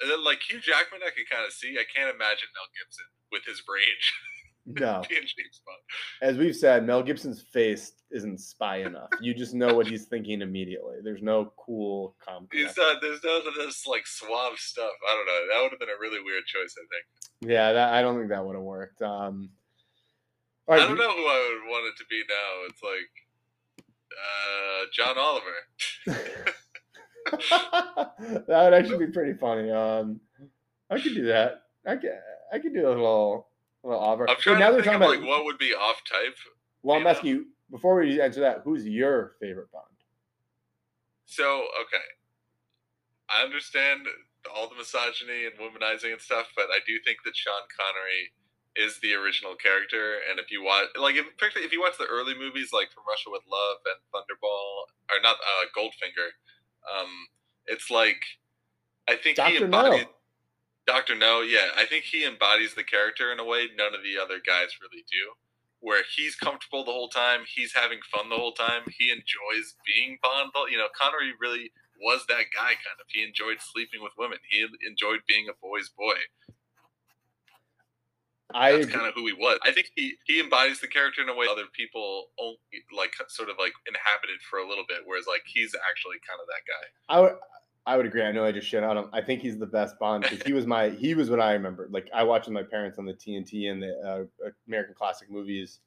And 0.00 0.10
then, 0.10 0.24
like 0.24 0.44
Hugh 0.44 0.60
Jackman, 0.60 1.00
I 1.00 1.10
could 1.10 1.28
kind 1.30 1.46
of 1.46 1.52
see. 1.52 1.78
I 1.80 1.88
can't 1.88 2.12
imagine 2.12 2.52
Mel 2.52 2.68
Gibson 2.76 3.08
with 3.32 3.44
his 3.44 3.62
rage 3.64 4.12
No, 4.66 5.02
being 5.08 5.20
James 5.20 5.60
Bond. 5.64 5.78
as 6.22 6.36
we've 6.36 6.56
said, 6.56 6.84
Mel 6.84 7.02
Gibson's 7.02 7.40
face 7.40 7.92
isn't 8.10 8.40
spy 8.40 8.78
enough. 8.78 9.08
You 9.20 9.32
just 9.32 9.54
know 9.54 9.74
what 9.74 9.86
he's 9.86 10.06
thinking 10.06 10.42
immediately. 10.42 10.96
There's 11.02 11.22
no 11.22 11.52
cool 11.56 12.16
calm. 12.24 12.48
He's 12.52 12.76
not. 12.76 12.96
There's 13.00 13.22
none 13.22 13.42
of 13.46 13.54
this 13.54 13.86
like 13.86 14.06
suave 14.06 14.58
stuff. 14.58 14.90
I 15.08 15.14
don't 15.14 15.26
know. 15.26 15.54
That 15.54 15.62
would 15.62 15.70
have 15.70 15.78
been 15.78 15.88
a 15.88 16.00
really 16.00 16.18
weird 16.22 16.44
choice. 16.46 16.74
I 16.76 16.82
think. 16.90 17.50
Yeah, 17.52 17.72
that, 17.72 17.94
I 17.94 18.02
don't 18.02 18.16
think 18.18 18.30
that 18.30 18.44
would 18.44 18.56
have 18.56 18.64
worked. 18.64 19.00
Um, 19.02 19.50
all 20.66 20.74
I 20.74 20.78
don't 20.78 20.98
know 20.98 21.12
who 21.12 21.26
I 21.26 21.60
would 21.62 21.70
want 21.70 21.86
it 21.86 21.96
to 21.98 22.04
be 22.10 22.22
now. 22.28 22.66
It's 22.68 22.82
like 22.82 23.84
uh, 24.12 24.86
John 24.92 25.16
Oliver. 25.16 26.54
that 27.30 28.46
would 28.48 28.74
actually 28.74 29.06
be 29.06 29.12
pretty 29.12 29.34
funny. 29.34 29.70
Um, 29.70 30.20
I 30.90 31.00
could 31.00 31.14
do 31.14 31.26
that. 31.26 31.62
I 31.86 31.96
could. 31.96 32.10
I 32.52 32.58
could 32.58 32.74
do 32.74 32.86
a 32.86 32.90
little, 32.90 33.48
a 33.82 33.88
little 33.88 34.02
Oliver. 34.02 34.30
I'm 34.30 34.36
trying 34.36 34.60
now 34.60 34.68
to 34.68 34.74
they're 34.74 34.82
talking 34.82 34.96
about. 34.96 35.10
like 35.10 35.26
what 35.26 35.44
would 35.44 35.58
be 35.58 35.74
off 35.74 36.00
type. 36.10 36.36
well, 36.82 36.96
I'm 36.96 37.04
know? 37.04 37.10
asking 37.10 37.30
you 37.30 37.46
before 37.70 38.00
we 38.00 38.20
answer 38.20 38.40
that. 38.40 38.62
Who's 38.64 38.86
your 38.86 39.32
favorite 39.40 39.70
Bond? 39.72 39.84
So 41.24 41.66
okay, 41.82 42.04
I 43.28 43.42
understand 43.42 44.06
all 44.54 44.68
the 44.68 44.76
misogyny 44.76 45.46
and 45.46 45.58
womanizing 45.58 46.12
and 46.12 46.20
stuff, 46.20 46.46
but 46.54 46.70
I 46.70 46.78
do 46.86 46.98
think 47.04 47.18
that 47.24 47.36
Sean 47.36 47.66
Connery 47.74 48.30
is 48.76 49.00
the 49.00 49.14
original 49.14 49.56
character. 49.56 50.20
And 50.28 50.38
if 50.38 50.52
you 50.52 50.62
watch, 50.62 50.92
like, 51.00 51.16
if, 51.16 51.24
particularly 51.36 51.66
if 51.66 51.72
you 51.72 51.80
watch 51.80 51.98
the 51.98 52.06
early 52.06 52.36
movies, 52.36 52.70
like 52.72 52.92
From 52.92 53.08
Russia 53.08 53.32
with 53.32 53.42
Love 53.48 53.80
and 53.88 53.98
Thunderball, 54.12 54.92
or 55.10 55.18
not 55.24 55.40
uh, 55.40 55.64
Goldfinger, 55.72 56.36
um, 56.88 57.10
it's 57.66 57.90
like 57.90 58.20
I 59.08 59.16
think 59.16 59.38
he 59.38 59.58
Doctor 59.58 59.68
No. 59.68 59.84
embodies 59.84 60.06
Doctor 60.86 61.14
No. 61.14 61.40
Yeah, 61.42 61.70
I 61.76 61.84
think 61.86 62.04
he 62.04 62.24
embodies 62.24 62.74
the 62.74 62.84
character 62.84 63.32
in 63.32 63.40
a 63.40 63.44
way 63.44 63.68
none 63.76 63.94
of 63.94 64.02
the 64.02 64.20
other 64.22 64.40
guys 64.44 64.68
really 64.80 65.04
do. 65.10 65.34
Where 65.80 66.02
he's 66.16 66.34
comfortable 66.36 66.84
the 66.84 66.92
whole 66.92 67.08
time, 67.08 67.40
he's 67.46 67.74
having 67.74 68.00
fun 68.10 68.30
the 68.30 68.36
whole 68.36 68.54
time, 68.54 68.82
he 68.98 69.10
enjoys 69.10 69.76
being 69.86 70.18
Bond. 70.22 70.50
You 70.70 70.78
know, 70.78 70.88
Connery 70.98 71.32
really 71.40 71.70
was 72.00 72.24
that 72.28 72.50
guy 72.54 72.74
kind 72.80 72.98
of. 72.98 73.06
He 73.08 73.22
enjoyed 73.22 73.58
sleeping 73.60 74.02
with 74.02 74.12
women. 74.18 74.38
He 74.48 74.66
enjoyed 74.88 75.20
being 75.28 75.46
a 75.48 75.56
boy's 75.60 75.90
boy. 75.90 76.16
I 78.54 78.72
That's 78.72 78.86
kind 78.86 79.06
of 79.06 79.14
who 79.14 79.26
he 79.26 79.32
was. 79.32 79.58
I 79.64 79.72
think 79.72 79.90
he 79.94 80.14
he 80.24 80.40
embodies 80.40 80.80
the 80.80 80.86
character 80.86 81.22
in 81.22 81.28
a 81.28 81.34
way 81.34 81.46
other 81.50 81.64
people 81.72 82.26
only 82.38 82.58
like 82.96 83.12
sort 83.28 83.50
of 83.50 83.56
like 83.58 83.72
inhabited 83.86 84.40
for 84.48 84.58
a 84.58 84.68
little 84.68 84.84
bit, 84.88 84.98
whereas 85.04 85.26
like 85.26 85.42
he's 85.46 85.74
actually 85.88 86.16
kind 86.26 86.40
of 86.40 86.46
that 86.46 86.62
guy. 86.66 86.84
I 87.08 87.20
would 87.20 87.32
I 87.86 87.96
would 87.96 88.06
agree. 88.06 88.22
I 88.22 88.32
know 88.32 88.44
I 88.44 88.52
just 88.52 88.66
shit 88.66 88.82
on 88.82 88.96
him. 88.96 89.08
I 89.12 89.20
think 89.20 89.42
he's 89.42 89.58
the 89.58 89.66
best 89.66 89.98
Bond 89.98 90.24
because 90.24 90.42
he 90.42 90.52
was 90.52 90.66
my 90.66 90.90
he 90.90 91.14
was 91.14 91.30
what 91.30 91.40
I 91.40 91.52
remember. 91.52 91.88
Like 91.90 92.08
I 92.14 92.24
watched 92.24 92.46
with 92.46 92.54
my 92.54 92.62
parents 92.62 92.98
on 92.98 93.04
the 93.04 93.14
TNT 93.14 93.70
and 93.70 93.82
the 93.82 94.28
uh, 94.44 94.48
American 94.66 94.94
classic 94.94 95.30
movies. 95.30 95.80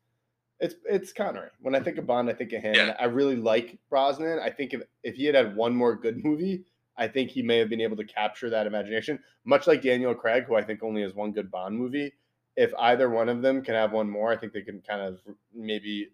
It's 0.59 0.75
it's 0.85 1.13
Connery. 1.13 1.49
When 1.61 1.75
I 1.75 1.79
think 1.79 1.97
of 1.97 2.07
Bond, 2.07 2.29
I 2.29 2.33
think 2.33 2.53
of 2.53 2.61
him. 2.61 2.75
Yeah. 2.75 2.95
I 2.99 3.05
really 3.05 3.35
like 3.35 3.77
Brosnan. 3.89 4.39
I 4.39 4.49
think 4.49 4.73
if 4.73 4.81
if 5.03 5.15
he 5.15 5.25
had 5.25 5.35
had 5.35 5.55
one 5.55 5.75
more 5.75 5.95
good 5.95 6.23
movie, 6.23 6.65
I 6.97 7.07
think 7.07 7.31
he 7.31 7.41
may 7.41 7.57
have 7.57 7.69
been 7.69 7.81
able 7.81 7.97
to 7.97 8.05
capture 8.05 8.49
that 8.49 8.67
imagination. 8.67 9.19
Much 9.45 9.67
like 9.67 9.81
Daniel 9.81 10.13
Craig, 10.13 10.45
who 10.45 10.55
I 10.55 10.63
think 10.63 10.83
only 10.83 11.01
has 11.01 11.13
one 11.13 11.31
good 11.31 11.51
Bond 11.51 11.77
movie. 11.77 12.13
If 12.55 12.73
either 12.77 13.09
one 13.09 13.29
of 13.29 13.41
them 13.41 13.61
can 13.61 13.75
have 13.75 13.91
one 13.91 14.09
more, 14.09 14.31
I 14.31 14.37
think 14.37 14.53
they 14.53 14.61
can 14.61 14.81
kind 14.81 15.01
of 15.01 15.19
maybe 15.53 16.09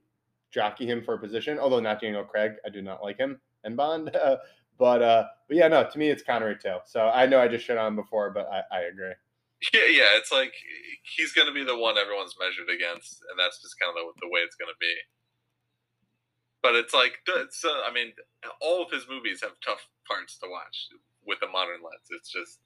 jockey 0.52 0.86
him 0.86 1.04
for 1.04 1.16
a 1.16 1.20
position. 1.20 1.60
Although 1.60 1.80
not 1.80 2.02
Daniel 2.02 2.24
Craig, 2.24 2.54
I 2.66 2.70
do 2.70 2.82
not 2.82 3.04
like 3.04 3.18
him 3.18 3.40
and 3.64 3.76
Bond. 3.76 4.12
but 4.78 5.02
uh, 5.02 5.26
but 5.48 5.58
yeah, 5.58 5.68
no, 5.68 5.88
to 5.90 6.00
me 6.00 6.10
it's 6.10 6.24
Connery 6.24 6.58
too. 6.62 6.78
So 6.86 7.10
I 7.10 7.26
know 7.26 7.40
I 7.40 7.48
just 7.48 7.66
shit 7.66 7.78
on 7.78 7.88
him 7.88 7.96
before, 7.96 8.32
but 8.32 8.48
I, 8.52 8.64
I 8.76 8.82
agree. 8.82 9.14
Yeah, 9.74 9.88
yeah, 9.90 10.12
it's 10.20 10.32
like 10.32 10.54
he's 11.16 11.32
going 11.32 11.48
to 11.48 11.54
be 11.54 11.64
the 11.64 11.78
one 11.78 11.98
everyone's 11.98 12.36
measured 12.40 12.70
against, 12.70 13.24
and 13.32 13.40
that's 13.40 13.62
just 13.62 13.80
kind 13.80 13.90
of 13.90 13.96
the, 13.96 14.28
the 14.28 14.32
way 14.32 14.42
it's 14.42 14.56
going 14.56 14.70
to 14.70 14.78
be. 14.80 14.94
But 16.62 16.76
it's 16.76 16.94
like, 16.94 17.22
it's, 17.28 17.64
uh, 17.64 17.86
I 17.88 17.94
mean, 17.94 18.12
all 18.60 18.84
of 18.84 18.92
his 18.92 19.06
movies 19.08 19.42
have 19.42 19.54
tough 19.64 19.86
parts 20.10 20.38
to 20.40 20.50
watch 20.50 20.90
with 21.26 21.40
a 21.46 21.50
modern 21.50 21.82
lens. 21.86 22.10
It's 22.10 22.30
just, 22.30 22.60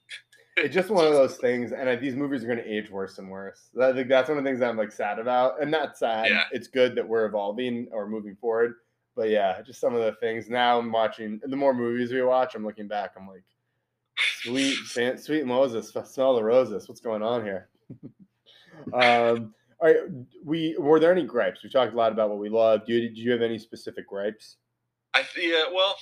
It's 0.64 0.74
just 0.74 0.90
one 0.90 1.06
of 1.06 1.14
those 1.14 1.38
things, 1.38 1.72
and 1.72 1.90
I, 1.90 1.96
these 1.96 2.16
movies 2.16 2.44
are 2.44 2.48
going 2.48 2.60
to 2.60 2.70
age 2.70 2.90
worse 2.90 3.18
and 3.18 3.30
worse. 3.30 3.70
I 3.82 3.94
think 3.94 4.08
that's 4.10 4.30
one 4.30 4.38
of 4.38 4.44
the 4.44 4.50
things 4.50 4.60
that 4.60 4.70
I'm 4.70 4.78
like 4.78 4.92
sad 4.92 5.20
about, 5.20 5.62
and 5.62 5.72
not 5.72 5.98
sad. 5.98 6.30
Yeah. 6.30 6.44
It's 6.52 6.68
good 6.68 6.96
that 6.96 7.08
we're 7.08 7.26
evolving 7.26 7.88
or 7.92 8.08
moving 8.08 8.36
forward. 8.36 8.76
But 9.16 9.30
yeah, 9.30 9.62
just 9.62 9.82
some 9.82 9.94
of 9.94 10.02
the 10.02 10.14
things. 10.14 10.50
Now 10.50 10.80
I'm 10.80 10.92
watching. 10.92 11.42
The 11.44 11.56
more 11.56 11.74
movies 11.74 12.12
we 12.12 12.22
watch, 12.22 12.56
I'm 12.56 12.66
looking 12.66 12.88
back. 12.88 13.12
I'm 13.18 13.28
like, 13.28 13.44
sweet, 14.42 14.76
sweet 15.20 15.46
Moses, 15.46 15.94
smell 16.06 16.36
the 16.36 16.44
roses. 16.44 16.88
What's 16.88 17.02
going 17.02 17.22
on 17.22 17.44
here? 17.44 17.70
um, 18.94 19.54
all 19.82 19.88
right, 19.88 19.98
we 20.44 20.76
were 20.78 21.00
there 21.00 21.12
any 21.12 21.24
gripes? 21.24 21.64
We 21.64 21.70
talked 21.70 21.94
a 21.94 21.98
lot 21.98 22.12
about 22.12 22.30
what 22.30 22.38
we 22.38 22.50
love. 22.50 22.86
Do 22.86 22.94
you, 22.94 23.10
did 23.10 23.18
you 23.18 23.32
have 23.32 23.42
any 23.42 23.58
specific 23.58 24.08
gripes? 24.08 24.58
I 25.14 25.24
yeah, 25.38 25.64
well, 25.74 25.96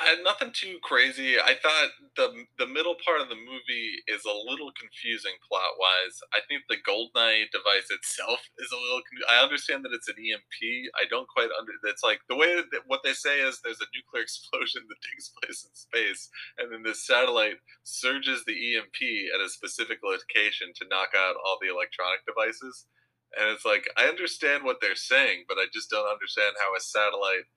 I, 0.00 0.16
nothing 0.24 0.50
too 0.52 0.80
crazy. 0.82 1.36
I 1.36 1.54
thought 1.60 1.92
the 2.16 2.32
the 2.58 2.66
middle 2.66 2.96
part 3.04 3.20
of 3.20 3.28
the 3.28 3.36
movie 3.36 4.00
is 4.08 4.24
a 4.24 4.32
little 4.48 4.72
confusing 4.72 5.36
plot 5.44 5.76
wise. 5.76 6.16
I 6.32 6.40
think 6.48 6.64
the 6.66 6.80
Goldeneye 6.80 7.52
device 7.52 7.92
itself 7.92 8.40
is 8.58 8.72
a 8.72 8.80
little. 8.80 9.04
I 9.28 9.44
understand 9.44 9.84
that 9.84 9.92
it's 9.92 10.08
an 10.08 10.16
EMP. 10.16 10.90
I 10.96 11.04
don't 11.12 11.28
quite 11.28 11.52
under. 11.52 11.72
It's 11.84 12.02
like 12.02 12.20
the 12.28 12.36
way 12.36 12.56
that 12.56 12.88
what 12.88 13.04
they 13.04 13.12
say 13.12 13.44
is 13.44 13.60
there's 13.60 13.84
a 13.84 13.92
nuclear 13.92 14.22
explosion 14.26 14.88
that 14.88 15.04
takes 15.04 15.32
place 15.36 15.68
in 15.68 15.72
space, 15.76 16.32
and 16.56 16.72
then 16.72 16.82
this 16.82 17.06
satellite 17.06 17.60
surges 17.84 18.42
the 18.48 18.56
EMP 18.56 19.00
at 19.36 19.44
a 19.44 19.52
specific 19.52 20.00
location 20.00 20.72
to 20.80 20.88
knock 20.88 21.12
out 21.12 21.36
all 21.44 21.60
the 21.60 21.68
electronic 21.68 22.24
devices. 22.24 22.88
And 23.36 23.52
it's 23.52 23.68
like 23.68 23.84
I 24.00 24.08
understand 24.08 24.64
what 24.64 24.80
they're 24.80 24.96
saying, 24.96 25.44
but 25.46 25.60
I 25.60 25.68
just 25.72 25.92
don't 25.92 26.08
understand 26.08 26.56
how 26.56 26.72
a 26.72 26.80
satellite 26.80 27.52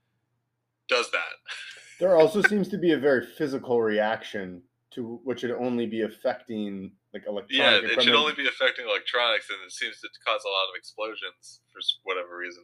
does 0.89 1.09
that. 1.11 1.39
there 2.03 2.17
also 2.17 2.41
seems 2.41 2.67
to 2.67 2.77
be 2.77 2.91
a 2.91 2.97
very 2.97 3.25
physical 3.25 3.81
reaction 3.81 4.61
to 4.91 5.21
which 5.23 5.39
should 5.39 5.51
only 5.51 5.85
be 5.85 6.01
affecting 6.01 6.91
like 7.13 7.23
electronic. 7.27 7.57
Yeah, 7.57 7.77
equipment. 7.77 7.97
it 7.97 8.03
should 8.03 8.15
only 8.15 8.33
be 8.33 8.45
affecting 8.45 8.85
electronics, 8.85 9.49
and 9.49 9.57
it 9.65 9.71
seems 9.71 10.01
to 10.01 10.09
cause 10.25 10.41
a 10.43 10.49
lot 10.49 10.65
of 10.69 10.75
explosions 10.75 11.61
for 11.71 11.79
whatever 12.03 12.37
reason. 12.37 12.63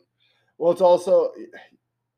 Well, 0.58 0.74
it's 0.74 0.82
also 0.82 1.32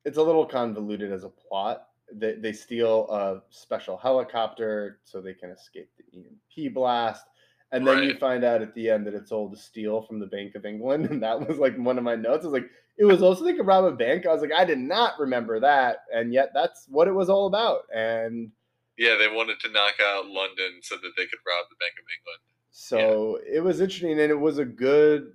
it's 0.03 0.17
a 0.17 0.23
little 0.23 0.47
convoluted 0.47 1.11
as 1.11 1.23
a 1.23 1.29
plot. 1.29 1.89
They 2.11 2.33
they 2.33 2.53
steal 2.53 3.07
a 3.11 3.43
special 3.51 3.97
helicopter 3.97 4.99
so 5.03 5.21
they 5.21 5.35
can 5.35 5.51
escape 5.51 5.91
the 5.97 6.17
EMP 6.17 6.73
blast. 6.73 7.25
And 7.71 7.87
then 7.87 7.97
right. 7.97 8.07
you 8.09 8.15
find 8.15 8.43
out 8.43 8.61
at 8.61 8.75
the 8.75 8.89
end 8.89 9.07
that 9.07 9.13
it's 9.13 9.31
all 9.31 9.49
to 9.49 9.55
steal 9.55 10.01
from 10.01 10.19
the 10.19 10.25
Bank 10.25 10.55
of 10.55 10.65
England. 10.65 11.05
And 11.09 11.23
that 11.23 11.47
was 11.47 11.57
like 11.57 11.77
one 11.77 11.97
of 11.97 12.03
my 12.03 12.15
notes. 12.15 12.43
I 12.43 12.49
was 12.49 12.53
like, 12.53 12.69
it 12.97 13.05
was 13.05 13.21
also 13.21 13.45
like 13.45 13.57
a 13.57 13.63
rob 13.63 13.85
a 13.85 13.91
bank. 13.91 14.25
I 14.25 14.33
was 14.33 14.41
like, 14.41 14.51
I 14.55 14.65
did 14.65 14.77
not 14.77 15.19
remember 15.19 15.59
that. 15.61 15.99
And 16.13 16.33
yet 16.33 16.51
that's 16.53 16.85
what 16.89 17.07
it 17.07 17.13
was 17.13 17.29
all 17.29 17.47
about. 17.47 17.83
And 17.95 18.51
yeah, 18.97 19.15
they 19.17 19.27
wanted 19.27 19.59
to 19.61 19.71
knock 19.71 19.95
out 20.01 20.27
London 20.27 20.79
so 20.81 20.95
that 20.95 21.11
they 21.15 21.23
could 21.23 21.39
rob 21.47 21.65
the 21.69 21.77
Bank 21.79 21.93
of 21.97 22.05
England. 22.19 22.41
So 22.71 23.39
yeah. 23.45 23.57
it 23.57 23.59
was 23.61 23.79
interesting 23.79 24.11
and 24.11 24.31
it 24.31 24.39
was 24.39 24.57
a 24.57 24.65
good 24.65 25.31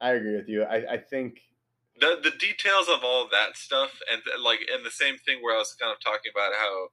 I 0.00 0.12
agree 0.12 0.36
with 0.36 0.48
you. 0.48 0.64
I, 0.64 0.94
I 0.94 0.96
think 0.98 1.40
the 2.00 2.18
the 2.22 2.30
details 2.30 2.88
of 2.88 3.04
all 3.04 3.28
that 3.30 3.56
stuff 3.56 4.00
and 4.10 4.22
like 4.42 4.60
and 4.72 4.84
the 4.84 4.90
same 4.90 5.16
thing 5.18 5.38
where 5.42 5.54
I 5.54 5.58
was 5.58 5.76
kind 5.78 5.92
of 5.92 6.00
talking 6.00 6.32
about 6.34 6.52
how 6.58 6.88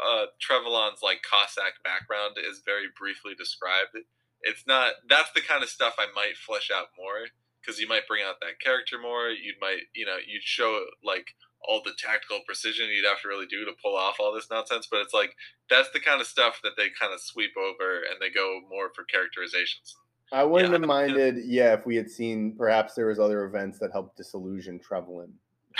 uh, 0.00 0.26
Trevelyan's 0.40 1.02
like 1.02 1.22
Cossack 1.22 1.82
background 1.84 2.36
is 2.38 2.62
very 2.64 2.88
briefly 2.98 3.34
described. 3.34 3.96
It's 4.42 4.66
not 4.66 4.94
that's 5.08 5.32
the 5.32 5.40
kind 5.40 5.62
of 5.62 5.68
stuff 5.68 5.94
I 5.98 6.06
might 6.14 6.36
flesh 6.36 6.70
out 6.72 6.88
more 6.98 7.30
because 7.60 7.78
you 7.78 7.86
might 7.86 8.08
bring 8.08 8.22
out 8.24 8.40
that 8.40 8.60
character 8.62 8.98
more. 9.00 9.28
You 9.28 9.54
might 9.60 9.90
you 9.94 10.06
know 10.06 10.16
you'd 10.18 10.42
show 10.42 10.86
like 11.04 11.34
all 11.64 11.80
the 11.84 11.94
tactical 11.96 12.40
precision 12.44 12.90
you'd 12.90 13.06
have 13.06 13.22
to 13.22 13.28
really 13.28 13.46
do 13.46 13.64
to 13.64 13.72
pull 13.82 13.96
off 13.96 14.16
all 14.18 14.34
this 14.34 14.50
nonsense. 14.50 14.88
But 14.90 15.00
it's 15.00 15.14
like 15.14 15.36
that's 15.70 15.90
the 15.90 16.00
kind 16.00 16.20
of 16.20 16.26
stuff 16.26 16.60
that 16.62 16.72
they 16.76 16.90
kind 16.98 17.14
of 17.14 17.20
sweep 17.20 17.52
over 17.56 18.02
and 18.02 18.20
they 18.20 18.30
go 18.30 18.60
more 18.68 18.90
for 18.94 19.04
characterizations. 19.04 19.94
I 20.32 20.44
wouldn't 20.44 20.72
yeah, 20.72 20.78
have 20.78 20.88
minded, 20.88 21.36
yeah, 21.44 21.74
if 21.74 21.84
we 21.84 21.94
had 21.94 22.10
seen 22.10 22.56
perhaps 22.56 22.94
there 22.94 23.08
was 23.08 23.20
other 23.20 23.44
events 23.44 23.78
that 23.80 23.92
helped 23.92 24.16
disillusion 24.16 24.78
Trevelyan 24.78 25.34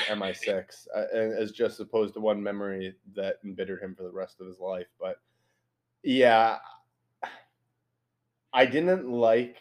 MI6 0.09 0.87
uh, 0.95 1.01
as 1.15 1.53
just 1.53 1.81
opposed 1.81 2.15
to 2.15 2.21
one 2.21 2.43
memory 2.43 2.95
that 3.15 3.37
embittered 3.45 3.83
him 3.83 3.95
for 3.95 4.03
the 4.03 4.11
rest 4.11 4.41
of 4.41 4.47
his 4.47 4.59
life. 4.59 4.87
But 5.01 5.17
yeah, 6.03 6.59
I 8.53 8.67
didn't 8.67 9.11
like 9.11 9.57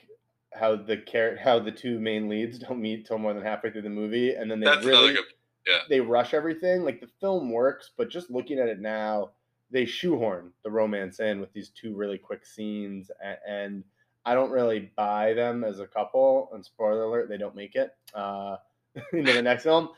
how 0.53 0.75
the 0.75 0.97
char- 0.97 1.37
how 1.37 1.59
the 1.59 1.71
two 1.71 1.99
main 1.99 2.27
leads 2.27 2.59
don't 2.59 2.81
meet 2.81 3.05
till 3.05 3.17
more 3.17 3.33
than 3.33 3.43
halfway 3.43 3.71
through 3.71 3.83
the 3.83 3.89
movie, 3.89 4.35
and 4.35 4.49
then 4.49 4.59
they 4.59 4.65
That's 4.65 4.85
really 4.85 5.13
good, 5.13 5.25
yeah. 5.67 5.79
they 5.89 5.99
rush 5.99 6.33
everything. 6.33 6.83
Like 6.83 6.99
the 6.99 7.09
film 7.19 7.51
works, 7.51 7.91
but 7.97 8.09
just 8.09 8.29
looking 8.29 8.59
at 8.59 8.67
it 8.67 8.79
now, 8.79 9.31
they 9.69 9.85
shoehorn 9.85 10.51
the 10.63 10.71
romance 10.71 11.19
in 11.19 11.39
with 11.39 11.53
these 11.53 11.69
two 11.69 11.95
really 11.95 12.17
quick 12.17 12.45
scenes, 12.45 13.09
and, 13.23 13.37
and 13.47 13.83
I 14.25 14.33
don't 14.33 14.51
really 14.51 14.91
buy 14.95 15.33
them 15.33 15.63
as 15.63 15.79
a 15.79 15.87
couple. 15.87 16.49
And 16.53 16.63
spoiler 16.63 17.03
alert, 17.03 17.29
they 17.29 17.37
don't 17.37 17.55
make 17.55 17.75
it 17.75 17.95
uh, 18.13 18.57
into 19.13 19.33
the 19.33 19.41
next 19.41 19.63
film 19.63 19.89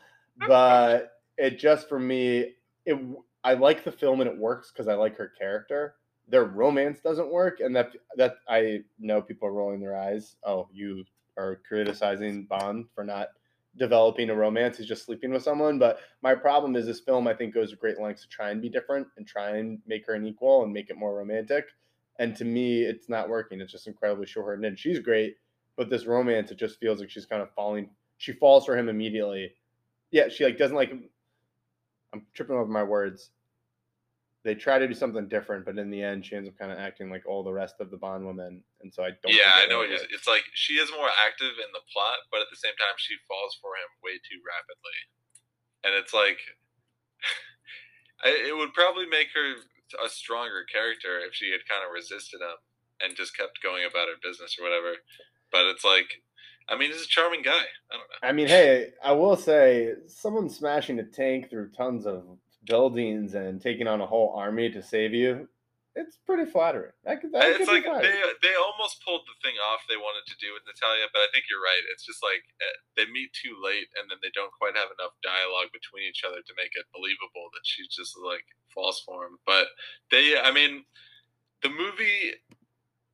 but 0.47 1.11
it 1.37 1.59
just 1.59 1.89
for 1.89 1.99
me, 1.99 2.53
it 2.85 2.97
I 3.43 3.53
like 3.55 3.83
the 3.83 3.91
film 3.91 4.21
and 4.21 4.29
it 4.29 4.37
works 4.37 4.71
because 4.71 4.87
I 4.87 4.95
like 4.95 5.17
her 5.17 5.31
character. 5.37 5.95
Their 6.29 6.45
romance 6.45 6.99
doesn't 7.01 7.31
work, 7.31 7.59
and 7.59 7.75
that 7.75 7.91
that 8.15 8.37
I 8.47 8.79
know 8.99 9.21
people 9.21 9.47
are 9.47 9.53
rolling 9.53 9.81
their 9.81 9.97
eyes. 9.97 10.35
Oh, 10.45 10.69
you 10.71 11.03
are 11.37 11.59
criticizing 11.67 12.45
Bond 12.45 12.85
for 12.95 13.03
not 13.03 13.29
developing 13.77 14.29
a 14.29 14.35
romance. 14.35 14.77
He's 14.77 14.87
just 14.87 15.05
sleeping 15.05 15.31
with 15.31 15.43
someone. 15.43 15.79
But 15.79 15.99
my 16.21 16.35
problem 16.35 16.75
is 16.75 16.85
this 16.85 16.99
film 16.99 17.27
I 17.27 17.33
think 17.33 17.53
goes 17.53 17.71
to 17.71 17.75
great 17.75 17.99
lengths 17.99 18.21
to 18.21 18.29
try 18.29 18.51
and 18.51 18.61
be 18.61 18.69
different 18.69 19.07
and 19.17 19.27
try 19.27 19.57
and 19.57 19.79
make 19.87 20.05
her 20.07 20.13
an 20.13 20.25
equal 20.25 20.63
and 20.63 20.71
make 20.71 20.89
it 20.89 20.97
more 20.97 21.15
romantic. 21.17 21.65
And 22.19 22.35
to 22.37 22.45
me, 22.45 22.83
it's 22.83 23.09
not 23.09 23.29
working. 23.29 23.59
It's 23.59 23.71
just 23.71 23.87
incredibly 23.87 24.27
short 24.27 24.63
and 24.63 24.79
she's 24.79 24.99
great, 24.99 25.37
but 25.75 25.89
this 25.89 26.05
romance 26.05 26.51
it 26.51 26.57
just 26.57 26.79
feels 26.79 26.99
like 26.99 27.09
she's 27.09 27.25
kind 27.25 27.41
of 27.41 27.49
falling. 27.55 27.89
She 28.17 28.31
falls 28.31 28.65
for 28.65 28.77
him 28.77 28.89
immediately 28.89 29.53
yeah, 30.13 30.29
she 30.29 30.45
like 30.45 30.61
doesn't 30.61 30.77
like. 30.77 30.93
I'm 32.13 32.21
tripping 32.37 32.55
over 32.55 32.69
my 32.69 32.85
words. 32.85 33.31
They 34.45 34.53
try 34.53 34.77
to 34.77 34.87
do 34.87 34.93
something 34.93 35.27
different, 35.27 35.65
but 35.65 35.79
in 35.79 35.89
the 35.89 36.03
end, 36.03 36.25
she 36.27 36.35
ends 36.35 36.47
up 36.47 36.59
kind 36.59 36.69
of 36.71 36.77
acting 36.77 37.09
like 37.09 37.25
all 37.25 37.41
the 37.43 37.51
rest 37.51 37.81
of 37.81 37.89
the 37.89 37.97
Bond 37.97 38.21
women, 38.27 38.61
and 38.85 38.93
so 38.93 39.01
I 39.01 39.17
don't. 39.17 39.33
Yeah, 39.33 39.49
I 39.57 39.65
know. 39.65 39.81
It's, 39.81 40.05
it's 40.13 40.29
like 40.29 40.45
she 40.53 40.77
is 40.77 40.93
more 40.93 41.09
active 41.25 41.57
in 41.57 41.71
the 41.73 41.81
plot, 41.89 42.29
but 42.29 42.45
at 42.45 42.51
the 42.53 42.61
same 42.61 42.77
time, 42.77 42.93
she 43.01 43.17
falls 43.25 43.57
for 43.57 43.73
him 43.73 43.89
way 44.05 44.21
too 44.21 44.37
rapidly, 44.45 44.99
and 45.81 45.97
it's 45.97 46.13
like, 46.13 46.37
it 48.29 48.53
would 48.53 48.77
probably 48.77 49.09
make 49.09 49.33
her 49.33 49.65
a 49.97 50.09
stronger 50.13 50.61
character 50.69 51.17
if 51.25 51.33
she 51.33 51.49
had 51.49 51.65
kind 51.65 51.81
of 51.81 51.89
resisted 51.89 52.37
him 52.37 52.61
and 53.01 53.17
just 53.17 53.33
kept 53.33 53.65
going 53.65 53.81
about 53.81 54.13
her 54.13 54.21
business 54.21 54.57
or 54.61 54.65
whatever. 54.65 55.01
But 55.49 55.65
it's 55.73 55.85
like 55.85 56.21
I 56.69 56.77
mean, 56.77 56.91
he's 56.91 57.03
a 57.03 57.07
charming 57.07 57.41
guy. 57.41 57.51
I 57.51 57.93
don't 57.93 57.99
know. 57.99 58.27
I 58.27 58.31
mean, 58.31 58.47
hey, 58.47 58.91
I 59.03 59.11
will 59.11 59.35
say, 59.35 59.93
someone 60.07 60.49
smashing 60.49 60.99
a 60.99 61.03
tank 61.03 61.49
through 61.49 61.71
tons 61.71 62.05
of 62.05 62.23
buildings 62.65 63.35
and 63.35 63.61
taking 63.61 63.87
on 63.87 64.01
a 64.01 64.05
whole 64.05 64.33
army 64.35 64.69
to 64.71 64.81
save 64.81 65.13
you, 65.13 65.47
it's 65.95 66.17
pretty 66.25 66.49
flattering. 66.49 66.91
That 67.05 67.21
could, 67.21 67.31
that 67.33 67.61
it's 67.61 67.69
like 67.69 67.85
they 67.85 68.17
they 68.41 68.55
almost 68.57 69.05
pulled 69.05 69.29
the 69.29 69.37
thing 69.45 69.53
off 69.61 69.85
they 69.85 69.97
wanted 69.97 70.25
to 70.25 70.37
do 70.41 70.49
with 70.49 70.65
Natalia, 70.65 71.05
but 71.13 71.21
I 71.21 71.29
think 71.29 71.45
you're 71.45 71.61
right. 71.61 71.85
It's 71.93 72.01
just 72.01 72.25
like 72.25 72.41
eh, 72.41 72.77
they 72.97 73.05
meet 73.13 73.29
too 73.37 73.53
late, 73.61 73.93
and 74.01 74.09
then 74.09 74.17
they 74.25 74.33
don't 74.33 74.49
quite 74.57 74.73
have 74.73 74.89
enough 74.89 75.13
dialogue 75.21 75.69
between 75.69 76.09
each 76.09 76.25
other 76.25 76.41
to 76.41 76.53
make 76.57 76.73
it 76.73 76.89
believable 76.97 77.53
that 77.53 77.61
she 77.61 77.85
just 77.93 78.17
like 78.17 78.45
falls 78.73 79.05
for 79.05 79.29
him. 79.29 79.37
But 79.45 79.69
they, 80.09 80.33
I 80.33 80.49
mean, 80.49 80.81
the 81.61 81.69
movie, 81.69 82.41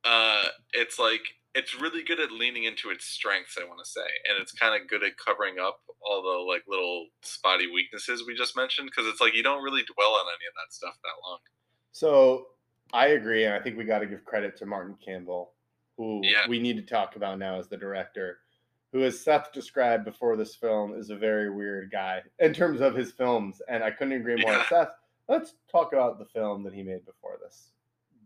uh, 0.08 0.48
it's 0.72 0.96
like 0.96 1.36
it's 1.54 1.80
really 1.80 2.02
good 2.04 2.20
at 2.20 2.30
leaning 2.30 2.64
into 2.64 2.90
its 2.90 3.04
strengths, 3.06 3.56
I 3.60 3.66
want 3.66 3.80
to 3.84 3.90
say, 3.90 4.06
and 4.28 4.40
it's 4.40 4.52
kind 4.52 4.80
of 4.80 4.88
good 4.88 5.02
at 5.02 5.16
covering 5.16 5.56
up 5.58 5.80
all 6.00 6.22
the 6.22 6.50
like 6.50 6.62
little 6.68 7.06
spotty 7.22 7.66
weaknesses 7.66 8.24
we 8.26 8.36
just 8.36 8.56
mentioned 8.56 8.88
because 8.90 9.10
it's 9.10 9.20
like 9.20 9.34
you 9.34 9.42
don't 9.42 9.62
really 9.62 9.82
dwell 9.82 10.12
on 10.12 10.26
any 10.26 10.46
of 10.46 10.54
that 10.54 10.72
stuff 10.72 10.94
that 11.02 11.28
long. 11.28 11.38
So 11.92 12.46
I 12.92 13.08
agree, 13.08 13.44
and 13.44 13.54
I 13.54 13.60
think 13.60 13.76
we 13.76 13.84
got 13.84 13.98
to 13.98 14.06
give 14.06 14.24
credit 14.24 14.56
to 14.58 14.66
Martin 14.66 14.96
Campbell, 15.04 15.52
who 15.96 16.20
yeah. 16.22 16.48
we 16.48 16.60
need 16.60 16.76
to 16.76 16.82
talk 16.82 17.16
about 17.16 17.38
now 17.38 17.58
as 17.58 17.68
the 17.68 17.76
director, 17.76 18.38
who, 18.92 19.02
as 19.02 19.20
Seth 19.20 19.52
described 19.52 20.04
before 20.04 20.36
this 20.36 20.54
film, 20.54 20.94
is 20.94 21.10
a 21.10 21.16
very 21.16 21.50
weird 21.50 21.90
guy 21.90 22.22
in 22.38 22.52
terms 22.52 22.80
of 22.80 22.94
his 22.94 23.10
films, 23.10 23.60
and 23.68 23.82
I 23.82 23.90
couldn't 23.90 24.14
agree 24.14 24.36
more. 24.36 24.52
Yeah. 24.52 24.68
Seth, 24.68 24.88
let's 25.28 25.54
talk 25.70 25.92
about 25.92 26.18
the 26.18 26.26
film 26.26 26.62
that 26.62 26.72
he 26.72 26.82
made 26.82 27.04
before 27.04 27.38
this. 27.42 27.70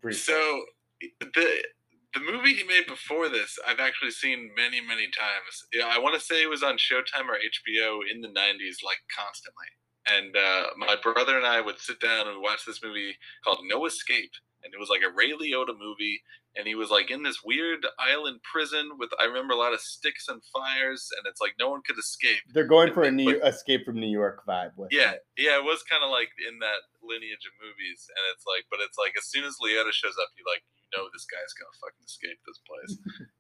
Briefly. 0.01 0.35
So 0.35 0.64
the 1.20 1.62
the 2.15 2.21
movie 2.21 2.55
he 2.55 2.65
made 2.65 2.87
before 2.87 3.29
this, 3.29 3.59
I've 3.67 3.81
actually 3.81 4.12
seen 4.12 4.51
many, 4.57 4.81
many 4.81 5.09
times. 5.11 5.67
I 5.85 5.99
want 5.99 6.15
to 6.15 6.21
say 6.25 6.43
it 6.43 6.51
was 6.51 6.62
on 6.62 6.77
Showtime 6.77 7.29
or 7.29 7.37
HBO 7.37 8.01
in 8.11 8.21
the 8.21 8.29
'90s, 8.29 8.83
like 8.85 9.03
constantly. 9.15 9.71
And 10.07 10.37
uh, 10.37 10.71
my 10.77 10.97
brother 11.03 11.37
and 11.37 11.47
I 11.47 11.61
would 11.61 11.79
sit 11.79 11.99
down 12.01 12.29
and 12.29 12.43
watch 12.43 12.65
this 12.67 12.81
movie 12.85 13.17
called 13.43 13.61
No 13.65 13.87
Escape, 13.87 14.33
and 14.65 14.73
it 14.73 14.81
was 14.81 14.89
like 14.89 15.05
a 15.05 15.12
Ray 15.12 15.37
Liotta 15.37 15.77
movie. 15.77 16.25
And 16.57 16.67
he 16.67 16.75
was 16.75 16.89
like 16.89 17.11
in 17.11 17.23
this 17.23 17.43
weird 17.45 17.85
island 17.99 18.41
prison 18.47 18.95
with 18.97 19.11
I 19.19 19.27
remember 19.27 19.55
a 19.55 19.61
lot 19.61 19.75
of 19.75 19.83
sticks 19.83 20.31
and 20.31 20.41
fires, 20.55 21.11
and 21.19 21.27
it's 21.27 21.43
like 21.43 21.59
no 21.59 21.69
one 21.69 21.83
could 21.83 21.99
escape. 21.99 22.41
They're 22.55 22.71
going 22.71 22.95
for 22.95 23.03
a 23.03 23.11
new 23.11 23.39
but, 23.39 23.55
escape 23.55 23.85
from 23.85 23.99
New 23.99 24.11
York 24.11 24.47
vibe. 24.47 24.73
yeah, 24.91 25.19
it. 25.19 25.27
yeah, 25.37 25.59
it 25.59 25.67
was 25.67 25.83
kind 25.83 26.07
of 26.07 26.15
like 26.15 26.31
in 26.47 26.62
that 26.62 26.87
lineage 27.03 27.43
of 27.43 27.55
movies, 27.59 28.07
and 28.07 28.23
it's 28.31 28.47
like, 28.47 28.71
but 28.71 28.79
it's 28.81 28.95
like 28.95 29.19
as 29.19 29.27
soon 29.27 29.43
as 29.43 29.59
Liotta 29.59 29.91
shows 29.91 30.15
up, 30.15 30.31
you 30.39 30.47
like 30.47 30.62
you 30.79 30.95
know 30.95 31.11
this 31.11 31.27
guy's 31.27 31.51
gonna 31.59 31.75
fucking 31.83 32.07
escape 32.07 32.39
this 32.47 32.62
place. 32.62 32.95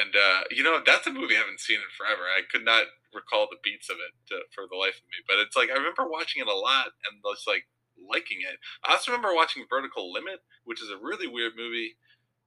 and 0.00 0.14
uh, 0.14 0.46
you 0.54 0.62
know, 0.62 0.78
that's 0.78 1.10
a 1.10 1.12
movie 1.12 1.34
I 1.34 1.42
haven't 1.42 1.58
seen 1.58 1.82
in 1.82 1.90
forever. 1.98 2.22
I 2.22 2.46
could 2.46 2.64
not 2.64 2.86
recall 3.12 3.46
the 3.50 3.60
beats 3.62 3.90
of 3.90 3.98
it 3.98 4.12
to, 4.30 4.46
for 4.54 4.70
the 4.70 4.78
life 4.78 4.96
of 4.98 5.06
me. 5.10 5.20
But 5.26 5.42
it's 5.42 5.58
like 5.58 5.70
I 5.70 5.78
remember 5.78 6.06
watching 6.06 6.42
it 6.42 6.50
a 6.50 6.54
lot 6.54 6.94
and 7.06 7.18
it's 7.34 7.46
like 7.46 7.66
liking 8.08 8.38
it. 8.40 8.58
I 8.84 8.92
also 8.92 9.12
remember 9.12 9.34
watching 9.34 9.64
Vertical 9.68 10.12
Limit, 10.12 10.40
which 10.64 10.82
is 10.82 10.90
a 10.90 10.96
really 10.96 11.26
weird 11.26 11.52
movie. 11.56 11.96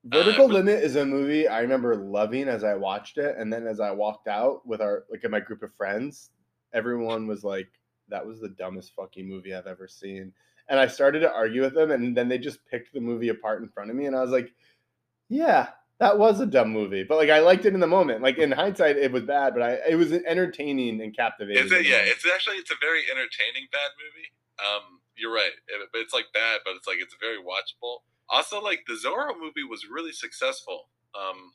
Vertical 0.06 0.46
uh, 0.46 0.54
Limit 0.54 0.84
is 0.84 0.96
a 0.96 1.06
movie 1.06 1.48
I 1.48 1.60
remember 1.60 1.96
loving 1.96 2.48
as 2.48 2.64
I 2.64 2.76
watched 2.76 3.18
it, 3.18 3.36
and 3.38 3.52
then 3.52 3.68
as 3.68 3.80
I 3.80 3.92
walked 3.92 4.28
out 4.28 4.66
with 4.66 4.82
our 4.82 5.06
like 5.12 5.24
in 5.24 5.32
my 5.32 5.40
group 5.40 5.64
of 5.64 5.74
friends, 5.76 6.30
everyone 6.74 7.28
was 7.28 7.44
like, 7.44 7.70
that 8.10 8.26
was 8.26 8.40
the 8.40 8.50
dumbest 8.50 8.94
fucking 8.96 9.28
movie 9.28 9.54
I've 9.54 9.68
ever 9.68 9.88
seen. 9.88 10.32
And 10.70 10.80
I 10.80 10.88
started 10.88 11.22
to 11.22 11.32
argue 11.32 11.62
with 11.62 11.74
them, 11.74 11.92
and 11.92 12.16
then 12.16 12.28
they 12.28 12.38
just 12.38 12.66
picked 12.68 12.94
the 12.94 13.00
movie 13.00 13.30
apart 13.30 13.62
in 13.62 13.70
front 13.70 13.90
of 13.90 13.96
me, 13.96 14.06
and 14.06 14.16
I 14.16 14.22
was 14.22 14.32
like, 14.32 14.54
yeah, 15.30 15.68
that 16.00 16.18
was 16.18 16.40
a 16.40 16.46
dumb 16.46 16.70
movie. 16.70 17.04
But 17.04 17.18
like 17.18 17.30
I 17.30 17.40
liked 17.40 17.66
it 17.66 17.74
in 17.74 17.80
the 17.80 17.88
moment. 17.88 18.22
Like 18.22 18.38
in 18.38 18.52
hindsight, 18.52 18.98
it 18.98 19.12
was 19.12 19.24
bad, 19.24 19.54
but 19.54 19.64
I 19.64 19.80
it 19.90 19.96
was 19.96 20.12
entertaining 20.12 21.02
and 21.02 21.16
captivating. 21.16 21.68
Yeah, 21.70 22.00
it's 22.04 22.26
actually 22.34 22.58
it's 22.58 22.72
a 22.72 22.76
very 22.80 23.02
entertaining 23.10 23.68
bad 23.72 23.92
movie. 23.98 24.30
Um, 24.60 25.00
you're 25.18 25.34
right, 25.34 25.52
it, 25.68 25.90
it's 25.94 26.14
like 26.14 26.26
bad, 26.34 26.62
but 26.66 26.76
it's 26.76 26.88
like 26.88 26.98
it's 27.00 27.16
very 27.20 27.38
watchable. 27.38 28.00
Also, 28.30 28.62
like 28.62 28.84
the 28.88 28.94
Zorro 28.94 29.38
movie 29.40 29.64
was 29.64 29.88
really 29.90 30.12
successful. 30.12 30.90
Um, 31.16 31.54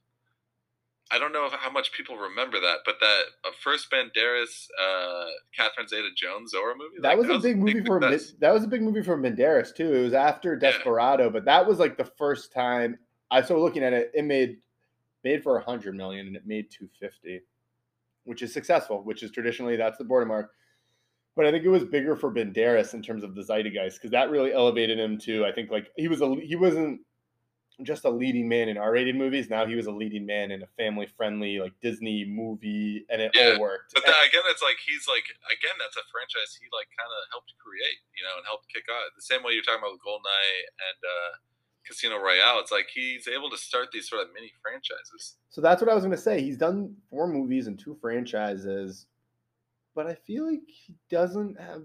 I 1.11 1.19
don't 1.19 1.33
know 1.33 1.45
if, 1.45 1.53
how 1.53 1.71
much 1.71 1.93
people 1.93 2.17
remember 2.17 2.59
that, 2.59 2.79
but 2.87 2.97
that 3.01 3.23
uh, 3.45 3.51
first 3.61 3.91
Banderas, 3.91 4.69
uh, 4.81 5.27
Catherine 5.55 5.87
Zeta-Jones 5.87 6.55
Zorro 6.55 6.75
movie. 6.77 6.97
That 7.01 7.19
like, 7.19 7.29
was 7.29 7.37
a 7.37 7.39
big 7.39 7.59
movie 7.59 7.85
for 7.85 8.01
success. 8.01 8.33
that 8.41 8.55
was 8.55 8.65
a 8.65 8.67
big 8.67 8.81
movie 8.81 9.03
for 9.03 9.19
Banderas 9.19 9.75
too. 9.75 9.93
It 9.93 10.03
was 10.03 10.15
after 10.15 10.55
Yeah. 10.55 10.71
Desperado, 10.71 11.29
but 11.29 11.45
that 11.45 11.67
was 11.67 11.79
like 11.79 11.99
the 11.99 12.11
first 12.17 12.53
time 12.53 12.99
I 13.31 13.43
started 13.43 13.63
looking 13.63 13.83
at 13.83 13.93
it. 13.93 14.11
It 14.15 14.25
made 14.25 14.59
made 15.23 15.43
for 15.43 15.59
a 15.59 15.63
hundred 15.63 15.97
million, 15.97 16.27
and 16.27 16.37
it 16.37 16.47
made 16.47 16.71
two 16.71 16.89
fifty, 16.99 17.43
which 18.25 18.41
is 18.41 18.53
successful. 18.53 19.03
Which 19.03 19.23
is 19.23 19.31
traditionally 19.31 19.77
that's 19.77 19.99
the 19.99 20.05
border 20.05 20.27
mark. 20.27 20.53
But 21.35 21.47
I 21.47 21.51
think 21.51 21.65
it 21.65 21.71
was 21.71 21.85
bigger 21.85 22.15
for 22.15 22.33
Banderas 22.33 22.93
in 22.93 23.03
terms 23.03 23.25
of 23.25 23.35
the 23.35 23.43
zeitgeist 23.43 23.97
because 23.97 24.11
that 24.11 24.31
really 24.31 24.53
elevated 24.53 24.99
him 24.99 25.19
to. 25.21 25.47
I 25.47 25.53
think 25.53 25.71
like 25.71 25.89
he 25.97 26.09
was 26.09 26.21
a 26.21 26.35
he 26.37 26.57
wasn't 26.57 27.01
just 27.83 28.05
a 28.05 28.11
leading 28.11 28.49
man 28.49 28.69
in 28.69 28.77
R-rated 28.77 29.17
movies. 29.17 29.49
Now 29.49 29.65
he 29.65 29.75
was 29.75 29.87
a 29.87 29.91
leading 29.91 30.27
man 30.27 30.51
in 30.51 30.63
a 30.63 30.69
family-friendly 30.77 31.59
like 31.59 31.73
Disney 31.81 32.25
movie, 32.29 33.07
and 33.09 33.23
it 33.23 33.33
Yeah, 33.35 33.55
all 33.55 33.61
worked. 33.61 33.95
But 33.95 34.05
then 34.05 34.15
again, 34.29 34.43
it's 34.53 34.61
like 34.61 34.77
he's 34.85 35.09
like 35.09 35.25
again, 35.49 35.77
that's 35.81 35.97
a 35.97 36.05
franchise 36.13 36.53
he 36.61 36.69
like 36.69 36.89
kind 36.93 37.09
of 37.09 37.21
helped 37.33 37.55
create, 37.57 38.05
you 38.13 38.23
know, 38.29 38.37
and 38.37 38.45
helped 38.45 38.69
kick 38.69 38.85
off. 38.93 39.17
The 39.17 39.23
same 39.25 39.43
way 39.43 39.53
you're 39.53 39.65
talking 39.65 39.81
about 39.81 39.99
Goldeneye 40.05 40.69
and 40.69 41.01
uh, 41.01 41.31
Casino 41.89 42.19
Royale. 42.21 42.61
It's 42.61 42.71
like 42.71 42.89
he's 42.93 43.27
able 43.27 43.51
to 43.51 43.59
start 43.59 43.89
these 43.91 44.09
sort 44.09 44.23
of 44.23 44.29
mini 44.35 44.53
franchises. 44.61 45.41
So 45.49 45.61
that's 45.61 45.81
what 45.81 45.91
I 45.91 45.95
was 45.95 46.05
going 46.05 46.17
to 46.17 46.21
say. 46.21 46.43
He's 46.43 46.59
done 46.59 46.95
four 47.11 47.27
movies 47.27 47.67
and 47.67 47.79
two 47.79 47.97
franchises, 48.01 49.07
but 49.95 50.07
I 50.07 50.15
feel 50.15 50.51
like 50.51 50.63
he 50.67 50.95
doesn't 51.11 51.61
have, 51.61 51.83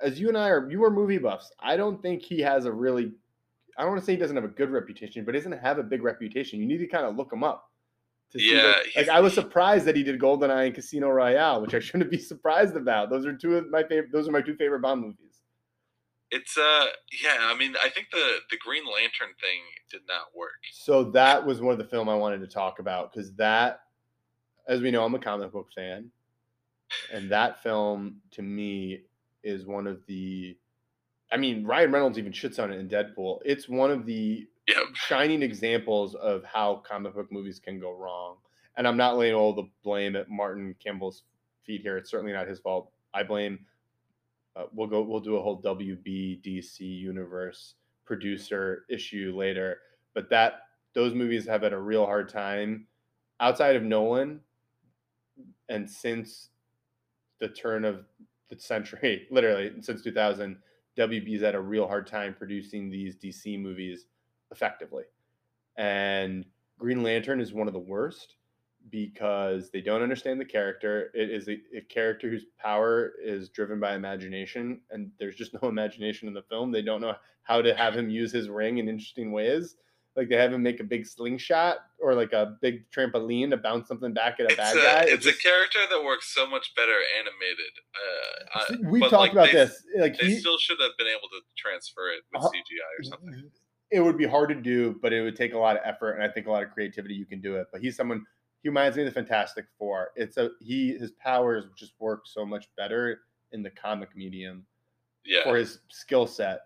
as 0.00 0.18
you 0.18 0.28
and 0.28 0.38
I 0.38 0.48
are, 0.48 0.70
you 0.70 0.82
are 0.84 0.90
movie 0.90 1.18
buffs. 1.18 1.50
I 1.60 1.76
don't 1.76 2.00
think 2.02 2.22
he 2.22 2.40
has 2.40 2.64
a 2.64 2.72
really, 2.72 3.12
I 3.76 3.82
don't 3.82 3.92
want 3.92 4.00
to 4.00 4.06
say 4.06 4.12
he 4.12 4.18
doesn't 4.18 4.36
have 4.36 4.44
a 4.44 4.48
good 4.48 4.70
reputation, 4.70 5.24
but 5.24 5.34
he 5.34 5.40
doesn't 5.40 5.58
have 5.58 5.78
a 5.78 5.82
big 5.82 6.02
reputation. 6.02 6.60
You 6.60 6.66
need 6.66 6.78
to 6.78 6.86
kind 6.86 7.06
of 7.06 7.16
look 7.16 7.32
him 7.32 7.44
up. 7.44 7.68
To 8.32 8.38
see 8.38 8.56
Yeah, 8.56 8.76
like 8.96 9.10
I 9.10 9.20
was 9.20 9.34
surprised 9.34 9.84
that 9.84 9.94
he 9.94 10.02
did 10.02 10.18
Goldeneye 10.18 10.66
and 10.66 10.74
Casino 10.74 11.10
Royale, 11.10 11.60
which 11.60 11.74
I 11.74 11.80
shouldn't 11.80 12.10
be 12.10 12.18
surprised 12.18 12.76
about. 12.76 13.10
Those 13.10 13.26
are 13.26 13.36
two 13.36 13.56
of 13.56 13.70
my 13.70 13.82
favorite. 13.82 14.10
Those 14.10 14.26
are 14.26 14.32
my 14.32 14.40
two 14.40 14.56
favorite 14.56 14.80
Bond 14.80 15.02
movies. 15.02 15.42
It's 16.30 16.56
uh, 16.56 16.86
yeah. 17.22 17.36
I 17.40 17.54
mean, 17.58 17.74
I 17.84 17.90
think 17.90 18.06
the 18.10 18.38
the 18.50 18.56
Green 18.56 18.84
Lantern 18.86 19.34
thing 19.38 19.60
did 19.90 20.00
not 20.08 20.34
work. 20.34 20.52
So 20.72 21.10
that 21.10 21.44
was 21.44 21.60
one 21.60 21.72
of 21.72 21.78
the 21.78 21.84
film 21.84 22.08
I 22.08 22.14
wanted 22.14 22.40
to 22.40 22.46
talk 22.46 22.78
about 22.78 23.12
because 23.12 23.34
that, 23.34 23.80
as 24.66 24.80
we 24.80 24.90
know, 24.90 25.04
I'm 25.04 25.14
a 25.14 25.18
comic 25.18 25.52
book 25.52 25.68
fan, 25.74 26.10
and 27.12 27.30
that 27.30 27.62
film 27.62 28.16
to 28.32 28.42
me 28.42 29.02
is 29.42 29.66
one 29.66 29.86
of 29.86 30.04
the. 30.06 30.56
I 31.30 31.36
mean, 31.38 31.64
Ryan 31.64 31.92
Reynolds 31.92 32.18
even 32.18 32.32
shits 32.32 32.62
on 32.62 32.72
it 32.72 32.78
in 32.78 32.88
Deadpool. 32.88 33.40
It's 33.44 33.68
one 33.68 33.90
of 33.90 34.04
the 34.04 34.46
Yeah, 34.68 34.82
shining 34.94 35.42
examples 35.42 36.14
of 36.14 36.44
how 36.44 36.82
comic 36.86 37.14
book 37.14 37.32
movies 37.32 37.58
can 37.58 37.80
go 37.80 37.92
wrong. 37.94 38.36
And 38.76 38.86
I'm 38.86 38.96
not 38.96 39.16
laying 39.16 39.34
all 39.34 39.52
the 39.54 39.68
blame 39.82 40.14
at 40.16 40.30
Martin 40.30 40.74
Campbell's 40.82 41.22
feet 41.64 41.82
here. 41.82 41.96
It's 41.96 42.10
certainly 42.10 42.32
not 42.32 42.48
his 42.48 42.58
fault. 42.58 42.90
I 43.14 43.22
blame. 43.22 43.60
Uh, 44.54 44.64
we'll 44.72 44.88
go. 44.88 45.00
We'll 45.02 45.20
do 45.20 45.36
a 45.36 45.42
whole 45.42 45.62
WBDC 45.62 46.80
universe 46.80 47.74
producer 48.04 48.84
issue 48.90 49.34
later. 49.36 49.78
But 50.14 50.28
that 50.30 50.62
those 50.94 51.14
movies 51.14 51.46
have 51.46 51.62
had 51.62 51.72
a 51.72 51.78
real 51.78 52.04
hard 52.04 52.28
time 52.28 52.86
outside 53.40 53.76
of 53.76 53.82
Nolan, 53.82 54.40
and 55.68 55.88
since 55.88 56.50
the 57.42 57.48
turn 57.48 57.84
of 57.84 58.04
the 58.48 58.58
century, 58.58 59.26
literally 59.30 59.72
since 59.80 60.00
2000, 60.00 60.56
WB's 60.96 61.42
had 61.42 61.56
a 61.56 61.60
real 61.60 61.88
hard 61.88 62.06
time 62.06 62.34
producing 62.38 62.88
these 62.88 63.16
DC 63.16 63.60
movies 63.60 64.06
effectively. 64.50 65.04
And 65.76 66.46
Green 66.78 67.02
Lantern 67.02 67.40
is 67.40 67.52
one 67.52 67.66
of 67.66 67.72
the 67.72 67.80
worst 67.80 68.36
because 68.90 69.70
they 69.70 69.80
don't 69.80 70.02
understand 70.02 70.40
the 70.40 70.44
character. 70.44 71.10
It 71.14 71.30
is 71.30 71.48
a, 71.48 71.58
a 71.76 71.80
character 71.88 72.30
whose 72.30 72.46
power 72.58 73.12
is 73.22 73.48
driven 73.48 73.80
by 73.80 73.94
imagination, 73.94 74.80
and 74.90 75.10
there's 75.18 75.36
just 75.36 75.54
no 75.60 75.68
imagination 75.68 76.28
in 76.28 76.34
the 76.34 76.42
film. 76.42 76.70
They 76.70 76.82
don't 76.82 77.00
know 77.00 77.14
how 77.42 77.60
to 77.60 77.74
have 77.74 77.96
him 77.96 78.08
use 78.08 78.30
his 78.30 78.48
ring 78.48 78.78
in 78.78 78.88
interesting 78.88 79.32
ways. 79.32 79.76
Like 80.14 80.28
they 80.28 80.36
have 80.36 80.52
him 80.52 80.62
make 80.62 80.78
a 80.80 80.84
big 80.84 81.06
slingshot 81.06 81.78
or 81.98 82.14
like 82.14 82.32
a 82.34 82.58
big 82.60 82.84
trampoline 82.90 83.48
to 83.50 83.56
bounce 83.56 83.88
something 83.88 84.12
back 84.12 84.40
at 84.40 84.46
a 84.46 84.48
it's 84.48 84.56
bad 84.56 84.76
a 84.76 84.80
guy. 84.80 85.02
it's 85.14 85.24
just- 85.24 85.38
a 85.38 85.42
character 85.42 85.78
that 85.90 86.04
works 86.04 86.34
so 86.34 86.46
much 86.46 86.74
better 86.76 86.92
animated. 87.18 87.72
Uh, 88.84 88.90
We've 88.90 89.02
talked 89.02 89.12
like, 89.14 89.32
about 89.32 89.46
they- 89.46 89.52
this. 89.52 89.82
Like 89.96 90.18
They 90.18 90.26
he, 90.26 90.38
still 90.38 90.58
should 90.58 90.78
have 90.80 90.90
been 90.98 91.06
able 91.06 91.28
to 91.28 91.40
transfer 91.56 92.10
it 92.10 92.22
with 92.32 92.42
Uh, 92.44 92.48
CGI 92.48 93.00
or 93.00 93.02
something. 93.04 93.50
it 93.90 94.00
would 94.00 94.18
be 94.18 94.26
hard 94.26 94.50
to 94.50 94.54
do, 94.54 94.98
but 95.00 95.12
it 95.14 95.22
would 95.22 95.36
take 95.36 95.54
a 95.54 95.58
lot 95.58 95.76
of 95.76 95.82
effort, 95.84 96.12
and 96.12 96.22
I 96.22 96.28
think 96.28 96.46
a 96.46 96.50
lot 96.50 96.62
of 96.62 96.70
creativity. 96.72 97.14
You 97.14 97.24
can 97.26 97.40
do 97.40 97.56
it, 97.56 97.68
but 97.72 97.80
he's 97.80 97.96
someone. 97.96 98.24
He 98.62 98.68
reminds 98.68 98.96
me 98.96 99.02
of 99.04 99.08
the 99.08 99.14
Fantastic 99.14 99.64
Four. 99.78 100.10
It's 100.14 100.36
a 100.36 100.50
he. 100.60 100.96
His 100.98 101.10
powers 101.12 101.64
just 101.76 101.94
work 101.98 102.26
so 102.26 102.44
much 102.44 102.68
better 102.76 103.22
in 103.52 103.62
the 103.62 103.70
comic 103.70 104.14
medium 104.14 104.64
Yeah. 105.24 105.42
for 105.44 105.56
his 105.56 105.80
skill 105.88 106.26
set 106.26 106.60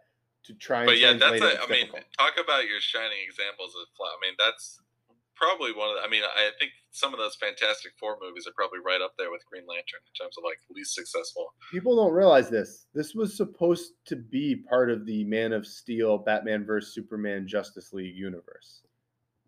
to 0.46 0.54
try 0.54 0.80
and 0.80 0.86
but 0.86 0.98
yeah, 0.98 1.12
that's 1.12 1.42
a, 1.42 1.62
I 1.62 1.66
mean, 1.68 1.88
talk 2.18 2.34
about 2.42 2.66
your 2.66 2.80
shining 2.80 3.18
examples 3.26 3.74
of 3.74 3.86
flaw. 3.96 4.06
I 4.06 4.18
mean, 4.22 4.34
that's 4.38 4.80
probably 5.36 5.72
one 5.72 5.90
of 5.90 5.96
the, 5.96 6.02
I 6.02 6.08
mean, 6.10 6.22
I 6.24 6.50
think 6.58 6.72
some 6.90 7.12
of 7.12 7.18
those 7.18 7.36
Fantastic 7.36 7.92
Four 8.00 8.18
movies 8.20 8.46
are 8.46 8.56
probably 8.56 8.80
right 8.84 9.00
up 9.00 9.12
there 9.18 9.30
with 9.30 9.42
Green 9.50 9.64
Lantern 9.68 10.00
in 10.06 10.14
terms 10.18 10.36
of 10.38 10.44
like 10.44 10.58
least 10.74 10.94
successful. 10.94 11.52
people 11.70 11.94
don't 11.96 12.12
realize 12.12 12.48
this. 12.48 12.86
This 12.94 13.14
was 13.14 13.36
supposed 13.36 13.92
to 14.06 14.16
be 14.16 14.56
part 14.56 14.90
of 14.90 15.06
the 15.06 15.24
Man 15.24 15.52
of 15.52 15.66
Steel, 15.66 16.18
Batman 16.18 16.64
vs 16.64 16.94
Superman, 16.94 17.46
Justice 17.46 17.92
League 17.92 18.16
universe. 18.16 18.82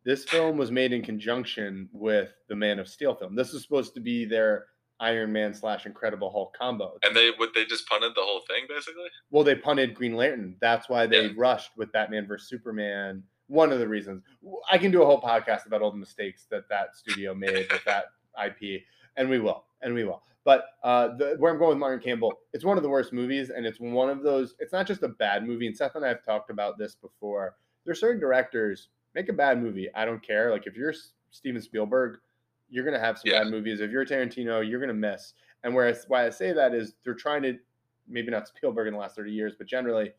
This 0.04 0.24
film 0.24 0.56
was 0.56 0.70
made 0.70 0.92
in 0.92 1.02
conjunction 1.02 1.88
with 1.92 2.32
the 2.48 2.56
Man 2.56 2.78
of 2.78 2.88
Steel 2.88 3.14
film. 3.14 3.34
This 3.34 3.52
was 3.52 3.62
supposed 3.62 3.94
to 3.94 4.00
be 4.00 4.24
their 4.24 4.66
Iron 5.00 5.32
Man 5.32 5.54
slash 5.54 5.86
Incredible 5.86 6.30
Hulk 6.30 6.56
combo. 6.58 6.98
And 7.04 7.16
they 7.16 7.30
would 7.38 7.50
they 7.54 7.64
just 7.64 7.88
punted 7.88 8.12
the 8.14 8.20
whole 8.22 8.40
thing 8.48 8.64
basically. 8.68 9.08
Well, 9.30 9.44
they 9.44 9.54
punted 9.54 9.94
Green 9.94 10.14
Lantern. 10.16 10.56
That's 10.60 10.88
why 10.88 11.06
they 11.06 11.26
Yeah. 11.26 11.32
rushed 11.36 11.76
with 11.76 11.92
Batman 11.92 12.26
vs 12.26 12.48
Superman. 12.48 13.22
One 13.46 13.72
of 13.72 13.78
the 13.78 13.88
reasons 13.88 14.22
I 14.70 14.78
can 14.78 14.90
do 14.90 15.02
a 15.02 15.06
whole 15.06 15.20
podcast 15.20 15.66
about 15.66 15.82
all 15.82 15.90
the 15.90 15.96
mistakes 15.96 16.46
that 16.50 16.68
that 16.68 16.96
studio 16.96 17.34
made 17.34 17.70
with 17.70 17.84
that 17.84 18.06
IP, 18.44 18.82
and 19.16 19.28
we 19.30 19.38
will, 19.38 19.64
and 19.82 19.94
we 19.94 20.04
will. 20.04 20.22
But 20.44 20.64
uh, 20.82 21.08
the, 21.16 21.34
where 21.38 21.52
I'm 21.52 21.58
going 21.58 21.70
with 21.70 21.78
Martin 21.78 22.00
Campbell, 22.00 22.32
it's 22.52 22.64
one 22.64 22.76
of 22.78 22.82
the 22.82 22.88
worst 22.88 23.12
movies, 23.12 23.50
and 23.50 23.66
it's 23.66 23.78
one 23.80 24.08
of 24.08 24.22
those. 24.22 24.54
It's 24.60 24.72
not 24.72 24.86
just 24.86 25.02
a 25.02 25.08
bad 25.08 25.46
movie. 25.46 25.66
And 25.66 25.76
Seth 25.76 25.94
and 25.94 26.04
I 26.04 26.08
have 26.08 26.24
talked 26.24 26.50
about 26.50 26.78
this 26.78 26.94
before. 26.94 27.56
There's 27.84 28.00
certain 28.00 28.20
directors 28.20 28.88
make 29.14 29.28
a 29.28 29.32
bad 29.32 29.60
movie. 29.62 29.88
I 29.94 30.04
don't 30.04 30.22
care. 30.22 30.50
Like 30.50 30.66
if 30.66 30.76
you're 30.76 30.94
Steven 31.30 31.60
Spielberg, 31.60 32.18
you're 32.70 32.84
gonna 32.84 32.98
have 32.98 33.18
some 33.18 33.30
Yeah. 33.30 33.42
bad 33.42 33.50
movies. 33.50 33.80
If 33.80 33.90
you're 33.90 34.04
Tarantino, 34.04 34.68
you're 34.68 34.80
gonna 34.80 34.94
miss. 34.94 35.34
And 35.64 35.74
whereas 35.74 36.04
why 36.08 36.26
I 36.26 36.30
say 36.30 36.52
that 36.52 36.74
is 36.74 36.94
they're 37.04 37.14
trying 37.14 37.42
to 37.42 37.58
maybe 38.06 38.30
not 38.30 38.48
Spielberg 38.48 38.86
in 38.88 38.94
the 38.94 38.98
last 39.00 39.16
30 39.16 39.32
years, 39.32 39.54
but 39.56 39.66
generally 39.66 40.12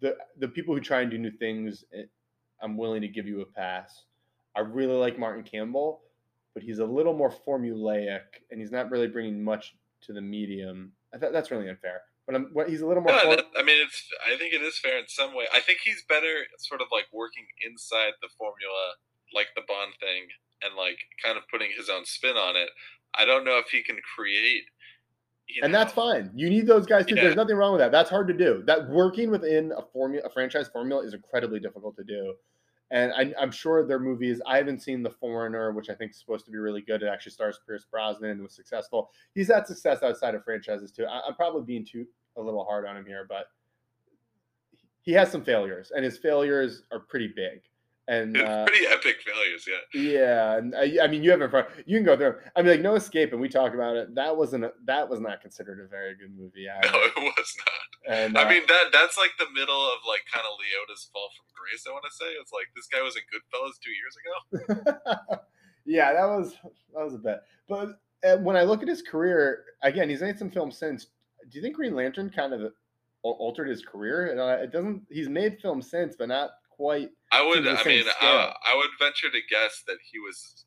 the 0.00 0.16
the 0.38 0.48
people 0.48 0.74
who 0.74 0.80
try 0.80 1.00
and 1.02 1.10
do 1.10 1.18
new 1.18 1.30
things, 1.30 1.84
eh, 1.94 2.04
I'm 2.60 2.76
willing 2.76 3.00
to 3.02 3.08
give 3.08 3.26
you 3.26 3.40
a 3.42 3.46
pass. 3.46 4.04
I 4.54 4.60
really 4.60 4.94
like 4.94 5.18
Martin 5.18 5.42
Campbell, 5.44 6.02
but 6.54 6.62
he's 6.62 6.78
a 6.78 6.84
little 6.84 7.12
more 7.14 7.30
formulaic, 7.30 8.22
and 8.50 8.60
he's 8.60 8.70
not 8.72 8.90
really 8.90 9.08
bringing 9.08 9.42
much 9.42 9.76
to 10.02 10.12
the 10.12 10.20
medium. 10.20 10.92
I 11.14 11.18
thought 11.18 11.32
that's 11.32 11.50
really 11.50 11.68
unfair. 11.68 12.02
But 12.26 12.34
I'm, 12.34 12.44
what, 12.52 12.68
he's 12.68 12.80
a 12.80 12.86
little 12.86 13.02
more. 13.02 13.12
Yeah, 13.12 13.22
form- 13.22 13.36
that, 13.36 13.46
I 13.56 13.62
mean, 13.62 13.80
it's. 13.84 14.08
I 14.26 14.36
think 14.36 14.52
it 14.52 14.60
is 14.62 14.78
fair 14.78 14.98
in 14.98 15.06
some 15.06 15.34
way. 15.34 15.46
I 15.54 15.60
think 15.60 15.78
he's 15.84 16.02
better, 16.08 16.44
sort 16.58 16.80
of 16.80 16.88
like 16.90 17.06
working 17.12 17.46
inside 17.64 18.12
the 18.20 18.28
formula, 18.36 18.94
like 19.32 19.48
the 19.54 19.62
Bond 19.68 19.92
thing, 20.00 20.26
and 20.62 20.74
like 20.76 20.98
kind 21.22 21.36
of 21.36 21.44
putting 21.50 21.70
his 21.76 21.88
own 21.88 22.04
spin 22.04 22.36
on 22.36 22.56
it. 22.56 22.68
I 23.14 23.24
don't 23.24 23.44
know 23.44 23.58
if 23.58 23.68
he 23.70 23.82
can 23.82 23.96
create. 24.16 24.64
and 25.62 25.74
that's 25.74 25.92
fine. 25.92 26.30
You 26.34 26.50
need 26.50 26.66
those 26.66 26.86
guys 26.86 27.06
too. 27.06 27.14
Yeah. 27.14 27.22
There's 27.22 27.36
nothing 27.36 27.56
wrong 27.56 27.72
with 27.72 27.80
that. 27.80 27.92
That's 27.92 28.10
hard 28.10 28.28
to 28.28 28.34
do. 28.34 28.62
That 28.66 28.88
working 28.88 29.30
within 29.30 29.72
a 29.76 29.82
formula, 29.92 30.26
a 30.26 30.30
franchise 30.30 30.68
formula, 30.68 31.04
is 31.04 31.14
incredibly 31.14 31.60
difficult 31.60 31.96
to 31.96 32.04
do. 32.04 32.34
And 32.90 33.12
I, 33.12 33.32
I'm 33.40 33.50
sure 33.50 33.84
their 33.86 33.98
movies. 33.98 34.40
I 34.46 34.58
haven't 34.58 34.80
seen 34.80 35.02
The 35.02 35.10
Foreigner, 35.10 35.72
which 35.72 35.90
I 35.90 35.94
think 35.94 36.12
is 36.12 36.18
supposed 36.18 36.44
to 36.46 36.52
be 36.52 36.58
really 36.58 36.82
good. 36.82 37.02
It 37.02 37.08
actually 37.08 37.32
stars 37.32 37.58
Pierce 37.66 37.84
Brosnan 37.90 38.30
and 38.30 38.42
was 38.42 38.54
successful. 38.54 39.10
He's 39.34 39.48
had 39.48 39.66
success 39.66 40.02
outside 40.04 40.34
of 40.36 40.44
franchises 40.44 40.92
too. 40.92 41.04
I, 41.04 41.20
I'm 41.26 41.34
probably 41.34 41.62
being 41.62 41.84
too 41.84 42.06
a 42.36 42.42
little 42.42 42.64
hard 42.64 42.86
on 42.86 42.96
him 42.96 43.06
here, 43.06 43.26
but 43.28 43.46
he 45.02 45.12
has 45.12 45.30
some 45.30 45.42
failures, 45.42 45.92
and 45.94 46.04
his 46.04 46.18
failures 46.18 46.82
are 46.92 47.00
pretty 47.00 47.28
big. 47.28 47.62
And 48.08 48.36
uh, 48.40 48.64
pretty 48.64 48.86
epic 48.86 49.16
failures. 49.26 49.66
Yeah. 49.66 50.00
Yeah, 50.00 50.56
and 50.58 50.74
I, 50.76 50.98
I 51.02 51.06
mean, 51.08 51.24
you 51.24 51.32
have 51.32 51.40
in 51.40 51.50
front. 51.50 51.66
You 51.86 51.96
can 51.98 52.04
go 52.04 52.16
through. 52.16 52.36
I 52.54 52.62
mean, 52.62 52.70
like 52.70 52.80
No 52.80 52.94
Escape, 52.94 53.32
and 53.32 53.40
we 53.40 53.48
talk 53.48 53.74
about 53.74 53.96
it. 53.96 54.14
That 54.14 54.36
wasn't. 54.36 54.64
A, 54.64 54.72
that 54.84 55.08
was 55.08 55.18
not 55.20 55.40
considered 55.40 55.80
a 55.84 55.88
very 55.88 56.14
good 56.16 56.36
movie. 56.36 56.66
No, 56.84 56.88
Either. 56.88 56.98
it 57.04 57.16
was 57.16 57.56
not. 57.58 58.14
And 58.16 58.38
I 58.38 58.44
uh, 58.44 58.48
mean 58.48 58.62
that 58.68 58.84
that's 58.92 59.18
like 59.18 59.32
the 59.38 59.50
middle 59.52 59.74
of 59.86 59.98
like 60.08 60.22
kind 60.32 60.46
of 60.46 60.52
Liotta's 60.58 61.08
fall 61.12 61.28
from 61.36 61.46
grace. 61.56 61.84
I 61.88 61.90
want 61.92 62.04
to 62.04 62.14
say 62.16 62.26
it's 62.40 62.52
like 62.52 62.66
this 62.76 62.86
guy 62.86 63.02
was 63.02 63.16
in 63.16 63.22
Goodfellas 63.26 63.78
two 63.82 63.90
years 63.90 64.86
ago. 64.86 65.36
yeah, 65.84 66.12
that 66.12 66.26
was 66.26 66.54
that 66.94 67.04
was 67.04 67.14
a 67.14 67.18
bit. 67.18 67.40
But 67.68 67.98
uh, 68.24 68.36
when 68.38 68.56
I 68.56 68.62
look 68.62 68.82
at 68.82 68.88
his 68.88 69.02
career, 69.02 69.64
again, 69.82 70.08
he's 70.08 70.20
made 70.22 70.38
some 70.38 70.50
films 70.50 70.78
since. 70.78 71.06
Do 71.50 71.58
you 71.58 71.62
think 71.62 71.74
Green 71.76 71.94
Lantern 71.94 72.30
kind 72.30 72.52
of 72.52 72.72
altered 73.22 73.68
his 73.68 73.82
career? 73.82 74.28
And, 74.28 74.38
uh, 74.40 74.62
It 74.62 74.72
doesn't. 74.72 75.02
He's 75.10 75.28
made 75.28 75.58
films 75.60 75.90
since, 75.90 76.14
but 76.16 76.28
not 76.28 76.50
quite. 76.76 77.10
I 77.32 77.44
would, 77.44 77.66
I 77.66 77.82
mean. 77.84 78.04
I, 78.20 78.52
I 78.66 78.76
would 78.76 78.90
venture 78.98 79.30
to 79.30 79.40
guess 79.50 79.82
that 79.86 79.98
he 80.10 80.18
was 80.18 80.64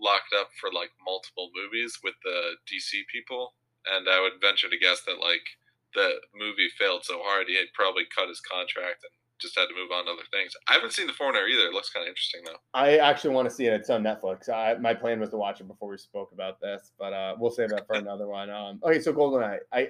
locked 0.00 0.34
up 0.38 0.50
for 0.60 0.70
like 0.72 0.90
multiple 1.04 1.50
movies 1.54 1.98
with 2.02 2.14
the 2.24 2.58
DC 2.66 3.06
people, 3.12 3.54
and 3.86 4.08
I 4.08 4.20
would 4.20 4.40
venture 4.40 4.68
to 4.68 4.78
guess 4.78 5.02
that 5.06 5.18
like 5.20 5.46
the 5.94 6.20
movie 6.34 6.68
failed 6.78 7.04
so 7.04 7.20
hard 7.22 7.46
he 7.48 7.56
had 7.56 7.66
probably 7.74 8.04
cut 8.14 8.28
his 8.28 8.40
contract 8.40 9.04
and 9.04 9.12
just 9.40 9.58
had 9.58 9.66
to 9.66 9.74
move 9.74 9.90
on 9.92 10.06
to 10.06 10.12
other 10.12 10.28
things. 10.32 10.52
I 10.68 10.74
haven't 10.74 10.92
seen 10.92 11.06
The 11.06 11.12
Foreigner 11.12 11.46
either. 11.46 11.66
It 11.66 11.74
looks 11.74 11.90
kind 11.90 12.04
of 12.04 12.08
interesting 12.08 12.42
though. 12.46 12.60
I 12.74 12.98
actually 12.98 13.34
want 13.34 13.48
to 13.48 13.54
see 13.54 13.66
it. 13.66 13.72
It's 13.72 13.90
on 13.90 14.02
Netflix. 14.02 14.48
I, 14.48 14.74
my 14.74 14.94
plan 14.94 15.20
was 15.20 15.30
to 15.30 15.36
watch 15.36 15.60
it 15.60 15.68
before 15.68 15.90
we 15.90 15.98
spoke 15.98 16.30
about 16.32 16.60
this, 16.60 16.92
but 16.98 17.12
uh, 17.12 17.34
we'll 17.38 17.50
save 17.50 17.70
that 17.70 17.86
for 17.86 17.96
another 17.96 18.28
one. 18.28 18.50
Um, 18.50 18.80
okay, 18.84 19.00
so 19.00 19.12
Goldeneye. 19.12 19.58
I 19.72 19.88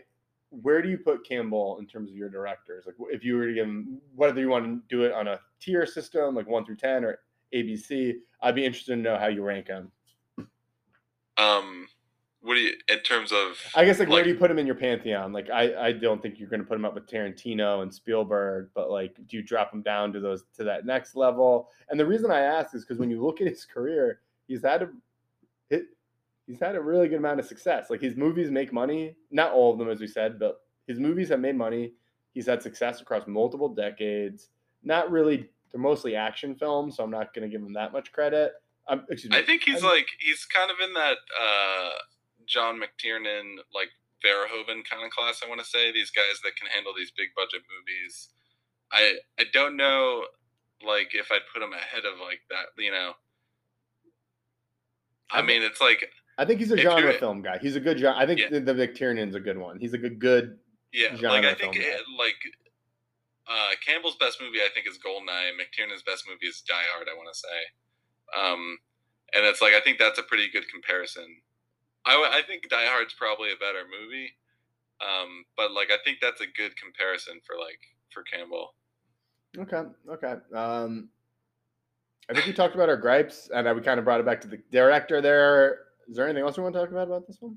where 0.61 0.83
do 0.83 0.91
you 0.91 0.99
put 0.99 1.27
Campbell 1.27 1.79
in 1.79 1.87
terms 1.87 2.11
of 2.11 2.17
your 2.17 2.29
directors? 2.29 2.85
Like, 2.85 2.97
if 3.11 3.25
you 3.25 3.37
were 3.37 3.47
to 3.47 3.55
give 3.55 3.67
him, 3.67 4.01
whether 4.15 4.39
you 4.39 4.51
want 4.51 4.67
to 4.67 4.83
do 4.95 5.05
it 5.05 5.13
on 5.13 5.27
a 5.27 5.41
tier 5.63 5.87
system, 5.87 6.35
like 6.35 6.49
one 6.49 6.65
through 6.65 6.77
ten 6.77 7.05
or 7.05 7.21
ABC, 7.55 8.15
I'd 8.43 8.55
be 8.55 8.65
interested 8.65 8.97
to 8.97 9.01
know 9.01 9.17
how 9.17 9.29
you 9.29 9.43
rank 9.43 9.67
them. 9.67 9.93
Um, 11.37 11.87
what 12.43 12.55
do 12.55 12.61
you 12.61 12.75
in 12.89 12.99
terms 13.01 13.33
of? 13.33 13.59
I 13.75 13.85
guess 13.85 13.99
like, 13.99 14.09
where 14.09 14.25
do 14.25 14.31
you 14.31 14.35
put 14.35 14.51
him 14.51 14.59
in 14.59 14.67
your 14.67 14.75
pantheon? 14.75 15.33
Like 15.33 15.49
I, 15.49 15.75
I 15.75 15.93
don't 15.93 16.21
think 16.21 16.39
you're 16.39 16.49
going 16.49 16.61
to 16.61 16.67
put 16.67 16.77
him 16.77 16.85
up 16.85 16.95
with 16.95 17.07
Tarantino 17.07 17.83
and 17.83 17.95
Spielberg, 17.95 18.71
but 18.75 18.91
like 18.91 19.15
do 19.15 19.37
you 19.37 19.43
drop 19.43 19.73
him 19.73 19.83
down 19.83 20.13
to 20.13 20.21
those 20.21 20.45
to 20.57 20.65
that 20.65 20.85
next 20.85 21.15
level? 21.15 21.69
And 21.89 21.99
the 21.99 22.07
reason 22.07 22.31
I 22.31 22.41
ask 22.41 22.75
is 22.75 22.85
because 22.85 22.99
when 22.99 23.11
you 23.11 23.25
look 23.25 23.41
at 23.41 23.47
his 23.47 23.65
career, 23.65 24.21
he's 24.49 24.63
had 24.63 24.83
a 24.83 24.89
hit, 25.71 25.85
he's 26.47 26.61
had 26.61 26.75
a 26.75 26.81
really 26.81 27.09
good 27.09 27.19
amount 27.19 27.39
of 27.39 27.47
success. 27.47 27.91
Like 27.91 28.01
his 28.01 28.17
movies 28.17 28.51
make 28.51 28.73
money, 28.73 29.17
not 29.31 29.53
all 29.53 29.73
of 29.73 29.79
them 29.79 29.89
as 29.89 30.01
we 30.01 30.09
said, 30.09 30.39
but 30.41 30.61
his 30.89 30.99
movies 30.99 31.29
have 31.29 31.41
made 31.41 31.57
money. 31.57 31.93
He's 32.35 32.47
had 32.47 32.63
success 32.63 33.01
across 33.01 33.27
multiple 33.29 33.69
decades. 33.69 34.49
Not 34.85 35.11
really, 35.11 35.49
they're 35.71 35.81
mostly 35.81 36.17
action 36.17 36.55
films, 36.55 36.97
so 36.97 37.05
I'm 37.05 37.11
not 37.11 37.33
going 37.35 37.49
to 37.49 37.53
give 37.53 37.65
him 37.65 37.73
that 37.75 37.93
much 37.93 38.13
credit. 38.13 38.53
Um, 38.89 39.05
excuse 39.11 39.31
me. 39.31 39.39
I 39.39 39.43
think 39.43 39.63
he's 39.63 39.83
I'm- 39.83 39.93
like 39.93 40.07
he's 40.19 40.45
kind 40.45 40.71
of 40.71 40.77
in 40.87 40.93
that 40.95 41.17
uh, 41.41 41.91
John 42.47 42.81
McTiernan 42.81 43.57
like 43.75 43.89
Verhoeven 44.25 44.83
kind 44.89 45.05
of 45.05 45.11
class. 45.11 45.41
I 45.45 45.49
want 45.49 45.61
to 45.61 45.67
say 45.67 45.93
these 45.93 46.11
guys 46.11 46.41
that 46.45 46.57
can 46.57 46.69
handle 46.69 46.93
these 46.97 47.11
big 47.13 47.29
budget 47.37 47.63
movies. 47.71 48.29
I 48.91 49.19
I 49.39 49.45
don't 49.53 49.77
know 49.77 50.25
like 50.85 51.15
if 51.15 51.31
I'd 51.31 51.43
put 51.53 51.63
him 51.63 51.73
ahead 51.73 52.05
of 52.05 52.19
like 52.21 52.41
that. 52.51 52.67
You 52.83 52.91
know. 52.91 53.13
I 55.31 55.39
I- 55.39 55.43
mean, 55.43 55.63
it's 55.63 55.81
like 55.81 56.09
I 56.39 56.45
think 56.45 56.61
he's 56.61 56.73
a 56.73 56.77
genre 56.77 57.13
film 57.15 57.43
guy. 57.43 57.59
He's 57.61 57.77
a 57.77 57.81
good 57.81 57.99
genre. 57.99 58.19
I 58.19 58.27
think 58.27 58.41
Yeah. 58.41 58.49
the, 58.51 58.61
the 58.61 58.75
McTiernan's 58.75 59.35
a 59.35 59.41
good 59.41 59.59
one. 59.59 59.79
He's 59.79 59.93
a 59.93 59.99
good, 59.99 60.19
good 60.19 60.59
yeah, 60.93 61.15
like 61.23 61.45
I 61.45 61.55
think 61.55 61.77
it, 61.77 62.01
like 62.19 62.35
uh, 63.49 63.75
Campbell's 63.85 64.17
best 64.17 64.41
movie 64.41 64.61
I 64.61 64.69
think 64.75 64.87
is 64.87 64.99
Goldeneye. 64.99 65.55
McTiernan's 65.59 66.03
best 66.03 66.25
movie 66.29 66.47
is 66.47 66.63
Die 66.67 66.89
Hard. 66.95 67.09
I 67.11 67.17
want 67.17 67.29
to 67.33 67.39
say, 67.39 67.59
um, 68.39 68.79
and 69.35 69.45
it's 69.47 69.61
like 69.61 69.75
I 69.75 69.81
think 69.81 69.99
that's 69.99 70.19
a 70.19 70.25
pretty 70.25 70.49
good 70.51 70.69
comparison. 70.69 71.27
I, 72.05 72.13
w- 72.13 72.31
I 72.31 72.43
think 72.43 72.69
Die 72.69 72.87
Hard's 72.87 73.15
probably 73.15 73.53
a 73.53 73.57
better 73.57 73.85
movie, 73.87 74.35
um, 75.01 75.45
but 75.57 75.73
like 75.73 75.91
I 75.91 75.99
think 76.05 76.19
that's 76.21 76.41
a 76.41 76.47
good 76.47 76.77
comparison 76.77 77.41
for 77.47 77.57
like 77.57 77.81
for 78.11 78.23
Campbell. 78.23 78.75
Okay, 79.59 79.83
okay. 80.09 80.35
Um, 80.55 81.09
I 82.31 82.35
think 82.35 82.47
we 82.47 82.53
talked 82.53 82.75
about 82.75 82.89
our 82.89 82.97
gripes, 82.97 83.51
and 83.55 83.69
we 83.77 83.83
kind 83.83 83.99
of 83.99 84.05
brought 84.05 84.21
it 84.21 84.27
back 84.27 84.41
to 84.43 84.49
the 84.49 84.59
director. 84.71 85.21
There, 85.21 85.79
is 86.09 86.17
there 86.17 86.27
anything 86.27 86.45
else 86.45 86.57
we 86.57 86.63
want 86.63 86.75
to 86.75 86.81
talk 86.81 86.91
about 86.91 87.09
about 87.09 87.27
this 87.27 87.37
one? 87.41 87.57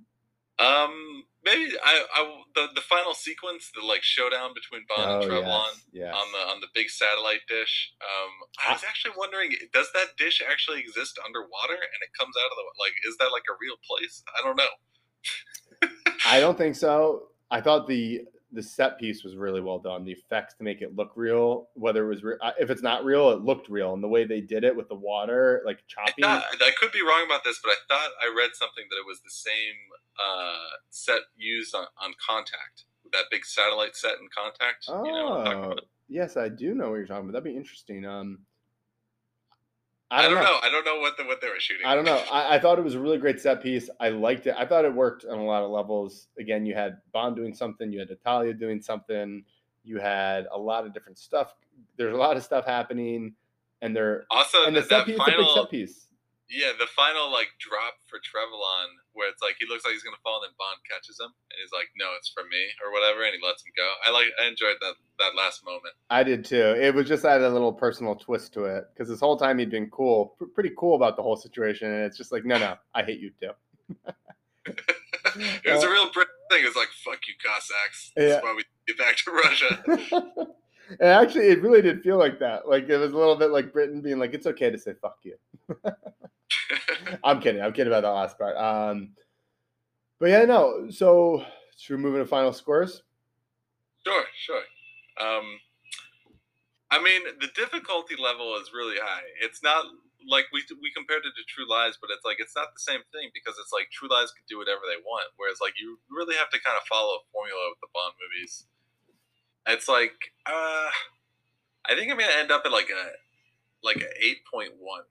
Um, 0.59 1.23
maybe 1.45 1.71
I, 1.77 2.03
I 2.13 2.21
the 2.55 2.67
the 2.73 2.81
final 2.81 3.13
sequence, 3.13 3.71
the 3.73 3.85
like 3.85 4.03
showdown 4.03 4.51
between 4.57 4.83
Bond 4.89 5.21
and 5.21 5.23
Trevelyan. 5.23 5.77
Oh, 5.77 5.93
yes, 5.93 6.09
yes. 6.09 6.13
on 6.13 6.27
the 6.33 6.41
on 6.51 6.57
the 6.59 6.67
big 6.73 6.89
satellite 6.89 7.45
dish. 7.47 7.93
Um, 8.01 8.33
I 8.67 8.73
was 8.73 8.83
actually 8.83 9.13
wondering, 9.15 9.53
does 9.71 9.87
that 9.93 10.17
dish 10.17 10.41
actually 10.41 10.81
exist 10.81 11.19
underwater 11.23 11.77
and 11.77 11.99
it 12.01 12.11
comes 12.17 12.33
out 12.35 12.49
of 12.49 12.57
the 12.57 12.65
like? 12.81 12.97
Is 13.07 13.15
that 13.21 13.29
like 13.31 13.45
a 13.47 13.55
real 13.61 13.77
place? 13.85 14.23
I 14.27 14.43
don't 14.43 14.57
know. 14.57 14.73
I 16.25 16.39
don't 16.39 16.57
think 16.57 16.75
so. 16.75 17.29
I 17.51 17.61
thought 17.61 17.87
the 17.87 18.25
the 18.55 18.63
set 18.63 18.97
piece 18.97 19.23
was 19.23 19.35
really 19.35 19.61
well 19.61 19.77
done. 19.77 20.03
The 20.03 20.11
effects 20.13 20.55
to 20.55 20.63
make 20.63 20.81
it 20.81 20.95
look 20.95 21.11
real, 21.15 21.69
whether 21.73 22.05
it 22.05 22.07
was 22.09 22.23
re- 22.23 22.37
if 22.59 22.69
it's 22.69 22.81
not 22.81 23.05
real, 23.05 23.29
it 23.31 23.41
looked 23.41 23.69
real, 23.69 23.93
and 23.93 24.03
the 24.03 24.07
way 24.07 24.25
they 24.25 24.41
did 24.41 24.63
it 24.63 24.75
with 24.75 24.87
the 24.89 24.95
water, 24.95 25.61
like 25.65 25.77
I, 25.77 25.81
chopping. 25.87 26.23
thought, 26.23 26.43
I 26.61 26.71
could 26.79 26.91
be 26.91 27.01
wrong 27.01 27.23
about 27.25 27.43
this, 27.43 27.59
but 27.63 27.69
I 27.71 27.75
thought 27.87 28.09
I 28.23 28.33
read 28.35 28.51
something 28.53 28.85
that 28.89 28.95
it 28.97 29.05
was 29.05 29.19
the 29.21 29.29
same 29.29 29.75
uh, 30.19 30.77
set 30.89 31.21
used 31.37 31.75
on, 31.75 31.85
on 32.01 32.13
Contact, 32.25 32.85
that 33.13 33.25
big 33.29 33.45
satellite 33.45 33.95
set 33.95 34.13
in 34.21 34.27
Contact. 34.35 34.85
Oh, 34.87 35.05
You 35.05 35.11
know 35.11 35.25
what 35.29 35.37
I'm 35.39 35.45
talking 35.45 35.63
about? 35.73 35.81
yes, 36.07 36.37
I 36.37 36.49
do 36.49 36.73
know 36.73 36.89
what 36.89 36.95
you're 36.95 37.07
talking 37.07 37.29
about. 37.29 37.33
That'd 37.33 37.43
be 37.53 37.57
interesting. 37.57 38.05
Um, 38.05 38.39
I 40.11 40.29
don't, 40.29 40.35
know. 40.35 40.59
I 40.61 40.69
don't 40.69 40.85
know 40.85 40.99
what 40.99 41.17
the, 41.17 41.25
what 41.25 41.41
they 41.41 41.49
were 41.49 41.59
shooting. 41.59 41.85
I 41.85 41.95
don't 41.95 42.05
know. 42.05 42.21
I, 42.31 42.55
I 42.55 42.59
thought 42.59 42.77
it 42.77 42.83
was 42.83 42.93
a 42.93 42.99
really 42.99 43.17
great 43.17 43.39
set 43.39 43.61
piece. 43.61 43.89
I 43.99 44.09
liked 44.09 44.45
it. 44.45 44.55
I 44.57 44.65
thought 44.65 44.85
it 44.85 44.93
worked 44.93 45.25
on 45.25 45.39
a 45.39 45.43
lot 45.43 45.63
of 45.63 45.71
levels. 45.71 46.27
Again, 46.39 46.65
you 46.65 46.75
had 46.75 46.97
Bond 47.11 47.35
doing 47.35 47.55
something, 47.55 47.91
you 47.91 47.99
had 47.99 48.09
Natalia 48.09 48.53
doing 48.53 48.81
something, 48.81 49.43
you 49.83 49.99
had 49.99 50.45
a 50.51 50.57
lot 50.57 50.85
of 50.85 50.93
different 50.93 51.17
stuff. 51.17 51.55
There's 51.97 52.13
a 52.13 52.17
lot 52.17 52.37
of 52.37 52.43
stuff 52.43 52.65
happening, 52.65 53.33
and 53.81 53.95
they're 53.95 54.25
also, 54.29 54.65
and 54.65 54.75
the 54.75 54.81
that, 54.81 54.89
set 54.89 54.97
that 54.97 55.05
piece, 55.07 55.17
final 55.17 55.55
set 55.55 55.69
piece. 55.71 56.07
Yeah, 56.47 56.77
the 56.77 56.85
final 56.93 57.31
like 57.31 57.49
drop 57.57 57.97
for 58.05 58.21
Trevelyan, 58.21 58.93
where 59.13 59.29
it's 59.29 59.41
like 59.41 59.57
he 59.57 59.65
looks 59.65 59.83
like 59.83 59.93
he's 59.97 60.05
gonna 60.05 60.21
fall, 60.21 60.37
and 60.41 60.49
then 60.51 60.55
Bond 60.61 60.77
catches 60.85 61.17
him, 61.17 61.33
and 61.33 61.57
he's 61.57 61.73
like, 61.73 61.89
"No, 61.97 62.13
it's 62.17 62.29
for 62.29 62.43
me" 62.45 62.69
or 62.85 62.93
whatever, 62.93 63.25
and 63.25 63.33
he 63.33 63.41
lets 63.41 63.65
him 63.65 63.73
go. 63.73 63.89
I 64.05 64.13
like, 64.13 64.29
I 64.37 64.45
enjoyed 64.47 64.77
that 64.81 64.93
that 65.17 65.33
last 65.33 65.65
moment. 65.65 65.97
I 66.13 66.21
did 66.21 66.45
too. 66.45 66.77
It 66.77 66.93
was 66.93 67.07
just 67.07 67.25
had 67.25 67.41
a 67.41 67.49
little 67.49 67.73
personal 67.73 68.13
twist 68.13 68.53
to 68.53 68.65
it 68.65 68.85
because 68.93 69.09
this 69.09 69.19
whole 69.19 69.37
time 69.37 69.57
he'd 69.57 69.71
been 69.73 69.89
cool, 69.89 70.35
pr- 70.37 70.53
pretty 70.53 70.71
cool 70.77 70.95
about 70.95 71.17
the 71.17 71.23
whole 71.23 71.35
situation, 71.35 71.89
and 71.89 72.05
it's 72.05 72.17
just 72.17 72.31
like, 72.31 72.45
no, 72.45 72.59
no, 72.59 72.77
I 72.93 73.01
hate 73.01 73.19
you 73.19 73.31
too. 73.41 73.51
It 75.35 75.73
was 75.73 75.83
a 75.83 75.87
uh, 75.87 75.91
real 75.91 76.11
Brit 76.11 76.27
thing. 76.49 76.63
It 76.63 76.67
was 76.67 76.75
like, 76.75 76.89
"Fuck 77.03 77.19
you, 77.27 77.33
Cossacks." 77.43 78.11
This 78.15 78.31
Yeah. 78.31 78.41
why 78.41 78.55
we 78.55 78.63
get 78.87 78.97
back 78.97 79.17
to 79.17 79.31
Russia. 79.31 80.47
and 80.99 81.09
actually, 81.09 81.47
it 81.47 81.61
really 81.61 81.81
did 81.81 82.01
feel 82.03 82.17
like 82.17 82.39
that. 82.39 82.67
Like 82.67 82.87
it 82.87 82.97
was 82.97 83.11
a 83.11 83.17
little 83.17 83.35
bit 83.35 83.51
like 83.51 83.73
Britain 83.73 84.01
being 84.01 84.19
like, 84.19 84.33
"It's 84.33 84.47
okay 84.47 84.69
to 84.69 84.77
say 84.77 84.93
fuck 85.01 85.17
you." 85.23 85.35
I'm 87.23 87.41
kidding. 87.41 87.61
I'm 87.61 87.73
kidding 87.73 87.91
about 87.91 88.03
that 88.03 88.09
last 88.09 88.37
part. 88.37 88.55
Um, 88.57 89.11
but 90.19 90.29
yeah, 90.29 90.45
no. 90.45 90.89
So 90.89 91.43
should 91.77 91.97
we 91.97 92.03
move 92.03 92.15
into 92.15 92.25
final 92.27 92.53
scores? 92.53 93.03
Sure, 94.05 94.23
sure. 94.35 94.63
Um, 95.19 95.59
I 96.91 97.01
mean, 97.01 97.21
the 97.41 97.49
difficulty 97.55 98.15
level 98.15 98.55
is 98.57 98.71
really 98.73 98.97
high. 99.01 99.25
It's 99.41 99.63
not 99.63 99.85
like 100.27 100.45
we 100.53 100.63
we 100.81 100.91
compared 100.93 101.25
it 101.25 101.33
to 101.37 101.43
True 101.47 101.69
Lies, 101.69 101.97
but 102.01 102.09
it's 102.09 102.25
like 102.25 102.37
it's 102.39 102.55
not 102.55 102.73
the 102.73 102.81
same 102.81 103.01
thing 103.13 103.29
because 103.33 103.55
it's 103.59 103.73
like 103.73 103.89
True 103.91 104.09
Lies 104.09 104.31
can 104.31 104.45
do 104.49 104.57
whatever 104.57 104.85
they 104.85 105.01
want, 105.05 105.29
whereas 105.37 105.57
like 105.61 105.77
you 105.79 105.97
really 106.09 106.35
have 106.35 106.49
to 106.49 106.59
kind 106.61 106.77
of 106.77 106.85
follow 106.87 107.21
a 107.21 107.27
formula 107.31 107.61
with 107.73 107.81
the 107.81 107.91
Bond 107.93 108.13
movies. 108.21 108.65
It's 109.67 109.89
like 109.89 110.17
uh, 110.45 110.89
I 111.85 111.93
think 111.95 112.11
I'm 112.11 112.17
gonna 112.17 112.37
end 112.37 112.51
up 112.51 112.63
at 112.65 112.71
like 112.71 112.89
a 112.89 113.05
like 113.83 114.01
a 114.01 114.09
eight 114.21 114.45
point 114.49 114.73
one, 114.79 115.05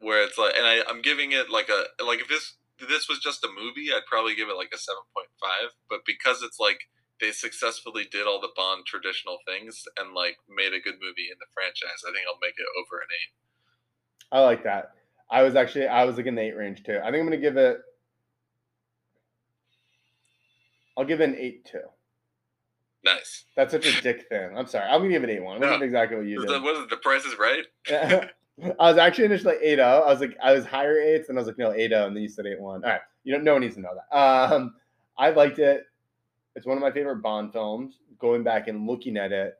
where 0.00 0.22
it's 0.24 0.36
like, 0.38 0.54
and 0.56 0.66
I, 0.66 0.82
I'm 0.88 1.02
giving 1.02 1.32
it 1.32 1.50
like 1.50 1.68
a 1.68 2.02
like 2.04 2.20
if 2.20 2.28
this 2.28 2.54
this 2.88 3.08
was 3.08 3.18
just 3.18 3.44
a 3.44 3.48
movie, 3.48 3.92
I'd 3.92 4.06
probably 4.08 4.34
give 4.34 4.48
it 4.48 4.56
like 4.56 4.72
a 4.74 4.78
seven 4.78 5.02
point 5.14 5.28
five, 5.40 5.76
but 5.88 6.00
because 6.06 6.42
it's 6.42 6.58
like 6.58 6.88
they 7.20 7.32
successfully 7.32 8.08
did 8.10 8.26
all 8.26 8.40
the 8.40 8.48
Bond 8.56 8.86
traditional 8.86 9.38
things 9.46 9.84
and 9.98 10.14
like 10.14 10.38
made 10.48 10.72
a 10.72 10.80
good 10.80 10.96
movie 11.00 11.28
in 11.30 11.36
the 11.38 11.46
franchise. 11.52 12.00
I 12.08 12.12
think 12.12 12.24
I'll 12.26 12.40
make 12.40 12.56
it 12.56 12.66
over 12.80 13.00
an 13.00 13.08
eight. 13.12 13.32
I 14.32 14.40
like 14.40 14.64
that. 14.64 14.92
I 15.30 15.42
was 15.42 15.54
actually 15.54 15.86
I 15.86 16.04
was 16.04 16.16
like 16.16 16.26
in 16.26 16.34
the 16.34 16.42
eight 16.42 16.56
range 16.56 16.82
too. 16.82 16.98
I 16.98 17.10
think 17.10 17.20
I'm 17.20 17.26
gonna 17.26 17.36
give 17.36 17.56
it. 17.56 17.78
I'll 20.96 21.04
give 21.04 21.20
it 21.20 21.28
an 21.28 21.36
eight 21.36 21.64
two. 21.66 21.80
Nice. 23.04 23.44
That's 23.56 23.72
such 23.72 23.86
a 23.86 24.02
dick 24.02 24.28
thing. 24.28 24.56
I'm 24.56 24.66
sorry. 24.66 24.86
I'm 24.86 25.00
gonna 25.00 25.10
give 25.10 25.24
it 25.24 25.30
eight 25.30 25.42
one. 25.42 25.60
Gonna 25.60 25.78
No. 25.78 25.84
exactly 25.84 26.16
what 26.16 26.26
you 26.26 26.40
did. 26.40 26.48
the, 26.48 26.60
what 26.60 26.76
is 26.76 26.82
it? 26.84 26.90
The 26.90 26.96
price 26.96 27.24
is 27.24 27.36
right. 27.38 27.64
I 28.78 28.90
was 28.90 28.98
actually 28.98 29.24
initially 29.24 29.56
eight 29.62 29.76
zero. 29.76 30.02
I 30.06 30.10
was 30.10 30.20
like, 30.20 30.36
I 30.42 30.52
was 30.52 30.64
higher 30.64 30.98
eights, 30.98 31.28
and 31.28 31.38
I 31.38 31.40
was 31.40 31.46
like, 31.46 31.58
no, 31.58 31.72
eight 31.72 31.90
zero, 31.90 32.06
and 32.06 32.16
then 32.16 32.22
you 32.22 32.28
said 32.28 32.46
eight 32.46 32.60
one. 32.60 32.84
All 32.84 32.90
right, 32.90 33.00
you 33.24 33.32
don't. 33.32 33.44
No 33.44 33.52
one 33.52 33.62
needs 33.62 33.76
to 33.76 33.80
know 33.80 33.94
that. 33.94 34.16
Um, 34.16 34.74
I 35.18 35.30
liked 35.30 35.58
it. 35.58 35.84
It's 36.56 36.66
one 36.66 36.76
of 36.76 36.82
my 36.82 36.90
favorite 36.90 37.22
Bond 37.22 37.52
films. 37.52 38.00
Going 38.18 38.42
back 38.42 38.68
and 38.68 38.86
looking 38.86 39.16
at 39.16 39.32
it, 39.32 39.54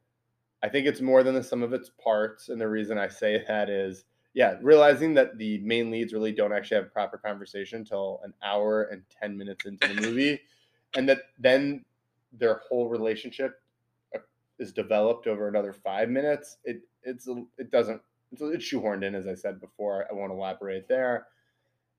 I 0.62 0.68
think 0.68 0.86
it's 0.86 1.00
more 1.00 1.22
than 1.22 1.34
the 1.34 1.42
sum 1.42 1.62
of 1.62 1.72
its 1.72 1.90
parts, 2.02 2.48
and 2.48 2.60
the 2.60 2.68
reason 2.68 2.98
I 2.98 3.08
say 3.08 3.44
that 3.48 3.70
is 3.70 4.04
yeah, 4.34 4.56
realizing 4.62 5.14
that 5.14 5.38
the 5.38 5.58
main 5.58 5.90
leads 5.90 6.12
really 6.12 6.32
don't 6.32 6.52
actually 6.52 6.76
have 6.76 6.92
proper 6.92 7.18
conversation 7.18 7.78
until 7.80 8.20
an 8.22 8.32
hour 8.42 8.84
and 8.84 9.02
10 9.20 9.36
minutes 9.36 9.66
into 9.66 9.88
the 9.88 10.00
movie, 10.00 10.40
and 10.96 11.08
that 11.08 11.22
then 11.38 11.84
their 12.32 12.60
whole 12.68 12.88
relationship 12.88 13.60
uh, 14.14 14.20
is 14.58 14.72
developed 14.72 15.26
over 15.26 15.48
another 15.48 15.72
five 15.72 16.08
minutes. 16.08 16.58
It 16.64 16.82
it's 17.02 17.28
it 17.58 17.70
doesn't 17.70 18.00
it's, 18.32 18.42
it's 18.42 18.64
shoehorned 18.64 19.04
in 19.04 19.14
as 19.14 19.26
I 19.26 19.34
said 19.34 19.60
before. 19.60 20.06
I 20.10 20.14
won't 20.14 20.32
elaborate 20.32 20.88
there. 20.88 21.26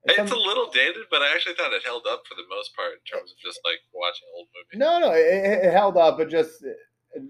It's 0.04 0.16
some, 0.16 0.26
a 0.26 0.42
little 0.42 0.68
dated, 0.70 1.04
but 1.10 1.22
I 1.22 1.32
actually 1.32 1.54
thought 1.54 1.72
it 1.72 1.82
held 1.84 2.06
up 2.10 2.22
for 2.26 2.34
the 2.34 2.42
most 2.50 2.74
part 2.74 2.92
in 2.92 3.18
terms 3.18 3.30
of 3.30 3.38
just 3.38 3.60
like 3.64 3.78
watching 3.94 4.26
old 4.36 4.48
movies. 4.54 4.78
No, 4.78 4.98
no, 4.98 5.12
it, 5.12 5.66
it 5.66 5.72
held 5.72 5.96
up, 5.96 6.18
but 6.18 6.28
just 6.28 6.64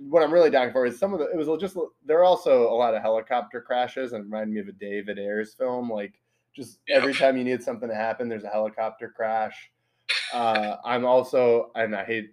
what 0.09 0.23
I'm 0.23 0.33
really 0.33 0.51
down 0.51 0.73
for 0.73 0.87
is 0.87 0.99
some 0.99 1.13
of 1.13 1.19
the. 1.19 1.27
It 1.27 1.37
was 1.37 1.49
just 1.61 1.77
there 2.07 2.19
are 2.19 2.25
also 2.25 2.71
a 2.71 2.75
lot 2.75 2.95
of 2.95 3.03
helicopter 3.03 3.61
crashes 3.61 4.13
and 4.13 4.25
remind 4.25 4.53
me 4.53 4.61
of 4.61 4.69
a 4.69 4.73
David 4.73 5.19
Ayers 5.19 5.55
film. 5.55 5.91
Like 5.91 6.15
just 6.55 6.79
every 6.89 7.15
time 7.15 7.37
you 7.37 7.45
need 7.45 7.63
something 7.63 7.89
to 7.89 7.95
happen, 7.95 8.29
there's 8.29 8.45
a 8.45 8.49
helicopter 8.49 9.13
crash. 9.15 9.71
Uh, 10.33 10.77
I'm 10.85 11.05
also, 11.05 11.71
and 11.75 11.95
I 11.95 12.05
hate 12.05 12.31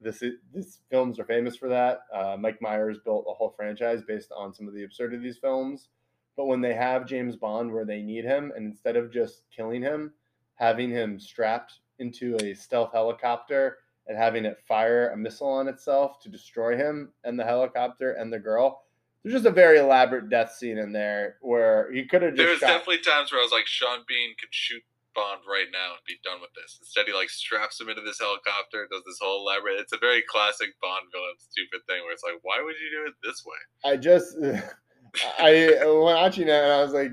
this. 0.00 0.22
These 0.52 0.80
films 0.90 1.18
are 1.18 1.24
famous 1.24 1.56
for 1.56 1.68
that. 1.68 2.00
Uh, 2.12 2.36
Mike 2.38 2.60
Myers 2.60 2.98
built 3.04 3.26
a 3.28 3.34
whole 3.34 3.54
franchise 3.56 4.02
based 4.06 4.32
on 4.36 4.54
some 4.54 4.68
of 4.68 4.74
the 4.74 4.84
absurdity 4.84 5.16
of 5.16 5.22
these 5.22 5.38
films. 5.38 5.88
But 6.36 6.46
when 6.46 6.60
they 6.60 6.74
have 6.74 7.06
James 7.06 7.36
Bond 7.36 7.72
where 7.72 7.86
they 7.86 8.02
need 8.02 8.24
him, 8.24 8.52
and 8.54 8.66
instead 8.66 8.96
of 8.96 9.10
just 9.10 9.42
killing 9.54 9.82
him, 9.82 10.12
having 10.56 10.90
him 10.90 11.18
strapped 11.18 11.80
into 11.98 12.36
a 12.42 12.54
stealth 12.54 12.92
helicopter 12.92 13.78
and 14.06 14.16
having 14.16 14.44
it 14.44 14.58
fire 14.68 15.10
a 15.10 15.16
missile 15.16 15.48
on 15.48 15.68
itself 15.68 16.20
to 16.20 16.28
destroy 16.28 16.76
him 16.76 17.12
and 17.24 17.38
the 17.38 17.44
helicopter 17.44 18.12
and 18.12 18.32
the 18.32 18.38
girl. 18.38 18.82
There's 19.22 19.34
just 19.34 19.46
a 19.46 19.50
very 19.50 19.78
elaborate 19.78 20.28
death 20.28 20.52
scene 20.52 20.78
in 20.78 20.92
there 20.92 21.36
where 21.40 21.90
he 21.92 22.04
could 22.04 22.22
have. 22.22 22.36
Just 22.36 22.46
There's 22.46 22.60
definitely 22.60 22.98
times 22.98 23.32
where 23.32 23.40
I 23.40 23.44
was 23.44 23.50
like, 23.50 23.66
Sean 23.66 24.04
Bean 24.06 24.36
could 24.38 24.50
shoot 24.52 24.82
Bond 25.16 25.40
right 25.48 25.72
now 25.72 25.96
and 25.96 26.04
be 26.06 26.20
done 26.22 26.44
with 26.44 26.52
this. 26.52 26.76
Instead, 26.78 27.08
he 27.08 27.14
like 27.16 27.32
straps 27.32 27.80
him 27.80 27.88
into 27.88 28.04
this 28.04 28.20
helicopter, 28.20 28.86
does 28.92 29.02
this 29.08 29.18
whole 29.20 29.40
elaborate. 29.40 29.80
It's 29.80 29.96
a 29.96 29.98
very 29.98 30.22
classic 30.28 30.76
Bond 30.84 31.08
villain 31.10 31.40
stupid 31.40 31.80
thing 31.88 32.04
where 32.04 32.12
it's 32.12 32.22
like, 32.22 32.38
why 32.42 32.60
would 32.60 32.76
you 32.76 32.92
do 32.92 33.08
it 33.08 33.16
this 33.24 33.40
way? 33.48 33.60
I 33.88 33.96
just, 33.96 34.36
I 35.40 35.80
watching 35.88 36.52
it 36.52 36.60
and 36.60 36.72
I 36.72 36.82
was 36.84 36.92
like, 36.92 37.12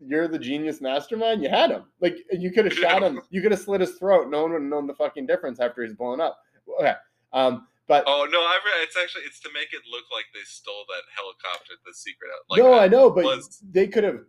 you're 0.00 0.28
the 0.28 0.38
genius 0.38 0.80
mastermind. 0.80 1.42
You 1.42 1.48
had 1.48 1.70
him. 1.70 1.84
Like 2.00 2.18
you 2.30 2.50
could 2.52 2.64
have 2.64 2.74
shot 2.74 3.02
him. 3.02 3.20
You 3.30 3.42
could 3.42 3.52
have 3.52 3.60
slit 3.60 3.80
his 3.80 3.92
throat. 3.92 4.30
No 4.30 4.42
one 4.42 4.52
would 4.52 4.62
have 4.62 4.70
known 4.70 4.86
the 4.86 4.94
fucking 4.94 5.26
difference 5.26 5.60
after 5.60 5.82
he's 5.82 5.94
blown 5.94 6.20
up. 6.20 6.38
Okay. 6.80 6.94
Um, 7.32 7.66
but 7.86 8.04
oh 8.06 8.26
no, 8.30 8.38
I 8.38 8.58
re- 8.64 8.82
it's 8.82 8.96
actually 8.96 9.24
it's 9.24 9.40
to 9.40 9.50
make 9.52 9.72
it 9.72 9.82
look 9.90 10.04
like 10.12 10.24
they 10.32 10.40
stole 10.44 10.84
that 10.88 11.02
helicopter, 11.14 11.74
the 11.84 11.92
secret. 11.92 12.30
Like, 12.48 12.62
no, 12.62 12.78
I 12.78 12.88
know, 12.88 13.10
but 13.10 13.24
was... 13.24 13.60
they 13.70 13.88
could 13.88 14.04
have 14.04 14.20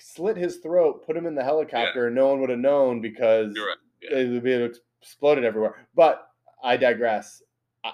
slit 0.00 0.36
his 0.36 0.56
throat, 0.56 1.04
put 1.06 1.16
him 1.16 1.26
in 1.26 1.34
the 1.34 1.44
helicopter, 1.44 2.02
yeah. 2.02 2.06
and 2.06 2.14
no 2.14 2.28
one 2.28 2.40
would 2.40 2.50
have 2.50 2.58
known 2.58 3.00
because 3.00 3.56
right. 3.56 3.76
yeah. 4.02 4.18
it 4.18 4.30
would 4.30 4.42
be 4.42 4.70
exploded 5.00 5.44
everywhere. 5.44 5.86
But 5.94 6.28
I 6.62 6.76
digress. 6.76 7.42
I, 7.84 7.92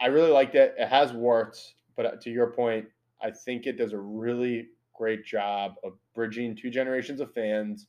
I 0.00 0.06
really 0.06 0.30
liked 0.30 0.54
it. 0.54 0.74
It 0.78 0.88
has 0.88 1.12
warts, 1.12 1.74
but 1.96 2.20
to 2.22 2.30
your 2.30 2.48
point, 2.48 2.86
I 3.22 3.30
think 3.30 3.66
it 3.66 3.78
does 3.78 3.92
a 3.92 3.98
really 3.98 4.68
great 4.94 5.24
job 5.24 5.74
of 5.82 5.94
bridging 6.14 6.54
two 6.54 6.70
generations 6.70 7.20
of 7.20 7.32
fans, 7.32 7.86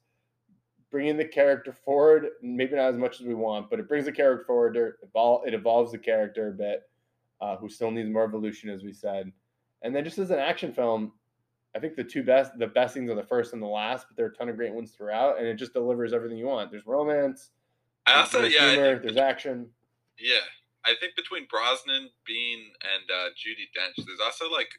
bringing 0.92 1.18
the 1.18 1.26
character 1.26 1.74
forward. 1.74 2.28
Maybe 2.42 2.76
not 2.76 2.94
as 2.94 2.98
much 2.98 3.20
as 3.20 3.28
we 3.28 3.34
want, 3.34 3.70
but 3.70 3.80
it 3.80 3.88
brings 3.88 4.06
the 4.06 4.12
character 4.12 4.46
forward. 4.46 4.78
It 4.78 5.54
evolves 5.54 5.92
the 5.92 5.98
character 5.98 6.50
a 6.50 6.52
bit, 6.52 6.84
uh, 7.42 7.58
who 7.58 7.70
still 7.70 7.92
needs 7.92 8.10
more 8.10 8.24
evolution, 8.24 8.70
as 8.70 8.84
we 8.84 8.94
said. 8.94 9.32
And 9.82 9.96
then 9.96 10.04
just 10.04 10.18
as 10.18 10.32
an 10.32 10.40
action 10.40 10.74
film, 10.74 11.12
I 11.76 11.80
think 11.80 11.96
the 11.96 12.04
two 12.04 12.24
best, 12.24 12.58
the 12.58 12.68
best 12.68 12.94
things 12.94 13.10
are 13.10 13.16
the 13.16 13.24
first 13.24 13.54
and 13.54 13.62
the 13.62 13.68
last, 13.68 14.08
but 14.08 14.16
there 14.16 14.26
are 14.26 14.30
a 14.30 14.34
ton 14.34 14.48
of 14.50 14.56
great 14.56 14.74
ones 14.74 14.92
throughout, 14.92 15.38
and 15.38 15.46
it 15.46 15.56
just 15.56 15.74
delivers 15.74 16.14
everything 16.14 16.38
you 16.38 16.46
want. 16.46 16.72
There's 16.72 16.88
romance. 16.88 17.52
I 18.06 18.22
also, 18.22 18.42
there's 18.42 18.54
yeah, 18.54 18.72
humor, 18.72 19.00
there's 19.00 19.18
action. 19.18 19.70
Yeah, 20.18 20.40
I 20.86 20.94
think 21.00 21.16
between 21.16 21.48
Brosnan, 21.50 22.10
Bean, 22.26 22.60
and 22.82 23.12
uh, 23.12 23.30
Judi 23.32 23.68
Dench, 23.76 24.06
there's 24.06 24.20
also 24.24 24.50
like 24.50 24.70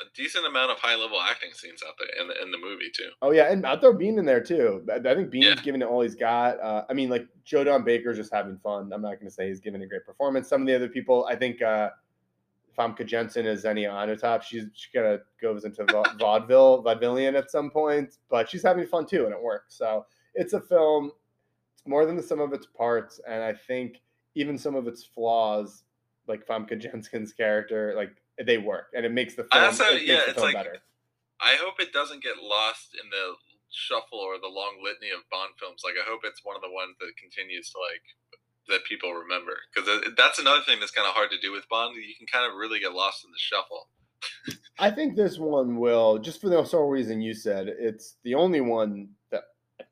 a 0.00 0.04
decent 0.16 0.46
amount 0.46 0.72
of 0.72 0.78
high 0.78 0.96
level 0.96 1.20
acting 1.20 1.50
scenes 1.52 1.82
out 1.86 1.94
there 1.98 2.08
in 2.20 2.28
the 2.28 2.42
in 2.42 2.50
the 2.50 2.58
movie 2.58 2.90
too. 2.92 3.10
Oh 3.22 3.30
yeah, 3.30 3.52
and 3.52 3.64
I'll 3.64 3.78
throw 3.78 3.92
Bean 3.92 4.18
in 4.18 4.24
there 4.24 4.42
too. 4.42 4.84
I 4.92 4.98
think 5.14 5.30
Bean's 5.30 5.44
yeah. 5.44 5.54
giving 5.62 5.82
it 5.82 5.84
all 5.84 6.00
he's 6.00 6.14
got. 6.14 6.58
Uh, 6.60 6.84
I 6.88 6.94
mean, 6.94 7.10
like 7.10 7.28
Joe 7.44 7.62
Don 7.62 7.84
Baker's 7.84 8.16
just 8.16 8.32
having 8.32 8.58
fun. 8.58 8.92
I'm 8.92 9.02
not 9.02 9.14
going 9.14 9.26
to 9.26 9.30
say 9.30 9.48
he's 9.48 9.60
giving 9.60 9.82
a 9.82 9.86
great 9.86 10.04
performance. 10.04 10.48
Some 10.48 10.62
of 10.62 10.66
the 10.66 10.74
other 10.74 10.88
people, 10.88 11.26
I 11.30 11.36
think. 11.36 11.62
Uh, 11.62 11.90
Famke 12.76 13.06
Janssen 13.06 13.46
is 13.46 13.62
Xenia 13.62 13.90
Onatopp. 13.90 14.42
She's 14.42 14.64
she 14.74 14.90
kind 14.92 15.06
of 15.06 15.20
goes 15.40 15.64
into 15.64 15.84
vaudeville, 16.18 16.82
vaudevillian 16.82 17.36
at 17.36 17.50
some 17.50 17.70
point, 17.70 18.16
but 18.28 18.48
she's 18.48 18.62
having 18.62 18.86
fun 18.86 19.06
too, 19.06 19.24
and 19.24 19.34
it 19.34 19.42
works. 19.42 19.76
So 19.76 20.06
it's 20.34 20.52
a 20.52 20.60
film. 20.60 21.12
It's 21.74 21.86
more 21.86 22.06
than 22.06 22.16
the 22.16 22.22
sum 22.22 22.40
of 22.40 22.52
its 22.52 22.66
parts, 22.66 23.20
and 23.28 23.42
I 23.42 23.52
think 23.52 24.02
even 24.34 24.58
some 24.58 24.74
of 24.74 24.86
its 24.86 25.04
flaws, 25.04 25.84
like 26.26 26.46
Famke 26.46 26.80
Janssen's 26.80 27.32
character, 27.32 27.94
like 27.96 28.12
they 28.44 28.58
work, 28.58 28.86
and 28.94 29.04
it 29.04 29.12
makes 29.12 29.34
the 29.34 29.44
film. 29.44 29.64
Also, 29.64 29.84
it 29.84 30.02
yeah, 30.02 30.20
it's 30.28 30.38
like 30.38 30.54
better. 30.54 30.78
I 31.40 31.56
hope 31.56 31.80
it 31.80 31.92
doesn't 31.92 32.22
get 32.22 32.36
lost 32.42 32.94
in 32.94 33.08
the 33.10 33.34
shuffle 33.70 34.18
or 34.18 34.38
the 34.38 34.50
long 34.50 34.82
litany 34.82 35.10
of 35.10 35.24
Bond 35.30 35.54
films. 35.58 35.82
Like 35.84 35.94
I 35.94 36.08
hope 36.08 36.20
it's 36.24 36.44
one 36.44 36.56
of 36.56 36.62
the 36.62 36.70
ones 36.70 36.96
that 37.00 37.16
continues 37.16 37.70
to 37.70 37.78
like 37.78 38.04
that 38.70 38.84
people 38.84 39.12
remember 39.12 39.52
because 39.74 39.88
that's 40.16 40.38
another 40.38 40.62
thing 40.66 40.80
that's 40.80 40.92
kind 40.92 41.06
of 41.06 41.14
hard 41.14 41.30
to 41.30 41.38
do 41.40 41.52
with 41.52 41.68
Bond. 41.68 41.96
You 41.96 42.14
can 42.16 42.26
kind 42.26 42.50
of 42.50 42.56
really 42.56 42.80
get 42.80 42.92
lost 42.92 43.24
in 43.24 43.30
the 43.30 43.38
shuffle. 43.38 43.88
I 44.78 44.90
think 44.90 45.16
this 45.16 45.38
one 45.38 45.76
will, 45.76 46.18
just 46.18 46.40
for 46.40 46.48
the 46.48 46.64
sole 46.64 46.88
reason 46.88 47.20
you 47.20 47.34
said, 47.34 47.68
it's 47.68 48.16
the 48.24 48.34
only 48.34 48.60
one 48.60 49.08
that 49.30 49.44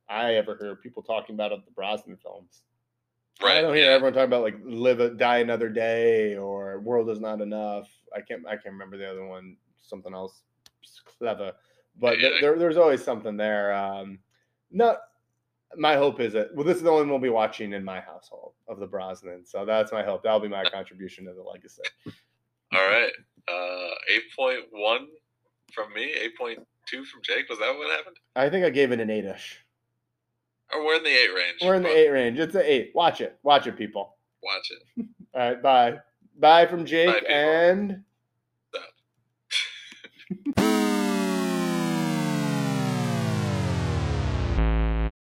I 0.09 0.35
ever 0.35 0.57
hear 0.61 0.77
people 0.77 1.03
talking 1.03 1.35
about 1.35 1.53
of 1.53 1.65
the 1.65 1.71
Brosnan 1.73 2.17
films. 2.17 2.63
Right. 3.43 3.59
I 3.59 3.61
don't 3.61 3.75
hear 3.75 3.85
yeah. 3.85 3.91
everyone 3.93 4.15
talking 4.15 4.27
about 4.27 4.43
like 4.43 4.59
live 4.65 5.01
a 5.01 5.11
die 5.11 5.39
another 5.39 5.69
day 5.69 6.35
or 6.35 6.81
world 6.81 7.09
is 7.09 7.21
not 7.21 7.41
enough. 7.41 7.89
I 8.15 8.21
can't 8.21 8.45
I 8.47 8.53
can't 8.53 8.73
remember 8.73 8.97
the 8.97 9.09
other 9.09 9.27
one. 9.27 9.57
Something 9.81 10.13
else 10.13 10.43
clever, 11.19 11.53
but 12.01 12.19
yeah. 12.19 12.31
there, 12.41 12.59
there's 12.59 12.77
always 12.77 13.03
something 13.03 13.37
there. 13.37 13.73
Um, 13.75 14.19
not 14.73 14.99
my 15.77 15.97
hope 15.97 16.21
is 16.21 16.33
that 16.33 16.55
well, 16.55 16.65
this 16.65 16.77
is 16.77 16.83
the 16.83 16.91
only 16.91 17.03
one 17.03 17.11
we'll 17.11 17.19
be 17.19 17.29
watching 17.29 17.73
in 17.73 17.85
my 17.85 18.01
household 18.01 18.53
of 18.69 18.79
the 18.79 18.87
Brosnan. 18.87 19.45
So 19.47 19.65
that's 19.65 19.93
my 19.93 20.03
hope. 20.03 20.23
That'll 20.23 20.41
be 20.41 20.49
my 20.49 20.65
contribution 20.65 21.25
to 21.27 21.35
the 21.35 21.43
legacy. 21.43 21.83
All 22.73 22.89
right, 22.89 23.13
uh, 23.51 23.95
eight 24.13 24.25
point 24.37 24.65
one 24.73 25.09
from 25.73 25.93
me, 25.95 26.13
eight 26.13 26.37
point 26.37 26.59
two 26.87 27.05
from 27.05 27.23
Jake. 27.23 27.49
Was 27.49 27.59
that 27.59 27.77
what 27.77 27.91
happened? 27.97 28.17
I 28.37 28.49
think 28.49 28.65
I 28.65 28.71
gave 28.71 28.93
it 28.93 29.01
an 29.01 29.11
eight-ish. 29.11 29.65
Or 30.75 30.85
we're 30.85 30.97
in 30.97 31.03
the 31.03 31.11
eight 31.11 31.35
range. 31.35 31.59
We're 31.63 31.75
in 31.75 31.83
the 31.83 31.89
eight 31.89 32.11
range. 32.11 32.39
It's 32.39 32.55
an 32.55 32.63
eight. 32.65 32.93
Watch 32.95 33.21
it. 33.21 33.39
Watch 33.43 33.67
it, 33.67 33.77
people. 33.77 34.17
Watch 34.43 34.71
it. 34.71 35.07
All 35.35 35.41
right. 35.41 35.63
Bye. 35.63 35.99
Bye 36.39 36.67
from 36.67 36.85
Jake 36.85 37.27
Bye, 37.27 37.33
and. 37.33 38.05